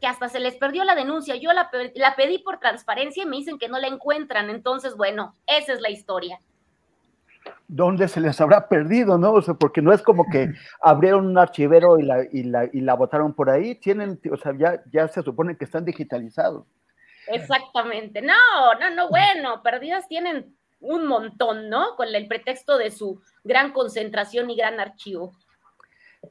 que 0.00 0.06
hasta 0.06 0.30
se 0.30 0.40
les 0.40 0.56
perdió 0.56 0.82
la 0.84 0.94
denuncia. 0.94 1.36
Yo 1.36 1.52
la, 1.52 1.70
la 1.94 2.16
pedí 2.16 2.38
por 2.38 2.58
transparencia 2.58 3.22
y 3.22 3.26
me 3.26 3.36
dicen 3.36 3.58
que 3.58 3.68
no 3.68 3.78
la 3.78 3.86
encuentran. 3.86 4.48
Entonces, 4.48 4.96
bueno, 4.96 5.36
esa 5.46 5.74
es 5.74 5.82
la 5.82 5.90
historia 5.90 6.40
dónde 7.68 8.08
se 8.08 8.20
les 8.20 8.40
habrá 8.40 8.68
perdido, 8.68 9.16
¿no? 9.16 9.32
O 9.32 9.42
sea, 9.42 9.54
porque 9.54 9.80
no 9.80 9.92
es 9.92 10.02
como 10.02 10.24
que 10.30 10.52
abrieron 10.82 11.26
un 11.26 11.38
archivero 11.38 11.98
y 11.98 12.02
la, 12.02 12.24
y 12.30 12.42
la, 12.42 12.64
y 12.72 12.80
la 12.80 12.94
botaron 12.94 13.32
por 13.32 13.50
ahí, 13.50 13.76
tienen, 13.76 14.20
o 14.30 14.36
sea, 14.36 14.52
ya, 14.56 14.82
ya 14.90 15.08
se 15.08 15.22
supone 15.22 15.56
que 15.56 15.64
están 15.64 15.84
digitalizados. 15.84 16.66
Exactamente, 17.28 18.22
no, 18.22 18.34
no, 18.80 18.90
no, 18.94 19.08
bueno, 19.08 19.62
perdidas 19.62 20.08
tienen 20.08 20.56
un 20.80 21.06
montón, 21.06 21.68
¿no? 21.68 21.94
Con 21.96 22.08
el 22.08 22.26
pretexto 22.26 22.76
de 22.76 22.90
su 22.90 23.20
gran 23.44 23.72
concentración 23.72 24.50
y 24.50 24.56
gran 24.56 24.80
archivo. 24.80 25.32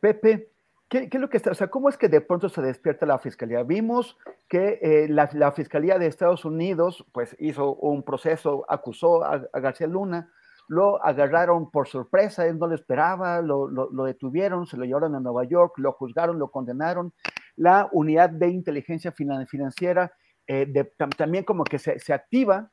Pepe, 0.02 0.50
¿qué, 0.90 1.08
qué 1.08 1.18
es 1.18 1.22
lo 1.22 1.30
que 1.30 1.38
está, 1.38 1.52
o 1.52 1.56
sea, 1.56 1.68
cómo 1.68 1.88
es 1.88 1.98
que 1.98 2.10
de 2.10 2.20
pronto 2.20 2.50
se 2.50 2.62
despierta 2.62 3.06
la 3.06 3.20
fiscalía? 3.20 3.64
Vimos 3.64 4.18
que 4.50 4.80
eh, 4.82 5.08
la, 5.08 5.30
la, 5.34 5.52
fiscalía 5.54 5.98
de 5.98 6.08
Estados 6.08 6.44
Unidos, 6.44 7.06
pues, 7.14 7.38
hizo 7.40 7.76
un 7.76 8.04
proceso, 8.04 8.66
acusó 8.68 9.24
a, 9.24 9.48
a 9.54 9.60
García 9.60 9.88
Luna, 9.88 10.32
lo 10.70 11.04
agarraron 11.04 11.72
por 11.72 11.88
sorpresa, 11.88 12.46
él 12.46 12.60
no 12.60 12.68
lo 12.68 12.76
esperaba, 12.76 13.42
lo, 13.42 13.90
detuvieron, 14.06 14.68
se 14.68 14.78
lo 14.78 14.86
llevaron 14.86 15.16
a 15.16 15.20
Nueva 15.20 15.44
York, 15.44 15.74
lo 15.78 15.94
juzgaron, 15.94 16.38
lo 16.38 16.52
condenaron. 16.52 17.12
La 17.56 17.90
unidad 17.92 18.30
de 18.30 18.50
inteligencia 18.50 19.12
financiera 19.12 20.14
eh, 20.46 20.72
también 21.18 21.44
como 21.44 21.64
que 21.64 21.80
se, 21.80 22.14
activa, 22.14 22.72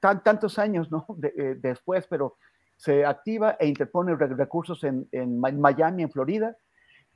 tantos 0.00 0.58
años 0.60 0.92
¿no? 0.92 1.06
Eh, 1.36 1.56
después, 1.58 2.06
pero 2.06 2.36
se 2.76 3.04
activa 3.04 3.56
e 3.58 3.66
interpone 3.66 4.14
recursos 4.14 4.84
en, 4.84 5.40
Miami, 5.40 6.04
en 6.04 6.12
Florida, 6.12 6.56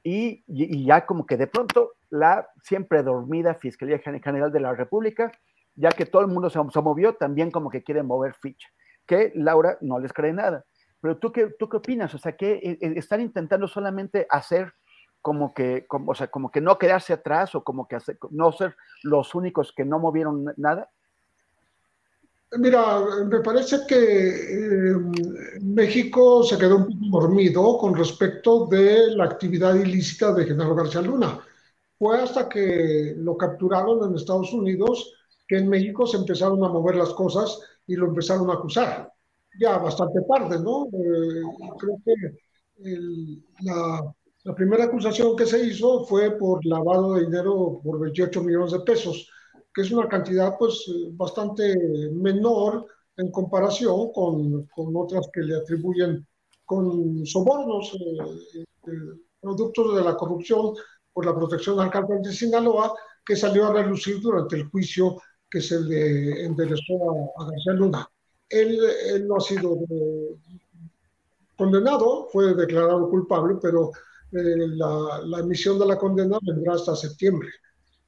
y, 0.02 0.42
ya 0.84 1.06
como 1.06 1.26
que 1.26 1.36
de 1.36 1.46
pronto 1.46 1.92
la 2.10 2.48
siempre 2.60 3.04
dormida 3.04 3.54
Fiscalía 3.54 4.00
General 4.00 4.50
de 4.50 4.58
la 4.58 4.74
República, 4.74 5.30
ya 5.76 5.90
que 5.90 6.06
todo 6.06 6.22
el 6.22 6.28
mundo 6.28 6.50
se, 6.50 6.58
se 6.72 6.80
movió, 6.80 7.14
también 7.14 7.52
como 7.52 7.70
que 7.70 7.84
quiere 7.84 8.02
mover 8.02 8.34
ficha 8.34 8.68
que 9.06 9.32
Laura 9.34 9.78
no 9.80 9.98
les 9.98 10.12
cree 10.12 10.32
nada. 10.32 10.64
Pero 11.00 11.18
tú 11.18 11.32
qué, 11.32 11.54
tú 11.58 11.68
qué 11.68 11.78
opinas? 11.78 12.14
O 12.14 12.18
sea, 12.18 12.36
que 12.36 12.52
eh, 12.52 12.78
están 12.96 13.20
intentando 13.20 13.66
solamente 13.66 14.26
hacer 14.30 14.72
como 15.20 15.54
que, 15.54 15.86
como, 15.86 16.12
o 16.12 16.14
sea, 16.14 16.28
como 16.28 16.50
que 16.50 16.60
no 16.60 16.78
quedarse 16.78 17.12
atrás 17.12 17.54
o 17.54 17.62
como 17.64 17.86
que 17.86 17.98
no 18.30 18.52
ser 18.52 18.76
los 19.02 19.34
únicos 19.34 19.72
que 19.74 19.84
no 19.84 19.98
movieron 19.98 20.52
nada. 20.56 20.90
Mira, 22.58 23.00
me 23.24 23.40
parece 23.40 23.86
que 23.88 23.96
eh, 23.96 24.94
México 25.62 26.42
se 26.42 26.58
quedó 26.58 26.76
un 26.76 26.84
poco 26.84 27.20
dormido 27.20 27.78
con 27.78 27.96
respecto 27.96 28.66
de 28.66 29.16
la 29.16 29.24
actividad 29.24 29.74
ilícita 29.74 30.34
de 30.34 30.44
Genaro 30.44 30.74
García 30.74 31.00
Luna. 31.00 31.40
Fue 31.98 32.20
hasta 32.20 32.48
que 32.48 33.14
lo 33.16 33.36
capturaron 33.36 34.06
en 34.06 34.16
Estados 34.16 34.52
Unidos 34.52 35.14
que 35.48 35.58
en 35.58 35.68
México 35.68 36.06
se 36.06 36.18
empezaron 36.18 36.62
a 36.62 36.68
mover 36.68 36.96
las 36.96 37.14
cosas 37.14 37.58
y 37.86 37.96
lo 37.96 38.06
empezaron 38.06 38.50
a 38.50 38.54
acusar. 38.54 39.12
Ya 39.60 39.78
bastante 39.78 40.20
tarde, 40.22 40.58
¿no? 40.60 40.86
Eh, 40.86 41.42
creo 41.78 41.96
que 42.04 42.14
la, 43.60 44.14
la 44.44 44.54
primera 44.54 44.84
acusación 44.84 45.36
que 45.36 45.46
se 45.46 45.64
hizo 45.64 46.04
fue 46.04 46.38
por 46.38 46.64
lavado 46.64 47.14
de 47.14 47.26
dinero 47.26 47.80
por 47.84 48.00
28 48.00 48.42
millones 48.42 48.72
de 48.72 48.80
pesos 48.80 49.28
que 49.72 49.82
es 49.82 49.90
una 49.90 50.08
cantidad 50.08 50.56
pues 50.58 50.84
bastante 51.12 51.74
menor 52.12 52.86
en 53.16 53.30
comparación 53.30 54.12
con, 54.12 54.66
con 54.66 54.96
otras 54.96 55.28
que 55.32 55.40
le 55.40 55.56
atribuyen 55.56 56.26
con 56.64 57.24
sobornos, 57.26 57.94
eh, 57.94 58.64
eh, 58.86 58.90
productos 59.40 59.96
de 59.96 60.02
la 60.02 60.16
corrupción 60.16 60.74
por 61.12 61.26
la 61.26 61.34
protección 61.34 61.80
al 61.80 61.90
cártel 61.90 62.22
de 62.22 62.32
Sinaloa, 62.32 62.94
que 63.24 63.36
salió 63.36 63.66
a 63.66 63.72
relucir 63.72 64.20
durante 64.20 64.56
el 64.56 64.68
juicio 64.68 65.16
que 65.52 65.60
se 65.60 65.78
le 65.80 66.46
enderezó 66.46 67.34
a, 67.38 67.44
García 67.44 67.74
Luna. 67.74 68.08
Él, 68.48 68.80
él, 69.06 69.28
no 69.28 69.36
ha 69.36 69.40
sido 69.40 69.76
eh, 69.90 70.36
condenado, 71.56 72.28
fue 72.32 72.54
declarado 72.54 73.10
culpable, 73.10 73.56
pero 73.60 73.92
la, 74.30 75.20
la 75.26 75.40
emisión 75.40 75.78
de 75.78 75.86
la 75.86 75.98
condena 75.98 76.38
vendrá 76.42 76.74
hasta 76.74 76.96
septiembre. 76.96 77.50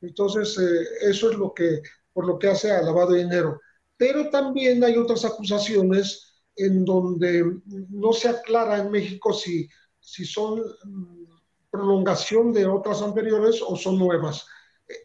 Entonces, 0.01 0.57
eh, 0.59 0.87
eso 1.03 1.31
es 1.31 1.37
lo 1.37 1.53
que, 1.53 1.83
por 2.15 2.27
lo 2.27 2.39
que 2.39 2.49
hace 2.49 2.73
a 2.73 2.83
lavado 2.83 3.13
de 3.13 3.25
dinero. 3.25 3.61
Pero 3.99 4.31
también 4.31 4.83
hay 4.83 4.97
otras 4.97 5.27
acusaciones 5.27 6.33
en 6.57 6.85
donde 6.87 7.45
no 7.91 8.13
se 8.15 8.31
aclara 8.31 8.79
en 8.79 8.91
México 8.91 9.35
si, 9.35 9.69
si 10.01 10.25
son 10.25 10.61
mm, 10.61 11.25
prolongación 11.71 12.53
de 12.55 12.65
otras 12.67 13.03
anteriores 13.03 13.61
o 13.61 13.77
son 13.77 13.99
nuevas. 13.99 14.47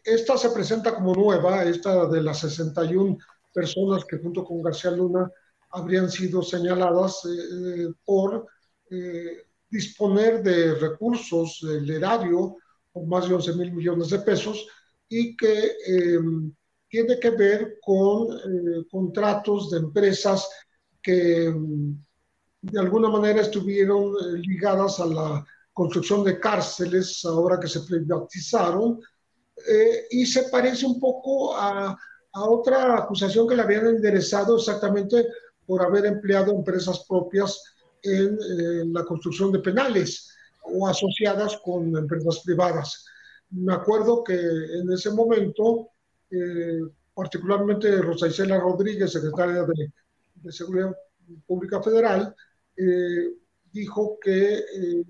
Esta 0.04 0.36
se 0.36 0.50
presenta 0.50 0.94
como 0.94 1.14
nueva, 1.14 1.64
esta 1.64 2.06
de 2.06 2.22
las 2.22 2.40
61 2.40 3.18
personas 3.52 4.04
que 4.04 4.18
junto 4.18 4.44
con 4.44 4.62
García 4.62 4.90
Luna 4.90 5.30
habrían 5.70 6.10
sido 6.10 6.42
señaladas 6.42 7.22
eh, 7.24 7.88
por 8.04 8.46
eh, 8.90 9.44
disponer 9.68 10.42
de 10.42 10.74
recursos 10.74 11.60
del 11.62 11.88
erario 11.90 12.56
por 12.92 13.06
más 13.06 13.28
de 13.28 13.34
11 13.34 13.54
mil 13.54 13.72
millones 13.72 14.10
de 14.10 14.18
pesos 14.18 14.66
y 15.08 15.36
que 15.36 15.76
em, 15.86 16.52
tiene 16.88 17.18
que 17.18 17.30
ver 17.30 17.78
con 17.80 18.36
eh, 18.36 18.84
contratos 18.90 19.70
de 19.70 19.78
empresas 19.78 20.48
que 21.00 21.46
em, 21.46 21.96
de 22.60 22.80
alguna 22.80 23.08
manera 23.08 23.40
estuvieron 23.40 24.12
eh, 24.12 24.38
ligadas 24.38 25.00
a 25.00 25.06
la 25.06 25.46
construcción 25.72 26.24
de 26.24 26.38
cárceles 26.38 27.24
ahora 27.24 27.58
que 27.58 27.68
se 27.68 27.80
privatizaron 27.80 29.00
eh, 29.68 30.06
y 30.10 30.26
se 30.26 30.44
parece 30.44 30.86
un 30.86 30.98
poco 31.00 31.56
a, 31.56 31.98
a, 32.32 32.44
otra 32.44 32.96
acusación 32.96 33.48
que 33.48 33.56
le 33.56 33.62
habían 33.62 33.86
enderezado 33.86 34.56
exactamente 34.56 35.26
por 35.66 35.82
haber 35.82 36.06
empleado 36.06 36.52
empresas 36.52 37.04
propias 37.08 37.62
en 38.02 38.92
la 38.92 39.04
construcción 39.04 39.52
de 39.52 39.58
penales 39.58 40.30
o 40.62 40.86
asociadas 40.86 41.58
con 41.62 41.96
empresas 41.96 42.40
privadas. 42.44 43.04
Me 43.50 43.74
acuerdo 43.74 44.22
que 44.22 44.34
en 44.34 44.90
ese 44.92 45.10
momento, 45.10 45.90
eh, 46.30 46.80
particularmente 47.14 48.00
Rosa 48.00 48.28
Isela 48.28 48.58
Rodríguez, 48.58 49.12
secretaria 49.12 49.64
de, 49.64 50.52
Seguridad 50.52 50.96
Pública 51.46 51.82
Federal, 51.82 52.34
eh, 52.76 53.34
dijo 53.70 54.18
que 54.22 54.54
eh, 54.54 55.04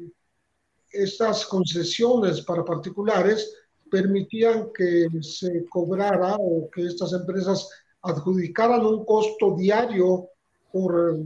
estas 0.90 1.46
concesiones 1.46 2.40
para 2.42 2.64
particulares 2.64 3.54
permitían 3.90 4.70
que 4.72 5.08
se 5.20 5.66
cobrara 5.66 6.36
o 6.38 6.70
que 6.70 6.86
estas 6.86 7.12
empresas 7.12 7.68
adjudicaran 8.02 8.84
un 8.84 9.04
costo 9.04 9.56
diario 9.56 10.28
por, 10.72 11.18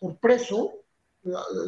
por 0.00 0.16
preso 0.18 0.72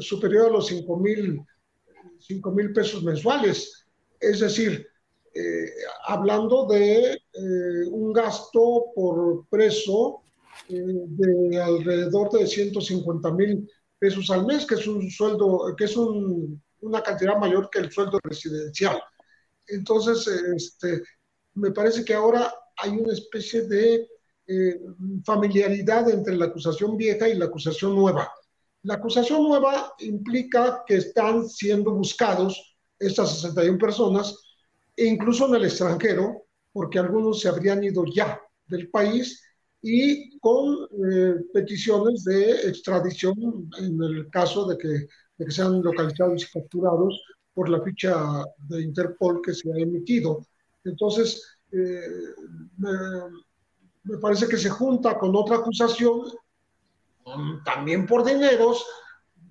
superior 0.00 0.46
a 0.46 0.50
los 0.50 0.66
5 0.66 0.96
mil 0.98 2.72
pesos 2.72 3.02
mensuales 3.02 3.80
es 4.20 4.40
decir, 4.40 4.86
eh, 5.34 5.66
hablando 6.06 6.66
de 6.66 7.12
eh, 7.12 7.88
un 7.90 8.12
gasto 8.12 8.86
por 8.94 9.46
preso 9.48 10.22
eh, 10.68 10.74
de 10.76 11.60
alrededor 11.60 12.30
de 12.30 12.46
150 12.46 13.30
mil 13.32 13.68
pesos 13.98 14.30
al 14.30 14.44
mes, 14.44 14.66
que 14.66 14.74
es 14.74 14.86
un 14.86 15.10
sueldo, 15.10 15.74
que 15.76 15.84
es 15.84 15.96
una 15.96 17.02
cantidad 17.02 17.38
mayor 17.38 17.70
que 17.70 17.80
el 17.80 17.90
sueldo 17.90 18.18
residencial. 18.22 19.00
Entonces, 19.70 20.26
este, 20.56 21.02
me 21.54 21.70
parece 21.70 22.04
que 22.04 22.14
ahora 22.14 22.52
hay 22.76 22.90
una 22.90 23.12
especie 23.12 23.62
de 23.62 24.08
familiaridad 25.24 26.10
entre 26.10 26.34
la 26.34 26.46
acusación 26.46 26.96
vieja 26.96 27.28
y 27.28 27.34
la 27.34 27.44
acusación 27.44 27.94
nueva. 27.94 28.32
La 28.82 28.94
acusación 28.94 29.42
nueva 29.44 29.94
implica 30.00 30.82
que 30.86 30.96
están 30.96 31.48
siendo 31.48 31.92
buscados 31.92 32.76
estas 32.98 33.34
61 33.40 33.78
personas, 33.78 34.36
e 34.96 35.06
incluso 35.06 35.46
en 35.46 35.54
el 35.54 35.64
extranjero, 35.64 36.46
porque 36.72 36.98
algunos 36.98 37.40
se 37.40 37.48
habrían 37.48 37.82
ido 37.84 38.04
ya 38.12 38.40
del 38.66 38.90
país 38.90 39.42
y 39.82 40.38
con 40.38 40.88
eh, 41.10 41.34
peticiones 41.52 42.24
de 42.24 42.68
extradición 42.68 43.70
en 43.78 44.02
el 44.02 44.30
caso 44.30 44.66
de 44.66 44.76
que, 44.76 44.88
de 44.88 45.44
que, 45.44 45.50
sean 45.50 45.82
localizados 45.82 46.42
y 46.42 46.58
capturados 46.58 47.20
por 47.54 47.68
la 47.68 47.82
ficha 47.82 48.44
de 48.68 48.82
Interpol 48.82 49.40
que 49.42 49.54
se 49.54 49.72
ha 49.72 49.76
emitido. 49.76 50.46
Entonces, 50.84 51.58
eh, 51.72 52.00
me, 52.78 52.90
me, 54.04 54.18
parece 54.18 54.48
que 54.48 54.56
se 54.56 54.70
junta 54.70 55.18
con 55.18 55.34
otra 55.36 55.56
acusación, 55.56 56.22
también 57.64 58.06
por 58.06 58.24
dineros, 58.24 58.84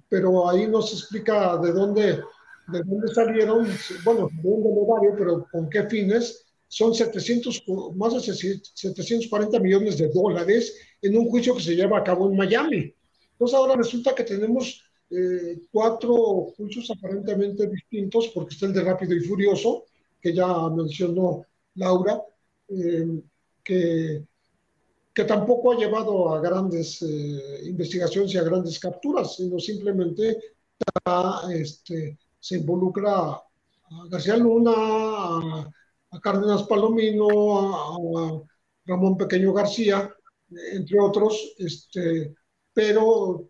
pero 0.07 0.49
ahí 0.49 0.67
no 0.67 0.81
se 0.81 0.95
explica 0.95 1.57
de 1.57 1.71
dónde 1.71 2.23
de 2.71 2.83
dónde 2.83 3.13
salieron, 3.13 3.67
bueno, 4.03 4.29
de 4.31 4.47
un 4.47 5.17
pero 5.17 5.47
con 5.51 5.69
qué 5.69 5.83
fines, 5.83 6.45
son 6.67 6.93
700, 6.93 7.63
más 7.95 8.13
de 8.13 8.19
740 8.19 9.59
millones 9.59 9.97
de 9.97 10.09
dólares 10.09 10.75
en 11.01 11.17
un 11.17 11.27
juicio 11.29 11.55
que 11.55 11.63
se 11.63 11.75
lleva 11.75 11.99
a 11.99 12.03
cabo 12.03 12.29
en 12.29 12.37
Miami. 12.37 12.93
Entonces 13.31 13.57
ahora 13.57 13.75
resulta 13.75 14.13
que 14.13 14.23
tenemos 14.23 14.83
eh, 15.11 15.61
cuatro 15.71 16.53
juicios 16.55 16.89
aparentemente 16.91 17.67
distintos, 17.67 18.27
porque 18.29 18.53
está 18.53 18.67
el 18.67 18.73
de 18.73 18.83
Rápido 18.83 19.15
y 19.15 19.21
Furioso, 19.21 19.85
que 20.21 20.33
ya 20.33 20.69
mencionó 20.69 21.45
Laura, 21.75 22.21
eh, 22.67 23.21
que, 23.63 24.23
que 25.13 25.23
tampoco 25.23 25.71
ha 25.71 25.77
llevado 25.77 26.33
a 26.33 26.41
grandes 26.41 27.01
eh, 27.01 27.61
investigaciones 27.65 28.33
y 28.33 28.37
a 28.37 28.43
grandes 28.43 28.79
capturas, 28.79 29.35
sino 29.35 29.59
simplemente 29.59 30.37
está 30.77 31.41
este, 31.53 32.17
se 32.39 32.57
involucra 32.57 33.11
a 33.11 33.43
García 34.09 34.37
Luna, 34.37 34.71
a, 34.75 36.19
Cárdenas 36.21 36.63
Palomino, 36.63 37.27
a, 37.59 38.41
Ramón 38.85 39.17
Pequeño 39.17 39.53
García, 39.53 40.11
entre 40.73 40.99
otros, 40.99 41.53
este, 41.57 42.33
pero 42.73 43.45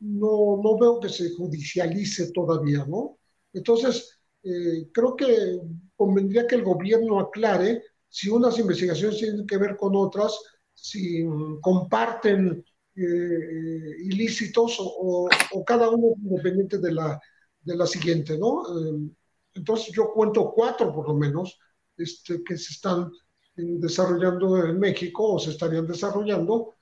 no, 0.00 0.60
no 0.62 0.78
veo 0.78 1.00
que 1.00 1.08
se 1.08 1.30
judicialice 1.34 2.32
todavía, 2.32 2.84
¿no? 2.86 3.18
Entonces, 3.52 4.20
eh, 4.42 4.88
creo 4.92 5.14
que 5.16 5.60
convendría 5.96 6.46
que 6.46 6.56
el 6.56 6.64
gobierno 6.64 7.20
aclare 7.20 7.82
si 8.08 8.28
unas 8.28 8.58
investigaciones 8.58 9.18
tienen 9.18 9.46
que 9.46 9.56
ver 9.56 9.76
con 9.76 9.94
otras, 9.94 10.36
si 10.74 11.24
comparten 11.60 12.64
eh, 12.96 13.96
ilícitos 14.04 14.76
o, 14.80 15.28
o, 15.52 15.64
cada 15.64 15.88
uno 15.90 16.14
independiente 16.22 16.78
de 16.78 16.92
la 16.92 17.20
de 17.62 17.76
la 17.76 17.86
siguiente, 17.86 18.38
¿no? 18.38 18.62
Eh, 18.62 19.10
entonces 19.54 19.92
yo 19.94 20.12
cuento 20.12 20.52
cuatro 20.54 20.92
por 20.92 21.06
lo 21.06 21.14
menos 21.14 21.58
este, 21.96 22.42
que 22.42 22.56
se 22.56 22.72
están 22.72 23.12
eh, 23.56 23.76
desarrollando 23.78 24.64
en 24.64 24.78
México 24.78 25.34
o 25.34 25.38
se 25.38 25.50
estarían 25.50 25.86
desarrollando, 25.86 26.74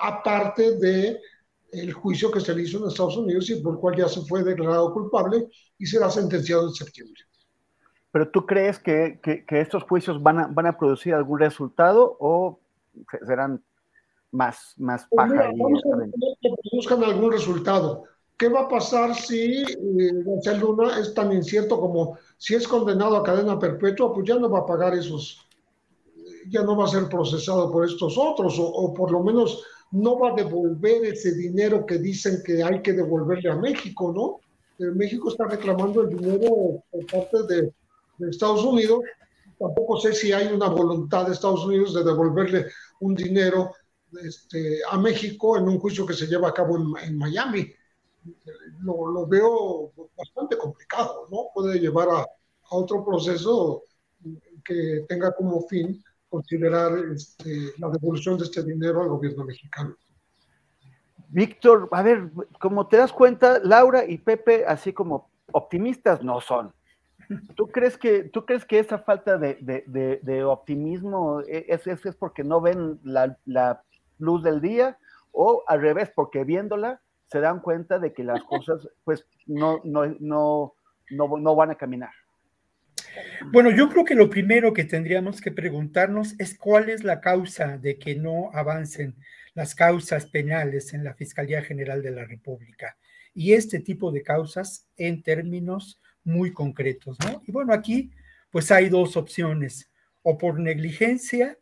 aparte 0.00 0.78
de 0.78 1.20
el 1.72 1.92
juicio 1.92 2.30
que 2.30 2.40
se 2.40 2.54
le 2.54 2.62
hizo 2.62 2.78
en 2.78 2.88
Estados 2.88 3.16
Unidos 3.16 3.48
y 3.50 3.56
por 3.62 3.74
el 3.74 3.80
cual 3.80 3.96
ya 3.96 4.08
se 4.08 4.20
fue 4.22 4.44
declarado 4.44 4.92
culpable 4.92 5.48
y 5.78 5.86
será 5.86 6.10
sentenciado 6.10 6.68
en 6.68 6.74
septiembre. 6.74 7.22
¿Pero 8.12 8.30
tú 8.30 8.44
crees 8.44 8.78
que, 8.78 9.20
que, 9.22 9.60
estos 9.60 9.84
juicios 9.84 10.22
van 10.22 10.38
a, 10.38 10.46
van 10.46 10.66
a 10.66 10.76
producir 10.78 11.14
algún 11.14 11.38
resultado 11.40 12.16
o 12.20 12.60
serán 13.26 13.64
más, 14.30 14.74
más 14.76 15.06
Pues 15.08 15.16
paja. 15.16 15.32
mira, 15.32 15.50
y 15.54 15.58
vamos 15.58 15.82
a 15.84 15.88
estrategia. 15.88 16.16
ver 16.42 16.58
que 16.62 16.76
buscan 16.76 17.04
algún 17.04 17.32
resultado. 17.32 18.04
¿Qué 18.36 18.48
va 18.48 18.62
a 18.62 18.68
pasar 18.68 19.14
si 19.14 19.62
eh, 19.62 19.66
García 20.26 20.54
Luna 20.54 20.98
es 20.98 21.14
tan 21.14 21.32
incierto 21.32 21.80
como 21.80 22.18
si 22.36 22.54
es 22.54 22.68
condenado 22.68 23.16
a 23.16 23.22
cadena 23.22 23.58
perpetua, 23.58 24.12
pues 24.12 24.26
ya 24.28 24.36
no 24.36 24.50
va 24.50 24.60
a 24.60 24.66
pagar 24.66 24.94
esos, 24.94 25.38
ya 26.50 26.62
no 26.62 26.76
va 26.76 26.84
a 26.84 26.88
ser 26.88 27.08
procesado 27.08 27.70
por 27.70 27.84
estos 27.86 28.18
otros, 28.18 28.58
o, 28.58 28.64
o 28.66 28.92
por 28.92 29.10
lo 29.12 29.22
menos 29.22 29.64
no 29.92 30.18
va 30.18 30.30
a 30.30 30.34
devolver 30.34 31.04
ese 31.04 31.34
dinero 31.34 31.84
que 31.84 31.98
dicen 31.98 32.42
que 32.44 32.62
hay 32.62 32.80
que 32.80 32.94
devolverle 32.94 33.50
a 33.50 33.56
México, 33.56 34.12
¿no? 34.12 34.40
Eh, 34.84 34.90
México 34.90 35.30
está 35.30 35.46
reclamando 35.46 36.02
el 36.02 36.16
dinero 36.16 36.82
por 36.90 37.06
parte 37.06 37.42
de, 37.48 37.72
Estados 38.28 38.64
Unidos. 38.64 39.00
Tampoco 39.58 39.98
sé 39.98 40.12
si 40.12 40.32
hay 40.32 40.46
una 40.52 40.68
voluntad 40.68 41.26
de 41.26 41.32
Estados 41.32 41.64
Unidos 41.64 41.92
de 41.94 42.04
devolverle 42.04 42.66
un 43.00 43.14
dinero 43.14 43.72
este, 44.22 44.78
a 44.88 44.96
México 44.96 45.58
en 45.58 45.64
un 45.64 45.80
juicio 45.80 46.06
que 46.06 46.14
se 46.14 46.26
lleva 46.26 46.48
a 46.48 46.54
cabo 46.54 46.78
en, 47.02 47.18
Miami. 47.18 47.72
Lo, 48.80 49.10
lo, 49.10 49.26
veo 49.26 49.92
bastante 50.16 50.56
complicado, 50.56 51.26
¿no? 51.32 51.48
Puede 51.52 51.80
llevar 51.80 52.08
a, 52.10 52.26
otro 52.70 53.04
proceso 53.04 53.82
que 54.64 55.04
tenga 55.08 55.34
como 55.34 55.60
fin 55.66 56.02
considerar 56.32 56.92
este, 57.14 57.74
la 57.76 57.90
devolución 57.90 58.38
de 58.38 58.44
este 58.44 58.62
dinero 58.64 59.02
al 59.02 59.10
gobierno 59.10 59.44
mexicano. 59.44 59.94
Víctor, 61.28 61.90
a 61.92 62.02
ver, 62.02 62.30
como 62.58 62.88
te 62.88 62.96
das 62.96 63.12
cuenta, 63.12 63.60
Laura 63.62 64.06
y 64.06 64.16
Pepe, 64.16 64.64
así 64.66 64.94
como 64.94 65.30
optimistas, 65.52 66.22
no 66.22 66.40
son. 66.40 66.72
¿Tú 67.54 67.66
crees 67.68 67.98
que, 67.98 68.24
tú 68.24 68.46
crees 68.46 68.64
que 68.64 68.78
esa 68.78 68.98
falta 68.98 69.36
de, 69.36 69.58
de, 69.60 70.44
optimismo 70.44 71.40
es, 71.40 71.86
es, 71.86 72.06
es, 72.06 72.16
porque 72.16 72.44
no 72.44 72.62
ven 72.62 72.98
la, 73.04 73.38
la, 73.44 73.82
luz 74.18 74.42
del 74.42 74.60
día 74.60 74.98
o 75.32 75.64
al 75.66 75.80
revés, 75.80 76.10
porque 76.14 76.44
viéndola 76.44 77.00
se 77.26 77.40
dan 77.40 77.60
cuenta 77.60 77.98
de 77.98 78.12
que 78.12 78.24
las 78.24 78.42
cosas 78.44 78.88
pues 79.04 79.26
no, 79.46 79.80
no, 79.84 80.06
no, 80.20 80.74
no, 81.10 81.36
no 81.36 81.56
van 81.56 81.70
a 81.70 81.74
caminar? 81.74 82.12
Bueno, 83.50 83.70
yo 83.70 83.88
creo 83.88 84.04
que 84.04 84.14
lo 84.14 84.30
primero 84.30 84.72
que 84.72 84.84
tendríamos 84.84 85.40
que 85.40 85.50
preguntarnos 85.50 86.34
es 86.38 86.56
cuál 86.56 86.88
es 86.88 87.04
la 87.04 87.20
causa 87.20 87.78
de 87.78 87.98
que 87.98 88.14
no 88.14 88.50
avancen 88.52 89.16
las 89.54 89.74
causas 89.74 90.26
penales 90.26 90.94
en 90.94 91.04
la 91.04 91.14
Fiscalía 91.14 91.62
General 91.62 92.02
de 92.02 92.10
la 92.10 92.24
República. 92.24 92.96
Y 93.34 93.52
este 93.52 93.80
tipo 93.80 94.12
de 94.12 94.22
causas 94.22 94.86
en 94.96 95.22
términos 95.22 96.00
muy 96.24 96.52
concretos, 96.52 97.18
¿no? 97.20 97.42
Y 97.46 97.52
bueno, 97.52 97.72
aquí 97.72 98.12
pues 98.50 98.70
hay 98.70 98.90
dos 98.90 99.16
opciones, 99.16 99.90
o 100.22 100.36
por 100.36 100.60
negligencia, 100.60 101.58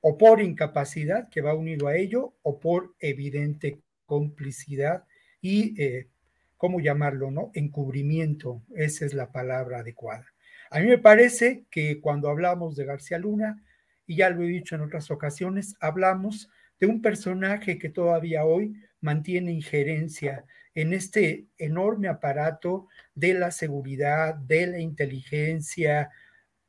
o 0.00 0.16
por 0.16 0.40
incapacidad, 0.40 1.28
que 1.28 1.42
va 1.42 1.54
unido 1.54 1.88
a 1.88 1.96
ello, 1.96 2.34
o 2.42 2.58
por 2.58 2.94
evidente 3.00 3.80
complicidad 4.06 5.04
y, 5.42 5.80
eh, 5.80 6.08
¿cómo 6.56 6.80
llamarlo, 6.80 7.30
no? 7.30 7.50
Encubrimiento, 7.54 8.62
esa 8.74 9.04
es 9.04 9.12
la 9.12 9.30
palabra 9.30 9.80
adecuada. 9.80 10.29
A 10.70 10.78
mí 10.78 10.86
me 10.86 10.98
parece 10.98 11.64
que 11.70 12.00
cuando 12.00 12.28
hablamos 12.30 12.76
de 12.76 12.84
García 12.84 13.18
Luna, 13.18 13.62
y 14.06 14.16
ya 14.16 14.30
lo 14.30 14.42
he 14.42 14.46
dicho 14.46 14.76
en 14.76 14.82
otras 14.82 15.10
ocasiones, 15.10 15.74
hablamos 15.80 16.48
de 16.78 16.86
un 16.86 17.02
personaje 17.02 17.78
que 17.78 17.88
todavía 17.88 18.44
hoy 18.44 18.74
mantiene 19.00 19.52
injerencia 19.52 20.44
en 20.74 20.92
este 20.92 21.46
enorme 21.58 22.08
aparato 22.08 22.86
de 23.14 23.34
la 23.34 23.50
seguridad, 23.50 24.34
de 24.34 24.68
la 24.68 24.78
inteligencia, 24.78 26.10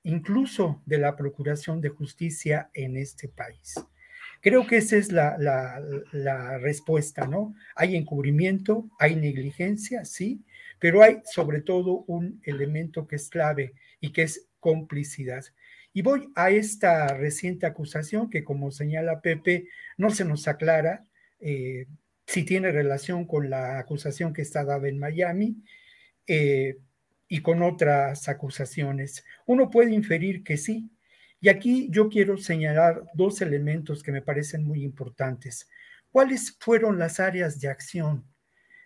incluso 0.03 0.81
de 0.85 0.97
la 0.97 1.15
Procuración 1.15 1.79
de 1.79 1.89
Justicia 1.89 2.69
en 2.73 2.97
este 2.97 3.27
país. 3.27 3.75
Creo 4.41 4.65
que 4.65 4.77
esa 4.77 4.97
es 4.97 5.11
la, 5.11 5.37
la, 5.37 6.57
respuesta, 6.57 7.27
¿no? 7.27 7.53
Hay 7.75 7.95
encubrimiento, 7.95 8.89
hay 8.97 9.15
negligencia, 9.15 10.03
sí, 10.03 10.43
pero 10.81 11.03
hay 11.03 11.21
sobre 11.25 11.61
todo 11.61 12.05
un 12.07 12.41
elemento 12.43 13.07
que 13.07 13.15
es 13.15 13.29
clave 13.29 13.75
y 13.99 14.11
que 14.11 14.23
es 14.23 14.47
complicidad. 14.59 15.45
Y 15.93 16.01
voy 16.01 16.31
a 16.33 16.49
esta 16.49 17.07
reciente 17.09 17.67
acusación 17.67 18.31
que, 18.31 18.43
como 18.43 18.71
señala 18.71 19.21
Pepe, 19.21 19.67
no 19.97 20.09
se 20.09 20.25
nos 20.25 20.47
aclara 20.47 21.05
eh, 21.39 21.85
si 22.25 22.43
tiene 22.45 22.71
relación 22.71 23.27
con 23.27 23.51
la 23.51 23.77
acusación 23.77 24.33
que 24.33 24.41
está 24.41 24.65
dada 24.65 24.87
en 24.87 24.97
Miami 24.97 25.57
eh, 26.25 26.79
y 27.27 27.41
con 27.43 27.61
otras 27.61 28.27
acusaciones. 28.27 29.23
Uno 29.45 29.69
puede 29.69 29.93
inferir 29.93 30.43
que 30.43 30.57
sí. 30.57 30.89
Y 31.39 31.49
aquí 31.49 31.89
yo 31.91 32.09
quiero 32.09 32.37
señalar 32.37 33.03
dos 33.13 33.39
elementos 33.43 34.01
que 34.01 34.11
me 34.11 34.23
parecen 34.23 34.63
muy 34.63 34.83
importantes. 34.83 35.69
¿Cuáles 36.09 36.57
fueron 36.59 36.97
las 36.97 37.19
áreas 37.19 37.59
de 37.59 37.67
acción 37.67 38.30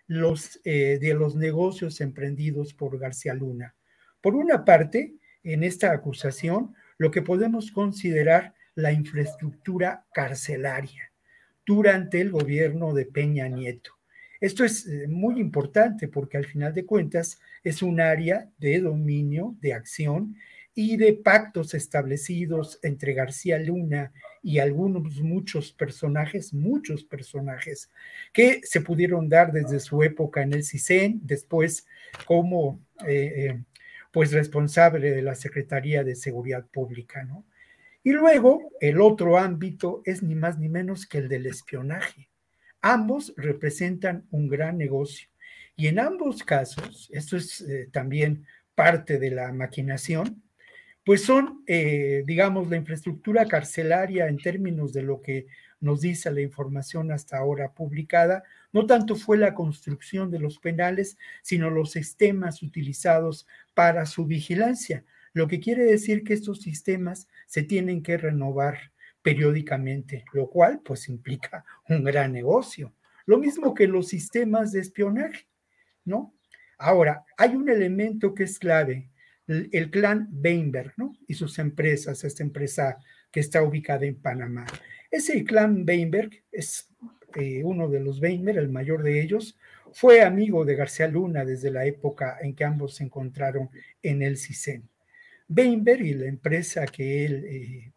los, 0.06 0.60
eh, 0.64 0.98
de 1.00 1.14
los 1.14 1.36
negocios 1.36 2.00
emprendidos 2.00 2.74
por 2.74 2.98
García 2.98 3.34
Luna? 3.34 3.74
Por 4.20 4.34
una 4.34 4.64
parte, 4.64 5.14
en 5.42 5.62
esta 5.62 5.92
acusación, 5.92 6.74
lo 6.98 7.10
que 7.10 7.22
podemos 7.22 7.70
considerar 7.70 8.54
la 8.74 8.92
infraestructura 8.92 10.04
carcelaria 10.12 11.10
durante 11.64 12.20
el 12.20 12.30
gobierno 12.30 12.94
de 12.94 13.06
Peña 13.06 13.48
Nieto. 13.48 13.92
Esto 14.40 14.64
es 14.64 14.86
muy 15.08 15.40
importante 15.40 16.08
porque 16.08 16.36
al 16.36 16.44
final 16.44 16.74
de 16.74 16.84
cuentas 16.84 17.40
es 17.64 17.82
un 17.82 18.00
área 18.00 18.50
de 18.58 18.80
dominio, 18.80 19.56
de 19.60 19.72
acción 19.72 20.36
y 20.78 20.98
de 20.98 21.14
pactos 21.14 21.72
establecidos 21.72 22.78
entre 22.82 23.14
García 23.14 23.58
Luna 23.58 24.12
y 24.42 24.58
algunos, 24.58 25.22
muchos 25.22 25.72
personajes, 25.72 26.52
muchos 26.52 27.02
personajes 27.02 27.90
que 28.30 28.60
se 28.62 28.82
pudieron 28.82 29.30
dar 29.30 29.52
desde 29.52 29.80
su 29.80 30.02
época 30.02 30.42
en 30.42 30.52
el 30.52 30.64
CISEN, 30.64 31.20
después 31.24 31.86
como 32.26 32.78
eh, 33.06 33.58
pues 34.12 34.32
responsable 34.32 35.12
de 35.12 35.22
la 35.22 35.34
Secretaría 35.34 36.04
de 36.04 36.14
Seguridad 36.14 36.66
Pública, 36.66 37.24
¿no? 37.24 37.46
Y 38.02 38.12
luego 38.12 38.70
el 38.78 39.00
otro 39.00 39.38
ámbito 39.38 40.02
es 40.04 40.22
ni 40.22 40.34
más 40.34 40.58
ni 40.58 40.68
menos 40.68 41.06
que 41.06 41.18
el 41.18 41.28
del 41.28 41.46
espionaje. 41.46 42.28
Ambos 42.82 43.32
representan 43.38 44.26
un 44.30 44.46
gran 44.48 44.76
negocio 44.76 45.28
y 45.74 45.86
en 45.86 45.98
ambos 45.98 46.42
casos, 46.42 47.08
esto 47.12 47.38
es 47.38 47.62
eh, 47.62 47.88
también 47.90 48.44
parte 48.74 49.18
de 49.18 49.30
la 49.30 49.50
maquinación, 49.52 50.42
pues 51.06 51.22
son, 51.22 51.62
eh, 51.68 52.24
digamos, 52.26 52.68
la 52.68 52.76
infraestructura 52.76 53.46
carcelaria 53.46 54.26
en 54.26 54.38
términos 54.38 54.92
de 54.92 55.02
lo 55.02 55.22
que 55.22 55.46
nos 55.78 56.00
dice 56.00 56.32
la 56.32 56.40
información 56.40 57.12
hasta 57.12 57.38
ahora 57.38 57.74
publicada, 57.74 58.42
no 58.72 58.86
tanto 58.86 59.14
fue 59.14 59.38
la 59.38 59.54
construcción 59.54 60.32
de 60.32 60.40
los 60.40 60.58
penales, 60.58 61.16
sino 61.42 61.70
los 61.70 61.92
sistemas 61.92 62.60
utilizados 62.60 63.46
para 63.72 64.04
su 64.04 64.26
vigilancia, 64.26 65.04
lo 65.32 65.46
que 65.46 65.60
quiere 65.60 65.84
decir 65.84 66.24
que 66.24 66.34
estos 66.34 66.60
sistemas 66.60 67.28
se 67.46 67.62
tienen 67.62 68.02
que 68.02 68.16
renovar 68.16 68.90
periódicamente, 69.22 70.24
lo 70.32 70.50
cual 70.50 70.80
pues 70.84 71.08
implica 71.08 71.64
un 71.88 72.02
gran 72.02 72.32
negocio. 72.32 72.92
Lo 73.26 73.38
mismo 73.38 73.74
que 73.74 73.86
los 73.86 74.08
sistemas 74.08 74.72
de 74.72 74.80
espionaje, 74.80 75.46
¿no? 76.04 76.34
Ahora, 76.78 77.24
hay 77.38 77.54
un 77.54 77.68
elemento 77.68 78.34
que 78.34 78.42
es 78.42 78.58
clave, 78.58 79.08
el, 79.46 79.90
clan 79.90 80.28
Weinberg, 80.32 80.92
¿no? 80.96 81.16
Y 81.26 81.34
sus 81.34 81.58
empresas, 81.58 82.24
esta 82.24 82.42
empresa 82.42 82.98
que 83.30 83.40
está 83.40 83.62
ubicada 83.62 84.06
en 84.06 84.16
Panamá. 84.16 84.66
Ese 85.10 85.44
clan 85.44 85.84
Weinberg 85.86 86.30
es 86.50 86.88
eh, 87.36 87.62
uno 87.64 87.88
de 87.88 88.00
los 88.00 88.20
Weinberg, 88.20 88.58
el 88.58 88.68
mayor 88.68 89.02
de 89.02 89.22
ellos, 89.22 89.58
fue 89.92 90.22
amigo 90.22 90.64
de 90.64 90.74
García 90.74 91.08
Luna 91.08 91.44
desde 91.44 91.70
la 91.70 91.86
época 91.86 92.38
en 92.42 92.54
que 92.54 92.64
ambos 92.64 92.96
se 92.96 93.04
encontraron 93.04 93.70
en 94.02 94.22
el 94.22 94.36
CISEN. 94.36 94.88
Weinberg 95.48 96.02
y 96.02 96.14
la 96.14 96.26
empresa 96.26 96.86
que 96.86 97.24
él, 97.24 97.44
eh, 97.44 97.92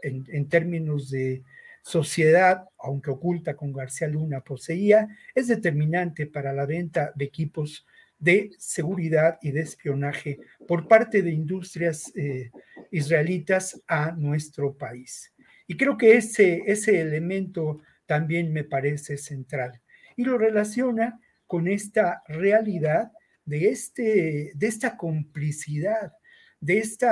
en, 0.00 0.48
términos 0.48 1.10
de 1.10 1.42
sociedad, 1.82 2.64
aunque 2.78 3.10
oculta 3.10 3.54
con 3.56 3.72
García 3.72 4.08
Luna, 4.08 4.40
poseía, 4.40 5.08
es 5.34 5.48
determinante 5.48 6.26
para 6.26 6.52
la 6.52 6.66
venta 6.66 7.12
de 7.14 7.24
equipos 7.24 7.86
de 8.18 8.50
seguridad 8.58 9.38
y 9.42 9.50
de 9.50 9.60
espionaje 9.60 10.38
por 10.66 10.88
parte 10.88 11.22
de 11.22 11.30
industrias 11.30 12.12
eh, 12.16 12.50
israelitas 12.90 13.80
a 13.86 14.12
nuestro 14.12 14.74
país. 14.74 15.32
Y 15.66 15.76
creo 15.76 15.96
que 15.96 16.16
ese, 16.16 16.62
ese 16.66 17.00
elemento 17.00 17.82
también 18.06 18.52
me 18.52 18.64
parece 18.64 19.18
central. 19.18 19.80
Y 20.16 20.24
lo 20.24 20.38
relaciona 20.38 21.20
con 21.46 21.68
esta 21.68 22.22
realidad 22.28 23.12
de, 23.44 23.68
este, 23.68 24.52
de 24.54 24.66
esta 24.66 24.96
complicidad, 24.96 26.12
de 26.60 26.78
este 26.78 27.06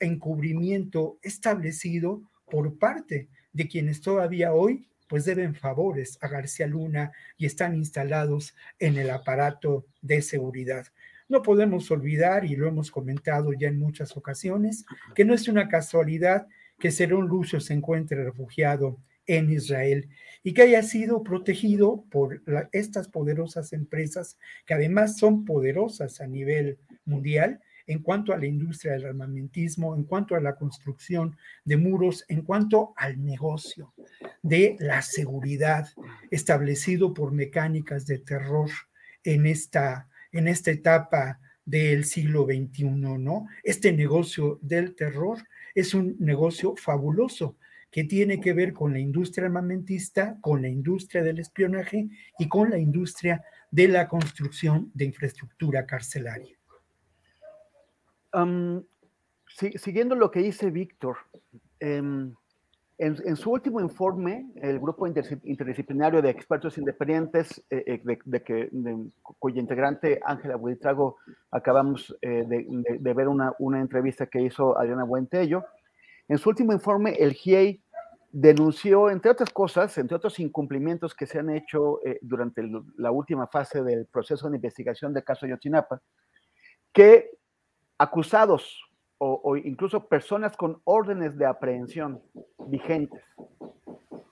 encubrimiento 0.00 1.18
establecido 1.22 2.22
por 2.50 2.78
parte 2.78 3.28
de 3.52 3.68
quienes 3.68 4.00
todavía 4.00 4.52
hoy 4.52 4.88
pues 5.08 5.24
deben 5.24 5.54
favores 5.54 6.18
a 6.20 6.28
García 6.28 6.66
Luna 6.66 7.12
y 7.36 7.46
están 7.46 7.74
instalados 7.74 8.54
en 8.78 8.96
el 8.96 9.10
aparato 9.10 9.86
de 10.02 10.22
seguridad. 10.22 10.86
No 11.28 11.42
podemos 11.42 11.90
olvidar, 11.90 12.44
y 12.44 12.54
lo 12.54 12.68
hemos 12.68 12.90
comentado 12.90 13.52
ya 13.52 13.68
en 13.68 13.78
muchas 13.78 14.16
ocasiones, 14.16 14.84
que 15.14 15.24
no 15.24 15.34
es 15.34 15.48
una 15.48 15.68
casualidad 15.68 16.46
que 16.78 16.92
Cerón 16.92 17.26
Lucio 17.26 17.58
se 17.60 17.74
encuentre 17.74 18.22
refugiado 18.22 18.98
en 19.26 19.50
Israel 19.50 20.08
y 20.42 20.54
que 20.54 20.62
haya 20.62 20.82
sido 20.82 21.22
protegido 21.22 22.04
por 22.10 22.42
estas 22.72 23.08
poderosas 23.08 23.72
empresas 23.72 24.38
que 24.64 24.74
además 24.74 25.16
son 25.16 25.44
poderosas 25.44 26.20
a 26.20 26.28
nivel 26.28 26.78
mundial 27.04 27.60
en 27.86 28.00
cuanto 28.00 28.32
a 28.32 28.38
la 28.38 28.46
industria 28.46 28.92
del 28.92 29.06
armamentismo, 29.06 29.94
en 29.94 30.04
cuanto 30.04 30.34
a 30.34 30.40
la 30.40 30.56
construcción 30.56 31.36
de 31.64 31.76
muros, 31.76 32.24
en 32.28 32.42
cuanto 32.42 32.92
al 32.96 33.24
negocio 33.24 33.94
de 34.42 34.76
la 34.80 35.02
seguridad 35.02 35.88
establecido 36.30 37.14
por 37.14 37.32
mecánicas 37.32 38.06
de 38.06 38.18
terror 38.18 38.70
en 39.24 39.46
esta, 39.46 40.08
en 40.32 40.48
esta 40.48 40.70
etapa 40.70 41.40
del 41.64 42.04
siglo 42.04 42.44
XXI, 42.44 42.84
¿no? 43.18 43.46
Este 43.62 43.92
negocio 43.92 44.58
del 44.62 44.94
terror 44.94 45.38
es 45.74 45.94
un 45.94 46.16
negocio 46.18 46.74
fabuloso 46.76 47.56
que 47.90 48.04
tiene 48.04 48.40
que 48.40 48.52
ver 48.52 48.72
con 48.72 48.92
la 48.92 48.98
industria 48.98 49.46
armamentista, 49.46 50.38
con 50.40 50.62
la 50.62 50.68
industria 50.68 51.22
del 51.22 51.38
espionaje 51.38 52.08
y 52.38 52.48
con 52.48 52.70
la 52.70 52.78
industria 52.78 53.42
de 53.70 53.88
la 53.88 54.06
construcción 54.06 54.90
de 54.94 55.06
infraestructura 55.06 55.86
carcelaria 55.86 56.55
siguiendo 59.48 60.14
lo 60.14 60.30
que 60.30 60.40
dice 60.40 60.70
Víctor, 60.70 61.16
em, 61.80 62.34
en, 62.98 63.36
su 63.36 63.50
último 63.50 63.80
informe, 63.82 64.46
el 64.56 64.78
grupo 64.80 65.06
interdisciplinario 65.06 66.22
de 66.22 66.30
expertos 66.30 66.78
independientes, 66.78 67.62
eh, 67.68 67.84
eh, 67.86 68.18
de, 68.24 69.10
cuya 69.38 69.60
integrante 69.60 70.18
Ángela 70.24 70.56
Buitrago 70.56 71.18
acabamos 71.50 72.16
eh, 72.22 72.46
de, 72.46 73.14
ver 73.14 73.28
una, 73.28 73.54
entrevista 73.78 74.26
que 74.26 74.40
hizo 74.40 74.78
Adriana 74.78 75.04
Buentello, 75.04 75.64
en 76.26 76.38
su 76.38 76.48
último 76.48 76.72
informe, 76.72 77.16
el 77.18 77.34
GIEI 77.34 77.82
denunció, 78.32 79.10
entre 79.10 79.30
otras 79.30 79.50
cosas, 79.50 79.96
entre 79.98 80.16
otros 80.16 80.40
incumplimientos 80.40 81.14
que 81.14 81.26
se 81.26 81.38
han 81.38 81.50
hecho 81.50 82.00
durante 82.22 82.62
la 82.96 83.10
última 83.10 83.46
fase 83.46 83.82
del 83.82 84.06
proceso 84.06 84.48
de 84.48 84.56
investigación 84.56 85.12
del 85.12 85.22
caso 85.22 85.46
Yotzinapa, 85.46 86.00
que 86.92 87.30
acusados 87.98 88.82
o, 89.18 89.56
incluso 89.56 90.06
personas 90.06 90.56
con 90.56 90.80
órdenes 90.84 91.38
de 91.38 91.46
aprehensión 91.46 92.20
vigentes 92.66 93.22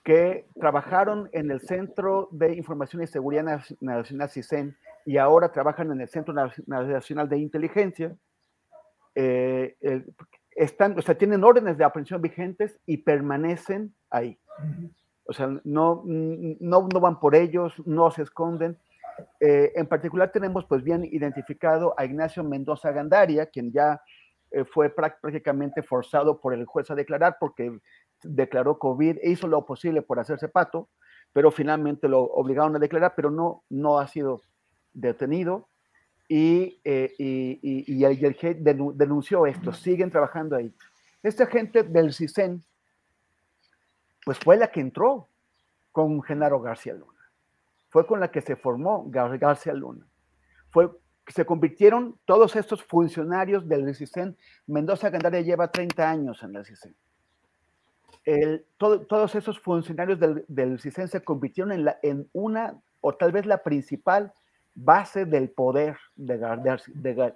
que 0.03 0.45
trabajaron 0.59 1.27
en 1.33 1.49
el 1.49 1.59
Centro 1.59 2.29
de 2.31 2.53
Información 2.53 3.01
y 3.01 3.07
Seguridad 3.07 3.63
Nacional 3.79 4.29
CISEN 4.29 4.77
y 5.05 5.17
ahora 5.17 5.51
trabajan 5.51 5.91
en 5.91 6.01
el 6.01 6.07
Centro 6.07 6.33
Nacional 6.67 7.27
de 7.27 7.39
Inteligencia, 7.39 8.15
eh, 9.15 9.75
están, 10.51 10.97
o 10.97 11.01
sea, 11.01 11.17
tienen 11.17 11.43
órdenes 11.43 11.77
de 11.77 11.83
aprehensión 11.83 12.21
vigentes 12.21 12.79
y 12.85 12.97
permanecen 12.97 13.93
ahí. 14.09 14.37
O 15.25 15.33
sea, 15.33 15.47
no, 15.63 16.03
no, 16.05 16.87
no 16.93 16.99
van 16.99 17.19
por 17.19 17.35
ellos, 17.35 17.73
no 17.85 18.11
se 18.11 18.21
esconden. 18.21 18.77
Eh, 19.39 19.71
en 19.75 19.87
particular 19.87 20.31
tenemos 20.31 20.65
pues 20.65 20.83
bien 20.83 21.03
identificado 21.05 21.93
a 21.97 22.05
Ignacio 22.05 22.43
Mendoza 22.43 22.91
Gandaria, 22.91 23.45
quien 23.45 23.71
ya 23.71 24.01
eh, 24.51 24.65
fue 24.65 24.89
prácticamente 24.89 25.83
forzado 25.83 26.39
por 26.39 26.53
el 26.53 26.65
juez 26.65 26.89
a 26.91 26.95
declarar 26.95 27.37
porque 27.39 27.79
declaró 28.23 28.79
COVID, 28.79 29.17
e 29.21 29.31
hizo 29.31 29.47
lo 29.47 29.65
posible 29.65 30.01
por 30.01 30.19
hacerse 30.19 30.47
pato, 30.47 30.89
pero 31.33 31.51
finalmente 31.51 32.07
lo 32.07 32.21
obligaron 32.21 32.75
a 32.75 32.79
declarar, 32.79 33.13
pero 33.15 33.29
no, 33.29 33.63
no 33.69 33.99
ha 33.99 34.07
sido 34.07 34.41
detenido. 34.93 35.69
Y, 36.27 36.81
eh, 36.83 37.13
y 37.19 38.03
el 38.03 38.35
denunció 38.95 39.45
esto, 39.45 39.71
siguen 39.71 40.09
trabajando 40.09 40.55
ahí. 40.55 40.73
Esta 41.21 41.45
gente 41.45 41.83
del 41.83 42.13
CISEN, 42.13 42.63
pues 44.23 44.39
fue 44.39 44.57
la 44.57 44.71
que 44.71 44.79
entró 44.81 45.29
con 45.91 46.23
Genaro 46.23 46.59
García 46.61 46.93
Luna 46.93 47.14
fue 47.95 48.05
con 48.05 48.19
la 48.19 48.29
que 48.29 48.41
se 48.41 48.57
formó 48.57 49.05
García 49.07 49.73
Luna. 49.73 50.05
Fue, 50.69 50.91
se 51.27 51.45
convirtieron 51.45 52.19
todos 52.25 52.57
estos 52.57 52.83
funcionarios 52.83 53.69
del 53.69 53.95
CISEN. 53.95 54.35
Mendoza 54.67 55.09
Gandaria 55.09 55.39
lleva 55.39 55.71
30 55.71 56.09
años 56.09 56.43
en 56.43 56.57
el 56.57 56.65
CISEN. 56.65 56.93
todos 58.77 59.35
esos 59.35 59.61
funcionarios 59.61 60.19
del, 60.19 60.43
del 60.49 60.77
CISEN 60.77 61.07
se 61.07 61.23
convirtieron 61.23 61.87
en, 62.03 62.27
una, 62.33 62.77
o 62.99 63.15
tal 63.15 63.31
vez 63.31 63.45
la 63.45 63.63
principal 63.63 64.33
base 64.73 65.23
del 65.23 65.49
poder 65.49 65.95
de, 66.17 66.37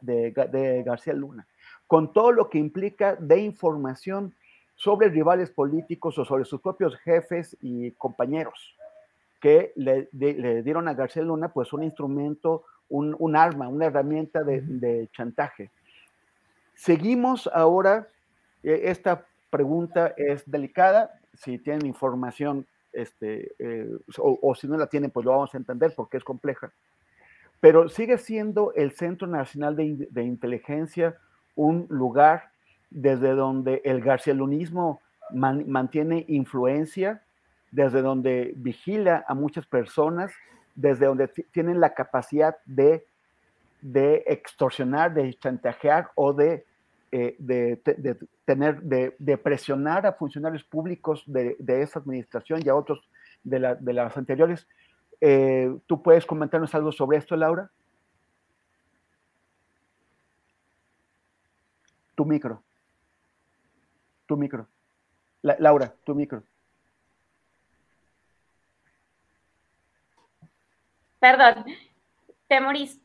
de, 0.02 0.84
García 0.86 1.14
Luna, 1.14 1.48
con 1.88 2.12
todo 2.12 2.34
lo 2.34 2.50
que 2.50 2.58
implica 2.58 3.16
de 3.16 3.40
información 3.40 4.36
sobre 4.76 5.08
rivales 5.08 5.52
políticos 5.52 6.18
o 6.18 6.26
sobre 6.26 6.44
sus 6.44 6.60
propios 6.60 6.98
jefes 6.98 7.56
y 7.62 7.92
compañeros 7.92 8.76
que 9.40 9.74
le, 9.76 10.10
dieron 10.64 10.88
a 10.88 10.94
García 10.94 11.24
Luna 11.24 11.50
pues 11.50 11.74
un 11.74 11.84
instrumento, 11.84 12.64
un, 12.90 13.36
arma, 13.36 13.68
una 13.68 13.86
herramienta 13.86 14.44
de, 14.44 15.10
chantaje. 15.14 15.72
Seguimos 16.76 17.50
ahora, 17.54 18.08
eh, 18.64 18.82
esta 18.86 19.26
pregunta 19.50 20.14
es 20.18 20.50
delicada, 20.50 21.20
si 21.34 21.58
tienen 21.58 21.86
información 21.86 22.66
este, 22.92 23.52
eh, 23.60 23.90
o, 24.18 24.56
si 24.56 24.68
no 24.68 24.78
la 24.78 24.88
tienen, 24.88 25.12
pues 25.12 25.26
lo 25.26 25.32
vamos 25.32 25.54
a 25.54 25.58
entender 25.58 25.94
porque 25.96 26.18
es 26.18 26.24
compleja. 26.24 26.72
Pero 27.62 27.90
sigue 27.90 28.18
siendo 28.18 28.74
el 28.74 28.92
Centro 28.92 29.28
Nacional 29.28 29.76
de, 29.76 30.24
Inteligencia 30.24 31.18
un 31.56 31.86
lugar 31.90 32.52
desde 32.90 33.36
donde 33.36 33.82
el 33.84 34.02
garcialunismo 34.02 35.02
mantiene 35.32 36.26
influencia 36.28 37.22
desde 37.72 38.02
donde 38.02 38.54
vigila 38.56 39.24
a 39.28 39.34
muchas 39.34 39.66
personas, 39.66 40.32
desde 40.76 41.06
donde 41.06 41.28
tienen 41.52 41.80
la 41.80 41.94
capacidad 41.94 42.58
de, 42.66 43.06
extorsionar, 44.28 45.14
de 45.14 45.34
chantajear 45.36 46.12
o 46.16 46.34
de, 46.34 46.66
eh, 47.12 47.82
tener, 48.46 48.82
de, 48.82 49.38
presionar 49.38 50.06
a 50.06 50.14
funcionarios 50.14 50.64
públicos 50.64 51.24
de, 51.28 51.56
esa 51.68 52.00
administración 52.00 52.62
y 52.64 52.70
a 52.70 52.76
otros 52.76 53.08
de, 53.44 53.60
las 53.60 54.18
anteriores. 54.18 54.68
Eh, 55.22 55.76
¿Tú 55.86 56.02
puedes 56.02 56.26
comentarnos 56.26 56.74
algo 56.74 56.92
sobre 56.92 57.18
esto, 57.18 57.36
Laura? 57.36 57.70
Tu 62.16 62.26
micro. 62.26 62.62
Tu 64.26 64.38
micro. 64.38 64.68
Laura, 65.42 65.94
tu 66.04 66.14
micro. 66.16 66.44
Perdón. 71.20 71.66
Temoris, 72.48 73.00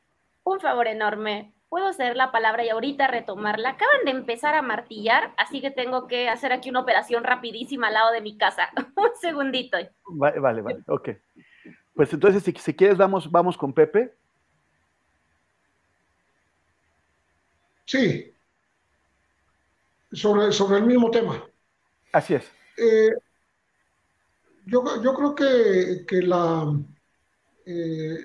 un 0.44 0.60
favor 0.60 0.86
enorme. 0.86 1.52
Puedo 1.68 1.88
hacer 1.88 2.16
la 2.16 2.30
palabra 2.30 2.64
y 2.64 2.68
ahorita 2.68 3.08
retomarla. 3.08 3.70
Acaban 3.70 4.04
de 4.04 4.12
empezar 4.12 4.54
a 4.54 4.62
martillar, 4.62 5.34
así 5.36 5.60
que 5.60 5.70
tengo 5.70 6.06
que 6.06 6.28
hacer 6.28 6.52
aquí 6.52 6.70
una 6.70 6.80
operación 6.80 7.24
rapidísima 7.24 7.88
al 7.88 7.94
lado 7.94 8.12
de 8.12 8.20
mi 8.20 8.38
casa. 8.38 8.70
un 8.96 9.10
segundito. 9.20 9.76
Vale, 10.06 10.38
vale, 10.38 10.62
vale. 10.62 10.82
Ok. 10.86 11.10
Pues 11.94 12.12
entonces, 12.12 12.42
si, 12.42 12.52
si 12.52 12.74
quieres, 12.74 12.96
vamos, 12.96 13.30
vamos 13.30 13.56
con 13.56 13.72
Pepe. 13.72 14.14
Sí. 17.86 18.32
Sobre, 20.12 20.52
sobre 20.52 20.78
el 20.78 20.84
mismo 20.84 21.10
tema. 21.10 21.44
Así 22.12 22.34
es. 22.34 22.50
Eh, 22.76 23.10
yo, 24.66 25.02
yo, 25.02 25.14
creo 25.14 25.34
que, 25.34 26.04
que 26.06 26.22
la, 26.22 26.72
eh, 27.66 28.18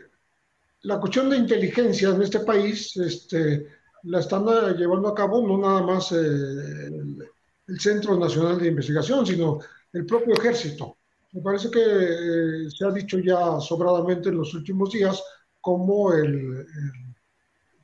la 0.83 0.99
cuestión 0.99 1.29
de 1.29 1.37
inteligencia 1.37 2.09
en 2.09 2.21
este 2.21 2.39
país 2.41 2.95
este, 2.97 3.67
la 4.03 4.19
están 4.19 4.45
eh, 4.47 4.75
llevando 4.77 5.09
a 5.09 5.15
cabo 5.15 5.45
no 5.45 5.57
nada 5.57 5.81
más 5.81 6.11
eh, 6.11 6.15
el, 6.17 7.79
Centro 7.79 8.17
Nacional 8.17 8.59
de 8.59 8.69
Investigación, 8.69 9.25
sino 9.27 9.59
el 9.93 10.05
propio 10.05 10.33
ejército. 10.33 10.97
Me 11.33 11.41
parece 11.41 11.69
que 11.69 12.67
se 12.75 12.83
ha 12.83 12.89
dicho 12.89 13.19
ya 13.19 13.59
sobradamente 13.59 14.29
en 14.29 14.37
los 14.37 14.55
últimos 14.55 14.91
días 14.91 15.21
cómo 15.61 16.11
el, 16.13 16.65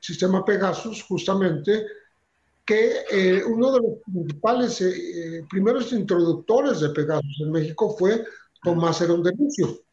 sistema 0.00 0.44
Pegasus, 0.44 1.02
justamente, 1.04 1.86
que 2.64 3.42
uno 3.46 3.72
de 3.72 3.80
los 3.80 3.98
principales 4.04 4.82
primeros 5.48 5.92
introductores 5.92 6.80
de 6.80 6.90
Pegasus 6.90 7.40
en 7.40 7.50
México 7.52 7.96
fue 7.96 8.24
Tomás 8.62 9.00
Herón 9.00 9.22
de 9.22 9.32
Lucio 9.36 9.85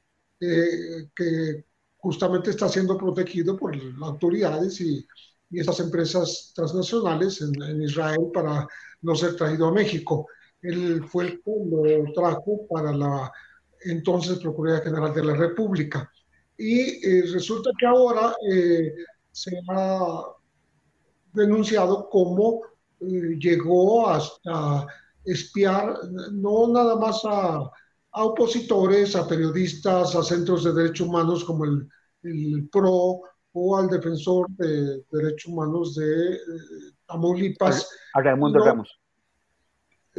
eh, 0.44 1.10
que 1.15 1.65
justamente 1.98 2.49
está 2.49 2.68
siendo 2.68 2.98
protegido 2.98 3.57
por 3.57 3.76
las 3.76 4.10
autoridades 4.10 4.82
y, 4.82 5.06
y 5.53 5.60
estas 5.60 5.80
empresas 5.80 6.52
transnacionales 6.56 7.41
en, 7.41 7.82
Israel 7.82 8.32
para 8.34 8.68
no 9.03 9.15
ser 9.15 9.36
traído 9.36 9.68
a 9.68 9.72
México. 9.72 10.28
Él 10.61 11.03
fue 11.07 11.26
el 11.26 11.41
que 11.44 11.52
lo 11.70 12.11
trajo 12.14 12.68
para 12.68 12.91
la 12.91 13.32
entonces 13.86 14.40
Procuraduría 14.40 14.84
General 14.84 15.14
de 15.14 15.24
la 15.24 15.36
República. 15.36 16.11
Y 16.57 17.06
eh, 17.06 17.24
resulta 17.32 17.70
que 17.78 17.86
ahora 17.86 18.36
eh, 18.49 18.94
se 19.32 19.52
ha 19.70 20.24
denunciado 21.34 22.10
cómo 22.10 22.61
llegó 22.99 24.10
hasta 24.10 24.88
espiar 25.26 25.98
no 26.32 26.68
nada 26.68 26.95
más 26.95 27.22
a 27.26 27.70
a 28.14 28.23
opositores, 28.23 29.15
a 29.15 29.27
periodistas, 29.27 30.15
a 30.15 30.23
centros 30.23 30.64
de 30.64 30.73
derechos 30.73 31.07
humanos 31.07 31.44
como 31.44 31.65
el, 31.65 31.88
el 32.23 32.69
PRO 32.72 33.22
o 33.53 33.77
al 33.77 33.88
defensor 33.88 34.48
de 34.52 35.03
derechos 35.11 35.52
humanos 35.52 35.95
de 35.95 36.34
eh, 36.34 36.40
Tamaulipas. 37.07 37.88
A, 38.14 38.22
Raimundo 38.22 38.64
Ramos. 38.64 38.99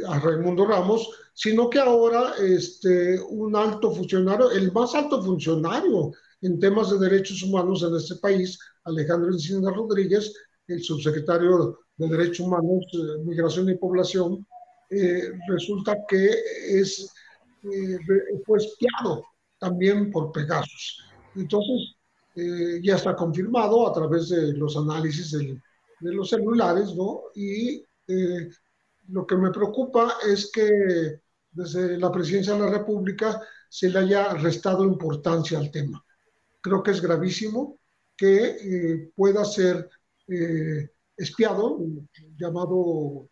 A 0.07 0.19
Raimundo 0.19 0.65
Ramos, 0.65 1.09
sino 1.33 1.69
que 1.69 1.79
ahora 1.79 2.33
este, 2.39 3.19
un 3.19 3.55
alto 3.55 3.91
funcionario, 3.91 4.51
el 4.51 4.71
más 4.71 4.93
alto 4.95 5.21
funcionario 5.21 6.11
en 6.41 6.59
temas 6.59 6.91
de 6.91 6.99
derechos 6.99 7.43
humanos 7.43 7.83
en 7.83 7.95
este 7.95 8.15
país, 8.15 8.57
Alejandro 8.83 9.31
Encina 9.31 9.71
Rodríguez, 9.71 10.33
el 10.67 10.81
subsecretario 10.83 11.79
de 11.97 12.07
Derechos 12.07 12.41
Humanos, 12.41 12.85
eh, 12.93 13.23
Migración 13.23 13.69
y 13.69 13.75
Población, 13.75 14.45
eh, 14.89 15.31
resulta 15.47 15.97
que 16.07 16.29
es, 16.69 17.11
eh, 17.71 17.97
fue 18.45 18.57
espiado 18.57 19.25
también 19.57 20.11
por 20.11 20.31
Pegasus. 20.31 21.03
Entonces, 21.35 21.95
ya 22.81 22.95
está 22.95 23.15
confirmado 23.15 23.87
a 23.87 23.93
través 23.93 24.29
de 24.29 24.53
los 24.53 24.75
análisis 24.75 25.31
de 25.31 25.59
los 26.13 26.29
celulares, 26.29 26.93
¿no? 26.93 27.23
Y 27.33 27.81
lo 29.07 29.25
que 29.25 29.37
me 29.37 29.51
preocupa 29.51 30.15
es 30.29 30.51
que 30.51 31.21
desde 31.51 31.97
la 31.97 32.11
presidencia 32.11 32.53
de 32.53 32.59
la 32.59 32.69
República 32.69 33.41
se 33.69 33.89
le 33.89 33.99
haya 33.99 34.33
restado 34.33 34.83
importancia 34.83 35.57
al 35.57 35.71
tema. 35.71 36.03
Creo 36.59 36.83
que 36.83 36.91
es 36.91 37.01
gravísimo 37.01 37.79
que 38.17 39.09
pueda 39.15 39.45
ser 39.45 39.89
espiado, 41.17 41.79
llamado, 42.37 43.29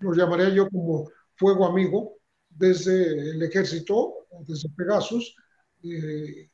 lo 0.00 0.14
llamaría 0.14 0.48
yo 0.48 0.68
como 0.70 1.10
fuego 1.36 1.66
amigo, 1.66 2.14
desde 2.54 3.30
el 3.30 3.42
ejército, 3.42 4.26
desde 4.46 4.68
Pegasus, 4.70 5.34
eh, 5.82 6.48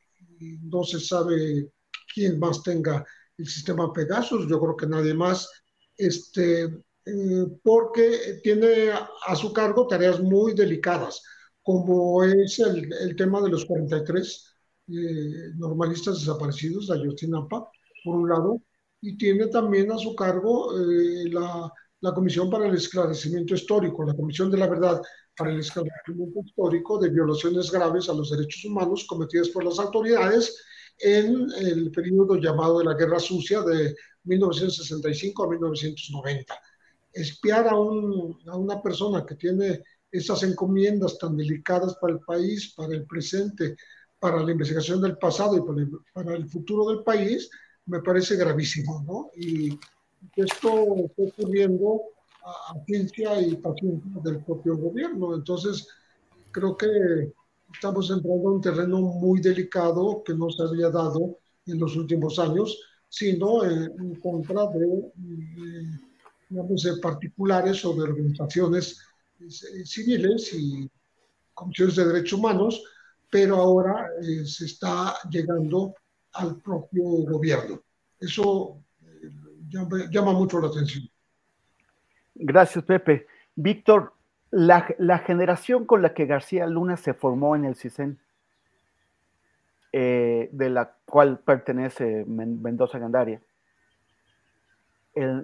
no 0.63 0.83
se 0.83 0.99
sabe 0.99 1.71
quién 2.13 2.39
más 2.39 2.63
tenga 2.63 3.05
el 3.37 3.47
sistema 3.47 3.91
Pegasus, 3.93 4.47
yo 4.47 4.59
creo 4.59 4.75
que 4.75 4.87
nadie 4.87 5.13
más, 5.13 5.49
este, 5.97 6.63
eh, 7.05 7.45
porque 7.63 8.39
tiene 8.43 8.91
a, 8.91 9.35
su 9.35 9.51
cargo 9.53 9.87
tareas 9.87 10.19
muy 10.19 10.53
delicadas, 10.53 11.21
como 11.61 12.23
es 12.23 12.59
el, 12.59 12.91
el 12.93 13.15
tema 13.15 13.41
de 13.41 13.49
los 13.49 13.65
43 13.65 14.51
eh, 14.87 15.53
normalistas 15.55 16.19
desaparecidos 16.19 16.87
de 16.87 16.95
Ayotzinapa, 16.95 17.69
por 18.03 18.15
un 18.15 18.29
lado, 18.29 18.61
y 18.99 19.17
tiene 19.17 19.47
también 19.47 19.91
a 19.91 19.97
su 19.97 20.15
cargo 20.15 20.77
eh, 20.77 21.29
la, 21.31 21.71
la, 22.01 22.13
Comisión 22.13 22.49
para 22.49 22.67
el 22.67 22.75
Esclarecimiento 22.75 23.55
Histórico, 23.55 24.03
la 24.03 24.15
Comisión 24.15 24.51
de 24.51 24.57
la 24.57 24.67
Verdad 24.67 25.01
para 25.37 25.51
el 25.51 25.59
Esclarecimiento 25.59 26.41
Histórico 26.45 26.99
de 26.99 27.09
violaciones 27.09 27.71
graves 27.71 28.09
a 28.09 28.13
los 28.13 28.31
derechos 28.31 28.65
humanos 28.65 29.05
cometidas 29.07 29.49
por 29.49 29.63
las 29.63 29.79
autoridades 29.79 30.63
en 30.99 31.47
el 31.59 31.91
periodo 31.91 32.35
llamado 32.35 32.79
de 32.79 32.85
la 32.85 32.93
Guerra 32.93 33.19
Sucia 33.19 33.61
de 33.61 33.95
1965 34.23 35.43
a 35.43 35.49
1990. 35.49 36.59
Espiar 37.13 37.67
a, 37.67 37.75
un, 37.75 38.37
a 38.47 38.55
una 38.55 38.81
persona 38.81 39.25
que 39.25 39.35
tiene 39.35 39.81
esas 40.11 40.43
encomiendas 40.43 41.17
tan 41.17 41.37
delicadas 41.37 41.95
para 41.95 42.13
el 42.13 42.19
país, 42.19 42.73
para 42.75 42.93
el 42.93 43.05
presente, 43.05 43.75
para 44.19 44.43
la 44.43 44.51
investigación 44.51 45.01
del 45.01 45.17
pasado 45.17 45.57
y 45.57 45.61
para 45.61 45.81
el, 45.81 45.89
para 46.13 46.35
el 46.35 46.47
futuro 46.49 46.89
del 46.89 47.03
país, 47.03 47.49
me 47.85 48.01
parece 48.01 48.35
gravísimo, 48.35 49.03
¿no? 49.07 49.31
Y 49.35 49.79
esto 50.35 50.95
está 50.97 51.23
ocurriendo 51.23 52.01
a, 52.43 52.73
ciencia 52.85 53.39
y 53.41 53.55
paciencia 53.57 54.11
del 54.23 54.43
propio 54.43 54.77
gobierno. 54.77 55.35
Entonces, 55.35 55.87
creo 56.51 56.75
que 56.75 57.33
estamos 57.73 58.09
entrando 58.09 58.49
a 58.49 58.51
un 58.53 58.61
terreno 58.61 58.99
muy 58.99 59.39
delicado 59.41 60.23
que 60.23 60.33
no 60.33 60.49
se 60.49 60.63
había 60.63 60.89
dado 60.89 61.37
en 61.65 61.79
los 61.79 61.95
últimos 61.95 62.39
años, 62.39 62.77
sino 63.07 63.63
en, 63.63 64.15
contra 64.15 64.67
de, 64.67 65.91
digamos, 66.49 66.83
de 66.83 66.97
particulares 66.97 67.83
o 67.85 67.93
de 67.93 68.03
organizaciones 68.03 68.99
eh, 69.39 69.85
civiles 69.85 70.53
y 70.53 70.89
comisiones 71.53 71.95
de 71.95 72.05
derechos 72.05 72.39
humanos, 72.39 72.83
pero 73.29 73.55
ahora 73.57 74.07
eh, 74.21 74.45
se 74.45 74.65
está 74.65 75.15
llegando 75.29 75.95
al 76.33 76.61
propio 76.61 77.03
gobierno. 77.03 77.81
Eso 78.19 78.83
eh, 79.01 79.29
llama, 80.11 80.33
mucho 80.33 80.59
la 80.59 80.67
atención. 80.67 81.09
Gracias, 82.43 82.83
Pepe. 82.83 83.27
Víctor, 83.55 84.13
la, 84.49 84.81
generación 85.19 85.85
con 85.85 86.01
la 86.01 86.15
que 86.15 86.25
García 86.25 86.65
Luna 86.65 86.97
se 86.97 87.13
formó 87.13 87.55
en 87.55 87.65
el 87.65 87.75
CISEN, 87.75 88.17
eh, 89.93 90.49
de 90.51 90.69
la 90.71 90.95
cual 91.05 91.39
pertenece 91.39 92.25
Mendoza 92.25 92.97
Gandaria, 92.97 93.41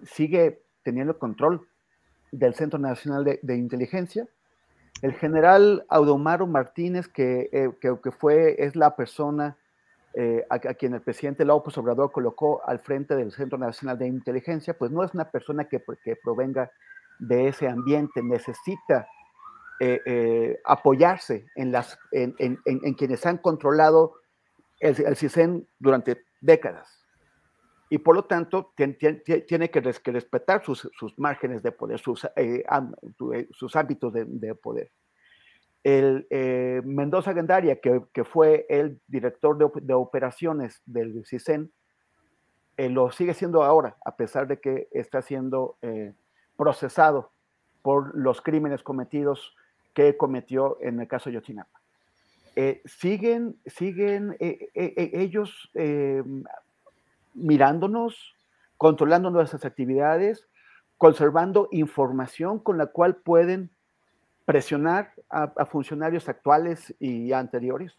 sigue 0.03 0.63
teniendo 0.81 1.19
control 1.19 1.67
del 2.31 2.55
Centro 2.55 2.79
Nacional 2.79 3.23
de, 3.23 3.55
Inteligencia. 3.55 4.27
El 5.03 5.13
general 5.13 5.85
Audomaro 5.89 6.47
Martínez, 6.47 7.07
que, 7.07 7.49
eh, 7.51 7.69
que, 7.79 8.11
fue, 8.11 8.55
es 8.57 8.75
la 8.75 8.95
persona 8.95 9.55
eh, 10.19 10.43
a, 10.49 10.57
quien 10.57 10.95
el 10.95 11.01
presidente 11.01 11.45
López 11.45 11.77
Obrador 11.77 12.11
colocó 12.11 12.67
al 12.67 12.79
frente 12.79 13.15
del 13.15 13.31
Centro 13.31 13.59
Nacional 13.59 13.99
de 13.99 14.07
Inteligencia, 14.07 14.75
pues 14.75 14.89
no 14.89 15.03
es 15.03 15.13
una 15.13 15.29
persona 15.29 15.65
que, 15.65 15.79
que 16.03 16.15
provenga 16.15 16.71
de 17.19 17.49
ese 17.49 17.67
ambiente, 17.67 18.23
necesita 18.23 19.07
eh, 19.79 20.01
eh, 20.07 20.59
apoyarse 20.65 21.45
en, 21.53 22.95
quienes 22.95 23.27
han 23.27 23.37
controlado 23.37 24.15
el, 24.79 24.99
el 25.05 25.15
CISEN 25.15 25.67
durante 25.77 26.25
décadas. 26.41 27.05
Y 27.91 27.99
por 27.99 28.15
lo 28.15 28.25
tanto, 28.25 28.73
tiene 28.75 29.69
que, 29.69 29.81
respetar 29.81 30.65
sus, 30.65 30.89
márgenes 31.17 31.61
de 31.61 31.71
poder, 31.71 31.99
sus, 31.99 32.25
ámbitos 33.75 34.13
de 34.13 34.55
poder 34.55 34.89
el 35.87 36.27
eh, 36.31 36.81
Mendoza 36.83 37.31
Gandaria, 37.31 37.79
que, 37.79 38.23
fue 38.25 38.65
el 38.67 38.99
director 39.07 39.57
de, 39.57 39.93
operaciones 39.93 40.81
del 40.85 41.25
CISEN, 41.25 41.71
eh, 42.75 42.89
lo 42.89 43.09
sigue 43.09 43.33
siendo 43.33 43.63
ahora, 43.63 43.95
a 44.03 44.17
pesar 44.17 44.47
de 44.47 44.59
que 44.59 44.89
está 44.91 45.21
siendo 45.21 45.77
eh, 45.81 46.13
procesado 46.57 47.31
por 47.83 48.13
los 48.17 48.41
crímenes 48.41 48.83
cometidos 48.83 49.55
que 49.93 50.17
cometió 50.17 50.77
en 50.81 50.99
el 50.99 51.07
caso 51.07 51.29
de 51.29 51.35
Yotzinapa. 51.35 51.79
siguen 52.83 53.55
siguen 53.65 54.35
ellos 54.41 55.71
mirándonos, 57.33 58.35
controlando 58.75 59.29
nuestras 59.29 59.63
actividades, 59.63 60.49
conservando 60.97 61.69
información 61.71 62.59
con 62.59 62.77
la 62.77 62.87
cual 62.87 63.15
pueden 63.15 63.71
presionar 64.47 65.11
a, 65.29 65.65
funcionarios 65.65 66.29
actuales 66.29 66.95
y 66.99 67.33
anteriores? 67.33 67.91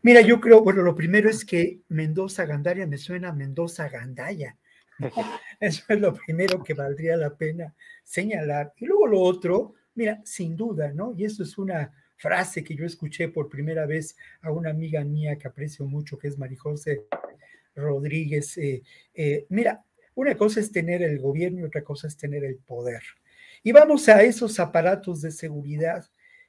Mira, 0.00 0.20
yo 0.20 0.40
creo, 0.40 0.62
bueno, 0.62 0.82
lo 0.82 0.94
primero 0.94 1.28
es 1.28 1.44
que 1.44 1.80
Mendoza 1.88 2.46
Gandaria 2.46 2.86
me 2.86 2.98
suena 2.98 3.30
a 3.30 3.32
Mendoza 3.32 3.88
Gandaya. 3.88 4.56
Eso 5.60 5.82
es 5.88 6.00
lo 6.00 6.14
primero 6.14 6.62
que 6.62 6.72
valdría 6.72 7.16
la 7.16 7.34
pena 7.34 7.74
señalar. 8.04 8.72
Y 8.76 8.86
luego 8.86 9.08
lo 9.08 9.20
otro, 9.20 9.74
mira, 9.96 10.20
sin 10.24 10.56
duda, 10.56 10.92
¿no? 10.94 11.12
Y 11.16 11.24
eso 11.24 11.42
es 11.42 11.58
una 11.58 11.92
frase 12.16 12.62
que 12.62 12.76
yo 12.76 12.86
escuché 12.86 13.28
por 13.28 13.48
primera 13.48 13.86
vez 13.86 14.16
a 14.42 14.52
una 14.52 14.70
amiga 14.70 15.02
mía 15.02 15.36
que 15.36 15.48
aprecio 15.48 15.84
mucho, 15.84 16.16
que 16.16 16.28
es 16.28 16.38
Marijose 16.38 17.06
Rodríguez. 17.74 18.56
Eh, 18.56 18.82
eh, 19.14 19.46
mira, 19.48 19.82
una 20.14 20.36
cosa 20.36 20.60
es 20.60 20.70
tener 20.70 21.02
el 21.02 21.18
gobierno 21.18 21.60
y 21.60 21.64
otra 21.64 21.82
cosa 21.82 22.06
es 22.06 22.16
tener 22.16 22.44
el 22.44 22.56
poder. 22.56 23.02
Y 23.62 23.72
vamos 23.72 24.08
a 24.08 24.22
esos 24.22 24.60
aparatos 24.60 25.22
de 25.22 25.30
seguridad 25.30 26.04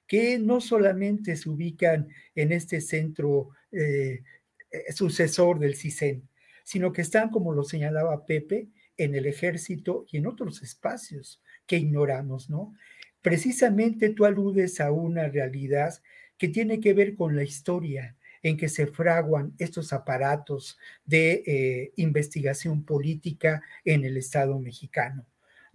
que 0.08 0.40
no 0.40 0.60
solamente 0.60 1.36
se 1.36 1.50
ubican 1.50 2.08
en 2.34 2.52
este 2.52 2.82
centro 2.82 3.50
eh, 3.72 4.24
eh, 4.72 4.92
sucesor 4.92 5.60
del 5.60 5.76
CISEN, 5.76 6.28
sino 6.64 6.92
que 6.92 7.02
están, 7.02 7.30
como 7.30 7.54
lo 7.54 7.64
señalaba 7.64 8.26
Pepe, 8.26 8.70
en 8.98 9.16
el 9.16 9.26
ejército 9.26 10.06
y 10.12 10.18
en 10.18 10.28
otros 10.28 10.62
espacios 10.62 11.42
que 11.66 11.78
ignoramos, 11.78 12.50
¿no? 12.50 12.74
Precisamente 13.22 14.10
tú 14.10 14.26
aludes 14.26 14.80
a 14.80 14.92
una 14.92 15.28
realidad 15.28 15.94
que 16.38 16.48
tiene 16.48 16.80
que 16.80 16.94
ver 16.94 17.16
con 17.16 17.36
la 17.36 17.44
historia 17.44 18.16
en 18.42 18.58
que 18.58 18.70
se 18.70 18.88
fraguan 18.88 19.54
estos 19.58 19.92
aparatos 19.94 20.78
de 21.06 21.44
eh, 21.46 21.92
investigación 21.98 22.84
política 22.84 23.62
en 23.84 24.06
el 24.06 24.18
Estado 24.18 24.58
mexicano. 24.60 25.26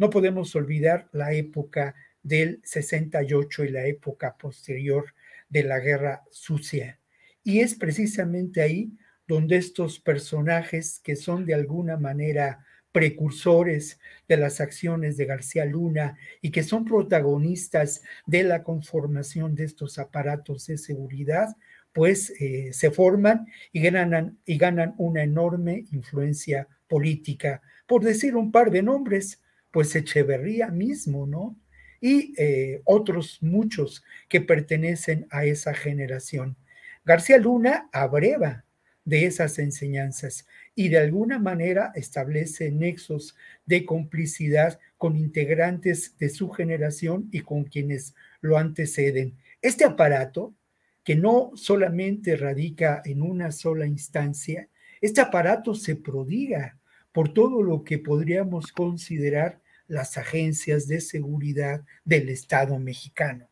No 0.05 0.11
podemos 0.11 0.55
olvidar 0.55 1.09
la 1.13 1.33
época 1.33 1.95
del 2.23 2.61
68 2.63 3.65
y 3.65 3.69
la 3.71 3.87
época 3.87 4.37
posterior 4.37 5.15
de 5.49 5.65
la 5.65 5.81
Guerra 5.81 6.25
Sucia. 6.31 7.01
Y 7.43 7.61
es 7.61 7.75
precisamente 7.75 8.61
ahí 8.61 8.93
donde 9.27 9.57
estos 9.57 10.01
personajes 10.01 11.01
que 11.03 11.17
son 11.17 11.47
de 11.47 11.55
alguna 11.55 11.97
manera 11.97 12.67
precursores 12.93 13.99
de 14.29 14.37
las 14.37 14.61
acciones 14.61 15.17
de 15.17 15.25
García 15.25 15.65
Luna 15.65 16.19
y 16.43 16.51
que 16.51 16.65
son 16.65 16.85
protagonistas 16.85 18.03
de 18.27 18.43
la 18.43 18.63
conformación 18.63 19.55
de 19.55 19.65
estos 19.65 19.99
aparatos 19.99 20.67
de 20.67 20.77
seguridad, 20.77 21.57
pues 21.95 22.29
eh, 22.43 22.75
se 22.75 22.91
forman 22.91 23.47
y 23.73 23.81
ganan, 23.81 24.39
y 24.45 24.59
ganan 24.59 24.95
una 24.99 25.23
enorme 25.23 25.87
influencia 25.93 26.69
política. 26.89 27.63
Por 27.87 28.05
decir 28.05 28.37
un 28.37 28.53
par 28.53 28.71
de 28.71 28.83
nombres, 28.83 29.41
pues 29.75 29.97
Echeverría 29.97 30.69
mismo, 30.69 31.27
¿no? 31.27 31.59
Y 32.01 32.33
eh, 32.39 32.81
otros 32.85 33.39
muchos 33.43 34.05
que 34.29 34.41
pertenecen 34.41 35.27
a 35.31 35.47
esa 35.47 35.75
generación. 35.75 36.57
García 37.05 37.39
Luna 37.39 37.89
abreva 37.93 38.65
de 39.05 39.27
esas 39.27 39.59
enseñanzas 39.59 40.47
y 40.77 40.91
de 40.91 40.99
alguna 40.99 41.41
manera 41.41 41.91
establece 41.97 42.71
nexos 42.71 43.35
de 43.67 43.85
complicidad 43.85 44.79
con 44.97 45.17
integrantes 45.17 46.17
de 46.19 46.29
su 46.29 46.51
generación 46.51 47.29
y 47.33 47.41
con 47.41 47.65
quienes 47.65 48.15
lo 48.43 48.59
anteceden. 48.59 49.37
Este 49.61 49.85
aparato 49.85 50.55
que 51.03 51.17
no 51.17 51.51
solamente 51.57 52.37
radica 52.37 53.03
en 53.05 53.23
una 53.23 53.51
sola 53.51 53.87
instancia, 53.87 54.69
este 55.01 55.21
aparato 55.21 55.75
se 55.75 55.97
prodiga 55.97 56.79
por 57.11 57.35
todo 57.35 57.61
lo 57.61 57.83
que 57.83 57.99
podríamos 57.99 58.71
considerar 58.71 59.64
las 59.86 60.16
agencias 60.16 60.86
de 60.89 61.01
seguridad 61.01 61.85
del 62.05 62.28
Estado 62.28 62.78
mexicano. 62.78 63.48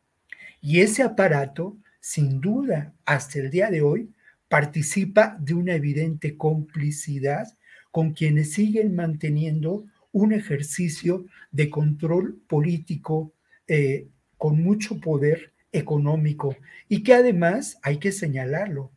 Y 0.61 0.81
ese 0.81 1.03
aparato, 1.03 1.77
sin 2.01 2.41
duda, 2.41 2.95
hasta 3.05 3.39
el 3.39 3.51
día 3.51 3.71
de 3.71 3.83
hoy, 3.83 4.11
participa 4.49 5.37
de 5.41 5.55
una 5.55 5.75
evidente 5.75 6.37
complicidad 6.37 7.47
con 7.91 8.13
quienes 8.13 8.53
siguen 8.53 8.95
manteniendo 8.95 9.87
un 10.13 10.33
ejercicio 10.33 11.27
de 11.51 11.71
control 11.71 12.41
político 12.47 13.33
eh, 13.67 14.09
con 14.37 14.63
mucho 14.63 15.01
poder 15.01 15.53
económico 15.73 16.57
y 16.89 17.03
que 17.03 17.15
además, 17.15 17.79
hay 17.83 17.99
que 17.99 18.13
señalarlo, 18.13 18.93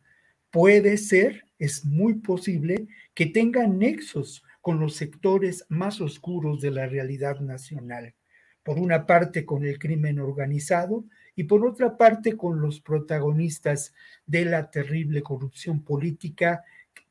puede 0.50 0.96
ser, 0.98 1.44
es 1.58 1.84
muy 1.84 2.14
posible 2.14 2.86
que 3.14 3.26
tenga 3.26 3.66
nexos 3.66 4.42
con 4.66 4.80
los 4.80 4.96
sectores 4.96 5.64
más 5.68 6.00
oscuros 6.00 6.60
de 6.60 6.72
la 6.72 6.88
realidad 6.88 7.38
nacional. 7.38 8.16
Por 8.64 8.80
una 8.80 9.06
parte 9.06 9.46
con 9.46 9.64
el 9.64 9.78
crimen 9.78 10.18
organizado 10.18 11.04
y 11.36 11.44
por 11.44 11.64
otra 11.64 11.96
parte 11.96 12.36
con 12.36 12.60
los 12.60 12.80
protagonistas 12.80 13.94
de 14.26 14.44
la 14.44 14.68
terrible 14.68 15.22
corrupción 15.22 15.84
política 15.84 16.64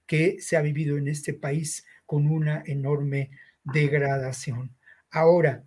que 0.05 0.41
se 0.41 0.57
ha 0.57 0.61
vivido 0.61 0.97
en 0.97 1.07
este 1.07 1.33
país 1.33 1.85
con 2.05 2.27
una 2.27 2.61
enorme 2.65 3.31
degradación. 3.63 4.75
Ahora, 5.09 5.63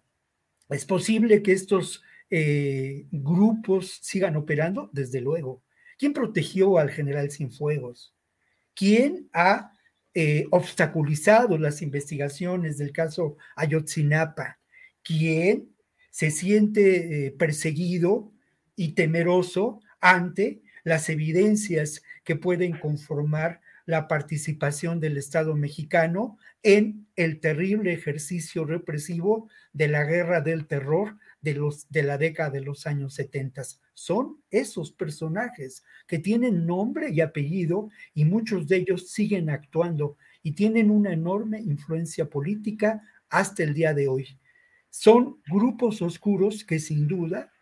es 0.69 0.85
posible 0.85 1.43
que 1.43 1.53
estos 1.53 2.03
eh, 2.29 3.07
grupos 3.11 3.99
sigan 4.03 4.37
operando? 4.37 4.91
Desde 4.93 5.23
luego. 5.23 5.63
¿Quién 5.97 6.13
protegió 6.13 6.77
al 6.77 6.91
general 6.91 7.31
Cienfuegos? 7.31 8.15
¿Quién 8.75 9.31
ha 9.33 9.73
eh, 10.15 10.47
obstaculizado 10.51 11.59
las 11.59 11.83
investigaciones 11.83 12.79
del 12.79 12.93
caso 12.93 13.37
Ayotzinapa? 13.57 14.59
¿Quién 15.03 15.75
se 16.11 16.31
siente 16.31 17.27
eh, 17.27 17.31
perseguido 17.31 18.33
y 18.75 18.93
temeroso 18.95 19.81
ante 20.01 20.63
las 20.85 21.09
evidencias 21.09 22.03
que 22.25 22.37
pueden 22.37 22.79
conformar 22.79 23.61
la 23.87 24.07
participación 24.07 25.01
del 25.01 25.17
Estado 25.17 25.57
mexicano 25.57 26.37
en 26.63 27.07
el 27.17 27.41
terrible 27.41 27.93
ejercicio 27.93 28.65
represivo 28.65 29.49
de 29.73 29.89
la 29.89 30.05
guerra 30.05 30.41
del 30.41 30.67
terror 30.67 31.17
de, 31.41 31.55
los, 31.55 31.89
de 31.89 32.03
la 32.03 32.19
década 32.19 32.51
de 32.51 32.61
los 32.61 32.87
años 32.87 33.15
70. 33.15 33.63
Son 33.99 34.41
esos 34.49 34.93
personajes 34.93 35.83
que 36.07 36.21
tienen 36.21 36.69
nombre 36.69 37.11
y 37.11 37.21
apellido 37.21 37.91
y 38.15 38.25
muchos 38.25 38.69
de 38.69 38.77
ellos 38.77 39.11
siguen 39.11 39.51
actuando 39.51 40.17
y 40.41 40.53
tienen 40.53 40.93
una 40.93 41.13
enorme 41.13 41.61
influencia 41.61 42.31
política 42.31 43.03
hasta 43.29 43.65
el 43.65 43.75
día 43.75 43.95
de 43.95 44.07
hoy. 44.07 44.39
Son 44.89 45.43
grupos 45.51 46.01
oscuros 46.01 46.63
que 46.63 46.79
sin 46.79 47.09
duda 47.09 47.53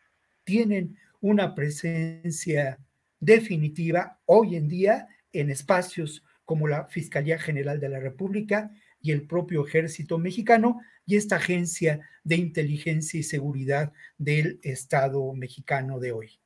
tienen 0.45 0.99
una 1.23 1.55
presencia 1.55 2.81
definitiva 3.19 4.21
hoy 4.27 4.57
en 4.57 4.69
día 4.69 5.09
en 5.33 5.49
espacios 5.49 6.23
como 6.45 6.69
la 6.69 6.85
Fiscalía 6.85 7.39
General 7.39 7.81
de 7.81 7.89
la 7.89 7.99
República 7.99 8.71
y 9.07 9.13
el 9.13 9.27
propio 9.27 9.65
ejército 9.65 10.19
mexicano 10.19 10.81
y 11.05 11.17
esta 11.17 11.37
agencia 11.37 12.01
de 12.25 12.35
inteligencia 12.35 13.21
y 13.21 13.23
seguridad 13.23 13.93
del 14.19 14.59
Estado 14.65 15.33
mexicano 15.33 16.01
de 16.01 16.11
hoy. 16.11 16.41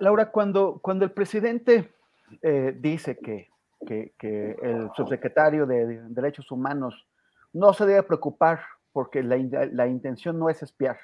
Laura, 0.00 0.30
cuando, 0.30 0.78
cuando 0.80 1.04
el 1.04 1.10
presidente 1.10 1.94
eh, 2.42 2.76
dice 2.78 3.18
que, 3.18 3.50
que, 3.86 4.56
el 4.62 4.88
subsecretario 4.94 5.66
de 5.66 6.00
Derechos 6.10 6.48
Humanos 6.52 7.08
no 7.52 7.72
se 7.72 7.86
debe 7.86 8.04
preocupar 8.04 8.60
porque 8.92 9.24
la, 9.24 9.36
la 9.72 9.88
intención 9.88 10.38
no 10.38 10.48
es 10.48 10.62
espiar. 10.62 10.98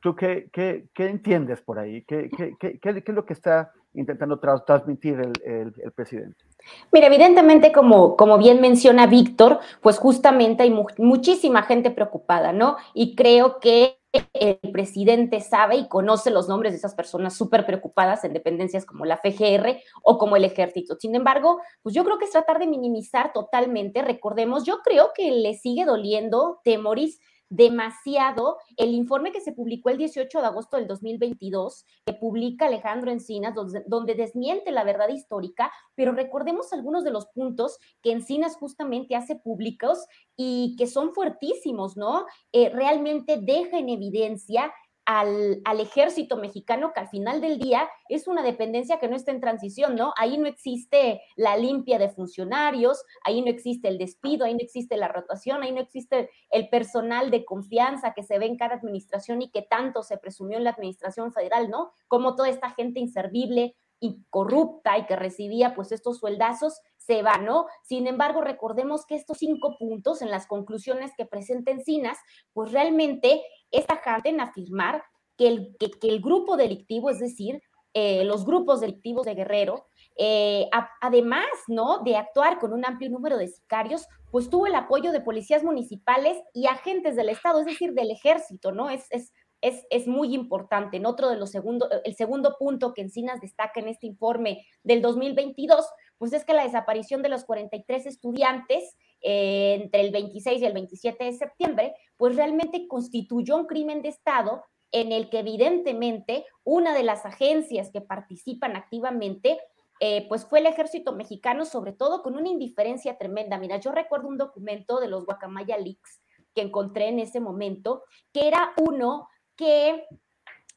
¿Tú 0.01 0.15
qué, 0.15 0.51
qué, 0.53 0.89
qué, 0.93 1.09
entiendes 1.09 1.63
por 1.63 1.79
ahí? 1.79 2.03
¿Qué, 2.03 2.29
qué, 2.59 2.79
es 2.83 3.09
lo 3.09 3.25
que 3.25 3.33
está 3.33 3.73
intentando 3.95 4.39
transmitir 4.39 5.21
el, 5.21 5.73
el, 5.83 5.93
presidente? 5.93 6.45
Mira, 6.93 7.07
evidentemente, 7.07 7.73
como, 7.73 8.17
como 8.17 8.39
bien 8.39 8.61
menciona 8.61 9.07
Víctor, 9.07 9.61
pues 9.81 9.99
justamente 9.99 10.63
hay 10.63 10.75
muchísima 10.99 11.63
gente 11.63 11.91
preocupada, 11.91 12.53
¿no? 12.53 12.77
Y 12.95 13.15
creo 13.17 13.59
que 13.61 14.01
el 14.33 14.59
presidente 14.73 15.41
sabe 15.41 15.77
y 15.77 15.89
conoce 15.89 16.31
los 16.31 16.49
nombres 16.49 16.73
de 16.73 16.79
esas 16.79 16.95
personas 16.95 17.37
súper 17.37 17.65
preocupadas 17.65 18.25
en 18.25 18.33
dependencias 18.33 18.85
como 18.85 19.05
la 19.05 19.19
FGR 19.19 19.81
o 20.03 20.19
como 20.19 20.37
el 20.37 20.45
ejército. 20.45 20.97
Sin 20.99 21.15
embargo, 21.15 21.61
pues 21.83 21.95
yo 21.95 22.05
creo 22.05 22.19
que 22.19 22.25
es 22.25 22.33
tratar 22.33 22.59
de 22.59 22.67
minimizar 22.67 23.33
totalmente. 23.33 24.03
Recordemos, 24.03 24.65
yo 24.65 24.81
creo 24.83 25.11
que 25.15 25.31
le 25.31 25.55
sigue 25.55 25.85
doliendo, 25.85 26.61
Temoris, 26.65 27.21
demasiado 27.51 28.59
el 28.77 28.95
informe 28.95 29.33
que 29.33 29.41
se 29.41 29.53
publicó 29.53 29.91
el 29.91 29.99
18 29.99 30.41
de 30.41 30.47
agosto 30.47 30.77
del 30.77 30.87
2022, 30.87 31.85
que 32.07 32.15
publica 32.15 32.67
Alejandro 32.67 33.11
Encinas, 33.11 33.55
donde, 33.55 34.15
desmiente 34.15 34.71
la 34.71 34.85
verdad 34.85 35.09
histórica, 35.09 35.71
pero 35.95 36.13
recordemos 36.13 36.73
algunos 36.73 37.05
de 37.05 37.11
los 37.11 37.27
puntos 37.27 37.79
que 38.03 38.13
Encinas 38.13 38.57
justamente 38.57 39.17
hace 39.17 39.37
públicos 39.37 40.07
y 40.37 40.77
que 40.79 40.87
son 40.87 41.13
fuertísimos, 41.13 41.97
¿no? 41.97 42.25
Eh, 42.53 42.71
realmente 42.71 43.39
deja 43.41 43.79
en 43.79 43.89
evidencia 43.89 44.73
al, 45.05 45.81
ejército 45.81 46.37
mexicano, 46.37 46.93
que 46.93 47.01
al 47.01 47.09
final 47.09 47.41
del 47.41 47.59
día 47.59 47.89
es 48.09 48.29
una 48.29 48.43
dependencia 48.43 48.99
que 48.99 49.09
no 49.09 49.17
está 49.17 49.31
en 49.33 49.41
transición, 49.41 49.97
¿no? 49.97 50.13
Ahí 50.17 50.39
no 50.39 50.47
existe 50.47 51.23
la 51.37 51.57
limpia 51.57 51.99
de 51.99 52.11
funcionarios, 52.11 53.03
ahí 53.25 53.43
no 53.43 53.51
existe 53.51 53.89
el 53.89 53.99
despido, 53.99 54.45
ahí 54.45 54.55
no 54.55 54.61
existe 54.61 54.97
la 54.97 55.09
rotación, 55.09 55.63
ahí 55.63 55.73
no 55.73 55.81
existe 55.81 56.31
el 56.51 56.69
personal 56.69 57.31
de 57.31 57.45
confianza 57.45 58.13
que 58.15 58.23
se 58.23 58.39
ve 58.39 58.47
en 58.47 58.57
cada 58.57 58.77
administración 58.77 59.43
y 59.43 59.51
que 59.51 59.63
tanto 59.63 60.03
se 60.03 60.19
presumió 60.19 60.59
en 60.59 60.65
la 60.65 60.71
administración 60.71 61.33
federal, 61.33 61.71
¿no? 61.71 61.91
Como 62.07 62.37
toda 62.37 62.49
esta 62.49 62.71
gente 62.71 63.01
inservible 63.01 63.75
y 64.01 64.25
corrupta 64.31 64.97
y 64.99 65.07
que 65.07 65.17
recibía 65.17 65.75
pues 65.75 65.93
estos 65.93 66.19
sueldazos 66.19 66.81
se 67.11 67.23
va, 67.23 67.39
¿no? 67.39 67.67
Sin 67.83 68.07
embargo, 68.07 68.41
recordemos 68.41 69.05
que 69.05 69.17
estos 69.17 69.39
cinco 69.39 69.77
puntos 69.77 70.23
en 70.23 70.31
las 70.31 70.47
conclusiones 70.47 71.11
que 71.17 71.27
presenta 71.27 71.73
Encinas, 71.73 72.19
pues 72.53 72.71
realmente 72.71 73.43
es 73.73 73.85
tajante 73.85 74.29
en 74.29 74.41
afirmar 74.41 75.03
que 75.37 75.49
el, 75.49 75.77
que, 75.81 76.09
el 76.09 76.21
grupo 76.21 76.57
delictivo, 76.57 77.11
es 77.11 77.19
decir, 77.19 77.61
eh, 77.95 78.23
los 78.25 78.45
grupos 78.45 78.81
delictivos 78.81 79.27
de 79.27 79.35
Guerrero, 79.35 79.87
eh, 80.17 80.69
además, 81.01 81.49
¿no? 81.67 81.99
De 82.05 82.15
actuar 82.15 82.61
con 82.61 82.73
un 82.73 82.85
amplio 82.85 83.11
número 83.11 83.39
de 83.39 83.49
sicarios, 83.49 84.07
pues 84.31 84.49
tuvo 84.49 84.69
el 84.69 84.77
apoyo 84.77 85.11
de 85.11 85.21
policías 85.21 85.65
municipales 85.65 86.41
y 86.55 86.67
agentes 86.67 87.17
del 87.17 87.31
Estado, 87.31 87.59
es 87.59 87.67
decir, 87.67 87.93
del 87.93 88.13
ejército, 88.13 88.71
¿no? 88.71 88.89
Es, 88.89 89.09
es, 89.11 89.33
es, 89.63 89.85
es 89.91 90.07
muy 90.07 90.33
importante. 90.33 90.97
En 90.97 91.07
otro 91.07 91.29
de 91.29 91.37
los 91.37 91.51
segundo, 91.51 91.89
el 92.05 92.15
segundo 92.15 92.55
punto 92.57 92.95
que 92.95 93.03
Encinas 93.03 93.41
destaca 93.41 93.81
en 93.81 93.89
este 93.89 94.07
informe 94.07 94.65
del 94.85 95.03
2022, 95.03 95.85
pues 96.21 96.35
es 96.35 96.45
que 96.45 96.53
la 96.53 96.65
desaparición 96.65 97.23
de 97.23 97.31
los 97.31 97.45
43 97.45 98.05
estudiantes 98.05 98.95
eh, 99.23 99.79
entre 99.81 100.03
el 100.03 100.13
26 100.13 100.61
y 100.61 100.67
el 100.67 100.75
27 100.75 101.25
de 101.25 101.33
septiembre, 101.33 101.95
pues 102.19 102.37
realmente 102.37 102.87
constituyó 102.89 103.57
un 103.57 103.65
crimen 103.65 104.03
de 104.03 104.11
Estado 104.11 104.63
en 104.93 105.13
el 105.13 105.31
que 105.31 105.39
evidentemente 105.39 106.45
una 106.63 106.93
de 106.93 107.05
las 107.05 107.25
agencias 107.25 107.91
que 107.91 108.03
participan 108.03 108.77
activamente 108.77 109.59
eh, 109.99 110.27
pues 110.29 110.45
fue 110.45 110.59
el 110.59 110.67
ejército 110.67 111.15
mexicano, 111.15 111.65
sobre 111.65 111.93
todo 111.93 112.23
con 112.23 112.37
una 112.37 112.51
indiferencia 112.51 113.17
tremenda. 113.17 113.57
Mira, 113.57 113.79
yo 113.79 113.91
recuerdo 113.91 114.29
un 114.29 114.37
documento 114.37 115.01
de 115.01 115.09
los 115.09 115.25
Guacamaya 115.25 115.79
Leaks 115.79 116.21
que 116.55 116.61
encontré 116.61 117.09
en 117.09 117.19
ese 117.19 117.41
momento, 117.41 118.05
que 118.31 118.47
era 118.47 118.75
uno 118.77 119.27
que 119.57 120.07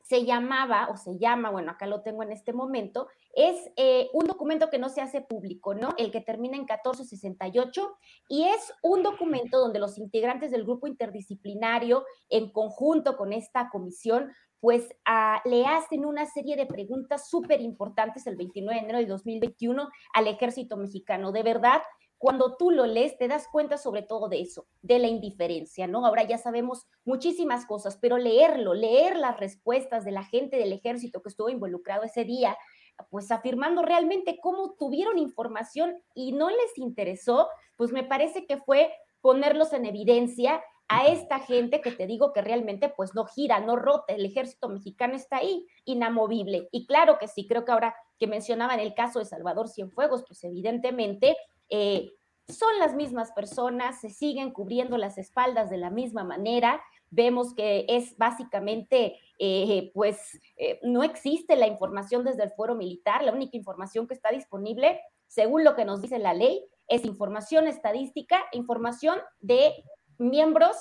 se 0.04 0.24
llamaba 0.24 0.88
o 0.90 0.96
se 0.96 1.18
llama, 1.18 1.50
bueno, 1.50 1.72
acá 1.72 1.86
lo 1.86 2.02
tengo 2.02 2.24
en 2.24 2.32
este 2.32 2.54
momento, 2.54 3.10
es 3.34 3.72
eh, 3.76 4.10
un 4.14 4.26
documento 4.26 4.70
que 4.70 4.78
no 4.78 4.90
se 4.90 5.02
hace 5.02 5.22
público, 5.22 5.74
¿no? 5.74 5.94
El 5.98 6.12
que 6.12 6.22
termina 6.22 6.56
en 6.56 6.62
1468 6.62 7.98
y 8.30 8.44
es 8.44 8.72
un 8.84 9.04
documento 9.04 9.60
donde 9.60 9.80
los 9.80 9.98
integrantes 9.98 10.52
del 10.52 10.64
grupo 10.64 10.88
interdisciplinario, 10.88 12.06
en 12.30 12.52
conjunto 12.52 13.18
con 13.18 13.34
esta 13.34 13.70
comisión, 13.70 14.32
pues 14.60 14.96
ah, 15.06 15.42
le 15.46 15.66
hacen 15.66 16.06
una 16.06 16.26
serie 16.26 16.56
de 16.56 16.66
preguntas 16.66 17.30
súper 17.30 17.60
importantes 17.60 18.26
el 18.28 18.38
29 18.38 18.80
de 18.80 18.84
enero 18.86 19.00
de 19.00 19.08
2021 19.08 19.90
al 20.14 20.28
ejército 20.28 20.78
mexicano. 20.78 21.32
De 21.34 21.44
verdad, 21.44 21.82
cuando 22.24 22.56
tú 22.56 22.72
lo 22.72 22.86
lees, 22.86 23.18
te 23.18 23.28
das 23.28 23.50
cuenta 23.52 23.78
sobre 23.78 24.04
todo 24.04 24.30
de 24.30 24.40
eso, 24.40 24.66
de 24.82 25.00
la 25.00 25.08
indiferencia, 25.08 25.88
¿no? 25.88 26.06
Ahora 26.06 26.24
ya 26.24 26.38
sabemos 26.38 26.88
muchísimas 27.04 27.66
cosas, 27.66 27.98
pero 28.02 28.18
leerlo, 28.18 28.74
leer 28.74 29.18
las 29.18 29.38
respuestas 29.38 30.06
de 30.06 30.12
la 30.12 30.24
gente 30.24 30.56
del 30.56 30.72
ejército 30.72 31.22
que 31.22 31.28
estuvo 31.28 31.50
involucrado 31.50 32.04
ese 32.04 32.24
día, 32.24 32.56
pues 33.10 33.32
afirmando 33.32 33.82
realmente 33.82 34.40
cómo 34.42 34.76
tuvieron 34.78 35.18
información 35.18 36.02
y 36.14 36.32
no 36.32 36.50
les 36.50 36.78
interesó, 36.78 37.50
pues 37.78 37.92
me 37.92 38.04
parece 38.04 38.46
que 38.46 38.58
fue 38.58 38.94
ponerlos 39.22 39.74
en 39.74 39.86
evidencia 39.86 40.62
a 40.90 41.08
esta 41.08 41.40
gente 41.40 41.82
que 41.82 41.92
te 41.92 42.06
digo 42.06 42.34
que 42.34 42.42
realmente 42.42 42.90
pues 42.90 43.16
no 43.16 43.26
gira, 43.26 43.60
no 43.60 43.76
rota, 43.76 44.14
el 44.14 44.26
ejército 44.26 44.70
mexicano 44.70 45.16
está 45.16 45.38
ahí, 45.38 45.66
inamovible. 45.86 46.68
Y 46.72 46.86
claro 46.86 47.18
que 47.18 47.28
sí, 47.28 47.48
creo 47.48 47.66
que 47.66 47.72
ahora 47.72 47.96
que 48.20 48.28
mencionaban 48.28 48.80
el 48.80 48.94
caso 48.94 49.20
de 49.20 49.26
Salvador 49.26 49.70
Cienfuegos, 49.70 50.24
pues 50.28 50.44
evidentemente 50.44 51.36
eh, 51.70 52.12
son 52.48 52.78
las 52.80 52.94
mismas 52.94 53.32
personas, 53.32 54.02
se 54.02 54.10
siguen 54.10 54.52
cubriendo 54.52 54.98
las 54.98 55.18
espaldas 55.18 55.70
de 55.70 55.78
la 55.78 55.90
misma 55.90 56.24
manera. 56.24 56.82
Vemos 57.16 57.54
que 57.54 57.86
es 57.88 58.18
básicamente, 58.18 59.20
eh, 59.38 59.92
pues, 59.94 60.40
eh, 60.58 60.80
no 60.82 61.04
existe 61.04 61.56
la 61.56 61.68
información 61.68 62.24
desde 62.24 62.44
el 62.44 62.52
fuero 62.52 62.74
militar. 62.74 63.24
La 63.24 63.32
única 63.32 63.56
información 63.56 64.08
que 64.08 64.16
está 64.16 64.32
disponible, 64.32 65.00
según 65.28 65.64
lo 65.64 65.76
que 65.76 65.86
nos 65.86 66.02
dice 66.02 66.18
la 66.18 66.34
ley, 66.34 66.66
es 66.88 67.06
información 67.06 67.68
estadística, 67.68 68.44
información 68.52 69.20
de 69.42 69.74
miembros 70.18 70.76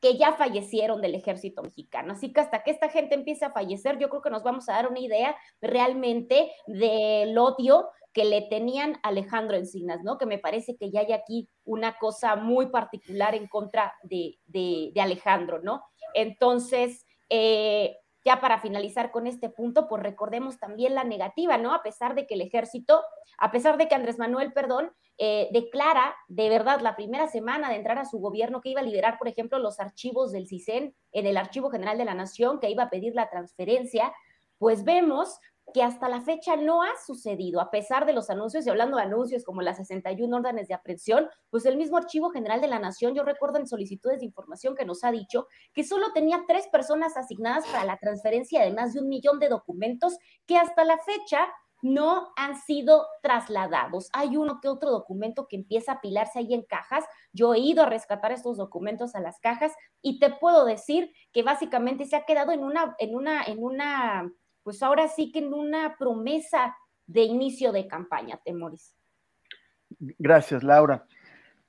que 0.00 0.16
ya 0.16 0.34
fallecieron 0.34 1.00
del 1.00 1.16
ejército 1.16 1.62
mexicano. 1.62 2.12
Así 2.12 2.32
que 2.32 2.40
hasta 2.40 2.62
que 2.62 2.70
esta 2.70 2.88
gente 2.88 3.16
empiece 3.16 3.44
a 3.44 3.52
fallecer, 3.52 3.98
yo 3.98 4.10
creo 4.10 4.22
que 4.22 4.30
nos 4.30 4.44
vamos 4.44 4.68
a 4.68 4.74
dar 4.74 4.88
una 4.88 5.00
idea 5.00 5.34
realmente 5.60 6.52
del 6.68 7.36
odio 7.36 7.88
que 8.14 8.24
le 8.24 8.42
tenían 8.42 8.94
a 9.02 9.08
Alejandro 9.08 9.56
Encinas, 9.56 10.02
¿no? 10.04 10.16
Que 10.16 10.24
me 10.24 10.38
parece 10.38 10.76
que 10.76 10.90
ya 10.90 11.00
hay 11.00 11.12
aquí 11.12 11.48
una 11.64 11.98
cosa 11.98 12.36
muy 12.36 12.66
particular 12.66 13.34
en 13.34 13.48
contra 13.48 13.92
de, 14.04 14.92
Alejandro, 14.98 15.60
¿no? 15.60 15.82
Entonces, 16.14 17.04
eh, 17.28 17.98
ya 18.24 18.40
para 18.40 18.60
finalizar 18.60 19.10
con 19.10 19.26
este 19.26 19.50
punto, 19.50 19.88
pues 19.88 20.00
recordemos 20.02 20.58
también 20.60 20.94
la 20.94 21.02
negativa, 21.02 21.58
¿no? 21.58 21.74
A 21.74 21.82
pesar 21.82 22.14
de 22.14 22.26
que 22.26 22.34
el 22.34 22.40
ejército, 22.40 23.02
a 23.36 23.50
pesar 23.50 23.76
de 23.76 23.88
que 23.88 23.96
Andrés 23.96 24.18
Manuel, 24.18 24.52
perdón, 24.52 24.92
eh, 25.18 25.48
declara 25.52 26.14
de 26.28 26.48
verdad 26.48 26.80
la 26.80 26.94
primera 26.94 27.26
semana 27.26 27.68
de 27.68 27.76
entrar 27.76 27.98
a 27.98 28.04
su 28.04 28.18
gobierno 28.18 28.60
que 28.60 28.70
iba 28.70 28.80
a 28.80 28.84
liberar, 28.84 29.18
por 29.18 29.26
ejemplo, 29.26 29.58
los 29.58 29.80
archivos 29.80 30.30
del 30.30 30.46
CISEN 30.46 30.94
en 31.10 31.26
el 31.26 31.36
Archivo 31.36 31.68
General 31.68 31.98
de 31.98 32.04
la 32.04 32.14
Nación, 32.14 32.60
que 32.60 32.70
iba 32.70 32.84
a 32.84 32.90
pedir 32.90 33.14
la 33.14 33.28
transferencia, 33.28 34.14
pues 34.58 34.84
vemos 34.84 35.38
que 35.72 35.82
hasta 35.82 36.08
la 36.08 36.20
fecha 36.20 36.56
no 36.56 36.82
ha 36.82 36.90
sucedido, 37.04 37.60
a 37.60 37.70
pesar 37.70 38.06
de 38.06 38.12
los 38.12 38.30
anuncios, 38.30 38.66
y 38.66 38.70
hablando 38.70 38.96
de 38.96 39.04
anuncios 39.04 39.44
como 39.44 39.62
las 39.62 39.78
61 39.78 40.36
órdenes 40.36 40.68
de 40.68 40.74
aprehensión, 40.74 41.28
pues 41.50 41.64
el 41.66 41.76
mismo 41.76 41.96
Archivo 41.96 42.30
General 42.30 42.60
de 42.60 42.68
la 42.68 42.78
Nación, 42.78 43.14
yo 43.14 43.22
recuerdo 43.22 43.58
en 43.58 43.66
solicitudes 43.66 44.20
de 44.20 44.26
información 44.26 44.74
que 44.76 44.84
nos 44.84 45.04
ha 45.04 45.10
dicho 45.10 45.46
que 45.72 45.84
solo 45.84 46.12
tenía 46.12 46.44
tres 46.46 46.68
personas 46.68 47.16
asignadas 47.16 47.66
para 47.66 47.84
la 47.84 47.96
transferencia 47.96 48.62
de 48.62 48.72
más 48.72 48.92
de 48.92 49.00
un 49.00 49.08
millón 49.08 49.38
de 49.38 49.48
documentos 49.48 50.16
que 50.46 50.58
hasta 50.58 50.84
la 50.84 50.98
fecha 50.98 51.48
no 51.82 52.32
han 52.36 52.56
sido 52.56 53.06
trasladados. 53.22 54.08
Hay 54.14 54.38
uno 54.38 54.58
que 54.62 54.68
otro 54.68 54.90
documento 54.90 55.46
que 55.48 55.56
empieza 55.56 55.92
a 55.92 55.94
apilarse 55.96 56.38
ahí 56.38 56.54
en 56.54 56.62
cajas. 56.62 57.04
Yo 57.34 57.52
he 57.52 57.58
ido 57.58 57.82
a 57.82 57.86
rescatar 57.86 58.32
estos 58.32 58.56
documentos 58.56 59.14
a 59.14 59.20
las 59.20 59.38
cajas 59.38 59.72
y 60.00 60.18
te 60.18 60.30
puedo 60.30 60.64
decir 60.64 61.12
que 61.30 61.42
básicamente 61.42 62.06
se 62.06 62.16
ha 62.16 62.24
quedado 62.24 62.52
en 62.52 62.64
una, 62.64 62.96
en 62.98 63.14
una, 63.14 63.44
en 63.44 63.62
una 63.62 64.32
pues 64.64 64.82
ahora 64.82 65.06
sí 65.08 65.30
que 65.30 65.38
en 65.40 65.54
una 65.54 65.96
promesa 65.96 66.74
de 67.06 67.22
inicio 67.22 67.70
de 67.70 67.86
campaña, 67.86 68.40
Temoris. 68.44 68.96
Gracias, 70.18 70.64
Laura. 70.64 71.06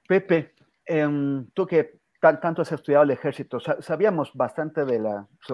Pepe, 0.07 0.53
em, 0.85 1.45
tú 1.51 1.67
que 1.67 1.99
tanto 2.19 2.61
has 2.61 2.71
estudiado 2.71 3.03
el 3.03 3.11
ejército, 3.11 3.59
sabíamos 3.59 4.31
bastante 4.33 4.81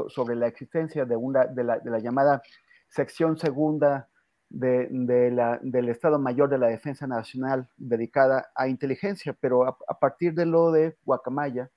sobre 0.07 0.35
la 0.35 0.47
existencia 0.47 1.03
de, 1.03 1.15
una, 1.17 1.45
de, 1.45 1.63
la, 1.63 1.99
llamada 1.99 2.41
sección 2.87 3.37
segunda 3.37 4.07
del 4.47 5.89
Estado 5.89 6.17
Mayor 6.17 6.49
de 6.49 6.57
la 6.57 6.67
Defensa 6.67 7.07
Nacional 7.07 7.67
dedicada 7.75 8.51
a 8.55 8.69
inteligencia, 8.69 9.35
pero 9.37 9.65
a, 9.65 9.99
partir 9.99 10.33
de 10.33 10.45
lo 10.45 10.71
de 10.71 10.95
Guacamaya, 11.03 11.69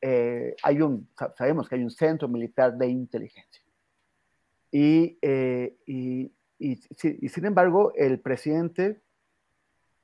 eh, 0.00 0.54
hay 0.62 0.80
un, 0.80 1.08
sabemos 1.36 1.68
que 1.68 1.76
hay 1.76 1.82
un 1.82 1.90
centro 1.90 2.28
militar 2.28 2.76
de 2.76 2.86
inteligencia. 2.86 3.63
Eh, 4.76 5.76
y, 5.86 6.32
y, 6.58 7.28
sin 7.28 7.44
embargo, 7.44 7.92
el 7.94 8.18
presidente 8.18 9.00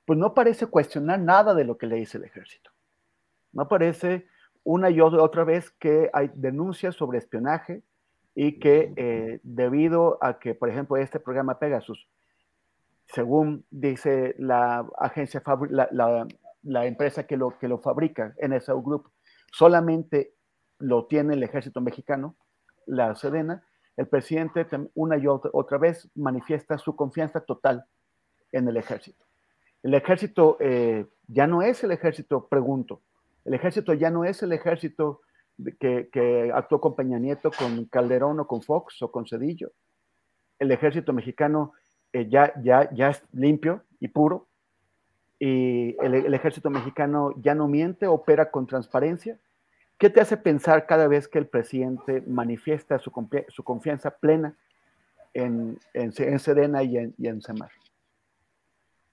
pues 0.04 0.18
no 0.18 0.32
parece 0.32 0.66
cuestionar 0.66 1.20
nada 1.20 1.54
de 1.54 1.64
lo 1.64 1.76
que 1.76 1.86
le 1.86 1.96
dice 1.96 2.18
el 2.18 2.24
ejército. 2.24 2.70
No 3.52 3.68
parece 3.68 4.26
una 4.62 4.90
y 4.90 5.00
otra 5.00 5.44
vez 5.44 5.70
que 5.72 6.10
hay 6.12 6.30
denuncias 6.34 6.94
sobre 6.94 7.18
espionaje 7.18 7.82
y 8.34 8.60
que 8.60 8.92
eh, 8.96 9.40
debido 9.42 10.18
a 10.22 10.38
que, 10.38 10.54
por 10.54 10.68
ejemplo, 10.68 10.96
este 10.96 11.18
programa 11.18 11.58
Pegasus, 11.58 12.08
según 13.06 13.64
dice 13.70 14.36
la 14.38 14.86
agencia, 14.98 15.42
la, 15.68 16.26
la, 16.62 16.86
empresa 16.86 17.26
que 17.26 17.36
lo, 17.36 17.58
que 17.58 17.66
lo 17.66 17.78
fabrica, 17.78 18.34
NSO 18.40 18.80
Group, 18.82 19.10
solamente 19.52 20.34
lo 20.78 21.06
tiene 21.06 21.34
el 21.34 21.42
ejército 21.42 21.80
mexicano, 21.80 22.36
la 22.86 23.14
Sedena, 23.16 23.64
el 24.00 24.08
presidente 24.08 24.66
una 24.94 25.18
y 25.18 25.26
otra, 25.26 25.76
vez 25.76 26.10
manifiesta 26.14 26.78
su 26.78 26.96
confianza 26.96 27.42
total 27.42 27.84
en 28.50 28.66
el 28.66 28.78
ejército. 28.78 29.26
El 29.82 29.92
ejército 29.92 30.56
eh, 30.58 31.04
ya 31.28 31.46
no 31.46 31.60
es 31.60 31.84
el 31.84 31.90
ejército, 31.90 32.48
pregunto, 32.48 33.02
el 33.44 33.52
ejército 33.52 33.92
ya 33.92 34.10
no 34.10 34.24
es 34.24 34.42
el 34.42 34.52
ejército 34.52 35.20
que, 35.78 36.50
actuó 36.54 36.80
con 36.80 36.96
Peña 36.96 37.18
Nieto, 37.18 37.50
con 37.50 37.84
Calderón 37.84 38.40
o 38.40 38.46
con 38.46 38.62
Fox 38.62 39.02
o 39.02 39.12
con 39.12 39.26
Cedillo. 39.26 39.70
El 40.58 40.72
ejército 40.72 41.12
mexicano 41.12 41.74
eh, 42.14 42.26
ya, 42.26 42.54
ya, 42.62 42.90
ya 42.94 43.10
es 43.10 43.22
limpio 43.32 43.84
y 43.98 44.08
puro. 44.08 44.48
Y 45.38 45.94
el 46.02 46.32
ejército 46.32 46.70
mexicano 46.70 47.34
ya 47.36 47.54
no 47.54 47.68
miente, 47.68 48.06
opera 48.06 48.50
con 48.50 48.66
transparencia 48.66 49.38
¿Qué 50.00 50.08
te 50.08 50.22
hace 50.22 50.38
pensar 50.38 50.86
cada 50.86 51.06
vez 51.08 51.28
que 51.28 51.38
el 51.38 51.46
presidente 51.46 52.22
manifiesta 52.26 52.98
su, 52.98 53.12
confianza 53.62 54.10
plena 54.10 54.56
en, 55.34 55.78
Sedena 56.38 56.82
y 56.82 56.96
en, 56.96 57.14
y 57.18 57.42
Semar? 57.42 57.70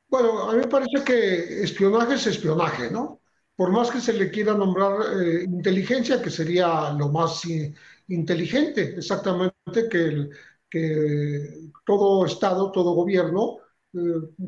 Bueno, 0.07 0.49
a 0.49 0.53
mí 0.53 0.59
me 0.59 0.67
parece 0.67 1.03
que 1.03 1.61
espionaje 1.61 2.13
es 2.13 2.27
espionaje, 2.27 2.89
¿no? 2.89 3.19
Por 3.57 3.69
más 3.71 3.91
que 3.91 3.99
se 3.99 4.13
le 4.13 4.31
quiera 4.31 4.53
nombrar 4.53 4.93
eh, 5.21 5.43
inteligencia, 5.43 6.21
que 6.21 6.29
sería 6.29 6.93
lo 6.93 7.09
más 7.09 7.41
inteligente, 8.07 8.95
exactamente 8.95 9.89
que, 9.91 10.29
que 10.69 11.69
todo 11.85 12.25
Estado, 12.25 12.71
todo 12.71 12.93
gobierno, 12.93 13.57
eh, 13.93 13.99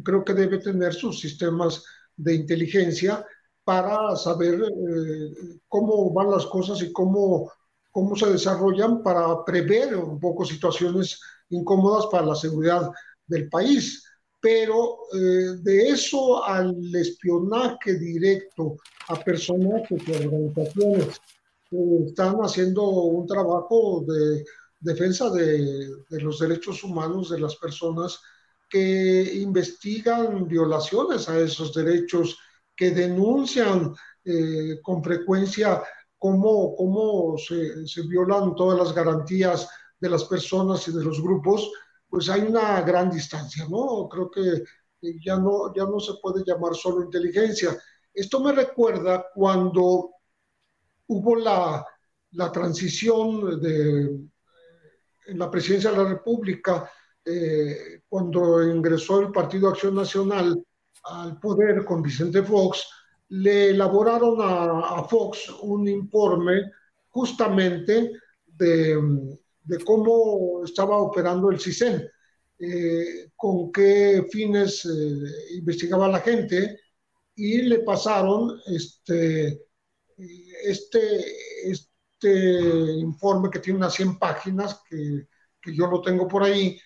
creo 0.05 0.23
que 0.23 0.33
debe 0.33 0.59
tener 0.59 0.93
sus 0.93 1.19
sistemas 1.19 1.83
de 2.15 2.35
inteligencia 2.35 3.25
para 3.69 4.15
saber 4.15 4.63
eh, 4.63 5.59
cómo 5.67 6.11
van 6.11 6.31
las 6.31 6.47
cosas 6.47 6.81
y 6.81 6.91
cómo, 6.91 7.51
cómo 7.91 8.15
se 8.15 8.25
desarrollan 8.31 9.03
para 9.03 9.45
prever 9.45 9.95
un 9.95 10.19
poco 10.19 10.43
situaciones 10.43 11.21
incómodas 11.49 12.07
para 12.07 12.25
la 12.25 12.35
seguridad 12.35 12.89
del 13.27 13.47
país. 13.47 14.03
Pero 14.39 15.01
eh, 15.13 15.57
de 15.61 15.89
eso 15.89 16.43
al 16.43 16.75
espionaje 16.95 17.99
directo 17.99 18.75
a 19.07 19.15
personajes 19.17 20.01
y 20.07 20.11
organizaciones 20.13 21.21
que 21.69 21.77
están 22.07 22.37
haciendo 22.37 22.89
un 22.89 23.27
trabajo 23.27 24.03
de 24.07 24.43
defensa 24.79 25.29
de, 25.29 25.89
de 26.09 26.21
los 26.21 26.39
derechos 26.39 26.83
humanos 26.83 27.29
de 27.29 27.39
las 27.39 27.55
personas 27.57 28.19
que 28.67 29.31
investigan 29.35 30.47
violaciones 30.47 31.29
a 31.29 31.39
esos 31.39 31.71
derechos 31.71 32.35
que 32.79 32.91
denuncian 32.91 33.93
eh, 34.23 34.79
con 34.81 35.03
frecuencia 35.03 35.83
cómo, 36.17 36.73
cómo 36.77 37.37
se, 37.37 37.85
se, 37.85 38.03
violan 38.03 38.55
todas 38.55 38.79
las 38.79 38.95
garantías 38.95 39.67
de 39.99 40.09
las 40.09 40.23
personas 40.23 40.87
y 40.87 40.93
de 40.93 41.03
los 41.03 41.21
grupos, 41.21 41.69
pues 42.07 42.29
hay 42.29 42.43
una 42.43 42.79
gran 42.83 43.11
distancia, 43.11 43.67
¿no? 43.69 44.07
Creo 44.07 44.31
que 44.31 44.63
ya 45.21 45.35
no, 45.35 45.73
ya 45.75 45.83
no 45.83 45.99
se 45.99 46.13
puede 46.21 46.41
llamar 46.45 46.73
solo 46.73 47.03
inteligencia. 47.03 47.77
Esto 48.13 48.39
me 48.39 48.53
recuerda 48.53 49.25
cuando 49.35 50.11
hubo 51.07 51.35
la, 51.35 51.85
la 52.31 52.49
transición 52.49 53.59
de 53.59 54.21
en 55.25 55.37
la 55.37 55.51
presidencia 55.51 55.91
de 55.91 55.97
la 55.97 56.09
República, 56.09 56.89
eh, 57.25 58.03
cuando 58.07 58.63
ingresó 58.63 59.19
el 59.19 59.31
Partido 59.33 59.67
Acción 59.67 59.95
Nacional 59.95 60.63
al 61.09 61.39
poder 61.39 61.83
con 61.85 62.01
Vicente 62.01 62.43
Fox, 62.43 62.87
le 63.29 63.69
elaboraron 63.69 64.37
a, 64.41 65.03
Fox 65.03 65.49
un 65.61 65.87
informe 65.87 66.71
justamente 67.09 68.11
de, 68.45 68.97
cómo 69.85 70.63
estaba 70.63 70.97
operando 70.97 71.51
el 71.51 71.59
CISEN, 71.59 72.07
eh, 72.59 73.29
con 73.35 73.71
qué 73.71 74.25
fines 74.31 74.85
eh, 74.85 75.57
investigaba 75.57 76.07
la 76.07 76.19
gente 76.19 76.79
y 77.35 77.61
le 77.61 77.79
pasaron 77.79 78.59
este, 78.67 79.61
este, 80.63 81.71
este 81.71 82.59
informe 82.97 83.49
que 83.49 83.59
tiene 83.59 83.77
unas 83.77 83.93
100 83.93 84.19
páginas, 84.19 84.81
que, 84.89 85.27
que 85.61 85.73
yo 85.73 85.87
lo 85.87 86.01
tengo 86.01 86.27
por 86.27 86.43
ahí, 86.43 86.77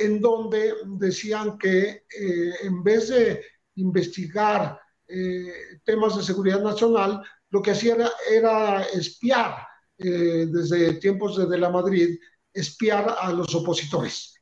en 0.00 0.20
donde 0.20 0.74
decían 0.98 1.58
que 1.58 2.04
eh, 2.18 2.54
en 2.62 2.82
vez 2.82 3.08
de 3.08 3.42
investigar 3.80 4.80
eh, 5.08 5.80
temas 5.84 6.16
de 6.16 6.22
seguridad 6.22 6.62
nacional, 6.62 7.22
lo 7.50 7.60
que 7.62 7.72
hacía 7.72 7.96
era, 8.30 8.82
espiar 8.84 9.66
eh, 9.98 10.46
desde 10.48 10.94
tiempos 10.94 11.36
de, 11.36 11.46
de 11.46 11.58
la 11.58 11.70
Madrid, 11.70 12.18
espiar 12.52 13.16
a 13.20 13.32
los 13.32 13.54
opositores. 13.54 14.34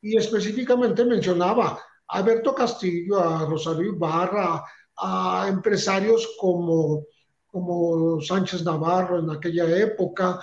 Y 0.00 0.16
específicamente 0.16 1.04
mencionaba 1.04 1.80
a 2.08 2.18
Alberto 2.18 2.54
Castillo, 2.54 3.18
a 3.18 3.46
Rosario 3.46 3.92
Ibarra, 3.94 4.64
a 4.98 5.46
empresarios 5.48 6.36
como, 6.38 7.04
como 7.46 8.20
Sánchez 8.20 8.64
Navarro 8.64 9.18
en 9.20 9.30
aquella 9.30 9.64
época. 9.76 10.40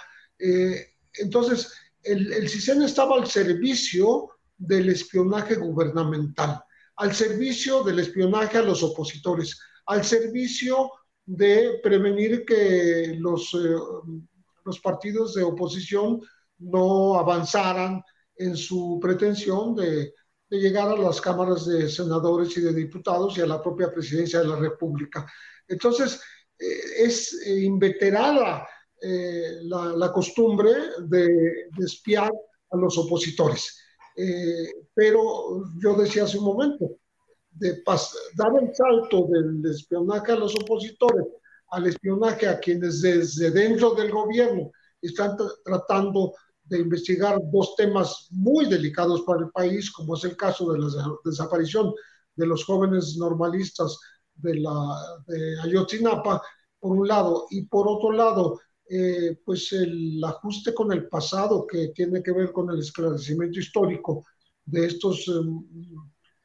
entonces, 1.14 1.74
el, 2.04 2.32
el 2.34 2.50
CISEN 2.50 2.82
estaba 2.84 3.16
al 3.16 3.28
servicio 3.28 4.30
del 4.58 4.90
espionaje 4.90 5.56
gubernamental, 5.56 6.64
al 6.98 7.14
servicio 7.14 7.84
del 7.84 8.00
espionaje 8.00 8.58
a 8.58 8.62
los 8.62 8.84
opositores, 8.84 9.60
al 9.86 10.04
servicio 10.04 10.92
de 11.26 11.80
prevenir 11.82 12.46
que 12.46 13.16
los, 13.20 13.54
eh, 13.54 13.76
los 14.66 14.80
partidos 14.80 15.34
de 15.34 15.44
oposición 15.44 16.22
no 16.60 17.16
avanzaran 17.18 18.02
en 18.36 18.56
su 18.56 19.00
pretensión 19.02 19.76
de, 19.76 20.14
llegar 20.50 20.88
a 20.88 20.96
las 20.96 21.20
cámaras 21.20 21.66
de 21.66 21.90
senadores 21.90 22.56
y 22.58 22.62
de 22.62 22.74
diputados 22.76 23.36
y 23.36 23.42
a 23.42 23.48
la 23.48 23.60
propia 23.60 23.92
presidencia 23.92 24.40
de 24.40 24.48
la 24.50 24.56
República. 24.56 25.26
Entonces, 25.68 26.22
eh, 26.60 27.06
es 27.06 27.34
eh, 27.48 27.62
inveterada 27.62 28.68
la, 29.64 29.86
la, 29.98 30.14
costumbre 30.14 30.72
de 31.08 31.68
espiar 31.80 32.32
a 32.72 32.78
los 32.78 32.98
opositores. 32.98 33.83
Eh, 34.16 34.88
pero 34.94 35.64
yo 35.80 35.96
decía 35.96 36.24
hace 36.24 36.38
un 36.38 36.46
momento, 36.46 36.98
de 37.52 37.84
dar 38.36 38.52
el 38.62 38.74
salto 38.76 39.28
del 39.28 39.64
espionaje 39.70 40.32
a 40.32 40.36
los 40.36 40.56
opositores 40.56 41.26
al 41.74 41.88
espionaje 41.88 42.48
a 42.48 42.60
quienes 42.60 43.02
desde 43.02 43.50
dentro 43.50 43.96
del 43.96 44.12
gobierno 44.12 44.72
están 45.02 45.36
tratando 45.66 46.34
de 46.66 46.80
investigar 46.80 47.40
dos 47.52 47.76
temas 47.76 48.28
muy 48.30 48.68
delicados 48.68 49.24
para 49.24 49.40
el 49.40 49.50
país, 49.50 49.92
como 49.92 50.16
es 50.16 50.24
el 50.24 50.38
caso 50.38 50.72
de 50.72 50.80
la 50.80 50.88
desaparición 51.26 51.92
de 52.36 52.46
los 52.46 52.64
jóvenes 52.64 53.18
normalistas 53.18 54.00
de, 54.36 54.60
la, 54.60 55.24
de 55.28 55.60
Ayotzinapa, 55.62 56.44
por 56.80 56.92
un 56.92 57.08
lado, 57.08 57.48
y 57.50 57.64
por 57.64 57.88
otro 57.88 58.12
lado, 58.12 58.60
eh, 58.90 59.40
pues 59.46 59.72
el 59.72 60.22
ajuste 60.24 60.74
con 60.74 60.92
el 60.92 61.08
pasado 61.08 61.66
que 61.66 61.90
tiene 61.90 62.22
que 62.22 62.34
ver 62.34 62.52
con 62.52 62.70
el 62.70 62.80
esclarecimiento 62.80 63.60
histórico 63.60 64.26
de 64.66 64.88
estos 64.88 65.26
em, 65.30 65.64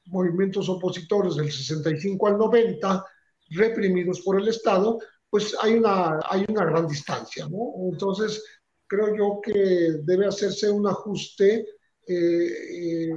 movimientos 0.06 0.68
opositores 0.68 1.34
del 1.36 1.50
65 1.50 2.26
al 2.28 2.38
90, 2.38 3.04
reprimidos 3.50 4.20
por 4.20 4.40
el 4.40 4.48
Estado, 4.48 4.98
pues 5.28 5.54
hay 5.60 5.74
una, 5.74 6.20
hay 6.30 6.44
una 6.48 6.64
gran 6.64 6.86
distancia, 6.86 7.48
¿no? 7.48 7.72
Entonces, 7.90 8.42
creo 8.86 9.16
yo 9.16 9.40
que 9.42 9.98
debe 10.04 10.26
hacerse 10.26 10.70
un 10.70 10.86
ajuste, 10.86 11.66
eh, 12.06 12.14
eh, 12.16 13.10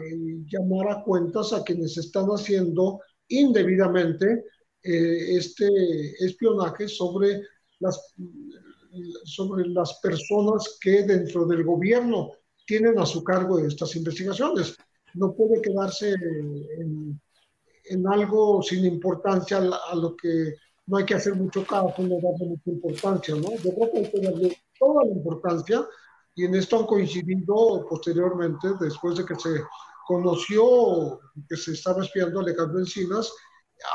llamar 0.48 0.92
a 0.92 1.04
cuentas 1.04 1.54
a 1.54 1.64
quienes 1.64 1.98
están 1.98 2.26
haciendo 2.28 3.00
indebidamente 3.28 4.46
este 4.84 5.68
espionaje 6.26 6.88
sobre 6.88 7.44
las 7.80 8.16
sobre 9.24 9.68
las 9.68 10.00
personas 10.02 10.78
que 10.82 11.04
dentro 11.04 11.46
del 11.46 11.64
gobierno 11.64 12.32
tienen 12.66 13.00
a 13.00 13.06
su 13.06 13.24
cargo 13.24 13.60
estas 13.60 13.96
investigaciones. 13.96 14.78
No 15.14 15.34
puede 15.34 15.62
quedarse 15.62 16.14
en, 16.14 17.20
en 17.86 18.08
algo 18.08 18.62
sin 18.62 18.86
importancia 18.86 19.58
a, 19.58 19.96
lo 19.96 20.16
que 20.16 20.56
no 20.88 20.98
hay 20.98 21.06
que 21.06 21.16
hacer 21.16 21.36
mucho 21.36 21.66
caso, 21.66 21.94
no 22.00 22.16
darle 22.22 22.48
mucha 22.48 22.70
importancia, 22.70 23.36
¿no? 23.36 23.52
Yo 23.58 23.74
creo 23.76 23.92
que 23.92 23.98
hay 24.00 24.12
que 24.12 24.22
darle 24.22 24.58
toda 24.80 25.06
la 25.06 25.12
importancia 25.12 25.88
y 26.36 26.46
en 26.46 26.56
esto 26.56 26.80
han 26.80 26.86
coincidido 26.86 27.86
posteriormente, 27.90 28.70
después 28.80 29.18
de 29.18 29.26
que 29.26 29.36
se 29.36 29.62
conoció 30.08 31.20
que 31.48 31.58
se 31.58 31.74
estaba 31.74 32.04
espiando 32.04 32.40
a 32.40 32.44
Alejandro 32.44 32.80
Encinas, 32.80 33.32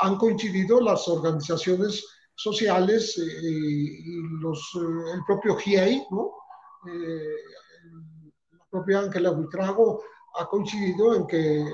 han 0.01 0.17
coincidido 0.17 0.81
las 0.81 1.07
organizaciones 1.07 2.05
sociales 2.37 3.17
eh, 3.17 3.23
y 3.43 4.21
los, 4.39 4.59
eh, 4.75 5.13
el 5.15 5.25
propio 5.25 5.55
GIEI, 5.55 6.05
¿no? 6.11 6.33
Eh, 6.87 7.35
la 8.51 8.65
propia 8.69 8.99
Ángela 8.99 9.31
Buitrago 9.31 10.03
ha 10.35 10.47
coincidido 10.47 11.15
en 11.15 11.25
que 11.25 11.65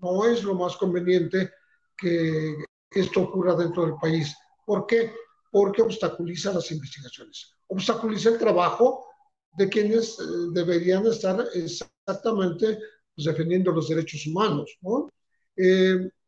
no 0.00 0.24
es 0.24 0.42
lo 0.42 0.54
más 0.54 0.76
conveniente 0.78 1.50
que 1.96 2.56
esto 2.90 3.20
ocurra 3.20 3.54
dentro 3.54 3.84
del 3.84 3.96
país. 4.00 4.34
¿Por 4.64 4.86
qué? 4.86 5.12
Porque 5.52 5.82
obstaculiza 5.82 6.54
las 6.54 6.70
investigaciones, 6.72 7.52
obstaculiza 7.68 8.30
el 8.30 8.38
trabajo 8.38 9.06
de 9.52 9.68
quienes 9.68 10.16
deberían 10.54 11.06
estar 11.06 11.46
exactamente 11.52 12.78
pues, 13.14 13.26
defendiendo 13.26 13.70
los 13.70 13.88
derechos 13.88 14.26
humanos. 14.26 14.78
¿no? 14.80 15.08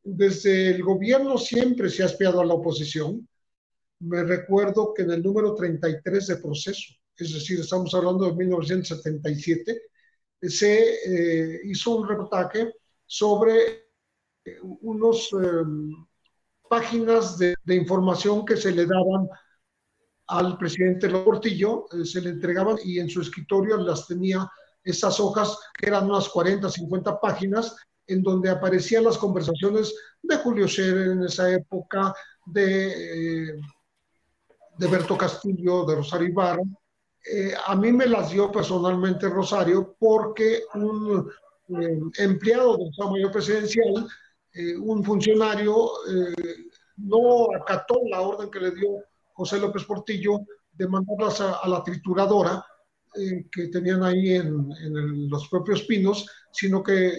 desde 0.05 0.75
el 0.75 0.83
gobierno 0.83 1.39
siempre 1.39 1.89
se 1.89 2.03
ha 2.03 2.07
espiado 2.07 2.43
a 2.43 2.45
la 2.45 2.53
oposición, 2.53 3.27
me 4.03 4.25
recuerdo 4.25 4.93
que 4.93 5.03
en 5.03 5.13
el 5.13 5.23
número 5.23 5.55
33 5.55 6.27
de 6.27 6.37
proceso, 6.37 6.95
es 7.17 7.33
decir, 7.33 7.61
estamos 7.61 7.95
hablando 7.95 8.27
de 8.27 8.35
1977, 8.35 9.83
se 10.41 10.95
eh, 11.07 11.61
hizo 11.65 11.97
un 11.97 12.09
reportaje 12.09 12.73
sobre 13.07 13.87
eh, 14.45 14.59
unas 14.61 15.29
em, 15.33 15.93
páginas 16.69 17.39
de, 17.39 17.55
información 17.67 18.45
que 18.45 18.57
se 18.57 18.73
le 18.73 18.87
daban 18.87 19.29
al 20.29 20.59
presidente 20.59 21.09
Portillo, 21.09 21.87
eh, 21.93 22.05
se 22.05 22.21
le 22.23 22.31
entregaban 22.31 22.79
y 22.85 22.99
en 22.99 23.09
su 23.09 23.21
escritorio 23.21 23.77
las 23.77 24.09
tenía 24.09 24.51
esas 24.83 25.21
hojas 25.21 25.57
que 25.79 25.87
eran 25.87 26.11
unas 26.11 26.29
40, 26.29 26.69
50 26.69 27.21
páginas, 27.21 27.77
en 28.09 28.23
donde 28.23 28.51
aparecían 28.51 29.05
las 29.05 29.17
conversaciones 29.17 29.95
de 30.21 30.37
Julio 30.39 30.67
Scherer 30.67 31.13
en 31.13 31.23
esa 31.23 31.53
época, 31.53 32.13
de 32.45 33.61
de 34.83 34.89
Berto 34.89 35.17
Castillo, 35.17 35.85
de 35.85 35.95
Rosario 35.95 36.29
Ibarra. 36.29 36.63
Eh, 37.25 37.53
a 37.67 37.77
mí 37.77 37.93
me 37.93 38.07
las 38.07 38.33
dio 38.33 38.51
personalmente 38.51 39.29
Rosario 39.29 39.95
porque 39.97 40.65
un 40.75 41.31
eh, 41.69 42.01
empleado 42.19 42.77
del 42.77 42.89
Estado 42.89 43.13
Mayor 43.13 43.31
Presidencial, 43.31 44.09
eh, 44.53 44.77
un 44.77 45.05
funcionario, 45.05 45.89
no 46.97 47.55
acató 47.55 48.01
la 48.11 48.23
orden 48.23 48.51
que 48.51 48.59
le 48.59 48.73
dio 48.73 48.89
José 49.35 49.61
López 49.61 49.85
Portillo 49.85 50.41
de 50.73 50.89
mandarlas 50.89 51.41
a, 51.41 51.67
la 51.69 51.85
trituradora 51.85 52.65
que 53.15 53.69
tenían 53.69 54.03
ahí 54.03 54.35
en, 54.35 55.31
los 55.31 55.49
propios 55.49 55.83
pinos, 55.83 56.27
sino 56.51 56.83
que 56.83 57.13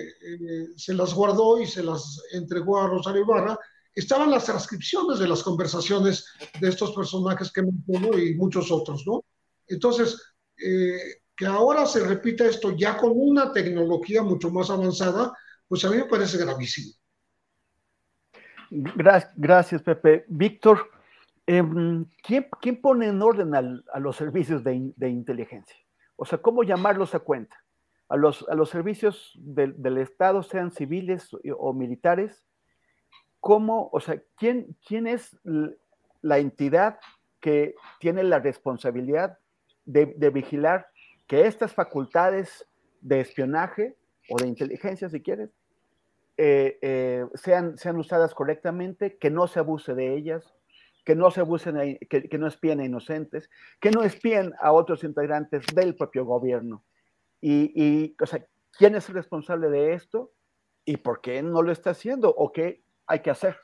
se 0.75 0.93
las 0.93 1.13
guardó 1.13 1.59
y 1.61 1.65
se 1.65 1.83
las 1.83 2.21
entregó 2.33 2.81
a 2.81 2.87
Rosario 2.87 3.21
Ibarra 3.21 3.57
estaban 3.95 4.31
las 4.31 4.45
transcripciones 4.45 5.19
de 5.19 5.27
las 5.27 5.43
conversaciones 5.43 6.25
de 6.59 6.69
estos 6.69 6.95
personajes 6.95 7.51
que 7.51 7.63
menciono 7.63 8.17
y 8.17 8.35
muchos 8.35 8.71
otros, 8.71 9.03
¿no? 9.05 9.23
Entonces, 9.67 10.21
eh, 10.57 11.21
que 11.35 11.45
ahora 11.45 11.85
se 11.85 12.05
repita 12.05 12.45
esto 12.45 12.75
ya 12.75 12.97
con 12.97 13.11
una 13.15 13.51
tecnología 13.51 14.21
mucho 14.21 14.51
más 14.51 14.69
avanzada, 14.69 15.33
pues 15.67 15.83
a 15.85 15.89
mí 15.89 15.97
me 15.97 16.05
parece 16.05 16.37
gravísimo. 16.37 16.93
Gracias, 18.69 19.81
Pepe. 19.81 20.25
Víctor, 20.27 20.89
em, 21.45 22.05
¿quién, 22.23 22.47
¿quién, 22.61 22.81
pone 22.81 23.07
en 23.07 23.21
orden 23.21 23.53
a 23.55 23.99
los 23.99 24.15
servicios 24.15 24.63
de, 24.63 25.09
inteligencia? 25.09 25.75
O 26.15 26.25
sea, 26.25 26.39
¿cómo 26.39 26.63
llamarlos 26.63 27.13
a 27.13 27.19
cuenta? 27.19 27.55
A 28.09 28.17
los, 28.17 28.45
servicios 28.69 29.31
del 29.35 29.97
Estado, 29.97 30.43
sean 30.43 30.71
civiles 30.71 31.29
o 31.57 31.73
militares, 31.73 32.45
cómo, 33.43 33.89
o 33.91 33.99
sea, 33.99 34.23
quién, 34.37 34.77
quién 34.87 35.05
es 35.05 35.37
la 36.21 36.37
entidad 36.37 36.97
que 37.41 37.75
tiene 37.99 38.23
la 38.23 38.39
responsabilidad 38.39 39.37
de, 39.83 40.05
vigilar 40.29 40.87
que 41.27 41.45
estas 41.45 41.73
facultades 41.73 42.65
de 43.01 43.19
espionaje 43.19 43.97
o 44.29 44.37
de 44.37 44.47
inteligencia, 44.47 45.09
si 45.09 45.21
quieres, 45.21 45.49
eh, 46.37 46.79
eh, 46.81 47.25
sean, 47.33 47.77
sean 47.77 47.97
usadas 47.97 48.33
correctamente, 48.33 49.17
que 49.17 49.29
no 49.29 49.47
se 49.47 49.59
abuse 49.59 49.93
de 49.93 50.15
ellas, 50.15 50.55
que 51.03 51.17
no 51.17 51.29
se 51.29 51.41
abusen, 51.41 51.97
que, 52.09 52.29
que, 52.29 52.37
no 52.37 52.47
espíen 52.47 52.79
a 52.79 52.85
inocentes, 52.85 53.49
que 53.81 53.91
no 53.91 54.03
espíen 54.03 54.53
a 54.61 54.71
otros 54.71 55.03
integrantes 55.03 55.65
del 55.75 55.97
propio 55.97 56.23
gobierno. 56.23 56.85
Y, 57.41 57.73
y, 57.75 58.15
o 58.21 58.25
sea, 58.25 58.47
¿quién 58.71 58.95
es 58.95 59.09
el 59.09 59.15
responsable 59.15 59.69
de 59.69 59.95
esto? 59.95 60.31
¿Y 60.85 60.95
por 60.95 61.19
qué 61.19 61.43
no 61.43 61.61
lo 61.61 61.73
está 61.73 61.89
haciendo? 61.89 62.29
¿O 62.29 62.53
qué 62.53 62.82
hay 63.07 63.19
que 63.19 63.31
hacer? 63.31 63.55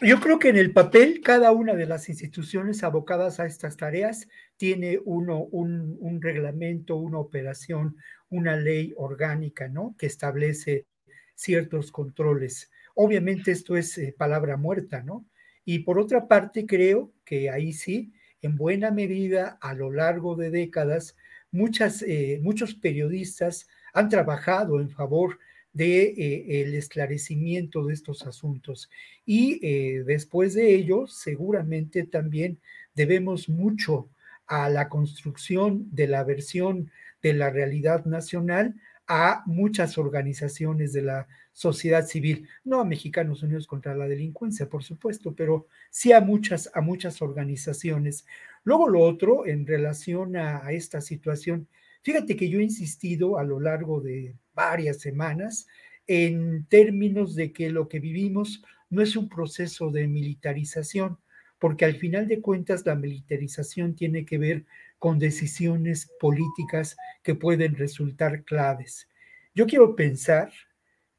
Yo 0.00 0.18
creo 0.18 0.38
que 0.38 0.48
en 0.48 0.56
el 0.56 0.72
papel 0.72 1.20
cada 1.22 1.52
una 1.52 1.74
de 1.74 1.86
las 1.86 2.08
instituciones 2.08 2.82
abocadas 2.82 3.38
a 3.38 3.46
estas 3.46 3.76
tareas 3.76 4.26
tiene 4.56 4.98
uno, 5.04 5.38
un, 5.38 6.20
reglamento, 6.20 6.96
una 6.96 7.18
operación, 7.18 7.96
una 8.28 8.56
ley 8.56 8.92
orgánica, 8.96 9.68
¿no? 9.68 9.94
Que 9.98 10.06
establece 10.06 10.86
ciertos 11.34 11.92
controles. 11.92 12.70
Obviamente 12.94 13.52
esto 13.52 13.76
es 13.76 13.96
eh, 13.98 14.14
palabra 14.16 14.56
muerta, 14.56 15.02
¿no? 15.02 15.26
Y 15.64 15.80
por 15.80 15.98
otra 15.98 16.28
parte, 16.28 16.66
creo 16.66 17.12
que 17.24 17.50
ahí 17.50 17.72
sí, 17.72 18.12
en 18.42 18.56
buena 18.56 18.90
medida, 18.90 19.58
a 19.60 19.74
lo 19.74 19.90
largo 19.92 20.34
de 20.34 20.50
décadas, 20.50 21.16
muchas, 21.50 22.02
eh, 22.02 22.40
muchos 22.42 22.74
periodistas 22.74 23.68
han 23.92 24.08
trabajado 24.08 24.80
en 24.80 24.90
favor 24.90 25.38
de 25.38 25.44
eh, 25.76 26.62
el 26.62 26.74
esclarecimiento 26.74 27.84
de 27.84 27.94
estos 27.94 28.26
asuntos. 28.26 28.90
Y 29.26 29.58
eh, 29.66 30.04
después 30.04 30.54
de 30.54 30.74
ello, 30.74 31.06
seguramente 31.06 32.04
también 32.04 32.60
debemos 32.94 33.48
mucho 33.48 34.08
a 34.46 34.68
la 34.68 34.88
construcción 34.88 35.88
de 35.90 36.06
la 36.06 36.22
versión 36.22 36.90
de 37.22 37.32
la 37.32 37.50
realidad 37.50 38.04
nacional 38.04 38.74
a 39.06 39.42
muchas 39.46 39.98
organizaciones 39.98 40.92
de 40.92 41.02
la 41.02 41.26
sociedad 41.52 42.06
civil, 42.06 42.48
no 42.64 42.80
a 42.80 42.84
Mexicanos 42.84 43.42
Unidos 43.42 43.66
contra 43.66 43.94
la 43.94 44.08
Delincuencia, 44.08 44.68
por 44.68 44.84
supuesto, 44.84 45.34
pero 45.34 45.66
sí 45.90 46.12
a 46.12 46.20
muchas, 46.20 46.70
a 46.74 46.80
muchas 46.80 47.20
organizaciones. 47.22 48.26
Luego 48.64 48.88
lo 48.88 49.00
otro, 49.00 49.46
en 49.46 49.66
relación 49.66 50.36
a 50.36 50.70
esta 50.72 51.00
situación, 51.00 51.68
fíjate 52.02 52.36
que 52.36 52.48
yo 52.48 52.60
he 52.60 52.64
insistido 52.64 53.38
a 53.38 53.44
lo 53.44 53.60
largo 53.60 54.00
de 54.00 54.34
varias 54.54 55.00
semanas 55.00 55.66
en 56.06 56.66
términos 56.66 57.34
de 57.34 57.52
que 57.52 57.70
lo 57.70 57.88
que 57.88 58.00
vivimos 58.00 58.62
no 58.90 59.02
es 59.02 59.16
un 59.16 59.28
proceso 59.28 59.90
de 59.90 60.06
militarización, 60.06 61.18
porque 61.58 61.84
al 61.84 61.96
final 61.96 62.28
de 62.28 62.40
cuentas 62.40 62.84
la 62.84 62.94
militarización 62.94 63.94
tiene 63.94 64.24
que 64.24 64.38
ver 64.38 64.64
con 64.98 65.18
decisiones 65.18 66.10
políticas 66.20 66.96
que 67.22 67.34
pueden 67.34 67.74
resultar 67.74 68.44
claves. 68.44 69.08
Yo 69.54 69.66
quiero 69.66 69.96
pensar, 69.96 70.52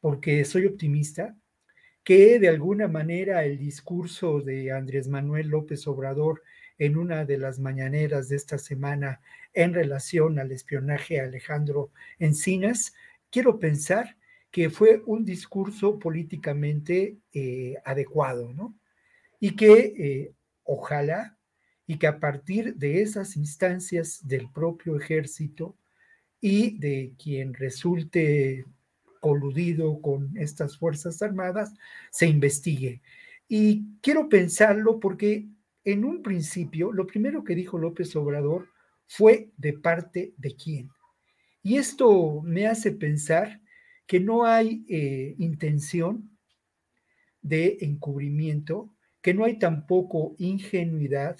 porque 0.01 0.45
soy 0.45 0.65
optimista, 0.65 1.35
que 2.03 2.39
de 2.39 2.49
alguna 2.49 2.87
manera 2.87 3.43
el 3.43 3.57
discurso 3.57 4.39
de 4.41 4.71
Andrés 4.71 5.07
Manuel 5.07 5.47
López 5.47 5.87
Obrador 5.87 6.43
en 6.77 6.97
una 6.97 7.25
de 7.25 7.37
las 7.37 7.59
mañaneras 7.59 8.29
de 8.29 8.35
esta 8.35 8.57
semana 8.57 9.21
en 9.53 9.73
relación 9.73 10.37
al 10.37 10.51
espionaje 10.51 11.19
a 11.19 11.23
Alejandro 11.23 11.91
Encinas 12.19 12.93
quiero 13.35 13.59
pensar 13.59 14.15
que 14.49 14.69
fue 14.69 15.03
un 15.05 15.25
discurso 15.25 15.99
políticamente 15.99 17.17
eh, 17.33 17.75
adecuado, 17.83 18.53
¿no? 18.53 18.79
Y 19.41 19.57
que 19.57 19.93
eh, 19.97 20.33
ojalá 20.63 21.37
y 21.85 21.97
que 21.97 22.07
a 22.07 22.21
partir 22.21 22.75
de 22.75 23.01
esas 23.01 23.35
instancias 23.35 24.25
del 24.25 24.49
propio 24.53 24.95
ejército 24.95 25.75
y 26.39 26.77
de 26.79 27.13
quien 27.21 27.53
resulte 27.53 28.63
coludido 29.19 29.99
con 30.01 30.37
estas 30.37 30.77
Fuerzas 30.77 31.21
Armadas, 31.21 31.73
se 32.11 32.27
investigue. 32.27 33.01
Y 33.49 33.97
quiero 33.99 34.29
pensarlo 34.29 35.01
porque 35.01 35.45
en 35.83 36.05
un 36.05 36.23
principio, 36.23 36.93
lo 36.93 37.05
primero 37.05 37.43
que 37.43 37.53
dijo 37.53 37.77
López 37.77 38.15
Obrador 38.15 38.69
fue 39.07 39.49
de 39.57 39.73
parte 39.73 40.33
de 40.37 40.55
quién. 40.55 40.94
Y 41.65 41.77
esto 41.77 42.43
me 42.43 42.67
hace 42.67 42.91
pensar 42.91 43.59
que 44.05 44.19
no 44.19 44.45
hay 44.45 44.85
eh, 44.87 45.33
intención 45.39 46.29
de 47.41 47.79
encubrimiento, 47.81 48.93
que 49.19 49.33
no 49.33 49.45
hay 49.45 49.57
tampoco 49.57 50.35
ingenuidad 50.37 51.37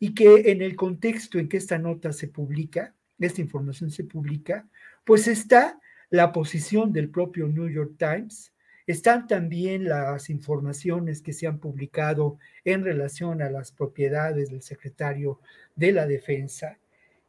y 0.00 0.12
que 0.12 0.50
en 0.50 0.60
el 0.60 0.74
contexto 0.74 1.38
en 1.38 1.48
que 1.48 1.58
esta 1.58 1.78
nota 1.78 2.12
se 2.12 2.26
publica, 2.26 2.96
esta 3.20 3.42
información 3.42 3.92
se 3.92 4.02
publica, 4.02 4.68
pues 5.04 5.28
está 5.28 5.78
la 6.08 6.32
posición 6.32 6.92
del 6.92 7.08
propio 7.08 7.46
New 7.46 7.68
York 7.68 7.92
Times, 7.96 8.52
están 8.88 9.28
también 9.28 9.84
las 9.84 10.30
informaciones 10.30 11.22
que 11.22 11.32
se 11.32 11.46
han 11.46 11.60
publicado 11.60 12.38
en 12.64 12.82
relación 12.82 13.40
a 13.40 13.48
las 13.48 13.70
propiedades 13.70 14.50
del 14.50 14.62
secretario 14.62 15.38
de 15.76 15.92
la 15.92 16.08
Defensa, 16.08 16.79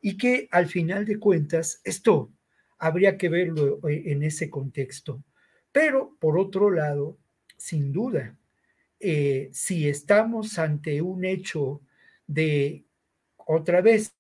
y 0.02 0.18
que 0.18 0.48
al 0.52 0.68
final 0.68 1.06
de 1.06 1.20
cuentas 1.20 1.80
esto 1.84 2.32
habría 2.78 3.18
que 3.18 3.30
verlo 3.30 3.88
eh, 3.88 4.04
en 4.08 4.24
ese 4.24 4.50
contexto. 4.50 5.24
Pero 5.72 6.18
por 6.20 6.38
otro 6.38 6.72
lado, 6.72 7.18
sin 7.58 7.92
duda, 7.94 8.36
eh, 9.00 9.50
si 9.54 9.88
estamos 9.88 10.58
ante 10.58 11.02
un 11.02 11.24
hecho 11.24 11.82
de, 12.28 12.84
otra 13.38 13.82
vez, 13.82 14.16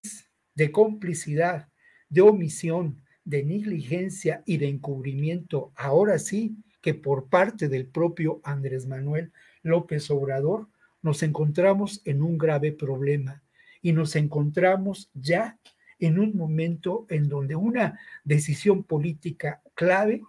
de 0.56 0.72
complicidad, 0.72 1.70
de 2.10 2.22
omisión, 2.22 3.02
de 3.24 3.44
negligencia 3.44 4.44
y 4.46 4.58
de 4.58 4.68
encubrimiento, 4.68 5.72
ahora 5.76 6.20
sí 6.20 6.56
que 6.82 6.94
por 6.94 7.30
parte 7.30 7.70
del 7.70 7.88
propio 7.88 8.42
Andrés 8.44 8.88
Manuel 8.88 9.32
López 9.64 10.10
Obrador, 10.10 10.68
nos 11.02 11.24
encontramos 11.24 12.02
en 12.06 12.22
un 12.22 12.38
grave 12.38 12.72
problema 12.72 13.44
y 13.82 13.94
nos 13.94 14.16
encontramos 14.16 15.10
ya 15.14 15.58
en 16.00 16.20
un 16.20 16.36
momento 16.36 17.06
en 17.10 17.30
donde 17.30 17.56
una 17.56 18.00
decisión 18.24 18.84
política 18.84 19.62
clave 19.76 20.22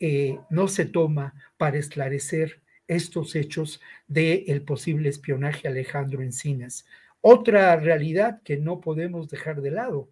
eh, 0.00 0.38
no 0.50 0.68
se 0.68 0.86
toma 0.86 1.34
para 1.56 1.78
esclarecer 1.78 2.62
estos 2.86 3.34
hechos 3.34 3.80
del 4.06 4.44
el 4.46 4.62
posible 4.62 5.08
espionaje 5.08 5.66
Alejandro 5.66 6.22
Encinas. 6.22 6.84
Otra 7.20 7.74
realidad 7.76 8.42
que 8.42 8.56
no 8.56 8.80
podemos 8.80 9.28
dejar 9.28 9.62
de 9.62 9.70
lado, 9.70 10.10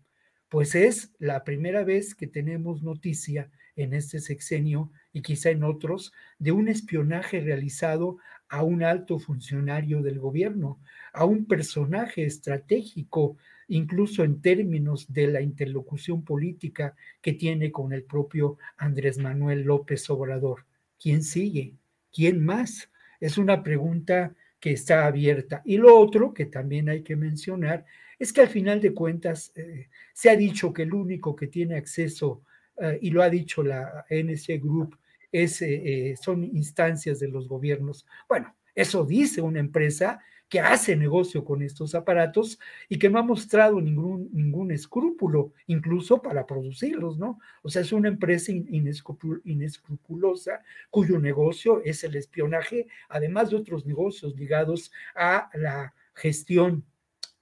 pues 0.49 0.75
es 0.75 1.13
la 1.19 1.45
primera 1.45 1.85
vez 1.85 2.15
que 2.15 2.27
tenemos 2.27 2.83
noticia 2.83 3.51
en 3.77 3.95
este 3.95 4.21
sexenio 4.21 4.91
y 5.13 5.23
quizá 5.23 5.51
en 5.51 5.65
otros 5.65 6.13
de 6.39 6.53
un 6.53 6.69
espionaje 6.69 7.41
realizado 7.41 8.19
a 8.53 8.63
un 8.63 8.83
alto 8.83 9.19
funcionario 9.19 10.03
del 10.03 10.19
gobierno, 10.19 10.79
a 11.15 11.25
un 11.25 11.47
personaje 11.47 12.27
estratégico 12.27 13.39
incluso 13.69 14.25
en 14.25 14.43
términos 14.43 15.11
de 15.11 15.29
la 15.29 15.41
interlocución 15.41 16.23
política 16.23 16.95
que 17.23 17.33
tiene 17.33 17.73
con 17.73 17.95
el 17.95 18.05
propio 18.05 18.59
Andrés 18.77 19.17
Manuel 19.17 19.63
López 19.63 20.11
Obrador. 20.11 20.67
¿Quién 21.01 21.23
sigue? 21.23 21.77
¿Quién 22.13 22.45
más? 22.45 22.91
Es 23.21 23.39
una 23.39 23.63
pregunta 23.63 24.35
que 24.61 24.73
está 24.73 25.07
abierta. 25.07 25.63
Y 25.65 25.79
lo 25.79 25.99
otro 25.99 26.35
que 26.35 26.45
también 26.45 26.91
hay 26.91 27.03
que 27.03 27.17
mencionar 27.17 27.87
es 28.19 28.35
que 28.35 28.43
al 28.43 28.49
final 28.49 28.83
de 28.83 28.93
cuentas 28.93 29.51
eh, 29.55 29.89
se 30.13 30.29
ha 30.29 30.37
dicho 30.37 30.75
que 30.75 30.83
el 30.83 30.93
único 30.93 31.35
que 31.35 31.47
tiene 31.47 31.77
acceso, 31.77 32.43
eh, 32.77 32.99
y 33.01 33.09
lo 33.09 33.23
ha 33.23 33.31
dicho 33.31 33.63
la 33.63 34.05
NC 34.11 34.61
Group, 34.61 34.99
eh, 35.33 36.15
son 36.21 36.45
instancias 36.45 37.19
de 37.19 37.29
los 37.29 37.49
gobiernos. 37.49 38.07
Bueno, 38.29 38.55
eso 38.75 39.05
dice 39.05 39.41
una 39.41 39.61
empresa 39.61 40.21
que 40.53 40.61
hace 40.61 40.95
negocio 40.97 41.45
con 41.47 41.63
estos 41.63 41.95
aparatos 41.95 42.59
y 42.87 42.99
que 42.99 43.09
no 43.09 43.19
ha 43.19 43.23
mostrado 43.23 43.81
ningún, 43.81 44.29
ningún 44.35 44.71
escrúpulo, 44.71 45.55
incluso 45.67 46.21
para 46.21 46.47
producirlos, 46.47 47.17
¿no? 47.17 47.39
O 47.63 47.71
sea, 47.71 47.81
es 47.81 47.91
una 47.91 48.09
empresa 48.09 48.53
inescrupulosa 48.53 50.61
cuyo 50.91 51.19
negocio 51.19 51.83
es 51.83 52.05
el 52.05 52.17
espionaje, 52.17 52.87
además 53.09 53.49
de 53.49 53.57
otros 53.57 53.87
negocios 53.87 54.37
ligados 54.37 54.93
a 55.15 55.49
la 55.55 55.95
gestión 56.13 56.85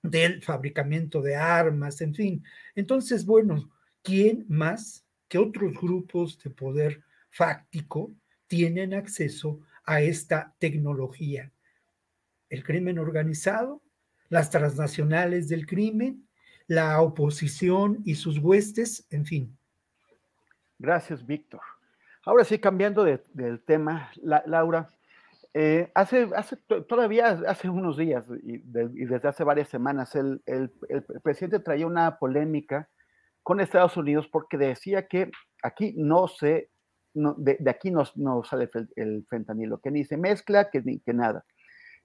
del 0.05 0.41
fabricamiento 0.41 1.21
de 1.21 1.35
armas, 1.35 2.01
en 2.03 2.15
fin. 2.15 2.45
Entonces, 2.77 3.27
bueno, 3.27 3.73
¿quién 4.03 4.47
más 4.49 5.05
que 5.27 5.39
otros 5.39 5.73
grupos 5.81 6.41
de 6.45 6.51
poder 6.51 7.03
fáctico 7.31 8.13
tienen 8.47 8.95
acceso 8.95 9.61
a 9.85 10.03
esta 10.03 10.55
tecnología? 10.59 11.51
el 12.51 12.65
crimen 12.65 12.99
organizado, 12.99 13.81
las 14.29 14.51
transnacionales 14.51 15.49
del 15.49 15.67
crimen, 15.67 16.29
la 16.67 17.01
oposición 17.01 18.03
y 18.05 18.17
sus 18.17 18.39
huestes, 18.39 19.07
en 19.11 19.25
fin. 19.25 19.57
Gracias, 20.79 21.25
Víctor. 21.25 21.61
Ahora 22.25 22.45
sí, 22.45 22.59
cambiando 22.59 23.05
de, 23.05 23.23
del 23.33 23.63
tema, 23.63 24.11
Laura, 24.23 24.91
eh, 25.55 25.91
hace, 25.95 26.29
hace 26.37 26.57
todavía 26.89 27.41
hace 27.49 27.69
unos 27.69 27.97
días 27.97 28.25
y, 28.43 28.59
desde 28.59 29.27
hace 29.27 29.43
varias 29.43 29.69
semanas, 29.69 30.15
el, 30.15 30.43
el, 30.47 30.71
presidente 31.23 31.59
traía 31.59 31.87
una 31.87 32.19
polémica 32.19 32.89
con 33.43 33.61
Estados 33.61 33.97
Unidos 33.97 34.29
porque 34.29 34.59
decía 34.59 35.09
que 35.09 35.31
aquí 35.63 35.95
no 35.97 36.29
se, 36.29 36.70
de, 37.15 37.59
aquí 37.69 37.91
no, 37.91 38.05
no 38.17 38.45
sale 38.45 38.71
el, 38.97 39.25
fentanilo, 39.29 39.79
que 39.79 39.91
ni 39.91 40.05
se 40.05 40.17
mezcla, 40.17 40.71
que, 40.71 40.83
ni, 40.83 41.01
que 41.01 41.13
nada. 41.13 41.45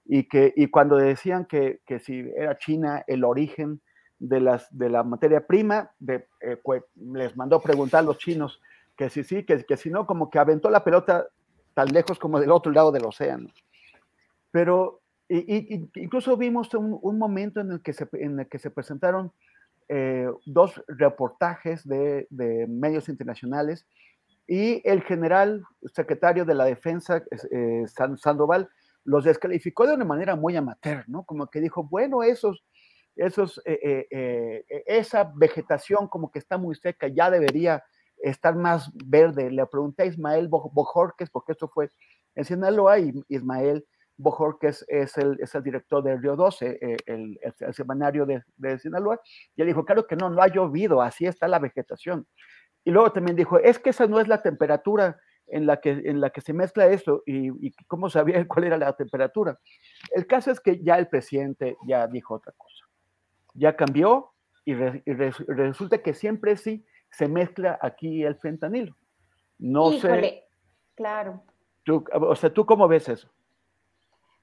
Y, 0.04 0.24
que, 0.28 0.52
y 0.56 0.68
cuando 0.68 0.96
decían 0.96 1.46
que, 1.46 1.80
que 1.84 1.98
si 1.98 2.20
era 2.36 2.58
China 2.58 3.04
el 3.06 3.24
origen 3.24 3.80
de, 4.18 4.40
las, 4.40 4.66
de 4.76 4.88
la 4.88 5.02
materia 5.02 5.46
prima, 5.46 5.90
de, 5.98 6.26
eh, 6.40 6.60
les 6.94 7.36
mandó 7.36 7.60
preguntar 7.60 8.00
a 8.00 8.06
los 8.06 8.18
chinos 8.18 8.60
que 8.96 9.10
si 9.10 9.24
sí, 9.24 9.44
que, 9.44 9.64
que 9.64 9.76
si 9.76 9.90
no, 9.90 10.06
como 10.06 10.30
que 10.30 10.38
aventó 10.38 10.70
la 10.70 10.84
pelota 10.84 11.26
tan 11.74 11.88
lejos 11.88 12.18
como 12.18 12.40
del 12.40 12.50
otro 12.50 12.72
lado 12.72 12.92
del 12.92 13.04
océano. 13.04 13.50
Pero 14.50 15.02
y, 15.28 15.88
incluso 15.96 16.36
vimos 16.36 16.72
un, 16.74 16.98
un, 17.02 17.18
momento 17.18 17.60
en 17.60 17.72
el 17.72 17.82
que 17.82 17.92
se, 17.92 18.08
en 18.12 18.40
el 18.40 18.48
que 18.48 18.58
se 18.58 18.70
presentaron 18.70 19.32
eh, 19.88 20.28
dos 20.44 20.82
reportajes 20.88 21.86
de, 21.86 22.26
de, 22.30 22.66
medios 22.68 23.08
internacionales 23.08 23.86
y 24.46 24.80
el 24.88 25.02
general 25.02 25.64
secretario 25.92 26.44
de 26.44 26.54
la 26.54 26.64
defensa, 26.64 27.22
eh, 27.50 27.84
Sandoval, 28.16 28.68
los 29.04 29.24
descalificó 29.24 29.86
de 29.86 29.94
una 29.94 30.04
manera 30.04 30.36
muy 30.36 30.56
amateur, 30.56 31.04
¿no? 31.08 31.24
Como 31.24 31.46
que 31.48 31.60
dijo, 31.60 31.84
bueno, 31.84 32.22
esos, 32.22 32.64
esos, 33.14 33.60
eh, 33.64 34.06
eh, 34.10 34.64
esa 34.86 35.32
vegetación 35.34 36.08
como 36.08 36.30
que 36.30 36.38
está 36.38 36.58
muy 36.58 36.74
seca, 36.74 37.08
ya 37.08 37.30
debería 37.30 37.82
estar 38.18 38.56
más 38.56 38.90
verde. 38.94 39.50
Le 39.50 39.66
pregunté 39.66 40.04
a 40.04 40.06
Ismael 40.06 40.48
Bojorques, 40.48 41.30
porque 41.30 41.52
esto 41.52 41.68
fue 41.68 41.90
en 42.34 42.44
Sinaloa, 42.44 42.98
y 42.98 43.12
Ismael 43.28 43.86
Bojorques 44.16 44.84
es 44.88 45.16
el, 45.18 45.38
es 45.40 45.54
el 45.54 45.62
director 45.62 46.02
de 46.02 46.16
Río 46.16 46.36
12, 46.36 46.78
eh, 46.80 46.96
el, 47.06 47.38
el, 47.42 47.74
semanario 47.74 48.24
de, 48.24 48.42
de, 48.56 48.78
Sinaloa, 48.78 49.20
y 49.54 49.62
él 49.62 49.68
dijo, 49.68 49.84
claro 49.84 50.06
que 50.06 50.16
no, 50.16 50.30
no 50.30 50.42
ha 50.42 50.48
llovido, 50.48 51.02
así 51.02 51.26
está 51.26 51.48
la 51.48 51.58
vegetación. 51.58 52.26
Y 52.86 52.92
luego 52.92 53.10
también 53.10 53.36
dijo, 53.36 53.58
es 53.58 53.80
que 53.80 53.90
esa 53.90 54.06
no 54.06 54.20
es 54.20 54.28
la 54.28 54.42
temperatura 54.42 55.18
en 55.48 55.66
la 55.66 55.80
que, 55.80 55.90
en 55.90 56.20
la 56.20 56.30
que 56.30 56.40
se 56.40 56.52
mezcla 56.52 56.86
esto, 56.86 57.24
y, 57.26 57.48
y 57.66 57.72
cómo 57.88 58.08
sabía 58.08 58.46
cuál 58.48 58.64
era 58.64 58.78
la 58.78 58.92
temperatura. 58.92 59.58
El 60.12 60.28
caso 60.28 60.52
es 60.52 60.60
que 60.60 60.80
ya 60.84 60.96
el 60.96 61.08
presidente 61.08 61.76
ya 61.84 62.06
dijo 62.06 62.34
otra 62.34 62.52
cosa. 62.56 62.86
Ya 63.54 63.74
cambió 63.74 64.30
y, 64.64 64.72
y 64.72 65.14
resulta 65.14 65.98
que 65.98 66.14
siempre 66.14 66.56
sí 66.56 66.86
se 67.10 67.26
mezcla 67.26 67.76
aquí 67.82 68.22
el 68.22 68.36
fentanilo. 68.36 68.96
No 69.58 69.92
Híjole, 69.92 70.20
sé. 70.20 70.44
Claro. 70.94 71.42
Tú, 71.82 72.04
o 72.12 72.36
sea, 72.36 72.54
¿tú 72.54 72.64
cómo 72.66 72.86
ves 72.86 73.08
eso? 73.08 73.28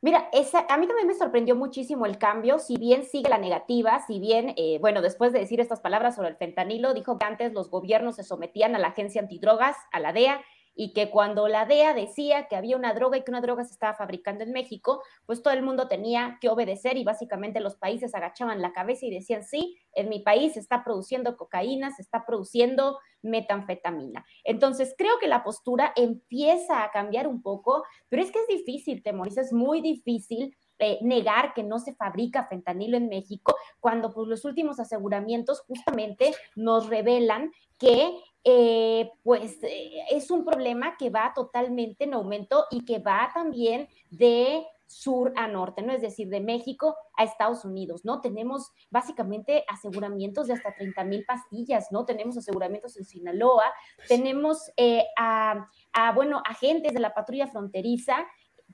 Mira, 0.03 0.27
esa, 0.34 0.65
a 0.69 0.77
mí 0.77 0.85
también 0.85 1.07
me 1.07 1.13
sorprendió 1.13 1.55
muchísimo 1.55 2.05
el 2.05 2.17
cambio, 2.17 2.59
si 2.59 2.75
bien 2.75 3.05
sigue 3.05 3.30
la 3.30 3.38
negativa, 3.38 4.03
si 4.05 4.19
bien, 4.19 4.53
eh, 4.57 4.77
bueno, 4.81 5.01
después 5.01 5.31
de 5.31 5.39
decir 5.39 5.61
estas 5.61 5.80
palabras 5.80 6.15
sobre 6.15 6.27
el 6.27 6.35
fentanilo, 6.35 6.93
dijo 6.93 7.17
que 7.17 7.25
antes 7.25 7.53
los 7.53 7.69
gobiernos 7.69 8.17
se 8.17 8.25
sometían 8.25 8.75
a 8.75 8.80
la 8.80 8.89
agencia 8.89 9.21
antidrogas, 9.21 9.77
a 9.93 10.01
la 10.01 10.11
DEA, 10.11 10.41
y 10.75 10.93
que 10.93 11.09
cuando 11.09 11.47
la 11.47 11.65
DEA 11.65 11.93
decía 11.93 12.47
que 12.47 12.55
había 12.55 12.77
una 12.77 12.93
droga 12.93 13.17
y 13.17 13.23
que 13.23 13.31
una 13.31 13.41
droga 13.41 13.63
se 13.63 13.73
estaba 13.73 13.95
fabricando 13.95 14.43
en 14.43 14.51
México, 14.51 15.01
pues 15.25 15.41
todo 15.41 15.53
el 15.53 15.61
mundo 15.61 15.87
tenía 15.87 16.37
que 16.41 16.49
obedecer 16.49 16.97
y 16.97 17.03
básicamente 17.03 17.59
los 17.59 17.75
países 17.75 18.15
agachaban 18.15 18.61
la 18.61 18.73
cabeza 18.73 19.05
y 19.05 19.11
decían, 19.11 19.43
sí, 19.43 19.77
en 19.93 20.09
mi 20.09 20.19
país 20.19 20.53
se 20.53 20.59
está 20.59 20.83
produciendo 20.83 21.37
cocaína, 21.37 21.91
se 21.91 22.01
está 22.01 22.25
produciendo 22.25 22.99
metanfetamina. 23.21 24.25
Entonces, 24.43 24.95
creo 24.97 25.17
que 25.19 25.27
la 25.27 25.43
postura 25.43 25.93
empieza 25.95 26.83
a 26.83 26.91
cambiar 26.91 27.27
un 27.27 27.41
poco, 27.41 27.83
pero 28.09 28.21
es 28.21 28.31
que 28.31 28.39
es 28.39 28.47
difícil, 28.47 29.01
Temoris, 29.03 29.37
es 29.37 29.53
muy 29.53 29.81
difícil 29.81 30.55
eh, 30.79 30.99
negar 31.01 31.53
que 31.53 31.63
no 31.63 31.79
se 31.79 31.95
fabrica 31.95 32.47
fentanilo 32.47 32.97
en 32.97 33.07
México, 33.07 33.55
cuando 33.79 34.13
pues, 34.13 34.27
los 34.27 34.43
últimos 34.43 34.79
aseguramientos 34.79 35.61
justamente 35.61 36.33
nos 36.55 36.89
revelan 36.89 37.51
que 37.79 38.11
eh, 38.43 39.11
pues 39.23 39.57
eh, 39.63 40.03
es 40.11 40.29
un 40.29 40.43
problema 40.43 40.97
que 40.97 41.09
va 41.09 41.31
totalmente 41.33 42.03
en 42.03 42.13
aumento 42.13 42.65
y 42.71 42.83
que 42.83 42.99
va 42.99 43.31
también 43.33 43.87
de 44.09 44.65
sur 44.85 45.33
a 45.35 45.47
norte, 45.47 45.81
¿no? 45.81 45.93
Es 45.93 46.01
decir, 46.01 46.29
de 46.29 46.39
México 46.39 46.95
a 47.17 47.23
Estados 47.23 47.65
Unidos, 47.65 48.05
¿no? 48.05 48.21
Tenemos 48.21 48.71
básicamente 48.91 49.63
aseguramientos 49.67 50.47
de 50.47 50.53
hasta 50.53 50.75
30 50.75 51.03
mil 51.05 51.25
pastillas, 51.25 51.87
¿no? 51.91 52.05
Tenemos 52.05 52.37
aseguramientos 52.37 52.97
en 52.97 53.05
Sinaloa, 53.05 53.65
tenemos 54.07 54.71
a, 55.17 55.67
a, 55.93 56.11
bueno, 56.11 56.43
agentes 56.45 56.93
de 56.93 56.99
la 56.99 57.13
patrulla 57.13 57.47
fronteriza 57.47 58.17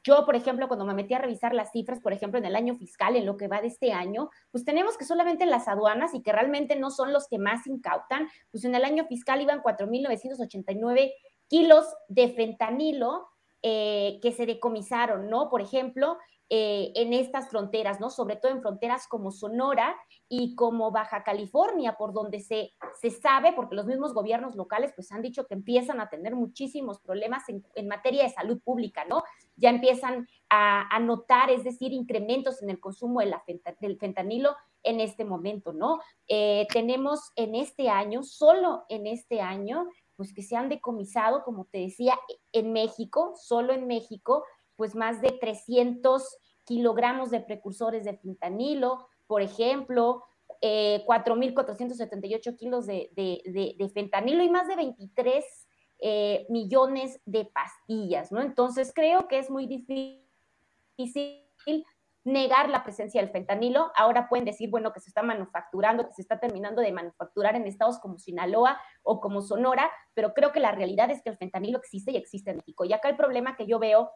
yo, 0.04 0.26
por 0.26 0.36
ejemplo, 0.36 0.68
cuando 0.68 0.86
me 0.86 0.94
metí 0.94 1.14
a 1.14 1.20
revisar 1.20 1.54
las 1.54 1.72
cifras, 1.72 2.00
por 2.00 2.14
ejemplo, 2.14 2.40
en 2.40 2.46
el 2.46 2.56
año 2.56 2.76
fiscal, 2.76 3.16
en 3.16 3.26
lo 3.26 3.38
que 3.38 3.48
va 3.48 3.62
de 3.62 3.68
este 3.68 3.92
año, 3.92 4.30
pues 4.52 4.66
tenemos 4.66 4.98
que 4.98 5.06
solamente 5.06 5.46
las 5.46 5.68
aduanas 5.68 6.14
y 6.14 6.22
que 6.22 6.32
realmente 6.32 6.76
no 6.76 6.92
son 6.92 7.14
los 7.14 7.28
que 7.28 7.40
más 7.40 7.68
incautan, 7.68 8.30
pues 8.52 8.66
en 8.66 8.76
el 8.76 8.84
año 8.84 9.06
fiscal 9.06 9.42
iban 9.42 9.62
4.989 9.62 11.14
kilos 11.48 11.86
de 12.08 12.30
fentanilo 12.30 13.28
eh, 13.62 14.20
que 14.22 14.32
se 14.32 14.46
decomisaron, 14.46 15.30
¿no? 15.30 15.50
Por 15.50 15.62
ejemplo, 15.62 16.18
eh, 16.52 16.94
en 16.96 17.14
estas 17.14 17.48
fronteras, 17.50 18.00
¿no? 18.00 18.10
Sobre 18.10 18.36
todo 18.36 18.52
en 18.52 18.62
fronteras 18.62 19.06
como 19.08 19.32
Sonora 19.32 19.96
y 20.28 20.56
como 20.56 20.90
Baja 20.90 21.24
California, 21.24 21.94
por 21.96 22.12
donde 22.12 22.40
se, 22.40 22.72
se 23.00 23.12
sabe, 23.12 23.54
porque 23.54 23.76
los 23.76 23.86
mismos 23.86 24.16
gobiernos 24.16 24.56
locales 24.56 24.92
pues 24.96 25.12
han 25.12 25.22
dicho 25.22 25.46
que 25.46 25.54
empiezan 25.54 26.02
a 26.02 26.10
tener 26.10 26.36
muchísimos 26.36 27.00
problemas 27.02 27.48
en, 27.50 27.64
en 27.76 27.88
materia 27.88 28.24
de 28.24 28.30
salud 28.30 28.60
pública, 28.64 29.06
¿no? 29.06 29.24
Ya 29.60 29.70
empiezan 29.70 30.28
a, 30.50 31.00
notar, 31.00 31.52
es 31.52 31.64
decir, 31.64 31.94
incrementos 31.94 32.62
en 32.62 32.70
el 32.70 32.80
consumo 32.80 33.20
de 33.20 33.28
la 33.28 33.44
del 33.80 33.98
fentanilo 33.98 34.56
en 34.84 35.00
este 35.00 35.26
momento, 35.26 35.74
¿no? 35.74 36.00
Eh, 36.28 36.66
tenemos 36.74 37.32
en 37.36 37.56
este 37.56 37.90
año, 37.90 38.24
solo 38.24 38.86
en 38.90 39.06
este 39.06 39.42
año, 39.42 39.88
pues 40.16 40.34
que 40.34 40.42
se 40.42 40.56
han 40.56 40.70
decomisado, 40.70 41.44
como 41.44 41.66
te 41.66 41.80
decía, 41.80 42.18
en 42.52 42.74
México, 42.74 43.34
solo 43.36 43.74
en 43.74 43.88
México, 43.88 44.44
pues 44.76 44.96
más 44.96 45.22
de 45.22 45.32
300 45.32 46.38
kilogramos 46.64 47.32
de 47.32 47.42
precursores 47.42 48.04
de 48.04 48.18
fentanilo, 48.18 49.08
por 49.28 49.42
ejemplo, 49.42 50.24
eh, 50.62 51.04
4.478 51.06 52.58
kilos 52.58 52.86
de, 52.86 53.10
de, 53.16 53.76
de, 53.78 53.90
fentanilo 53.90 54.44
y 54.44 54.50
más 54.50 54.68
de 54.68 54.76
23 54.76 55.69
eh, 56.02 56.46
millones 56.50 57.22
de 57.26 57.46
pastillas, 57.46 58.32
¿no? 58.32 58.42
Entonces 58.42 58.92
creo 58.94 59.28
que 59.28 59.40
es 59.40 59.50
muy 59.50 59.68
difícil 59.68 60.26
negar 62.24 62.70
la 62.70 62.84
presencia 62.84 63.22
del 63.22 63.32
fentanilo. 63.32 63.92
Ahora 63.96 64.30
pueden 64.30 64.46
decir, 64.46 64.70
bueno, 64.70 64.94
que 64.94 65.00
se 65.00 65.10
está 65.10 65.24
manufacturando, 65.24 66.08
que 66.08 66.14
se 66.14 66.22
está 66.22 66.40
terminando 66.40 66.82
de 66.82 66.92
manufacturar 66.92 67.56
en 67.56 67.68
estados 67.68 68.00
como 68.00 68.18
Sinaloa 68.18 68.80
o 69.04 69.20
como 69.20 69.42
Sonora, 69.42 69.90
pero 70.14 70.34
creo 70.34 70.52
que 70.52 70.60
la 70.60 70.72
realidad 70.72 71.10
es 71.12 71.22
que 71.22 71.30
el 71.30 71.38
fentanilo 71.38 71.80
existe 71.80 72.12
y 72.12 72.18
existe 72.18 72.52
en 72.52 72.58
México. 72.58 72.86
Y 72.86 72.94
acá 72.94 73.10
el 73.10 73.18
problema 73.18 73.56
que 73.56 73.66
yo 73.66 73.80
veo 73.80 74.12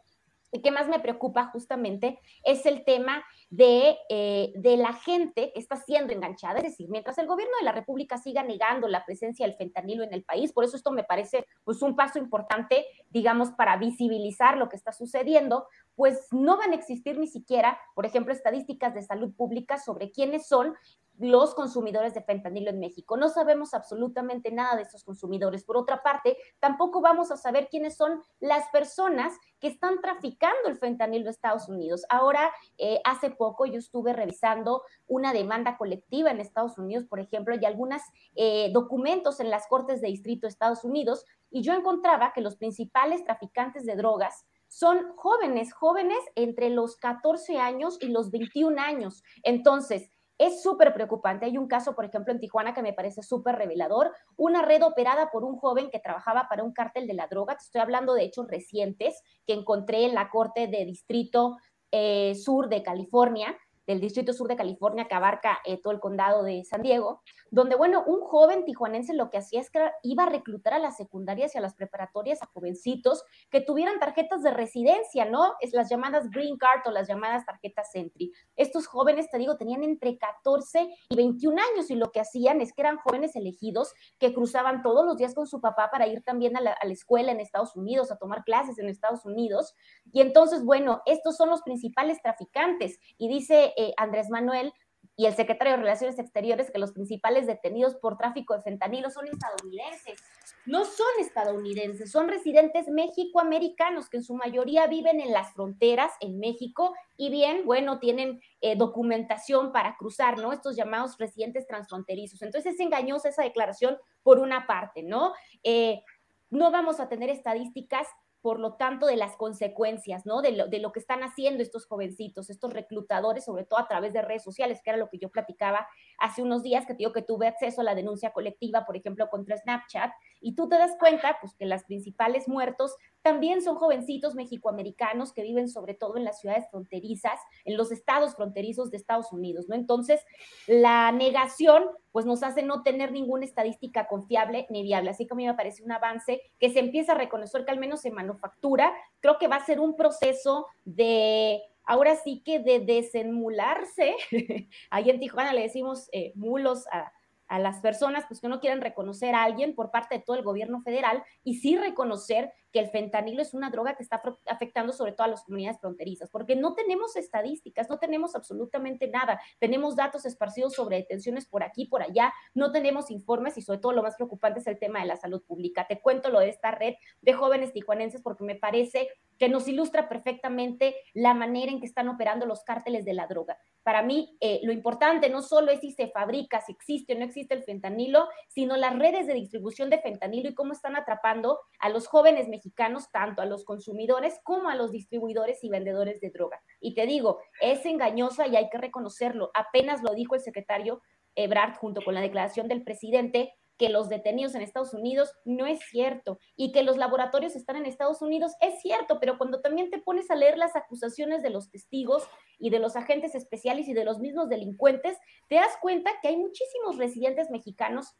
y 0.53 0.61
que 0.61 0.71
más 0.71 0.87
me 0.87 0.99
preocupa 0.99 1.47
justamente 1.47 2.19
es 2.43 2.65
el 2.65 2.85
tema 2.85 3.23
de, 3.49 3.97
eh, 4.09 4.53
de, 4.55 4.77
la 4.77 4.93
gente 4.93 5.51
que 5.53 5.59
está 5.59 5.75
siendo 5.77 6.13
enganchada. 6.13 6.59
Es 6.59 6.63
decir, 6.63 6.89
mientras 6.89 7.17
el 7.17 7.27
gobierno 7.27 7.53
de 7.59 7.65
la 7.65 7.71
República 7.71 8.17
siga 8.17 8.43
negando 8.43 8.87
la 8.87 9.03
presencia 9.03 9.45
del 9.45 9.55
fentanilo 9.55 10.03
en 10.03 10.13
el 10.13 10.23
país, 10.23 10.53
por 10.53 10.63
eso 10.63 10.77
esto 10.77 10.91
me 10.91 11.03
parece 11.03 11.45
pues, 11.63 11.81
un 11.81 11.95
paso 11.95 12.19
importante, 12.19 12.85
digamos, 13.09 13.51
para 13.51 13.77
visibilizar 13.77 14.57
lo 14.57 14.69
que 14.69 14.75
está 14.75 14.91
sucediendo, 14.91 15.67
pues 15.95 16.27
no 16.31 16.57
van 16.57 16.71
a 16.71 16.75
existir 16.75 17.17
ni 17.19 17.27
siquiera, 17.27 17.79
por 17.95 18.05
ejemplo, 18.05 18.33
estadísticas 18.33 18.93
de 18.93 19.01
salud 19.01 19.33
pública 19.35 19.77
sobre 19.77 20.11
quiénes 20.11 20.47
son 20.47 20.73
los 21.19 21.53
consumidores 21.53 22.13
de 22.13 22.23
fentanilo 22.23 22.71
en 22.71 22.79
México. 22.79 23.17
No 23.17 23.29
sabemos 23.29 23.73
absolutamente 23.73 24.51
nada 24.51 24.75
de 24.75 24.81
esos 24.81 25.03
consumidores. 25.03 25.63
Por 25.63 25.77
otra 25.77 26.01
parte, 26.01 26.37
tampoco 26.59 27.01
vamos 27.01 27.31
a 27.31 27.37
saber 27.37 27.67
quiénes 27.69 27.95
son 27.95 28.21
las 28.39 28.67
personas 28.69 29.33
que 29.59 29.67
están 29.67 30.01
traficando 30.01 30.67
el 30.67 30.77
fentanilo 30.77 31.25
en 31.25 31.29
Estados 31.29 31.69
Unidos. 31.69 32.03
Ahora, 32.09 32.51
eh, 32.77 32.99
hace 33.05 33.29
poco 33.29 33.65
yo 33.65 33.77
estuve 33.77 34.13
revisando 34.13 34.83
una 35.07 35.33
demanda 35.33 35.77
colectiva 35.77 36.31
en 36.31 36.39
Estados 36.39 36.77
Unidos, 36.77 37.05
por 37.05 37.19
ejemplo, 37.19 37.55
y 37.55 37.65
algunos 37.65 38.01
eh, 38.35 38.71
documentos 38.73 39.39
en 39.39 39.51
las 39.51 39.67
Cortes 39.67 40.01
de 40.01 40.07
Distrito 40.07 40.47
de 40.47 40.51
Estados 40.51 40.83
Unidos, 40.83 41.25
y 41.51 41.61
yo 41.61 41.73
encontraba 41.73 42.33
que 42.33 42.41
los 42.41 42.55
principales 42.55 43.23
traficantes 43.23 43.85
de 43.85 43.95
drogas 43.95 44.45
son 44.73 45.15
jóvenes, 45.17 45.71
jóvenes 45.71 46.17
entre 46.33 46.71
los 46.71 46.97
14 46.97 47.59
años 47.59 47.99
y 48.01 48.07
los 48.07 48.31
21 48.31 48.81
años. 48.81 49.21
Entonces, 49.43 50.09
es 50.39 50.63
súper 50.63 50.95
preocupante. 50.95 51.45
Hay 51.45 51.59
un 51.59 51.67
caso, 51.67 51.93
por 51.93 52.05
ejemplo, 52.05 52.33
en 52.33 52.39
Tijuana 52.39 52.73
que 52.73 52.81
me 52.81 52.91
parece 52.91 53.21
súper 53.21 53.55
revelador, 53.55 54.11
una 54.35 54.63
red 54.63 54.83
operada 54.83 55.29
por 55.29 55.43
un 55.43 55.57
joven 55.57 55.91
que 55.91 55.99
trabajaba 55.99 56.47
para 56.49 56.63
un 56.63 56.73
cártel 56.73 57.05
de 57.05 57.13
la 57.13 57.27
droga. 57.27 57.55
Te 57.55 57.65
estoy 57.65 57.81
hablando 57.81 58.15
de 58.15 58.23
hechos 58.23 58.47
recientes 58.47 59.21
que 59.45 59.53
encontré 59.53 60.05
en 60.05 60.15
la 60.15 60.31
Corte 60.31 60.65
de 60.65 60.85
Distrito 60.85 61.57
eh, 61.91 62.33
Sur 62.33 62.67
de 62.67 62.81
California, 62.81 63.55
del 63.87 63.99
Distrito 63.99 64.33
Sur 64.33 64.47
de 64.47 64.55
California 64.55 65.07
que 65.07 65.15
abarca 65.15 65.59
eh, 65.65 65.79
todo 65.81 65.93
el 65.93 65.99
condado 65.99 66.43
de 66.43 66.63
San 66.63 66.81
Diego, 66.81 67.21
donde, 67.51 67.75
bueno, 67.75 68.03
un 68.05 68.21
joven 68.21 68.65
tijuanense 68.65 69.13
lo 69.13 69.29
que 69.29 69.37
hacía 69.37 69.59
es 69.59 69.69
que 69.69 69.79
iba 70.03 70.23
a 70.23 70.29
reclutar 70.29 70.73
a 70.73 70.79
las 70.79 70.97
secundarias 70.97 71.53
y 71.53 71.57
a 71.57 71.61
las 71.61 71.75
preparatorias 71.75 72.41
a 72.41 72.47
jovencitos 72.47 73.23
que 73.49 73.61
tuvieran 73.61 73.99
tarjetas 73.99 74.41
de 74.43 74.51
residencia, 74.51 75.25
¿no? 75.25 75.53
Es 75.59 75.73
las 75.73 75.89
llamadas 75.89 76.29
Green 76.29 76.57
Card 76.57 76.81
o 76.85 76.91
las 76.91 77.07
llamadas 77.07 77.45
tarjetas 77.45 77.91
Sentry. 77.91 78.31
Estos 78.55 78.87
jóvenes, 78.87 79.29
te 79.29 79.37
digo, 79.37 79.57
tenían 79.57 79.83
entre 79.83 80.17
14 80.17 80.89
y 81.09 81.15
21 81.15 81.61
años 81.73 81.91
y 81.91 81.95
lo 81.95 82.11
que 82.11 82.21
hacían 82.21 82.61
es 82.61 82.73
que 82.73 82.81
eran 82.81 82.97
jóvenes 82.97 83.35
elegidos 83.35 83.93
que 84.19 84.33
cruzaban 84.33 84.81
todos 84.81 85.05
los 85.05 85.17
días 85.17 85.35
con 85.35 85.47
su 85.47 85.61
papá 85.61 85.89
para 85.91 86.07
ir 86.07 86.23
también 86.23 86.55
a 86.57 86.61
la, 86.61 86.71
a 86.71 86.85
la 86.85 86.93
escuela 86.93 87.31
en 87.31 87.39
Estados 87.39 87.75
Unidos, 87.75 88.11
a 88.11 88.17
tomar 88.17 88.43
clases 88.43 88.79
en 88.79 88.87
Estados 88.87 89.25
Unidos. 89.25 89.75
Y 90.11 90.21
entonces, 90.21 90.63
bueno, 90.63 91.01
estos 91.05 91.35
son 91.35 91.49
los 91.49 91.61
principales 91.61 92.21
traficantes. 92.21 92.99
Y 93.17 93.27
dice 93.27 93.72
eh, 93.77 93.93
Andrés 93.97 94.29
Manuel 94.29 94.73
y 95.15 95.25
el 95.25 95.35
secretario 95.35 95.73
de 95.73 95.77
Relaciones 95.77 96.17
Exteriores 96.17 96.71
que 96.71 96.79
los 96.79 96.91
principales 96.91 97.45
detenidos 97.45 97.95
por 97.95 98.17
tráfico 98.17 98.55
de 98.55 98.61
fentanilo 98.61 99.11
son 99.11 99.27
estadounidenses. 99.27 100.19
No 100.65 100.85
son 100.85 101.07
estadounidenses, 101.19 102.11
son 102.11 102.27
residentes 102.27 102.87
mexicoamericanos 102.87 104.09
que 104.09 104.17
en 104.17 104.23
su 104.23 104.33
mayoría 104.33 104.87
viven 104.87 105.19
en 105.19 105.31
las 105.31 105.53
fronteras 105.53 106.11
en 106.19 106.39
México 106.39 106.95
y 107.15 107.29
bien, 107.29 107.63
bueno, 107.65 107.99
tienen 107.99 108.41
eh, 108.61 108.75
documentación 108.75 109.71
para 109.71 109.97
cruzar, 109.97 110.39
¿no? 110.39 110.51
Estos 110.51 110.75
llamados 110.75 111.17
residentes 111.19 111.67
transfronterizos. 111.67 112.41
Entonces 112.41 112.73
es 112.73 112.79
engañosa 112.79 113.29
esa 113.29 113.43
declaración 113.43 113.97
por 114.23 114.39
una 114.39 114.65
parte, 114.65 115.03
¿no? 115.03 115.33
Eh, 115.63 116.01
no 116.49 116.71
vamos 116.71 116.99
a 116.99 117.09
tener 117.09 117.29
estadísticas 117.29 118.07
por 118.43 118.59
lo 118.59 118.73
tanto, 118.73 119.05
de 119.05 119.15
las 119.15 119.37
consecuencias, 119.37 120.25
¿no? 120.25 120.41
De 120.41 120.51
lo, 120.51 120.67
de 120.67 120.79
lo, 120.79 120.91
que 120.91 120.99
están 120.99 121.23
haciendo 121.23 121.63
estos 121.63 121.85
jovencitos, 121.85 122.49
estos 122.49 122.73
reclutadores, 122.73 123.45
sobre 123.45 123.63
todo 123.63 123.79
a 123.79 123.87
través 123.87 124.11
de 124.11 124.21
redes 124.21 124.43
sociales, 124.43 124.81
que 124.83 124.89
era 124.89 124.99
lo 124.99 125.09
que 125.09 125.17
yo 125.17 125.29
platicaba 125.29 125.87
hace 126.19 126.41
unos 126.41 126.61
días, 126.61 126.85
que 126.85 126.91
te 126.91 126.97
digo 126.97 127.13
que 127.13 127.21
tuve 127.21 127.47
acceso 127.47 127.79
a 127.79 127.85
la 127.85 127.95
denuncia 127.95 128.33
colectiva, 128.33 128.85
por 128.85 128.97
ejemplo, 128.97 129.29
contra 129.29 129.55
Snapchat, 129.55 130.11
y 130.41 130.55
tú 130.55 130.67
te 130.67 130.77
das 130.77 130.91
cuenta, 130.99 131.37
pues, 131.39 131.55
que 131.55 131.65
las 131.65 131.85
principales 131.85 132.49
muertos 132.49 132.97
también 133.23 133.61
son 133.61 133.77
jovencitos 133.77 134.35
mexicoamericanos 134.35 135.33
que 135.33 135.41
viven 135.41 135.69
sobre 135.69 135.93
todo 135.93 136.17
en 136.17 136.25
las 136.25 136.39
ciudades 136.39 136.65
fronterizas, 136.69 137.39
en 137.65 137.77
los 137.77 137.91
estados 137.91 138.35
fronterizos 138.35 138.91
de 138.91 138.97
Estados 138.97 139.31
Unidos, 139.31 139.65
¿no? 139.69 139.75
Entonces, 139.75 140.21
la 140.67 141.11
negación, 141.11 141.85
pues 142.11 142.25
nos 142.25 142.43
hace 142.43 142.61
no 142.61 142.83
tener 142.83 143.11
ninguna 143.11 143.45
estadística 143.45 144.07
confiable 144.07 144.67
ni 144.69 144.83
viable. 144.83 145.09
Así 145.09 145.25
que 145.25 145.33
a 145.33 145.37
mí 145.37 145.47
me 145.47 145.53
parece 145.53 145.83
un 145.83 145.91
avance 145.91 146.41
que 146.59 146.69
se 146.69 146.79
empieza 146.79 147.13
a 147.13 147.17
reconocer 147.17 147.65
que 147.65 147.71
al 147.71 147.79
menos 147.79 148.05
en 148.05 148.13
manufactura, 148.13 148.93
creo 149.21 149.37
que 149.39 149.47
va 149.47 149.55
a 149.55 149.65
ser 149.65 149.79
un 149.79 149.95
proceso 149.95 150.67
de 150.83 151.61
ahora 151.85 152.15
sí 152.15 152.41
que 152.45 152.59
de 152.59 152.79
desenmularse, 152.81 154.15
ahí 154.89 155.09
en 155.09 155.19
Tijuana 155.19 155.53
le 155.53 155.61
decimos 155.61 156.09
eh, 156.11 156.33
mulos 156.35 156.85
a, 156.91 157.11
a 157.47 157.59
las 157.59 157.79
personas 157.79 158.25
pues, 158.27 158.41
que 158.41 158.47
no 158.47 158.59
quieren 158.59 158.81
reconocer 158.81 159.35
a 159.35 159.43
alguien 159.43 159.75
por 159.75 159.91
parte 159.91 160.15
de 160.15 160.23
todo 160.23 160.35
el 160.35 160.43
gobierno 160.43 160.81
federal 160.81 161.23
y 161.43 161.55
sí 161.55 161.77
reconocer 161.77 162.51
que 162.73 162.79
el 162.79 162.89
fentanilo 162.89 163.41
es 163.41 163.53
una 163.53 163.69
droga 163.69 163.95
que 163.95 164.03
está 164.03 164.21
afectando 164.47 164.91
sobre 164.91 165.13
todo 165.13 165.25
a 165.25 165.29
las 165.29 165.43
comunidades 165.43 165.79
fronterizas, 165.79 166.29
porque 166.31 166.55
no 166.55 166.73
tenemos 166.73 167.15
estadísticas, 167.15 167.87
no 167.87 167.99
tenemos 167.99 168.35
absolutamente 168.35 169.07
nada, 169.07 169.39
tenemos 169.59 169.95
datos 169.95 170.25
esparcidos 170.25 170.73
sobre 170.73 170.97
detenciones 170.97 171.45
por 171.45 171.63
aquí, 171.63 171.85
por 171.85 172.01
allá, 172.01 172.33
no 172.55 172.71
tenemos 172.71 173.11
informes 173.11 173.57
y 173.57 173.61
sobre 173.61 173.79
todo 173.79 173.93
lo 173.93 174.01
más 174.01 174.15
preocupante 174.15 174.59
es 174.59 174.67
el 174.67 174.79
tema 174.79 174.99
de 174.99 175.05
la 175.05 175.15
salud 175.15 175.43
pública. 175.43 175.85
Te 175.87 176.01
cuento 176.01 176.29
lo 176.29 176.39
de 176.39 176.49
esta 176.49 176.71
red 176.71 176.95
de 177.21 177.33
jóvenes 177.33 177.71
tijuanenses 177.71 178.21
porque 178.21 178.43
me 178.43 178.55
parece 178.55 179.07
que 179.37 179.49
nos 179.49 179.67
ilustra 179.67 180.09
perfectamente 180.09 180.95
la 181.13 181.33
manera 181.33 181.71
en 181.71 181.79
que 181.79 181.85
están 181.85 182.07
operando 182.07 182.45
los 182.45 182.63
cárteles 182.63 183.05
de 183.05 183.13
la 183.13 183.27
droga. 183.27 183.57
Para 183.83 184.01
mí, 184.01 184.37
eh, 184.39 184.61
lo 184.63 184.71
importante 184.71 185.29
no 185.29 185.41
solo 185.41 185.71
es 185.71 185.81
si 185.81 185.91
se 185.91 186.07
fabrica, 186.07 186.61
si 186.61 186.71
existe 186.71 187.13
o 187.13 187.19
no 187.19 187.25
existe 187.25 187.53
el 187.53 187.63
fentanilo, 187.63 188.29
sino 188.47 188.77
las 188.77 188.97
redes 188.97 189.27
de 189.27 189.33
distribución 189.33 189.89
de 189.89 189.99
fentanilo 189.99 190.49
y 190.49 190.53
cómo 190.55 190.71
están 190.71 190.95
atrapando 190.95 191.59
a 191.79 191.89
los 191.89 192.07
jóvenes 192.07 192.47
mexicanos, 192.47 192.62
tanto 193.11 193.41
a 193.41 193.45
los 193.45 193.65
consumidores 193.65 194.39
como 194.43 194.69
a 194.69 194.75
los 194.75 194.91
distribuidores 194.91 195.63
y 195.63 195.69
vendedores 195.69 196.21
de 196.21 196.29
droga. 196.29 196.61
Y 196.79 196.93
te 196.95 197.05
digo, 197.05 197.39
es 197.61 197.85
engañosa 197.85 198.47
y 198.47 198.55
hay 198.55 198.69
que 198.69 198.77
reconocerlo. 198.77 199.51
Apenas 199.53 200.01
lo 200.03 200.13
dijo 200.13 200.35
el 200.35 200.41
secretario 200.41 201.01
Ebrard 201.35 201.77
junto 201.77 202.01
con 202.03 202.13
la 202.13 202.21
declaración 202.21 202.67
del 202.67 202.83
presidente, 202.83 203.53
que 203.77 203.89
los 203.89 204.09
detenidos 204.09 204.55
en 204.55 204.61
Estados 204.61 204.93
Unidos 204.93 205.33
no 205.45 205.65
es 205.65 205.79
cierto 205.89 206.39
y 206.55 206.71
que 206.71 206.83
los 206.83 206.97
laboratorios 206.97 207.55
están 207.55 207.75
en 207.75 207.85
Estados 207.85 208.21
Unidos 208.21 208.53
es 208.61 208.79
cierto, 208.81 209.19
pero 209.19 209.37
cuando 209.37 209.61
también 209.61 209.89
te 209.89 209.99
pones 209.99 210.29
a 210.29 210.35
leer 210.35 210.57
las 210.57 210.75
acusaciones 210.75 211.41
de 211.41 211.49
los 211.49 211.69
testigos 211.71 212.23
y 212.59 212.69
de 212.69 212.79
los 212.79 212.95
agentes 212.95 213.35
especiales 213.35 213.87
y 213.87 213.93
de 213.93 214.05
los 214.05 214.19
mismos 214.19 214.47
delincuentes, 214.49 215.17
te 215.49 215.55
das 215.55 215.75
cuenta 215.81 216.11
que 216.21 216.29
hay 216.29 216.37
muchísimos 216.37 216.97
residentes 216.97 217.49
mexicanos, 217.49 218.15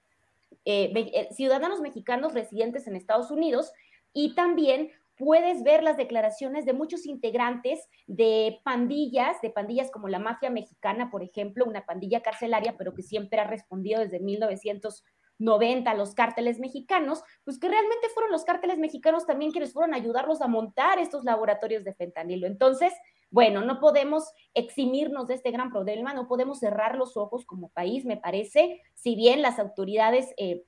eh, 0.65 0.91
eh, 0.95 1.30
ciudadanos 1.32 1.82
mexicanos 1.82 2.34
residentes 2.34 2.88
en 2.88 2.95
Estados 2.95 3.30
Unidos 3.30 3.72
y 4.14 4.35
también 4.35 4.91
puedes 5.18 5.64
ver 5.64 5.84
las 5.84 5.98
declaraciones 5.98 6.65
de 6.65 6.73
muchos 6.73 7.06
integrantes 7.06 7.88
de 8.07 8.60
pandillas, 8.64 9.40
de 9.41 9.49
pandillas 9.49 9.91
como 9.91 10.07
la 10.07 10.19
mafia 10.19 10.49
mexicana, 10.49 11.11
por 11.11 11.23
ejemplo, 11.23 11.65
una 11.65 11.85
pandilla 11.85 12.22
carcelaria, 12.22 12.76
pero 12.77 12.94
que 12.94 13.03
siempre 13.03 13.40
ha 13.40 13.45
respondido 13.45 14.02
desde 14.02 14.19
1900 14.19 15.03
90 15.40 15.94
los 15.95 16.14
cárteles 16.14 16.60
mexicanos, 16.60 17.23
pues 17.44 17.60
que 17.60 17.68
realmente 17.68 18.07
fueron 18.14 18.31
los 18.31 18.44
cárteles 18.44 18.77
mexicanos 18.77 19.26
también 19.26 19.52
quienes 19.52 19.73
fueron 19.73 19.94
a 19.94 19.98
ayudarlos 19.98 20.41
a 20.41 20.48
montar 20.48 20.99
estos 20.99 21.23
laboratorios 21.23 21.84
de 21.84 21.94
fentanilo. 21.94 22.48
Entonces, 22.48 22.94
bueno, 23.30 23.61
no 23.61 23.80
podemos 23.80 24.31
eximirnos 24.53 25.27
de 25.27 25.35
este 25.35 25.52
gran 25.52 25.72
problema, 25.72 26.14
no 26.14 26.27
podemos 26.27 26.60
cerrar 26.60 26.95
los 26.95 27.18
ojos 27.18 27.45
como 27.45 27.69
país, 27.69 28.06
me 28.06 28.18
parece, 28.18 28.81
si 28.94 29.15
bien 29.15 29.41
las 29.41 29.60
autoridades... 29.60 30.34
Eh, 30.38 30.64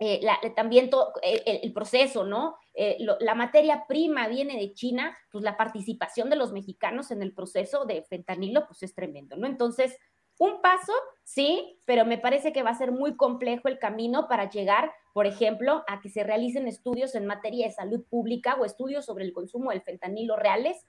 eh, 0.00 0.20
también 0.56 0.90
el, 1.22 1.72
proceso, 1.72 2.24
¿no? 2.24 2.56
Eh, 2.74 2.98
la 3.20 3.34
materia 3.34 3.86
prima 3.86 4.26
viene 4.26 4.56
de 4.56 4.72
China, 4.72 5.16
pues 5.30 5.44
la 5.44 5.56
participación 5.56 6.28
de 6.28 6.36
los 6.36 6.52
mexicanos 6.52 7.10
en 7.10 7.22
el 7.22 7.32
proceso 7.32 7.84
de 7.84 8.02
fentanilo, 8.02 8.66
pues 8.66 8.82
es 8.82 8.94
tremendo, 8.94 9.36
¿no? 9.36 9.46
Entonces, 9.46 9.96
un 10.38 10.60
paso, 10.60 10.92
sí, 11.22 11.78
pero 11.86 12.04
me 12.04 12.18
parece 12.18 12.52
que 12.52 12.64
va 12.64 12.70
a 12.70 12.74
ser 12.74 12.90
muy 12.90 13.16
complejo 13.16 13.68
el 13.68 13.78
camino 13.78 14.26
para 14.28 14.50
llegar, 14.50 14.92
por 15.12 15.26
ejemplo, 15.26 15.84
a 15.86 16.00
que 16.00 16.08
se 16.08 16.24
realicen 16.24 16.66
estudios 16.66 17.14
en 17.14 17.26
materia 17.26 17.66
de 17.66 17.72
salud 17.72 18.04
pública 18.10 18.56
o 18.56 18.64
estudios 18.64 19.04
sobre 19.04 19.24
el 19.24 19.32
consumo 19.32 19.70
del 19.70 19.82
fentanilo 19.82 20.36
reales 20.36 20.84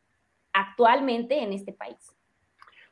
actualmente 0.53 1.43
en 1.43 1.53
este 1.53 1.73
país. 1.73 2.15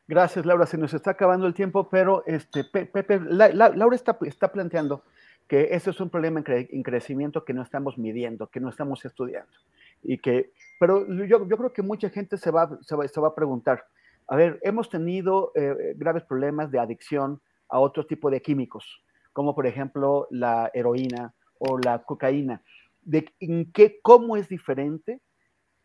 Gracias, 0.06 0.46
Laura. 0.46 0.66
Se 0.66 0.78
nos 0.78 0.94
está 0.94 1.12
acabando 1.12 1.48
el 1.48 1.54
tiempo, 1.54 1.90
pero 1.90 2.24
este, 2.28 2.64
Pepe, 2.66 3.20
Laura 3.20 3.96
está, 3.96 4.18
está, 4.22 4.52
planteando 4.52 5.04
que 5.48 5.70
este 5.72 5.90
es 5.90 6.00
un 6.00 6.10
problema 6.10 6.44
en, 6.46 6.84
crecimiento 6.84 7.46
que 7.46 7.54
no 7.54 7.62
estamos 7.62 7.98
midiendo, 7.98 8.48
que 8.48 8.60
no 8.60 8.70
estamos 8.70 9.04
estudiando. 9.06 9.52
Y 10.02 10.18
que, 10.18 10.52
pero 10.80 11.08
yo, 11.26 11.48
yo 11.48 11.58
creo 11.58 11.74
que 11.74 11.82
mucha 11.82 12.10
gente 12.10 12.38
se 12.38 12.52
va, 12.52 12.78
se 12.82 12.96
va, 12.96 13.08
se 13.08 13.22
va 13.22 13.30
a 13.30 13.36
preguntar, 13.36 13.86
a 14.28 14.36
ver, 14.36 14.60
hemos 14.64 14.90
tenido 14.90 15.52
eh, 15.56 15.94
graves 15.98 16.24
problemas 16.24 16.72
de 16.72 16.80
adicción 16.80 17.42
a 17.70 17.80
otro 17.80 18.06
tipo 18.06 18.30
de 18.30 18.42
químicos, 18.42 19.04
como 19.34 19.56
por 19.56 19.68
ejemplo 19.68 20.28
la 20.32 20.72
heroína 20.74 21.34
o 21.58 21.78
la 21.78 22.04
cocaína. 22.04 22.62
De, 23.02 23.30
¿En 23.40 23.72
qué, 23.72 24.00
cómo 24.02 24.38
es 24.38 24.48
diferente 24.48 25.22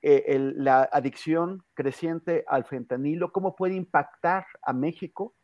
eh, 0.02 0.52
la 0.56 0.88
adicción 0.92 1.64
creciente 1.74 2.44
al 2.46 2.64
fentanilo? 2.64 3.32
¿Cómo 3.32 3.56
puede 3.56 3.74
impactar 3.74 4.46
a 4.62 4.72
México 4.72 5.34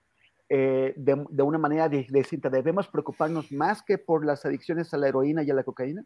eh, 0.49 0.95
de, 0.97 1.25
de, 1.29 1.43
una 1.43 1.59
manera 1.59 1.89
distinta? 1.89 2.51
¿Debemos 2.51 2.89
preocuparnos 2.89 3.51
más 3.53 3.83
que 3.83 3.99
por 3.99 4.25
las 4.25 4.45
adicciones 4.45 4.93
a 4.93 4.99
la 4.99 5.09
heroína 5.09 5.43
y 5.43 5.51
a 5.51 5.55
la 5.55 5.65
cocaína? 5.65 6.05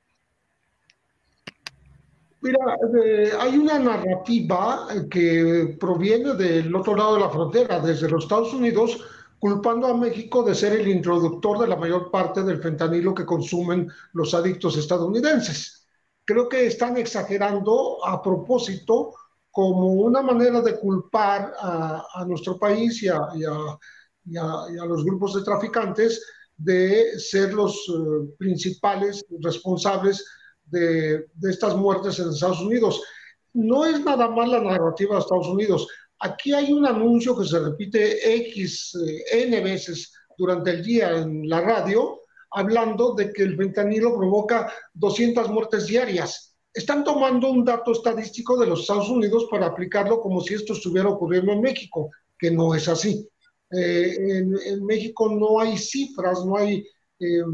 Mira, 2.40 2.58
eh, 3.04 3.32
hay 3.40 3.58
una 3.58 3.78
narrativa 3.80 4.86
que 5.10 5.76
proviene 5.80 6.34
del 6.34 6.74
otro 6.74 6.94
lado 6.94 7.14
de 7.14 7.20
la 7.20 7.30
frontera, 7.30 7.80
desde 7.80 8.08
los 8.08 8.24
Estados 8.24 8.54
Unidos, 8.54 9.04
culpando 9.40 9.88
a 9.88 9.96
México 9.96 10.44
de 10.44 10.54
ser 10.54 10.74
el 10.74 10.88
introductor 10.88 11.58
de 11.58 11.66
la 11.66 11.76
mayor 11.76 12.10
parte 12.10 12.42
del 12.44 12.62
fentanilo 12.62 13.14
que 13.14 13.26
consumen 13.26 13.90
los 14.12 14.34
adictos 14.34 14.76
estadounidenses. 14.76 15.88
Creo 16.24 16.48
que 16.48 16.66
están 16.66 16.96
exagerando 16.96 18.04
a 18.04 18.22
propósito 18.22 19.14
como 19.50 19.92
una 19.94 20.22
manera 20.22 20.60
de 20.60 20.78
culpar 20.78 21.54
a, 21.58 22.24
nuestro 22.26 22.58
país 22.58 23.02
y 23.02 23.08
a, 23.08 23.18
los 24.30 25.04
grupos 25.04 25.34
de 25.34 25.42
traficantes 25.42 26.22
de 26.58 27.18
ser 27.18 27.54
los 27.54 27.74
eh, 27.88 28.34
principales 28.36 29.24
responsables 29.40 30.24
de, 30.66 31.26
estas 31.42 31.74
muertes 31.76 32.18
en 32.18 32.28
Estados 32.28 32.60
Unidos. 32.60 33.00
No 33.54 33.86
es 33.86 34.04
nada 34.04 34.28
más 34.28 34.48
la 34.48 34.60
narrativa 34.60 35.14
de 35.14 35.20
Estados 35.20 35.48
Unidos. 35.48 35.88
Aquí 36.18 36.52
hay 36.52 36.72
un 36.72 36.84
anuncio 36.84 37.38
que 37.38 37.46
se 37.46 37.60
repite 37.60 38.36
X, 38.50 38.94
eh, 39.06 39.44
N 39.44 39.60
veces 39.60 40.12
durante 40.36 40.70
el 40.70 40.82
día 40.82 41.16
en 41.16 41.48
la 41.48 41.60
radio, 41.60 42.20
hablando 42.50 43.14
de 43.14 43.32
que 43.32 43.44
el 43.44 43.56
fentanilo 43.56 44.16
provoca 44.16 44.72
200 44.94 45.48
muertes 45.50 45.86
diarias. 45.86 46.56
Están 46.74 47.04
tomando 47.04 47.50
un 47.50 47.64
dato 47.64 47.92
estadístico 47.92 48.58
de 48.58 48.66
los 48.66 48.80
Estados 48.80 49.08
Unidos 49.08 49.46
para 49.50 49.66
aplicarlo 49.66 50.20
como 50.20 50.40
si 50.40 50.54
esto 50.54 50.72
estuviera 50.72 51.08
ocurriendo 51.08 51.52
en 51.52 51.60
México. 51.60 52.10
que 52.40 52.52
no 52.52 52.72
es 52.72 52.86
así. 52.86 53.28
Eh, 53.70 54.38
en, 54.66 54.84
México 54.84 55.28
no 55.28 55.60
hay 55.60 55.76
cifras, 55.76 56.44
no 56.44 56.56
hay, 56.56 56.86
eh, 57.20 57.44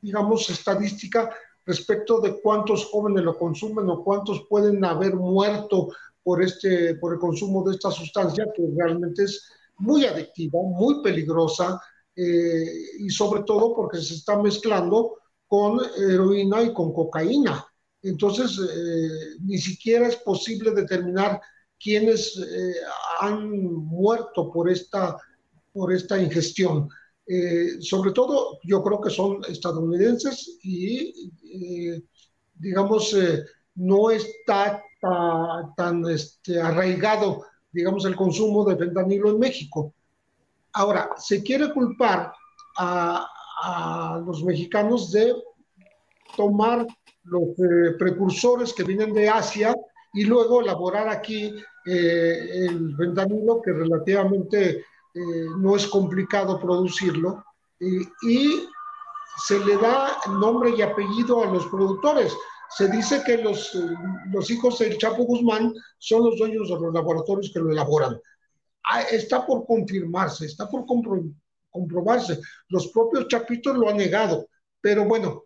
digamos, 0.00 0.48
estadística 0.48 1.30
respecto 1.66 2.20
de 2.20 2.40
cuántos 2.40 2.86
jóvenes 2.86 3.24
lo 3.24 3.36
consumen 3.36 3.88
o 3.90 4.02
cuántos 4.02 4.46
pueden 4.48 4.82
haber 4.84 5.14
muerto 5.14 5.88
por, 6.22 6.42
este, 6.42 6.94
por 6.96 7.12
el 7.12 7.18
consumo 7.18 7.62
de 7.64 7.74
esta 7.74 7.90
sustancia 7.90 8.46
que 8.54 8.62
realmente 8.74 9.24
es 9.24 9.50
muy 9.76 10.04
adictiva, 10.06 10.60
muy 10.62 11.02
peligrosa 11.02 11.80
eh, 12.16 12.64
y 12.98 13.10
sobre 13.10 13.42
todo 13.42 13.74
porque 13.74 13.98
se 13.98 14.14
está 14.14 14.40
mezclando 14.40 15.18
con 15.46 15.80
heroína 15.96 16.62
y 16.62 16.72
con 16.72 16.92
cocaína. 16.92 17.66
Entonces, 18.02 18.58
ni 19.42 19.58
siquiera 19.58 20.06
es 20.08 20.16
posible 20.16 20.70
determinar 20.70 21.38
quienes 21.80 22.36
eh, 22.36 22.74
han 23.20 23.50
muerto 23.62 24.52
por 24.52 24.68
esta, 24.68 25.16
por 25.72 25.92
esta 25.92 26.20
ingestión. 26.20 26.88
Eh, 27.26 27.80
sobre 27.80 28.12
todo, 28.12 28.58
yo 28.64 28.82
creo 28.82 29.00
que 29.00 29.10
son 29.10 29.40
estadounidenses 29.48 30.58
y, 30.62 31.30
eh, 31.44 32.02
digamos, 32.54 33.16
no 33.76 34.10
está 34.10 34.82
tan, 35.76 36.06
este, 36.10 36.60
arraigado, 36.60 37.44
digamos, 37.72 38.04
el 38.04 38.14
consumo 38.14 38.64
de 38.64 38.76
fentanilo 38.76 39.30
en 39.30 39.38
México. 39.38 39.94
Ahora, 40.74 41.10
se 41.16 41.42
quiere 41.42 41.72
culpar 41.72 42.32
a, 42.76 43.26
a 43.62 44.22
los 44.26 44.44
mexicanos 44.44 45.10
de 45.10 45.34
tomar 46.36 46.86
los 47.24 47.48
precursores 47.98 48.74
que 48.74 48.84
vienen 48.84 49.14
de 49.14 49.28
Asia 49.28 49.74
y 50.12 50.24
luego 50.24 50.60
elaborar 50.60 51.08
aquí 51.08 51.54
eh, 51.86 52.66
el 52.68 52.94
fentanilo, 52.96 53.60
que 53.62 53.72
relativamente 53.72 54.84
eh, 55.14 55.46
no 55.58 55.76
es 55.76 55.86
complicado 55.86 56.58
producirlo, 56.60 57.44
y 57.80 58.68
se 59.46 59.58
le 59.60 59.76
da 59.78 60.18
nombre 60.28 60.70
y 60.76 60.82
apellido 60.82 61.42
a 61.42 61.46
los 61.46 61.66
productores. 61.68 62.36
Se 62.76 62.88
dice 62.88 63.22
que 63.24 63.38
los, 63.38 63.72
los 64.30 64.50
hijos 64.50 64.78
del 64.78 64.98
Chapo 64.98 65.24
Guzmán 65.24 65.74
son 65.98 66.24
los 66.24 66.38
dueños 66.38 66.68
de 66.68 66.78
los 66.78 66.94
laboratorios 66.94 67.50
que 67.52 67.58
lo 67.58 67.70
elaboran. 67.70 68.20
Ah, 68.84 69.02
está 69.02 69.46
por 69.46 69.66
confirmarse, 69.66 70.46
está 70.46 70.68
por 70.68 70.84
comprobarse. 71.70 72.40
Los 72.68 72.88
propios 72.88 73.28
Chapitos 73.28 73.76
lo 73.76 73.88
han 73.88 73.96
negado, 73.96 74.46
pero 74.80 75.04
bueno, 75.04 75.44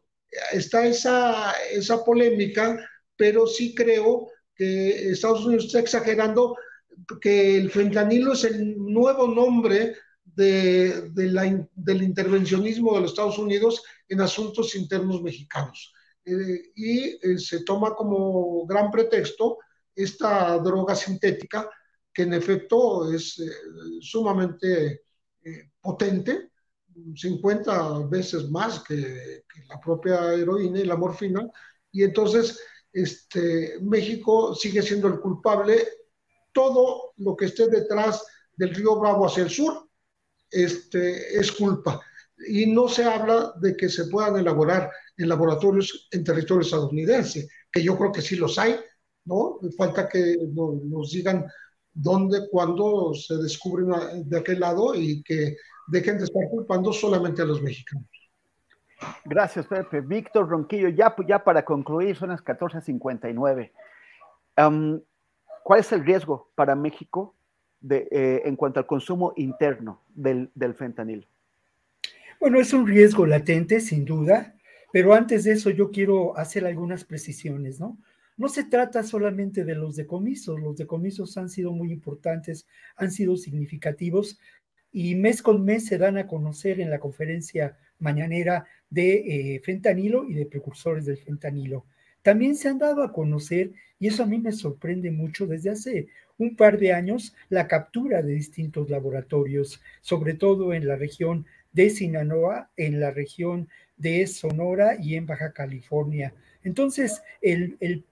está 0.53 0.87
esa, 0.87 1.53
esa 1.71 2.05
polémica, 2.05 2.79
pero 3.17 3.47
sí 3.47 3.75
creo 3.75 4.29
que 4.55 5.11
Estados 5.11 5.45
Unidos 5.45 5.67
está 5.67 5.81
exagerando 5.81 6.57
que 7.21 7.57
el 7.57 7.71
fentanilo 7.71 8.33
es 8.33 8.45
el 8.45 8.77
nuevo 8.79 9.27
nombre 9.27 9.97
de, 10.25 11.11
del 11.11 12.03
intervencionismo 12.03 12.95
de 12.95 13.03
los 13.03 13.11
Estados 13.11 13.39
Unidos 13.39 13.83
en 14.09 14.21
asuntos 14.21 14.75
internos 14.75 15.23
mexicanos. 15.23 15.93
Eh, 16.25 16.73
y 16.75 17.01
eh, 17.01 17.39
se 17.39 17.65
toma 17.65 17.95
como 17.95 18.65
gran 18.67 18.91
pretexto 18.91 19.59
esta 19.95 20.59
droga 20.59 20.95
sintética 20.95 21.69
que 22.13 22.23
en 22.23 22.33
efecto 22.33 23.13
es 23.13 23.39
eh, 23.39 23.51
sumamente 24.01 25.03
potente, 25.83 26.51
50 27.15 28.07
veces 28.07 28.49
más 28.51 28.81
que, 28.81 29.45
que 29.53 29.65
la 29.69 29.79
propia 29.79 30.33
heroína 30.33 30.81
y 30.81 30.85
la 30.85 30.97
morfina, 30.97 31.47
y 31.93 32.03
entonces 32.03 32.59
este, 32.95 33.79
México 33.81 34.55
sigue 34.55 34.81
siendo 34.81 35.09
el 35.09 35.21
culpable. 35.21 35.87
Todo 36.53 37.13
lo 37.19 37.37
que 37.37 37.47
esté 37.47 37.69
detrás 37.69 38.25
del 38.57 38.75
río 38.75 38.99
Bravo 38.99 39.27
hacia 39.27 39.43
el 39.43 39.51
sur 39.51 39.89
este, 40.51 41.37
es 41.39 41.53
culpa. 41.53 42.01
Y 42.49 42.67
no 42.67 42.89
se 42.89 43.05
habla 43.05 43.53
de 43.61 43.77
que 43.77 43.89
se 43.89 44.07
puedan 44.07 44.37
elaborar 44.37 44.91
en 45.17 45.29
laboratorios 45.29 46.09
en 46.11 46.25
territorio 46.25 46.63
estadounidense, 46.63 47.49
que 47.71 47.83
yo 47.83 47.97
creo 47.99 48.13
que 48.13 48.23
sí 48.23 48.37
los 48.37 48.59
hay, 48.59 48.77
¿no? 49.25 49.59
Falta 49.77 50.09
que 50.09 50.37
nos 50.55 51.11
digan 51.11 51.47
dónde, 51.93 52.49
cuándo 52.51 53.13
se 53.15 53.37
descubren 53.37 54.29
de 54.29 54.39
aquel 54.39 54.61
lado 54.61 54.95
y 54.95 55.23
que 55.23 55.57
dejen 55.89 56.19
de 56.19 56.25
estar 56.25 56.49
culpando 56.51 56.93
solamente 56.93 57.43
a 57.43 57.47
los 57.47 57.63
mexicanos. 57.63 58.09
Gracias, 59.25 59.67
Pepe. 59.67 60.01
Víctor 60.01 60.49
Ronquillo, 60.49 60.89
ya, 60.89 61.15
para 61.45 61.65
concluir, 61.65 62.17
son 62.17 62.31
las 62.31 62.45
14.59. 62.45 63.73
¿Cuál 65.63 65.81
es 65.81 65.93
el 65.93 66.05
riesgo 66.05 66.51
para 66.55 66.75
México 66.75 67.35
de, 67.81 68.09
eh, 68.11 68.43
en 68.45 68.57
cuanto 68.57 68.81
al 68.81 68.87
consumo 68.87 69.33
interno 69.37 70.03
del, 70.15 70.51
del 70.55 70.75
fentanilo? 70.75 71.27
Bueno, 72.39 72.61
es 72.61 72.73
un 72.73 72.87
riesgo 72.87 73.25
latente, 73.27 73.81
sin 73.81 74.05
duda, 74.05 74.55
pero 74.93 75.15
antes 75.15 75.45
de 75.45 75.53
eso 75.53 75.71
yo 75.71 75.91
quiero 75.91 76.37
hacer 76.37 76.67
algunas 76.67 77.05
precisiones, 77.05 77.81
¿no? 77.81 77.99
No 78.37 78.49
se 78.49 78.65
trata 78.65 79.05
solamente 79.05 79.65
de 79.65 79.77
los 79.77 79.97
decomisos, 79.97 80.61
los 80.61 80.77
decomisos 80.77 81.37
han 81.37 81.49
sido 81.49 81.73
muy 81.73 81.93
importantes, 81.93 82.67
han 82.97 83.13
sido 83.13 83.37
significativos 83.37 84.41
y 84.91 85.15
mes 85.15 85.41
con 85.41 85.65
mes 85.65 85.87
se 85.87 85.99
dan 85.99 86.19
a 86.19 86.27
conocer 86.27 86.81
en 86.81 86.91
la 86.91 86.99
conferencia 86.99 87.79
mañanera 87.99 88.67
de 88.91 89.55
eh, 89.55 89.61
fentanilo 89.61 90.29
y 90.29 90.35
de 90.35 90.47
precursores 90.47 91.07
del 91.07 91.19
fentanilo. 91.19 91.85
También 92.23 92.55
se 92.57 92.69
han 92.69 92.79
dado 92.79 93.03
a 93.03 93.13
conocer, 93.13 93.73
y 93.99 94.09
eso 94.09 94.23
a 94.23 94.27
mí 94.27 94.39
me 94.39 94.53
sorprende 94.53 95.11
mucho 95.11 95.47
desde 95.47 95.71
hace 95.71 96.09
un 96.39 96.57
par 96.57 96.79
de 96.79 96.93
años, 96.93 97.35
la 97.49 97.69
captura 97.69 98.23
de 98.23 98.33
distintos 98.33 98.91
laboratorios, 98.91 99.81
sobre 100.01 100.35
todo 100.35 100.73
en 100.75 100.87
la 100.87 100.97
región 100.97 101.47
de 101.73 101.91
Sinaloa, 101.91 102.71
en 102.77 102.99
la 102.99 103.11
región 103.11 103.69
de 103.97 104.27
Sonora 104.27 104.97
y 105.01 105.15
en 105.15 105.27
Baja 105.27 105.53
California. 105.53 106.35
Entonces, 106.63 107.23
el, 107.41 107.77
el, 107.81 108.05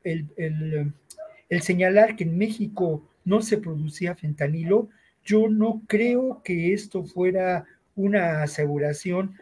el 1.48 1.62
señalar 1.62 2.16
que 2.16 2.24
en 2.24 2.38
México 2.38 3.08
no 3.24 3.42
se 3.42 3.58
producía 3.58 4.14
fentanilo, 4.14 4.88
yo 5.24 5.48
no 5.48 5.82
creo 5.86 6.42
que 6.42 6.72
esto 6.72 7.04
fuera 7.04 7.64
una 7.94 8.42
aseguración 8.42 9.36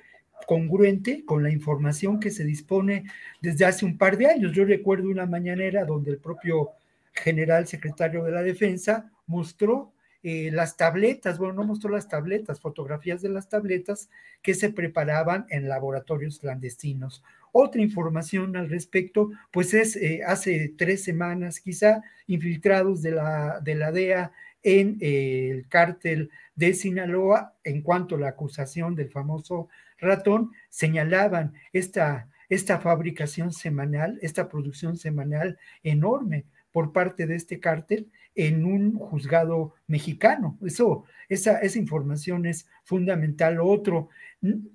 congruente 0.47 1.25
con 1.25 1.43
la 1.43 1.51
información 1.51 2.21
que 2.21 2.31
se 2.31 2.45
dispone 2.45 3.05
desde 3.41 3.65
hace 3.65 3.85
un 3.85 3.99
par 3.99 4.17
de 4.17 4.27
años. 4.27 4.53
Yo 4.53 4.65
recuerdo 4.65 5.09
una 5.09 5.27
mañanera 5.27 5.85
donde 5.85 6.11
el 6.11 6.19
propio 6.19 6.71
general 7.13 7.67
secretario 7.67 8.25
de 8.25 8.33
la 8.33 8.43
Defensa 8.43 9.11
mostró 9.27 9.93
eh, 10.23 10.51
las 10.53 10.77
tabletas, 10.77 11.39
bueno, 11.39 11.55
no 11.55 11.65
mostró 11.65 11.91
las 11.91 12.09
tabletas, 12.09 12.61
fotografías 12.61 13.23
de 13.23 13.31
las 13.31 13.49
tabletas 13.49 14.11
que 14.43 14.53
se 14.53 14.71
preparaban 14.71 15.47
en 15.49 15.69
laboratorios 15.69 16.39
clandestinos. 16.39 17.23
Otra 17.53 17.81
información 17.81 18.55
al 18.57 18.69
respecto, 18.69 19.31
pues 19.51 19.73
es 19.73 19.97
eh, 19.97 20.21
hace 20.27 20.75
tres 20.77 21.03
semanas 21.03 21.61
quizá, 21.61 22.03
infiltrados 22.27 23.01
de 23.03 23.13
la, 23.13 23.61
de 23.61 23.75
la 23.75 23.93
DEA 23.93 24.33
en 24.63 24.99
eh, 25.01 25.49
el 25.53 25.69
cártel 25.69 26.31
de 26.55 26.75
Sinaloa 26.75 27.55
en 27.65 27.81
cuanto 27.81 28.17
a 28.17 28.19
la 28.19 28.29
acusación 28.29 28.95
del 28.95 29.11
famoso 29.11 29.69
ratón 30.01 30.53
señalaban 30.69 31.55
esta, 31.73 32.29
esta 32.49 32.81
fabricación 32.81 33.53
semanal, 33.53 34.19
esta 34.23 34.49
producción 34.49 34.97
semanal 34.97 35.59
enorme 35.83 36.45
por 36.73 36.93
parte 36.93 37.27
de 37.27 37.37
este 37.37 37.61
cártel 37.61 38.11
en 38.35 38.65
un 38.65 38.95
juzgado 38.95 39.75
mexicano. 39.87 40.59
Eso, 40.65 41.05
esa, 41.29 41.59
esa 41.59 41.79
información 41.79 42.47
es 42.47 42.69
fundamental. 42.85 43.59
Otro, 43.61 44.09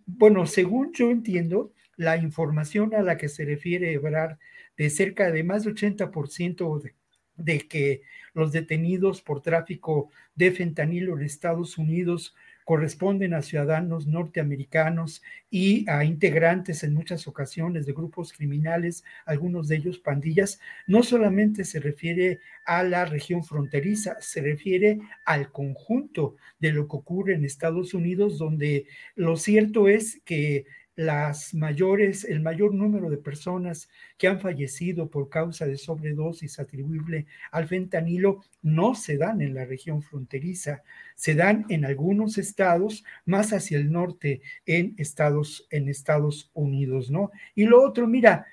bueno, 0.06 0.46
según 0.46 0.92
yo 0.94 1.10
entiendo, 1.10 1.72
la 1.96 2.18
información 2.18 2.94
a 2.94 3.02
la 3.02 3.18
que 3.18 3.30
se 3.30 3.46
refiere 3.46 3.94
Ebrard 3.94 4.38
de 4.78 4.90
cerca 4.90 5.32
de 5.32 5.44
más 5.44 5.64
de 5.64 5.72
80% 5.74 6.82
de, 6.82 6.96
de 7.38 7.60
que 7.68 8.02
los 8.34 8.52
detenidos 8.52 9.22
por 9.22 9.42
tráfico 9.42 10.12
de 10.36 10.52
fentanilo 10.52 11.18
en 11.18 11.24
Estados 11.24 11.78
Unidos 11.78 12.36
corresponden 12.66 13.36
a 13.36 13.44
ciudadanos 13.44 14.08
norteamericanos 14.08 15.22
y 15.52 15.88
a 15.88 16.04
integrantes 16.04 16.84
en 16.84 16.96
muchas 16.96 17.28
ocasiones 17.28 17.86
de 17.86 17.94
grupos 17.94 18.34
criminales, 18.34 19.04
algunos 19.26 19.68
de 19.68 19.78
ellos 19.78 20.00
pandillas, 20.00 20.60
no 20.88 21.04
solamente 21.04 21.64
se 21.64 21.80
refiere 21.80 22.40
a 22.66 22.84
la 22.84 23.06
región 23.06 23.44
fronteriza, 23.44 24.18
se 24.20 24.42
refiere 24.42 25.00
al 25.26 25.52
conjunto 25.52 26.36
de 26.60 26.72
lo 26.74 26.88
que 26.88 26.98
ocurre 26.98 27.36
en 27.36 27.46
Estados 27.46 27.94
Unidos, 27.94 28.40
donde 28.40 28.88
lo 29.16 29.38
cierto 29.38 29.88
es 29.88 30.20
que 30.26 30.66
las 30.96 31.54
mayores, 31.54 32.24
el 32.24 32.42
mayor 32.42 32.74
número 32.74 33.10
de 33.10 33.18
personas 33.18 33.90
que 34.18 34.28
han 34.28 34.40
fallecido 34.40 35.10
por 35.10 35.30
causa 35.30 35.66
de 35.66 35.78
sobredosis 35.78 36.60
atribuible 36.60 37.26
al 37.52 37.68
fentanilo 37.68 38.44
no 38.62 38.96
se 38.96 39.18
dan 39.18 39.42
en 39.42 39.54
la 39.54 39.66
región 39.66 40.02
fronteriza, 40.02 40.84
se 41.16 41.36
dan 41.36 41.66
en 41.70 41.86
algunos 41.86 42.38
estados 42.38 43.04
más 43.26 43.52
hacia 43.52 43.78
el 43.78 43.92
norte 43.92 44.42
en 44.66 44.96
Estados, 44.98 45.68
en 45.70 45.90
Estados 45.90 46.50
Unidos, 46.54 47.12
¿no? 47.12 47.32
Y 47.56 47.66
lo 47.66 47.84
otro, 47.84 48.08
mira, 48.08 48.48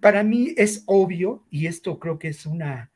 para 0.00 0.22
mí 0.22 0.54
es 0.56 0.84
obvio, 0.86 1.44
y 1.50 1.66
esto 1.66 1.98
creo 1.98 2.18
que 2.18 2.28
es 2.28 2.46
una, 2.46 2.90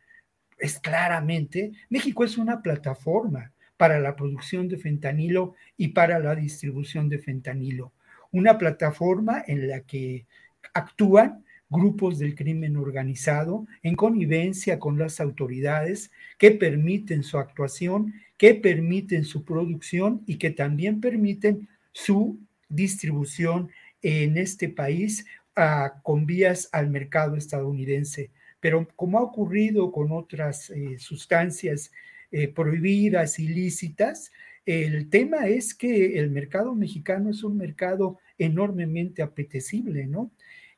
es 0.58 0.78
claramente, 0.78 1.72
México 1.88 2.24
es 2.24 2.38
una 2.38 2.62
plataforma 2.62 3.52
para 3.76 3.98
la 3.98 4.14
producción 4.14 4.68
de 4.68 4.78
fentanilo 4.78 5.54
y 5.76 5.88
para 5.88 6.18
la 6.20 6.34
distribución 6.34 7.08
de 7.08 7.18
fentanilo. 7.18 7.92
Una 8.34 8.58
plataforma 8.58 9.44
en 9.46 9.68
la 9.68 9.82
que 9.82 10.26
actúan 10.72 11.44
grupos 11.70 12.18
del 12.18 12.34
crimen 12.34 12.76
organizado 12.76 13.64
en 13.84 13.94
connivencia 13.94 14.80
con 14.80 14.98
las 14.98 15.20
autoridades 15.20 16.10
que 16.36 16.50
permiten 16.50 17.22
su 17.22 17.38
actuación, 17.38 18.12
que 18.36 18.56
permiten 18.56 19.24
su 19.24 19.44
producción 19.44 20.24
y 20.26 20.38
que 20.38 20.50
también 20.50 21.00
permiten 21.00 21.68
su 21.92 22.40
distribución 22.68 23.70
en 24.02 24.36
este 24.36 24.68
país 24.68 25.24
ah, 25.54 26.00
con 26.02 26.26
vías 26.26 26.68
al 26.72 26.90
mercado 26.90 27.36
estadounidense. 27.36 28.32
Pero 28.58 28.88
como 28.96 29.18
ha 29.18 29.22
ocurrido 29.22 29.92
con 29.92 30.10
otras 30.10 30.70
eh, 30.70 30.98
sustancias 30.98 31.92
eh, 32.32 32.48
prohibidas, 32.48 33.38
ilícitas, 33.38 34.32
el 34.66 35.10
tema 35.10 35.46
es 35.46 35.74
que 35.74 36.18
el 36.18 36.30
mercado 36.30 36.74
mexicano 36.74 37.30
es 37.30 37.44
un 37.44 37.56
mercado 37.56 38.18
enormemente 38.38 39.22
apetecible, 39.22 40.06
¿no? 40.06 40.30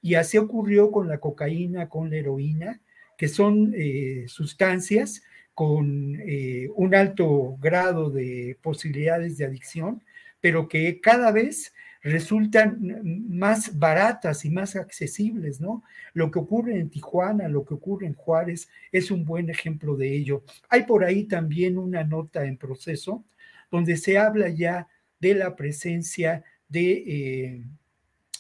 Y 0.03 0.15
así 0.15 0.39
ocurrió 0.39 0.91
con 0.91 1.09
la 1.09 1.19
cocaína, 1.19 1.89
con 1.89 2.11
la 2.11 2.17
heroína, 2.17 2.81
que 3.17 3.29
son 3.29 3.73
eh, 3.77 4.25
sustancias 4.29 5.23
con 5.55 6.21
eh, 6.21 6.69
un 6.75 6.95
alto 6.95 7.57
grado 7.59 8.11
de 8.11 8.59
posibilidades 8.61 9.39
de 9.39 9.47
adicción, 9.47 10.03
pero 10.41 10.69
que 10.69 11.01
cada 11.01 11.33
vez 11.33 11.73
resultan 12.03 12.79
más 13.29 13.79
baratas 13.79 14.45
y 14.45 14.51
más 14.51 14.77
accesibles, 14.77 15.61
¿no? 15.61 15.83
Lo 16.13 16.31
que 16.31 16.39
ocurre 16.39 16.79
en 16.79 16.91
Tijuana, 16.91 17.49
lo 17.49 17.65
que 17.65 17.75
ocurre 17.75 18.07
en 18.07 18.15
Juárez, 18.15 18.69
es 18.93 19.11
un 19.11 19.25
buen 19.25 19.51
ejemplo 19.51 19.97
de 19.97 20.15
ello. 20.15 20.45
Hay 20.69 20.85
por 20.85 21.05
ahí 21.05 21.25
también 21.25 21.79
una 21.79 22.05
nota 22.05 22.45
en 22.45 22.59
proceso 22.59 23.25
donde 23.71 23.97
se 23.97 24.19
habla 24.19 24.49
ya 24.49 24.89
de 25.21 25.35
la 25.35 25.57
presencia 25.57 26.45
de 26.69 27.63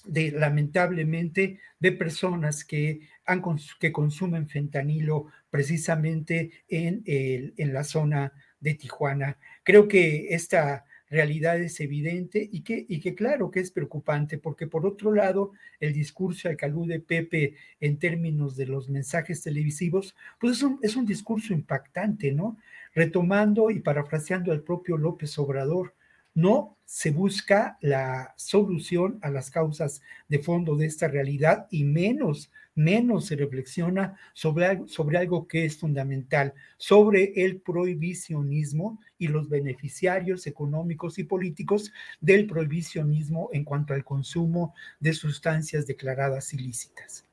eh, 0.07 0.31
lamentablemente 0.33 1.61
de 1.79 1.93
personas 1.93 2.65
que, 2.65 3.01
han, 3.25 3.43
que 3.79 3.93
consumen 3.93 4.49
fentanilo 4.49 5.27
precisamente 5.51 6.53
en, 6.69 7.03
el, 7.07 7.55
en 7.57 7.73
la 7.73 7.85
zona 7.85 8.33
de 8.61 8.75
Tijuana. 8.75 9.39
Creo 9.63 9.89
que 9.89 10.29
esta 10.31 10.86
realidad 11.09 11.61
es 11.61 11.81
evidente 11.81 12.49
y 12.51 12.63
que, 12.63 12.85
y 12.89 13.01
que 13.01 13.15
claro 13.15 13.51
que 13.51 13.61
es 13.61 13.71
preocupante, 13.71 14.39
porque 14.39 14.67
por 14.67 14.87
otro 14.87 15.13
lado, 15.13 15.53
el 15.81 15.93
discurso 15.93 16.49
al 16.49 16.57
que 16.57 16.67
alude 16.67 17.01
Pepe 17.01 17.55
en 17.81 17.99
términos 17.99 18.57
de 18.57 18.67
los 18.67 18.89
mensajes 18.89 19.43
televisivos, 19.43 20.15
pues 20.41 20.59
es 20.59 20.63
un, 20.63 20.79
es 20.83 20.97
un 20.97 21.07
discurso 21.07 21.53
impactante, 21.53 22.33
¿no? 22.33 22.57
Retomando 22.95 23.71
y 23.71 23.81
parafraseando 23.81 24.53
al 24.53 24.63
propio 24.63 24.97
López 24.97 25.39
Obrador, 25.39 25.95
no 26.35 26.77
se 26.85 27.11
busca 27.11 27.79
la 27.81 28.35
solución 28.37 29.19
a 29.23 29.31
las 29.31 29.51
causas 29.51 30.03
de 30.29 30.39
fondo 30.39 30.77
de 30.77 30.87
esta 30.87 31.09
realidad 31.09 31.67
y 31.71 31.85
menos, 31.85 32.51
menos 32.77 33.27
se 33.27 33.35
reflexiona 33.35 34.17
sobre, 34.35 34.87
sobre 34.87 35.19
algo 35.19 35.49
que 35.49 35.65
es 35.65 35.79
fundamental, 35.79 36.55
sobre 36.77 37.33
el 37.45 37.61
prohibicionismo 37.61 39.01
y 39.19 39.27
los 39.27 39.49
beneficiarios 39.49 40.47
económicos 40.47 41.19
y 41.19 41.25
políticos 41.25 41.93
del 42.21 42.47
prohibicionismo 42.47 43.49
en 43.53 43.65
cuanto 43.65 43.95
al 43.95 44.05
consumo 44.05 44.75
de 45.01 45.15
sustancias 45.15 45.87
declaradas 45.87 46.53
ilícitas. 46.55 47.25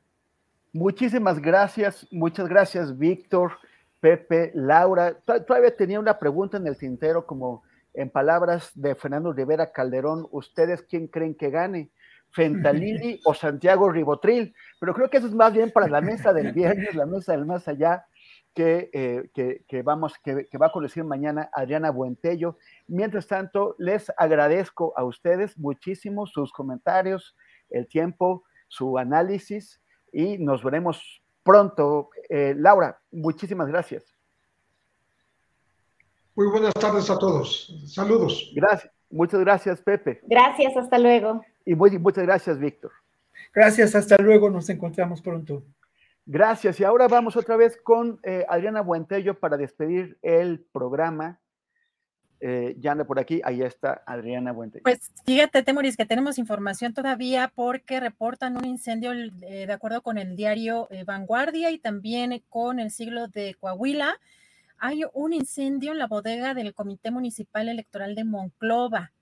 Muchísimas 0.71 1.39
gracias, 1.39 2.07
muchas 2.09 2.47
gracias 2.47 2.97
Víctor, 2.97 3.51
Pepe, 3.99 4.51
Laura. 4.55 5.13
Todavía 5.13 5.75
tenía 5.75 5.99
una 5.99 6.17
pregunta 6.17 6.57
en 6.57 6.65
el 6.65 6.77
tintero 6.77 7.27
como 7.27 7.63
en 7.93 8.09
palabras 8.09 8.71
de 8.73 8.95
Fernando 8.95 9.31
Rivera 9.33 9.71
Calderón, 9.71 10.27
¿ustedes 10.31 10.81
quién 10.81 11.07
creen 11.07 11.35
que 11.35 11.51
gane? 11.51 11.91
Fentalini 12.33 13.19
o 13.25 13.33
Santiago 13.33 13.89
Ribotril, 13.91 14.53
pero 14.79 14.93
creo 14.93 15.09
que 15.09 15.17
eso 15.17 15.27
es 15.27 15.35
más 15.35 15.53
bien 15.53 15.71
para 15.71 15.87
la 15.87 16.01
mesa 16.01 16.33
del 16.33 16.51
viernes, 16.51 16.95
la 16.95 17.05
mesa 17.05 17.33
del 17.33 17.45
más 17.45 17.67
allá, 17.67 18.05
que, 18.55 18.89
eh, 18.93 19.63
que, 19.67 19.81
vamos, 19.81 20.15
que, 20.23 20.57
va 20.61 20.67
a 20.67 20.71
conocer 20.71 21.03
mañana 21.03 21.49
Adriana 21.53 21.91
Buentello. 21.91 22.57
Mientras 22.87 23.27
tanto, 23.27 23.75
les 23.77 24.11
agradezco 24.17 24.93
a 24.95 25.03
ustedes 25.03 25.57
muchísimo 25.57 26.27
sus 26.27 26.51
comentarios, 26.51 27.35
el 27.69 27.87
tiempo, 27.87 28.43
su 28.67 28.97
análisis 28.97 29.81
y 30.11 30.37
nos 30.37 30.63
veremos 30.63 31.23
pronto. 31.43 32.09
Eh, 32.29 32.55
Laura, 32.57 32.99
muchísimas 33.11 33.67
gracias. 33.67 34.15
Muy 36.35 36.47
buenas 36.47 36.73
tardes 36.73 37.09
a 37.11 37.17
todos. 37.17 37.71
Saludos. 37.87 38.51
Gracias. 38.55 38.92
Muchas 39.13 39.41
gracias, 39.41 39.79
Pepe. 39.79 40.21
Gracias, 40.23 40.75
hasta 40.75 40.97
luego. 40.97 41.45
Y 41.65 41.75
muchas 41.75 42.23
gracias, 42.23 42.57
Víctor. 42.57 42.91
Gracias, 43.53 43.93
hasta 43.93 44.17
luego. 44.17 44.49
Nos 44.49 44.67
encontramos 44.69 45.21
pronto. 45.21 45.63
Gracias. 46.25 46.79
Y 46.79 46.83
ahora 46.83 47.07
vamos 47.07 47.37
otra 47.37 47.55
vez 47.55 47.77
con 47.77 48.19
eh, 48.23 48.43
Adriana 48.49 48.81
Buentello 48.81 49.39
para 49.39 49.55
despedir 49.55 50.17
el 50.23 50.65
programa. 50.71 51.39
Eh, 52.39 52.75
ya 52.79 52.93
anda 52.93 53.05
por 53.05 53.19
aquí, 53.19 53.39
ahí 53.45 53.61
está 53.61 54.01
Adriana 54.05 54.51
Buentello. 54.51 54.83
Pues 54.83 55.11
fíjate, 55.25 55.61
Temoris, 55.61 55.95
que 55.95 56.05
tenemos 56.05 56.39
información 56.39 56.93
todavía 56.93 57.51
porque 57.53 57.99
reportan 57.99 58.57
un 58.57 58.65
incendio 58.65 59.13
eh, 59.13 59.67
de 59.67 59.71
acuerdo 59.73 60.01
con 60.01 60.17
el 60.17 60.35
diario 60.35 60.89
Vanguardia 61.05 61.69
y 61.69 61.77
también 61.77 62.43
con 62.49 62.79
el 62.79 62.89
siglo 62.89 63.27
de 63.27 63.55
Coahuila 63.59 64.17
hay 64.83 65.03
un 65.13 65.31
incendio 65.31 65.93
en 65.93 65.97
la 65.97 66.07
bodega 66.07 66.53
del 66.53 66.73
Comité 66.73 67.09
Municipal 67.09 67.69
Electoral 67.69 68.15
de 68.15 68.25
Monclova. 68.25 69.13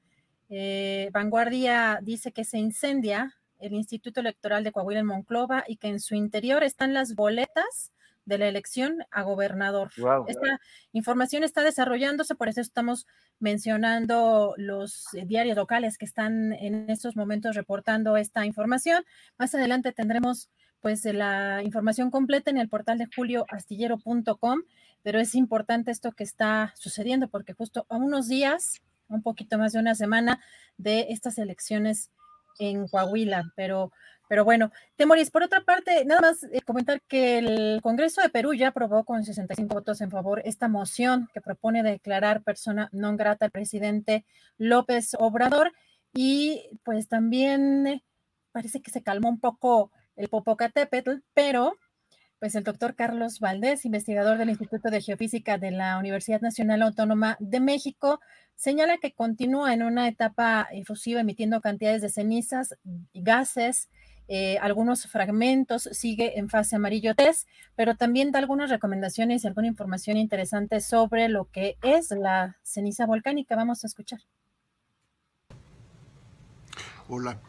Eh, 0.49 1.11
Vanguardia 1.13 1.99
dice 2.01 2.31
que 2.31 2.45
se 2.45 2.57
incendia 2.57 3.37
el 3.59 3.73
Instituto 3.73 4.21
Electoral 4.21 4.63
de 4.63 4.71
Coahuila 4.71 5.01
en 5.01 5.05
Monclova 5.05 5.63
y 5.67 5.77
que 5.77 5.89
en 5.89 5.99
su 5.99 6.15
interior 6.15 6.63
están 6.63 6.95
las 6.95 7.13
boletas 7.13 7.91
de 8.25 8.39
la 8.39 8.47
elección 8.47 9.05
a 9.11 9.21
gobernador. 9.21 9.91
Esta 10.27 10.59
información 10.93 11.43
está 11.43 11.61
desarrollándose, 11.61 12.33
por 12.33 12.49
eso 12.49 12.61
estamos 12.61 13.05
mencionando 13.37 14.55
los 14.57 15.13
eh, 15.13 15.25
diarios 15.27 15.57
locales 15.57 15.99
que 15.99 16.05
están 16.05 16.53
en 16.53 16.89
estos 16.89 17.15
momentos 17.15 17.55
reportando 17.55 18.17
esta 18.17 18.47
información. 18.47 19.03
Más 19.37 19.53
adelante 19.53 19.91
tendremos 19.91 20.49
pues 20.81 21.05
la 21.05 21.61
información 21.63 22.11
completa 22.11 22.49
en 22.51 22.57
el 22.57 22.69
portal 22.69 22.97
de 22.97 23.07
julioastillero.com 23.15 24.61
pero 25.03 25.19
es 25.19 25.35
importante 25.35 25.91
esto 25.91 26.11
que 26.11 26.23
está 26.23 26.73
sucediendo 26.77 27.27
porque 27.27 27.53
justo 27.53 27.85
a 27.89 27.97
unos 27.97 28.27
días, 28.27 28.81
un 29.07 29.21
poquito 29.21 29.57
más 29.57 29.73
de 29.73 29.79
una 29.79 29.95
semana 29.95 30.39
de 30.77 31.07
estas 31.09 31.37
elecciones 31.37 32.11
en 32.59 32.87
Coahuila, 32.87 33.51
pero, 33.55 33.91
pero 34.29 34.45
bueno, 34.45 34.71
Temoris, 34.95 35.31
por 35.31 35.43
otra 35.43 35.61
parte, 35.61 36.05
nada 36.05 36.21
más 36.21 36.43
eh, 36.43 36.61
comentar 36.61 37.01
que 37.01 37.39
el 37.39 37.79
Congreso 37.81 38.21
de 38.21 38.29
Perú 38.29 38.53
ya 38.53 38.67
aprobó 38.67 39.03
con 39.03 39.23
65 39.23 39.73
votos 39.73 40.01
en 40.01 40.11
favor 40.11 40.41
esta 40.45 40.67
moción 40.67 41.29
que 41.33 41.41
propone 41.41 41.81
declarar 41.81 42.43
persona 42.43 42.89
non 42.91 43.17
grata 43.17 43.45
al 43.45 43.51
presidente 43.51 44.25
López 44.57 45.15
Obrador. 45.17 45.71
Y 46.13 46.77
pues 46.83 47.07
también 47.07 47.87
eh, 47.87 48.03
parece 48.51 48.81
que 48.81 48.91
se 48.91 49.01
calmó 49.01 49.29
un 49.29 49.39
poco 49.39 49.91
el 50.21 50.29
Popocatépetl, 50.29 51.11
pero 51.33 51.77
pues 52.39 52.55
el 52.55 52.63
doctor 52.63 52.95
Carlos 52.95 53.39
Valdés, 53.39 53.85
investigador 53.85 54.37
del 54.37 54.49
Instituto 54.49 54.89
de 54.89 55.01
Geofísica 55.01 55.57
de 55.57 55.71
la 55.71 55.99
Universidad 55.99 56.41
Nacional 56.41 56.81
Autónoma 56.81 57.37
de 57.39 57.59
México, 57.59 58.19
señala 58.55 58.97
que 58.97 59.13
continúa 59.13 59.73
en 59.73 59.83
una 59.83 60.07
etapa 60.07 60.67
efusiva 60.71 61.21
emitiendo 61.21 61.61
cantidades 61.61 62.01
de 62.01 62.09
cenizas, 62.09 62.75
gases, 63.13 63.89
eh, 64.27 64.57
algunos 64.59 65.05
fragmentos, 65.07 65.83
sigue 65.91 66.39
en 66.39 66.49
fase 66.49 66.77
amarillo 66.77 67.13
test, 67.15 67.47
pero 67.75 67.95
también 67.95 68.31
da 68.31 68.39
algunas 68.39 68.69
recomendaciones 68.69 69.43
y 69.43 69.47
alguna 69.47 69.67
información 69.67 70.17
interesante 70.17 70.81
sobre 70.81 71.29
lo 71.29 71.45
que 71.51 71.77
es 71.83 72.11
la 72.11 72.57
ceniza 72.63 73.05
volcánica. 73.05 73.55
Vamos 73.55 73.83
a 73.83 73.87
escuchar. 73.87 74.21
Hola, 77.07 77.39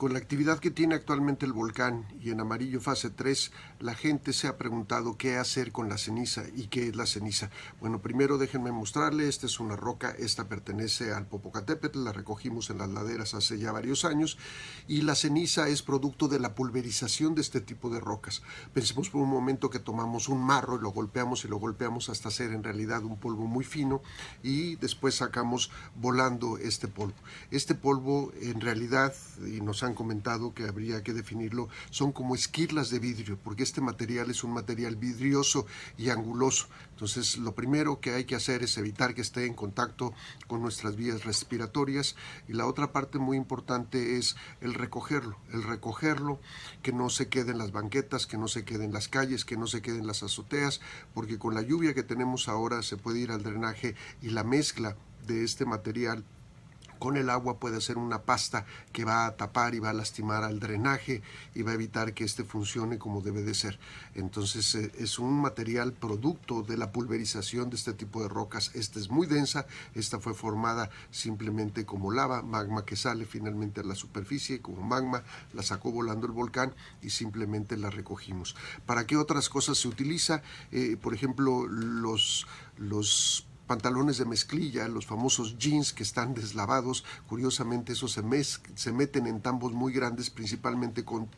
con 0.00 0.14
la 0.14 0.18
actividad 0.18 0.60
que 0.60 0.70
tiene 0.70 0.94
actualmente 0.94 1.44
el 1.44 1.52
volcán 1.52 2.06
y 2.22 2.30
en 2.30 2.40
amarillo 2.40 2.80
fase 2.80 3.10
3, 3.10 3.52
la 3.80 3.94
gente 3.94 4.32
se 4.32 4.48
ha 4.48 4.56
preguntado 4.56 5.18
qué 5.18 5.36
hacer 5.36 5.72
con 5.72 5.90
la 5.90 5.98
ceniza 5.98 6.44
y 6.56 6.68
qué 6.68 6.88
es 6.88 6.96
la 6.96 7.04
ceniza. 7.04 7.50
Bueno, 7.80 8.00
primero 8.00 8.38
déjenme 8.38 8.72
mostrarle, 8.72 9.28
esta 9.28 9.44
es 9.44 9.60
una 9.60 9.76
roca, 9.76 10.14
esta 10.18 10.48
pertenece 10.48 11.12
al 11.12 11.26
Popocatépetl, 11.26 12.02
la 12.02 12.14
recogimos 12.14 12.70
en 12.70 12.78
las 12.78 12.88
laderas 12.88 13.34
hace 13.34 13.58
ya 13.58 13.72
varios 13.72 14.06
años 14.06 14.38
y 14.88 15.02
la 15.02 15.14
ceniza 15.14 15.68
es 15.68 15.82
producto 15.82 16.28
de 16.28 16.40
la 16.40 16.54
pulverización 16.54 17.34
de 17.34 17.42
este 17.42 17.60
tipo 17.60 17.90
de 17.90 18.00
rocas. 18.00 18.40
Pensemos 18.72 19.10
por 19.10 19.20
un 19.20 19.28
momento 19.28 19.68
que 19.68 19.80
tomamos 19.80 20.30
un 20.30 20.42
marro 20.42 20.76
y 20.76 20.82
lo 20.82 20.92
golpeamos 20.92 21.44
y 21.44 21.48
lo 21.48 21.58
golpeamos 21.58 22.08
hasta 22.08 22.28
hacer 22.28 22.52
en 22.52 22.64
realidad 22.64 23.04
un 23.04 23.18
polvo 23.18 23.46
muy 23.46 23.64
fino 23.66 24.00
y 24.42 24.76
después 24.76 25.16
sacamos 25.16 25.70
volando 25.94 26.56
este 26.56 26.88
polvo. 26.88 27.16
Este 27.50 27.74
polvo 27.74 28.32
en 28.40 28.62
realidad, 28.62 29.12
y 29.46 29.60
nos 29.60 29.82
han 29.82 29.89
han 29.90 29.94
comentado 29.94 30.54
que 30.54 30.64
habría 30.64 31.02
que 31.02 31.12
definirlo, 31.12 31.68
son 31.90 32.12
como 32.12 32.34
esquirlas 32.34 32.90
de 32.90 32.98
vidrio, 32.98 33.38
porque 33.42 33.62
este 33.62 33.80
material 33.80 34.30
es 34.30 34.44
un 34.44 34.52
material 34.52 34.96
vidrioso 34.96 35.66
y 35.98 36.10
anguloso. 36.10 36.68
Entonces, 36.92 37.38
lo 37.38 37.54
primero 37.54 38.00
que 38.00 38.14
hay 38.14 38.24
que 38.24 38.36
hacer 38.36 38.62
es 38.62 38.76
evitar 38.78 39.14
que 39.14 39.20
esté 39.20 39.46
en 39.46 39.54
contacto 39.54 40.12
con 40.46 40.62
nuestras 40.62 40.96
vías 40.96 41.24
respiratorias 41.24 42.16
y 42.48 42.52
la 42.52 42.66
otra 42.66 42.92
parte 42.92 43.18
muy 43.18 43.36
importante 43.36 44.16
es 44.16 44.36
el 44.60 44.74
recogerlo, 44.74 45.36
el 45.52 45.62
recogerlo, 45.62 46.40
que 46.82 46.92
no 46.92 47.10
se 47.10 47.28
quede 47.28 47.52
en 47.52 47.58
las 47.58 47.72
banquetas, 47.72 48.26
que 48.26 48.38
no 48.38 48.48
se 48.48 48.64
quede 48.64 48.84
en 48.84 48.92
las 48.92 49.08
calles, 49.08 49.44
que 49.44 49.56
no 49.56 49.66
se 49.66 49.82
quede 49.82 49.98
en 49.98 50.06
las 50.06 50.22
azoteas, 50.22 50.80
porque 51.14 51.38
con 51.38 51.54
la 51.54 51.62
lluvia 51.62 51.94
que 51.94 52.02
tenemos 52.02 52.48
ahora 52.48 52.82
se 52.82 52.96
puede 52.96 53.20
ir 53.20 53.30
al 53.30 53.42
drenaje 53.42 53.94
y 54.22 54.30
la 54.30 54.44
mezcla 54.44 54.96
de 55.26 55.44
este 55.44 55.64
material 55.64 56.24
con 57.00 57.16
el 57.16 57.30
agua 57.30 57.58
puede 57.58 57.78
hacer 57.78 57.98
una 57.98 58.22
pasta 58.22 58.66
que 58.92 59.04
va 59.04 59.26
a 59.26 59.36
tapar 59.36 59.74
y 59.74 59.80
va 59.80 59.90
a 59.90 59.94
lastimar 59.94 60.44
al 60.44 60.60
drenaje 60.60 61.22
y 61.54 61.62
va 61.62 61.72
a 61.72 61.74
evitar 61.74 62.14
que 62.14 62.22
este 62.22 62.44
funcione 62.44 62.98
como 62.98 63.22
debe 63.22 63.42
de 63.42 63.54
ser. 63.54 63.80
Entonces 64.14 64.72
eh, 64.76 64.92
es 64.98 65.18
un 65.18 65.40
material 65.40 65.92
producto 65.92 66.62
de 66.62 66.76
la 66.76 66.92
pulverización 66.92 67.70
de 67.70 67.76
este 67.76 67.94
tipo 67.94 68.22
de 68.22 68.28
rocas. 68.28 68.70
Esta 68.74 69.00
es 69.00 69.10
muy 69.10 69.26
densa, 69.26 69.66
esta 69.94 70.20
fue 70.20 70.34
formada 70.34 70.90
simplemente 71.10 71.84
como 71.84 72.12
lava, 72.12 72.42
magma 72.42 72.84
que 72.84 72.96
sale 72.96 73.24
finalmente 73.24 73.80
a 73.80 73.84
la 73.84 73.94
superficie 73.94 74.60
como 74.60 74.82
magma, 74.82 75.24
la 75.54 75.62
sacó 75.62 75.90
volando 75.90 76.26
el 76.26 76.32
volcán 76.32 76.74
y 77.02 77.10
simplemente 77.10 77.76
la 77.76 77.90
recogimos. 77.90 78.54
¿Para 78.84 79.06
qué 79.06 79.16
otras 79.16 79.48
cosas 79.48 79.78
se 79.78 79.88
utiliza? 79.88 80.42
Eh, 80.70 80.98
por 81.00 81.14
ejemplo, 81.14 81.66
los, 81.66 82.46
los 82.76 83.46
pantalones 83.70 84.18
de 84.18 84.24
mezclilla, 84.24 84.88
los 84.88 85.06
famosos 85.06 85.56
jeans 85.56 85.92
que 85.92 86.02
están 86.02 86.34
deslavados, 86.34 87.04
curiosamente 87.28 87.92
esos 87.92 88.10
se, 88.10 88.24
se 88.74 88.92
meten 88.92 89.28
en 89.28 89.40
tambos 89.40 89.72
muy 89.72 89.92
grandes, 89.92 90.28
principalmente 90.28 91.04
con 91.04 91.28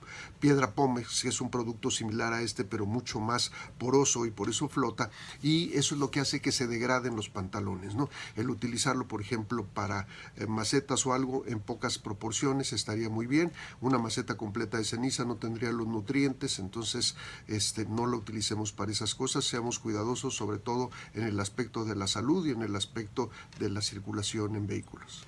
piedra 0.41 0.71
pómez, 0.71 1.21
que 1.21 1.29
es 1.29 1.43
un 1.43 1.51
producto 1.51 1.91
similar 1.91 2.33
a 2.33 2.41
este, 2.41 2.65
pero 2.65 2.87
mucho 2.87 3.21
más 3.21 3.53
poroso 3.77 4.25
y 4.25 4.31
por 4.31 4.49
eso 4.49 4.67
flota, 4.71 5.11
y 5.43 5.75
eso 5.75 5.95
es 5.95 6.01
lo 6.01 6.11
que 6.11 6.21
hace 6.21 6.41
que 6.41 6.53
se 6.53 6.67
degraden 6.67 7.17
los 7.17 7.29
pantalones. 7.29 7.93
El 8.35 8.49
utilizarlo, 8.49 9.07
por 9.07 9.21
ejemplo, 9.21 9.67
para 9.67 10.07
eh, 10.37 10.47
macetas 10.47 11.05
o 11.05 11.13
algo 11.13 11.45
en 11.47 11.61
pocas 11.61 11.99
proporciones 11.99 12.73
estaría 12.73 13.11
muy 13.11 13.27
bien, 13.27 13.53
una 13.83 13.99
maceta 13.99 14.39
completa 14.39 14.79
de 14.79 14.85
ceniza 14.85 15.27
no 15.27 15.37
tendría 15.37 15.71
los 15.71 15.87
nutrientes, 15.87 16.59
entonces 16.59 17.15
este, 17.47 17.85
no 17.85 18.07
lo 18.07 18.17
utilicemos 18.17 18.73
para 18.73 18.91
esas 18.91 19.15
cosas, 19.15 19.45
seamos 19.45 19.79
cuidadosos 19.79 20.35
sobre 20.35 20.57
todo 20.57 20.91
en 21.13 21.25
el 21.25 21.39
aspecto 21.39 21.85
de 21.85 21.95
la 21.95 22.07
salud 22.07 22.22
y 22.47 22.51
en 22.51 22.62
el 22.62 22.77
aspecto 22.77 23.31
de 23.59 23.69
la 23.69 23.82
circulación 23.82 24.57
en 24.57 24.66
vehículos. 24.66 25.27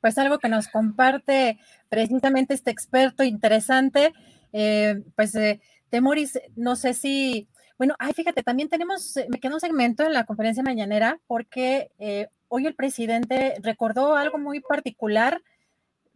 Pues 0.00 0.18
algo 0.18 0.38
que 0.38 0.48
nos 0.48 0.68
comparte 0.68 1.58
precisamente 1.88 2.54
este 2.54 2.70
experto 2.70 3.24
interesante, 3.24 4.12
eh, 4.52 5.02
pues 5.16 5.34
eh, 5.34 5.60
Temoris, 5.88 6.38
no 6.54 6.76
sé 6.76 6.94
si, 6.94 7.48
bueno, 7.78 7.94
ay, 7.98 8.12
fíjate, 8.12 8.42
también 8.42 8.68
tenemos, 8.68 9.14
me 9.30 9.40
quedó 9.40 9.54
un 9.54 9.60
segmento 9.60 10.04
en 10.04 10.12
la 10.12 10.24
conferencia 10.24 10.62
mañanera 10.62 11.18
porque 11.26 11.90
eh, 11.98 12.28
hoy 12.48 12.66
el 12.66 12.74
presidente 12.74 13.56
recordó 13.62 14.14
algo 14.14 14.38
muy 14.38 14.60
particular, 14.60 15.42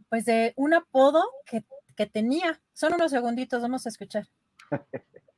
pues 0.08 0.24
de 0.26 0.52
un 0.56 0.74
apodo 0.74 1.24
que, 1.46 1.64
que 1.96 2.06
tenía. 2.06 2.60
Son 2.74 2.94
unos 2.94 3.10
segunditos, 3.10 3.62
vamos 3.62 3.86
a 3.86 3.88
escuchar. 3.88 4.28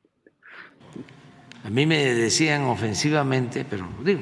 A 1.63 1.69
mí 1.69 1.85
me 1.85 2.13
decían 2.13 2.63
ofensivamente, 2.63 3.63
pero 3.63 3.87
digo, 4.03 4.21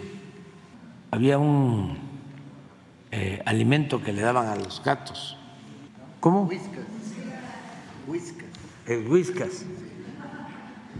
había 1.09 1.39
un 1.39 1.97
eh, 3.09 3.41
alimento 3.45 4.03
que 4.03 4.13
le 4.13 4.21
daban 4.21 4.47
a 4.47 4.55
los 4.55 4.83
gatos. 4.83 5.37
¿Cómo? 6.19 6.43
Whiskas. 6.43 6.85
Whiskas. 8.07 8.45
El 8.85 9.07
whiskas. 9.07 9.65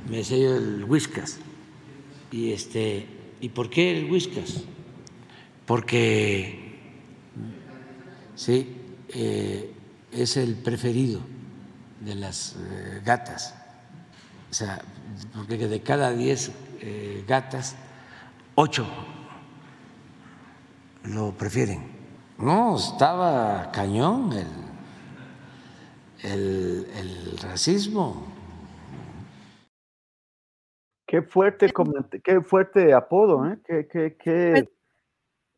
Me 0.09 0.17
decía 0.17 0.37
yo 0.37 0.55
el 0.55 0.83
whiskas. 0.85 1.37
Y 2.31 2.51
este, 2.53 3.05
¿y 3.39 3.49
por 3.49 3.69
qué 3.69 3.97
el 3.97 4.11
whiskas? 4.11 4.63
Porque 5.67 6.79
sí, 8.35 8.75
eh, 9.09 9.71
es 10.11 10.37
el 10.37 10.55
preferido 10.55 11.21
de 11.99 12.15
las 12.15 12.55
eh, 12.57 13.01
gatas. 13.05 13.60
O 14.51 14.53
sea, 14.53 14.81
porque 15.47 15.67
de 15.67 15.81
cada 15.81 16.11
diez 16.11 16.51
eh, 16.81 17.23
gatas, 17.25 17.77
ocho 18.55 18.85
lo 21.05 21.31
prefieren. 21.31 21.89
No, 22.37 22.75
estaba 22.75 23.71
cañón 23.71 24.33
el, 26.23 26.87
el, 26.93 27.37
racismo. 27.41 28.27
Qué 31.07 31.21
fuerte, 31.21 31.71
qué 32.23 32.41
fuerte 32.41 32.93
apodo, 32.93 33.45
¿eh? 33.47 33.57
Qué, 33.65 33.87
qué, 33.87 34.17
qué... 34.17 34.69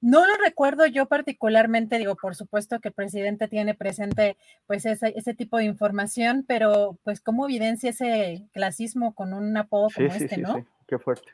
No 0.04 0.28
lo 0.28 0.36
recuerdo 0.36 0.86
yo 0.86 1.06
particularmente, 1.06 1.98
digo, 1.98 2.18
por 2.18 2.36
supuesto 2.36 2.82
que 2.82 2.90
el 2.90 2.94
presidente 2.94 3.48
tiene 3.48 3.74
presente 3.74 4.36
pues 4.68 4.86
ese, 4.86 5.14
ese 5.16 5.34
tipo 5.34 5.56
de 5.56 5.64
información, 5.64 6.44
pero 6.46 7.00
pues 7.06 7.22
cómo 7.22 7.46
evidencia 7.46 7.92
ese 7.92 8.46
clasismo 8.52 9.16
con 9.16 9.34
un 9.34 9.56
apodo 9.56 9.88
como 9.96 10.08
este, 10.08 10.36
¿no? 10.40 10.56
Sí, 10.56 10.66
qué 10.88 11.00
fuerte. 11.00 11.30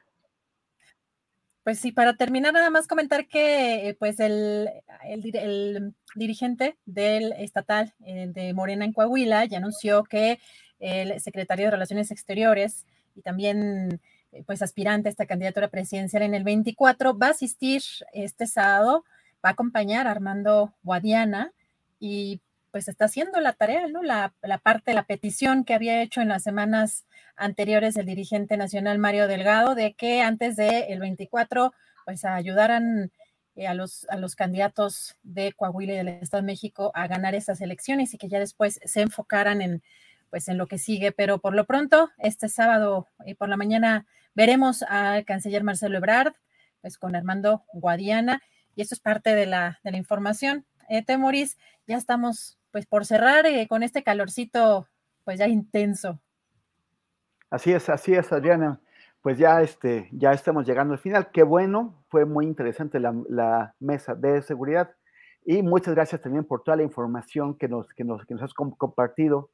Pues 1.63 1.79
sí, 1.79 1.91
para 1.91 2.15
terminar 2.15 2.53
nada 2.53 2.69
más 2.69 2.85
comentar 2.85 3.27
que 3.27 3.97
pues 3.97 4.19
el, 4.19 4.69
el, 5.03 5.95
dirigente 6.13 6.77
del 6.85 7.31
estatal 7.39 7.95
eh, 8.05 8.27
de 8.27 8.53
Morena 8.53 8.85
en 8.85 8.93
Coahuila 8.93 9.45
ya 9.45 9.57
anunció 9.57 10.03
que 10.03 10.37
el 10.77 11.19
secretario 11.19 11.65
de 11.65 11.71
Relaciones 11.71 12.11
Exteriores 12.11 12.85
y 13.15 13.21
también 13.21 13.93
eh, 13.93 13.99
pues 14.45 14.61
aspirante 14.61 15.09
a 15.09 15.11
esta 15.11 15.25
candidatura 15.25 15.69
presidencial 15.69 16.23
en 16.23 16.33
el 16.33 16.43
24, 16.43 17.17
va 17.17 17.27
a 17.27 17.31
asistir 17.31 17.81
este 18.13 18.47
sábado, 18.47 19.03
va 19.43 19.49
a 19.49 19.53
acompañar 19.53 20.07
a 20.07 20.11
Armando 20.11 20.73
Guadiana 20.83 21.51
y 21.99 22.41
pues 22.71 22.87
está 22.87 23.05
haciendo 23.05 23.39
la 23.39 23.53
tarea, 23.53 23.87
¿no? 23.87 24.03
La, 24.03 24.33
parte 24.61 24.93
la 24.93 25.03
petición 25.03 25.63
que 25.63 25.73
había 25.73 26.01
hecho 26.01 26.21
en 26.21 26.27
las 26.27 26.43
semanas 26.43 27.05
anteriores 27.35 27.97
el 27.97 28.05
dirigente 28.05 28.57
nacional 28.57 28.99
Mario 28.99 29.27
Delgado 29.27 29.73
de 29.73 29.93
que 29.93 30.21
antes 30.21 30.55
del 30.55 30.99
24 30.99 31.73
pues 32.05 32.25
ayudaran 32.25 33.11
eh, 33.55 33.67
a, 33.67 33.73
los, 33.73 34.05
a 34.09 34.17
los 34.17 34.35
candidatos 34.35 35.15
de 35.23 35.53
Coahuila 35.53 35.93
y 35.93 35.97
del 35.97 36.07
Estado 36.09 36.43
de 36.43 36.47
México 36.47 36.91
a 36.93 37.07
ganar 37.07 37.33
esas 37.33 37.61
elecciones 37.61 38.13
y 38.13 38.17
que 38.17 38.29
ya 38.29 38.39
después 38.39 38.79
se 38.83 39.01
enfocaran 39.01 39.61
en 39.61 39.81
pues 40.29 40.47
en 40.47 40.57
lo 40.57 40.67
que 40.67 40.77
sigue, 40.77 41.11
pero 41.11 41.39
por 41.39 41.55
lo 41.55 41.65
pronto 41.65 42.11
este 42.19 42.49
sábado 42.49 43.07
y 43.25 43.33
por 43.33 43.49
la 43.49 43.57
mañana 43.57 44.05
Veremos 44.35 44.83
al 44.83 45.25
canciller 45.25 45.63
Marcelo 45.63 45.97
Ebrard, 45.97 46.33
pues 46.81 46.97
con 46.97 47.15
Armando 47.15 47.63
Guadiana, 47.73 48.41
y 48.75 48.81
esto 48.81 48.95
es 48.95 49.01
parte 49.01 49.35
de 49.35 49.45
la, 49.45 49.79
de 49.83 49.91
la 49.91 49.97
información. 49.97 50.65
Eh, 50.89 51.03
Temoris, 51.03 51.57
ya 51.87 51.97
estamos 51.97 52.57
pues 52.71 52.85
por 52.85 53.05
cerrar 53.05 53.45
eh, 53.45 53.67
con 53.67 53.83
este 53.83 54.03
calorcito 54.03 54.87
pues 55.23 55.39
ya 55.39 55.47
intenso. 55.47 56.19
Así 57.49 57.71
es, 57.71 57.89
así 57.89 58.13
es, 58.13 58.31
Adriana. 58.31 58.79
Pues 59.21 59.37
ya, 59.37 59.61
este, 59.61 60.07
ya 60.11 60.31
estamos 60.31 60.65
llegando 60.65 60.93
al 60.93 60.99
final. 60.99 61.29
Qué 61.31 61.43
bueno, 61.43 62.03
fue 62.09 62.25
muy 62.25 62.45
interesante 62.45 62.99
la, 62.99 63.75
mesa 63.79 64.15
de 64.15 64.41
seguridad. 64.41 64.91
Y 65.45 65.61
muchas 65.61 65.95
gracias 65.95 66.21
también 66.21 66.45
por 66.45 66.63
toda 66.63 66.77
la 66.77 66.83
información 66.83 67.57
que 67.57 67.67
nos, 67.67 67.87
que 67.93 68.03
nos, 68.03 68.25
que 68.25 68.33
nos 68.33 68.43
has 68.43 68.53
compartido. 68.53 69.49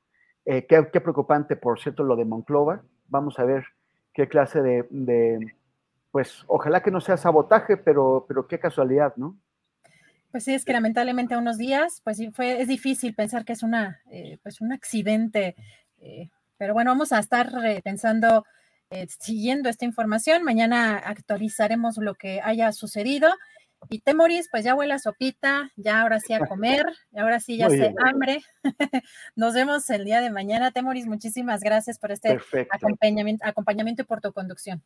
Eh, 0.46 0.66
qué, 0.68 0.88
qué, 0.92 1.02
preocupante, 1.02 1.56
por 1.56 1.80
cierto, 1.80 2.04
lo 2.04 2.16
de 2.16 2.26
Monclova. 2.26 2.84
Vamos 3.08 3.40
a 3.40 3.46
ver 3.46 3.66
qué 4.16 4.28
clase 4.28 4.62
de, 4.62 5.54
pues 6.10 6.44
ojalá 6.48 6.82
que 6.82 6.90
no 6.90 7.02
sea 7.02 7.18
sabotaje, 7.18 7.76
pero, 7.76 8.26
pero 8.28 8.48
qué 8.48 8.58
casualidad, 8.58 9.14
¿no? 9.18 9.38
Pues 10.32 10.46
sí, 10.46 10.54
es 10.54 10.66
que 10.66 10.74
lamentablemente 10.74 11.34
a 11.34 11.38
unos 11.38 11.58
días, 11.58 12.02
pues 12.04 12.18
sí, 12.18 12.32
fue, 12.32 12.62
es 12.62 12.68
difícil 12.68 13.14
pensar 13.14 13.46
que 13.46 13.54
es 13.54 13.62
una, 13.62 14.02
eh, 14.10 14.38
pues 14.42 14.62
un 14.62 14.72
accidente, 14.72 15.56
eh, 16.00 16.30
pero 16.58 16.74
bueno, 16.74 16.92
vamos 16.92 17.12
a 17.12 17.20
estar 17.20 17.50
eh, 17.66 17.82
pensando, 17.84 18.46
siguiendo 19.20 19.68
esta 19.68 19.84
información. 19.84 20.44
Mañana 20.44 20.98
actualizaremos 20.98 21.98
lo 21.98 22.16
que 22.16 22.40
haya 22.42 22.72
sucedido 22.72 23.30
y 23.90 24.00
Temoris, 24.00 24.50
pues 24.50 24.64
ya 24.64 24.76
huele 24.76 24.94
a 24.94 25.00
sopita, 25.00 25.72
ya 25.76 26.02
ahora 26.02 26.20
sí 26.20 26.34
a 26.34 26.46
comer, 26.46 26.86
ahora 27.16 27.40
sí 27.40 27.58
ya 27.58 27.70
se 27.70 27.94
hambre. 28.06 28.42
Nos 29.36 29.54
vemos 29.54 29.90
el 29.90 30.06
día 30.06 30.22
de 30.22 30.32
mañana. 30.32 30.72
Temoris, 30.72 31.08
muchísimas 31.08 31.62
gracias 31.62 32.00
por 32.00 32.12
este 32.12 32.38
acompañamiento, 32.72 33.46
acompañamiento 33.46 34.02
y 34.04 34.06
por 34.06 34.22
tu 34.22 34.32
conducción. 34.34 34.84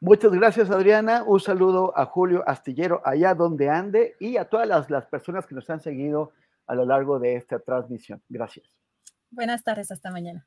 Muchas 0.00 0.32
gracias, 0.32 0.70
Adriana. 0.70 1.22
Un 1.22 1.38
saludo 1.38 1.96
a 1.96 2.06
Julio 2.06 2.42
Astillero, 2.46 3.00
allá 3.04 3.34
donde 3.34 3.70
ande, 3.70 4.16
y 4.18 4.36
a 4.36 4.46
todas 4.46 4.66
las, 4.66 4.90
las 4.90 5.06
personas 5.06 5.46
que 5.46 5.54
nos 5.54 5.70
han 5.70 5.80
seguido 5.80 6.32
a 6.66 6.74
lo 6.74 6.84
largo 6.84 7.18
de 7.18 7.36
esta 7.36 7.60
transmisión. 7.60 8.20
Gracias. 8.28 8.66
Buenas 9.30 9.62
tardes, 9.62 9.90
hasta 9.90 10.10
mañana. 10.10 10.46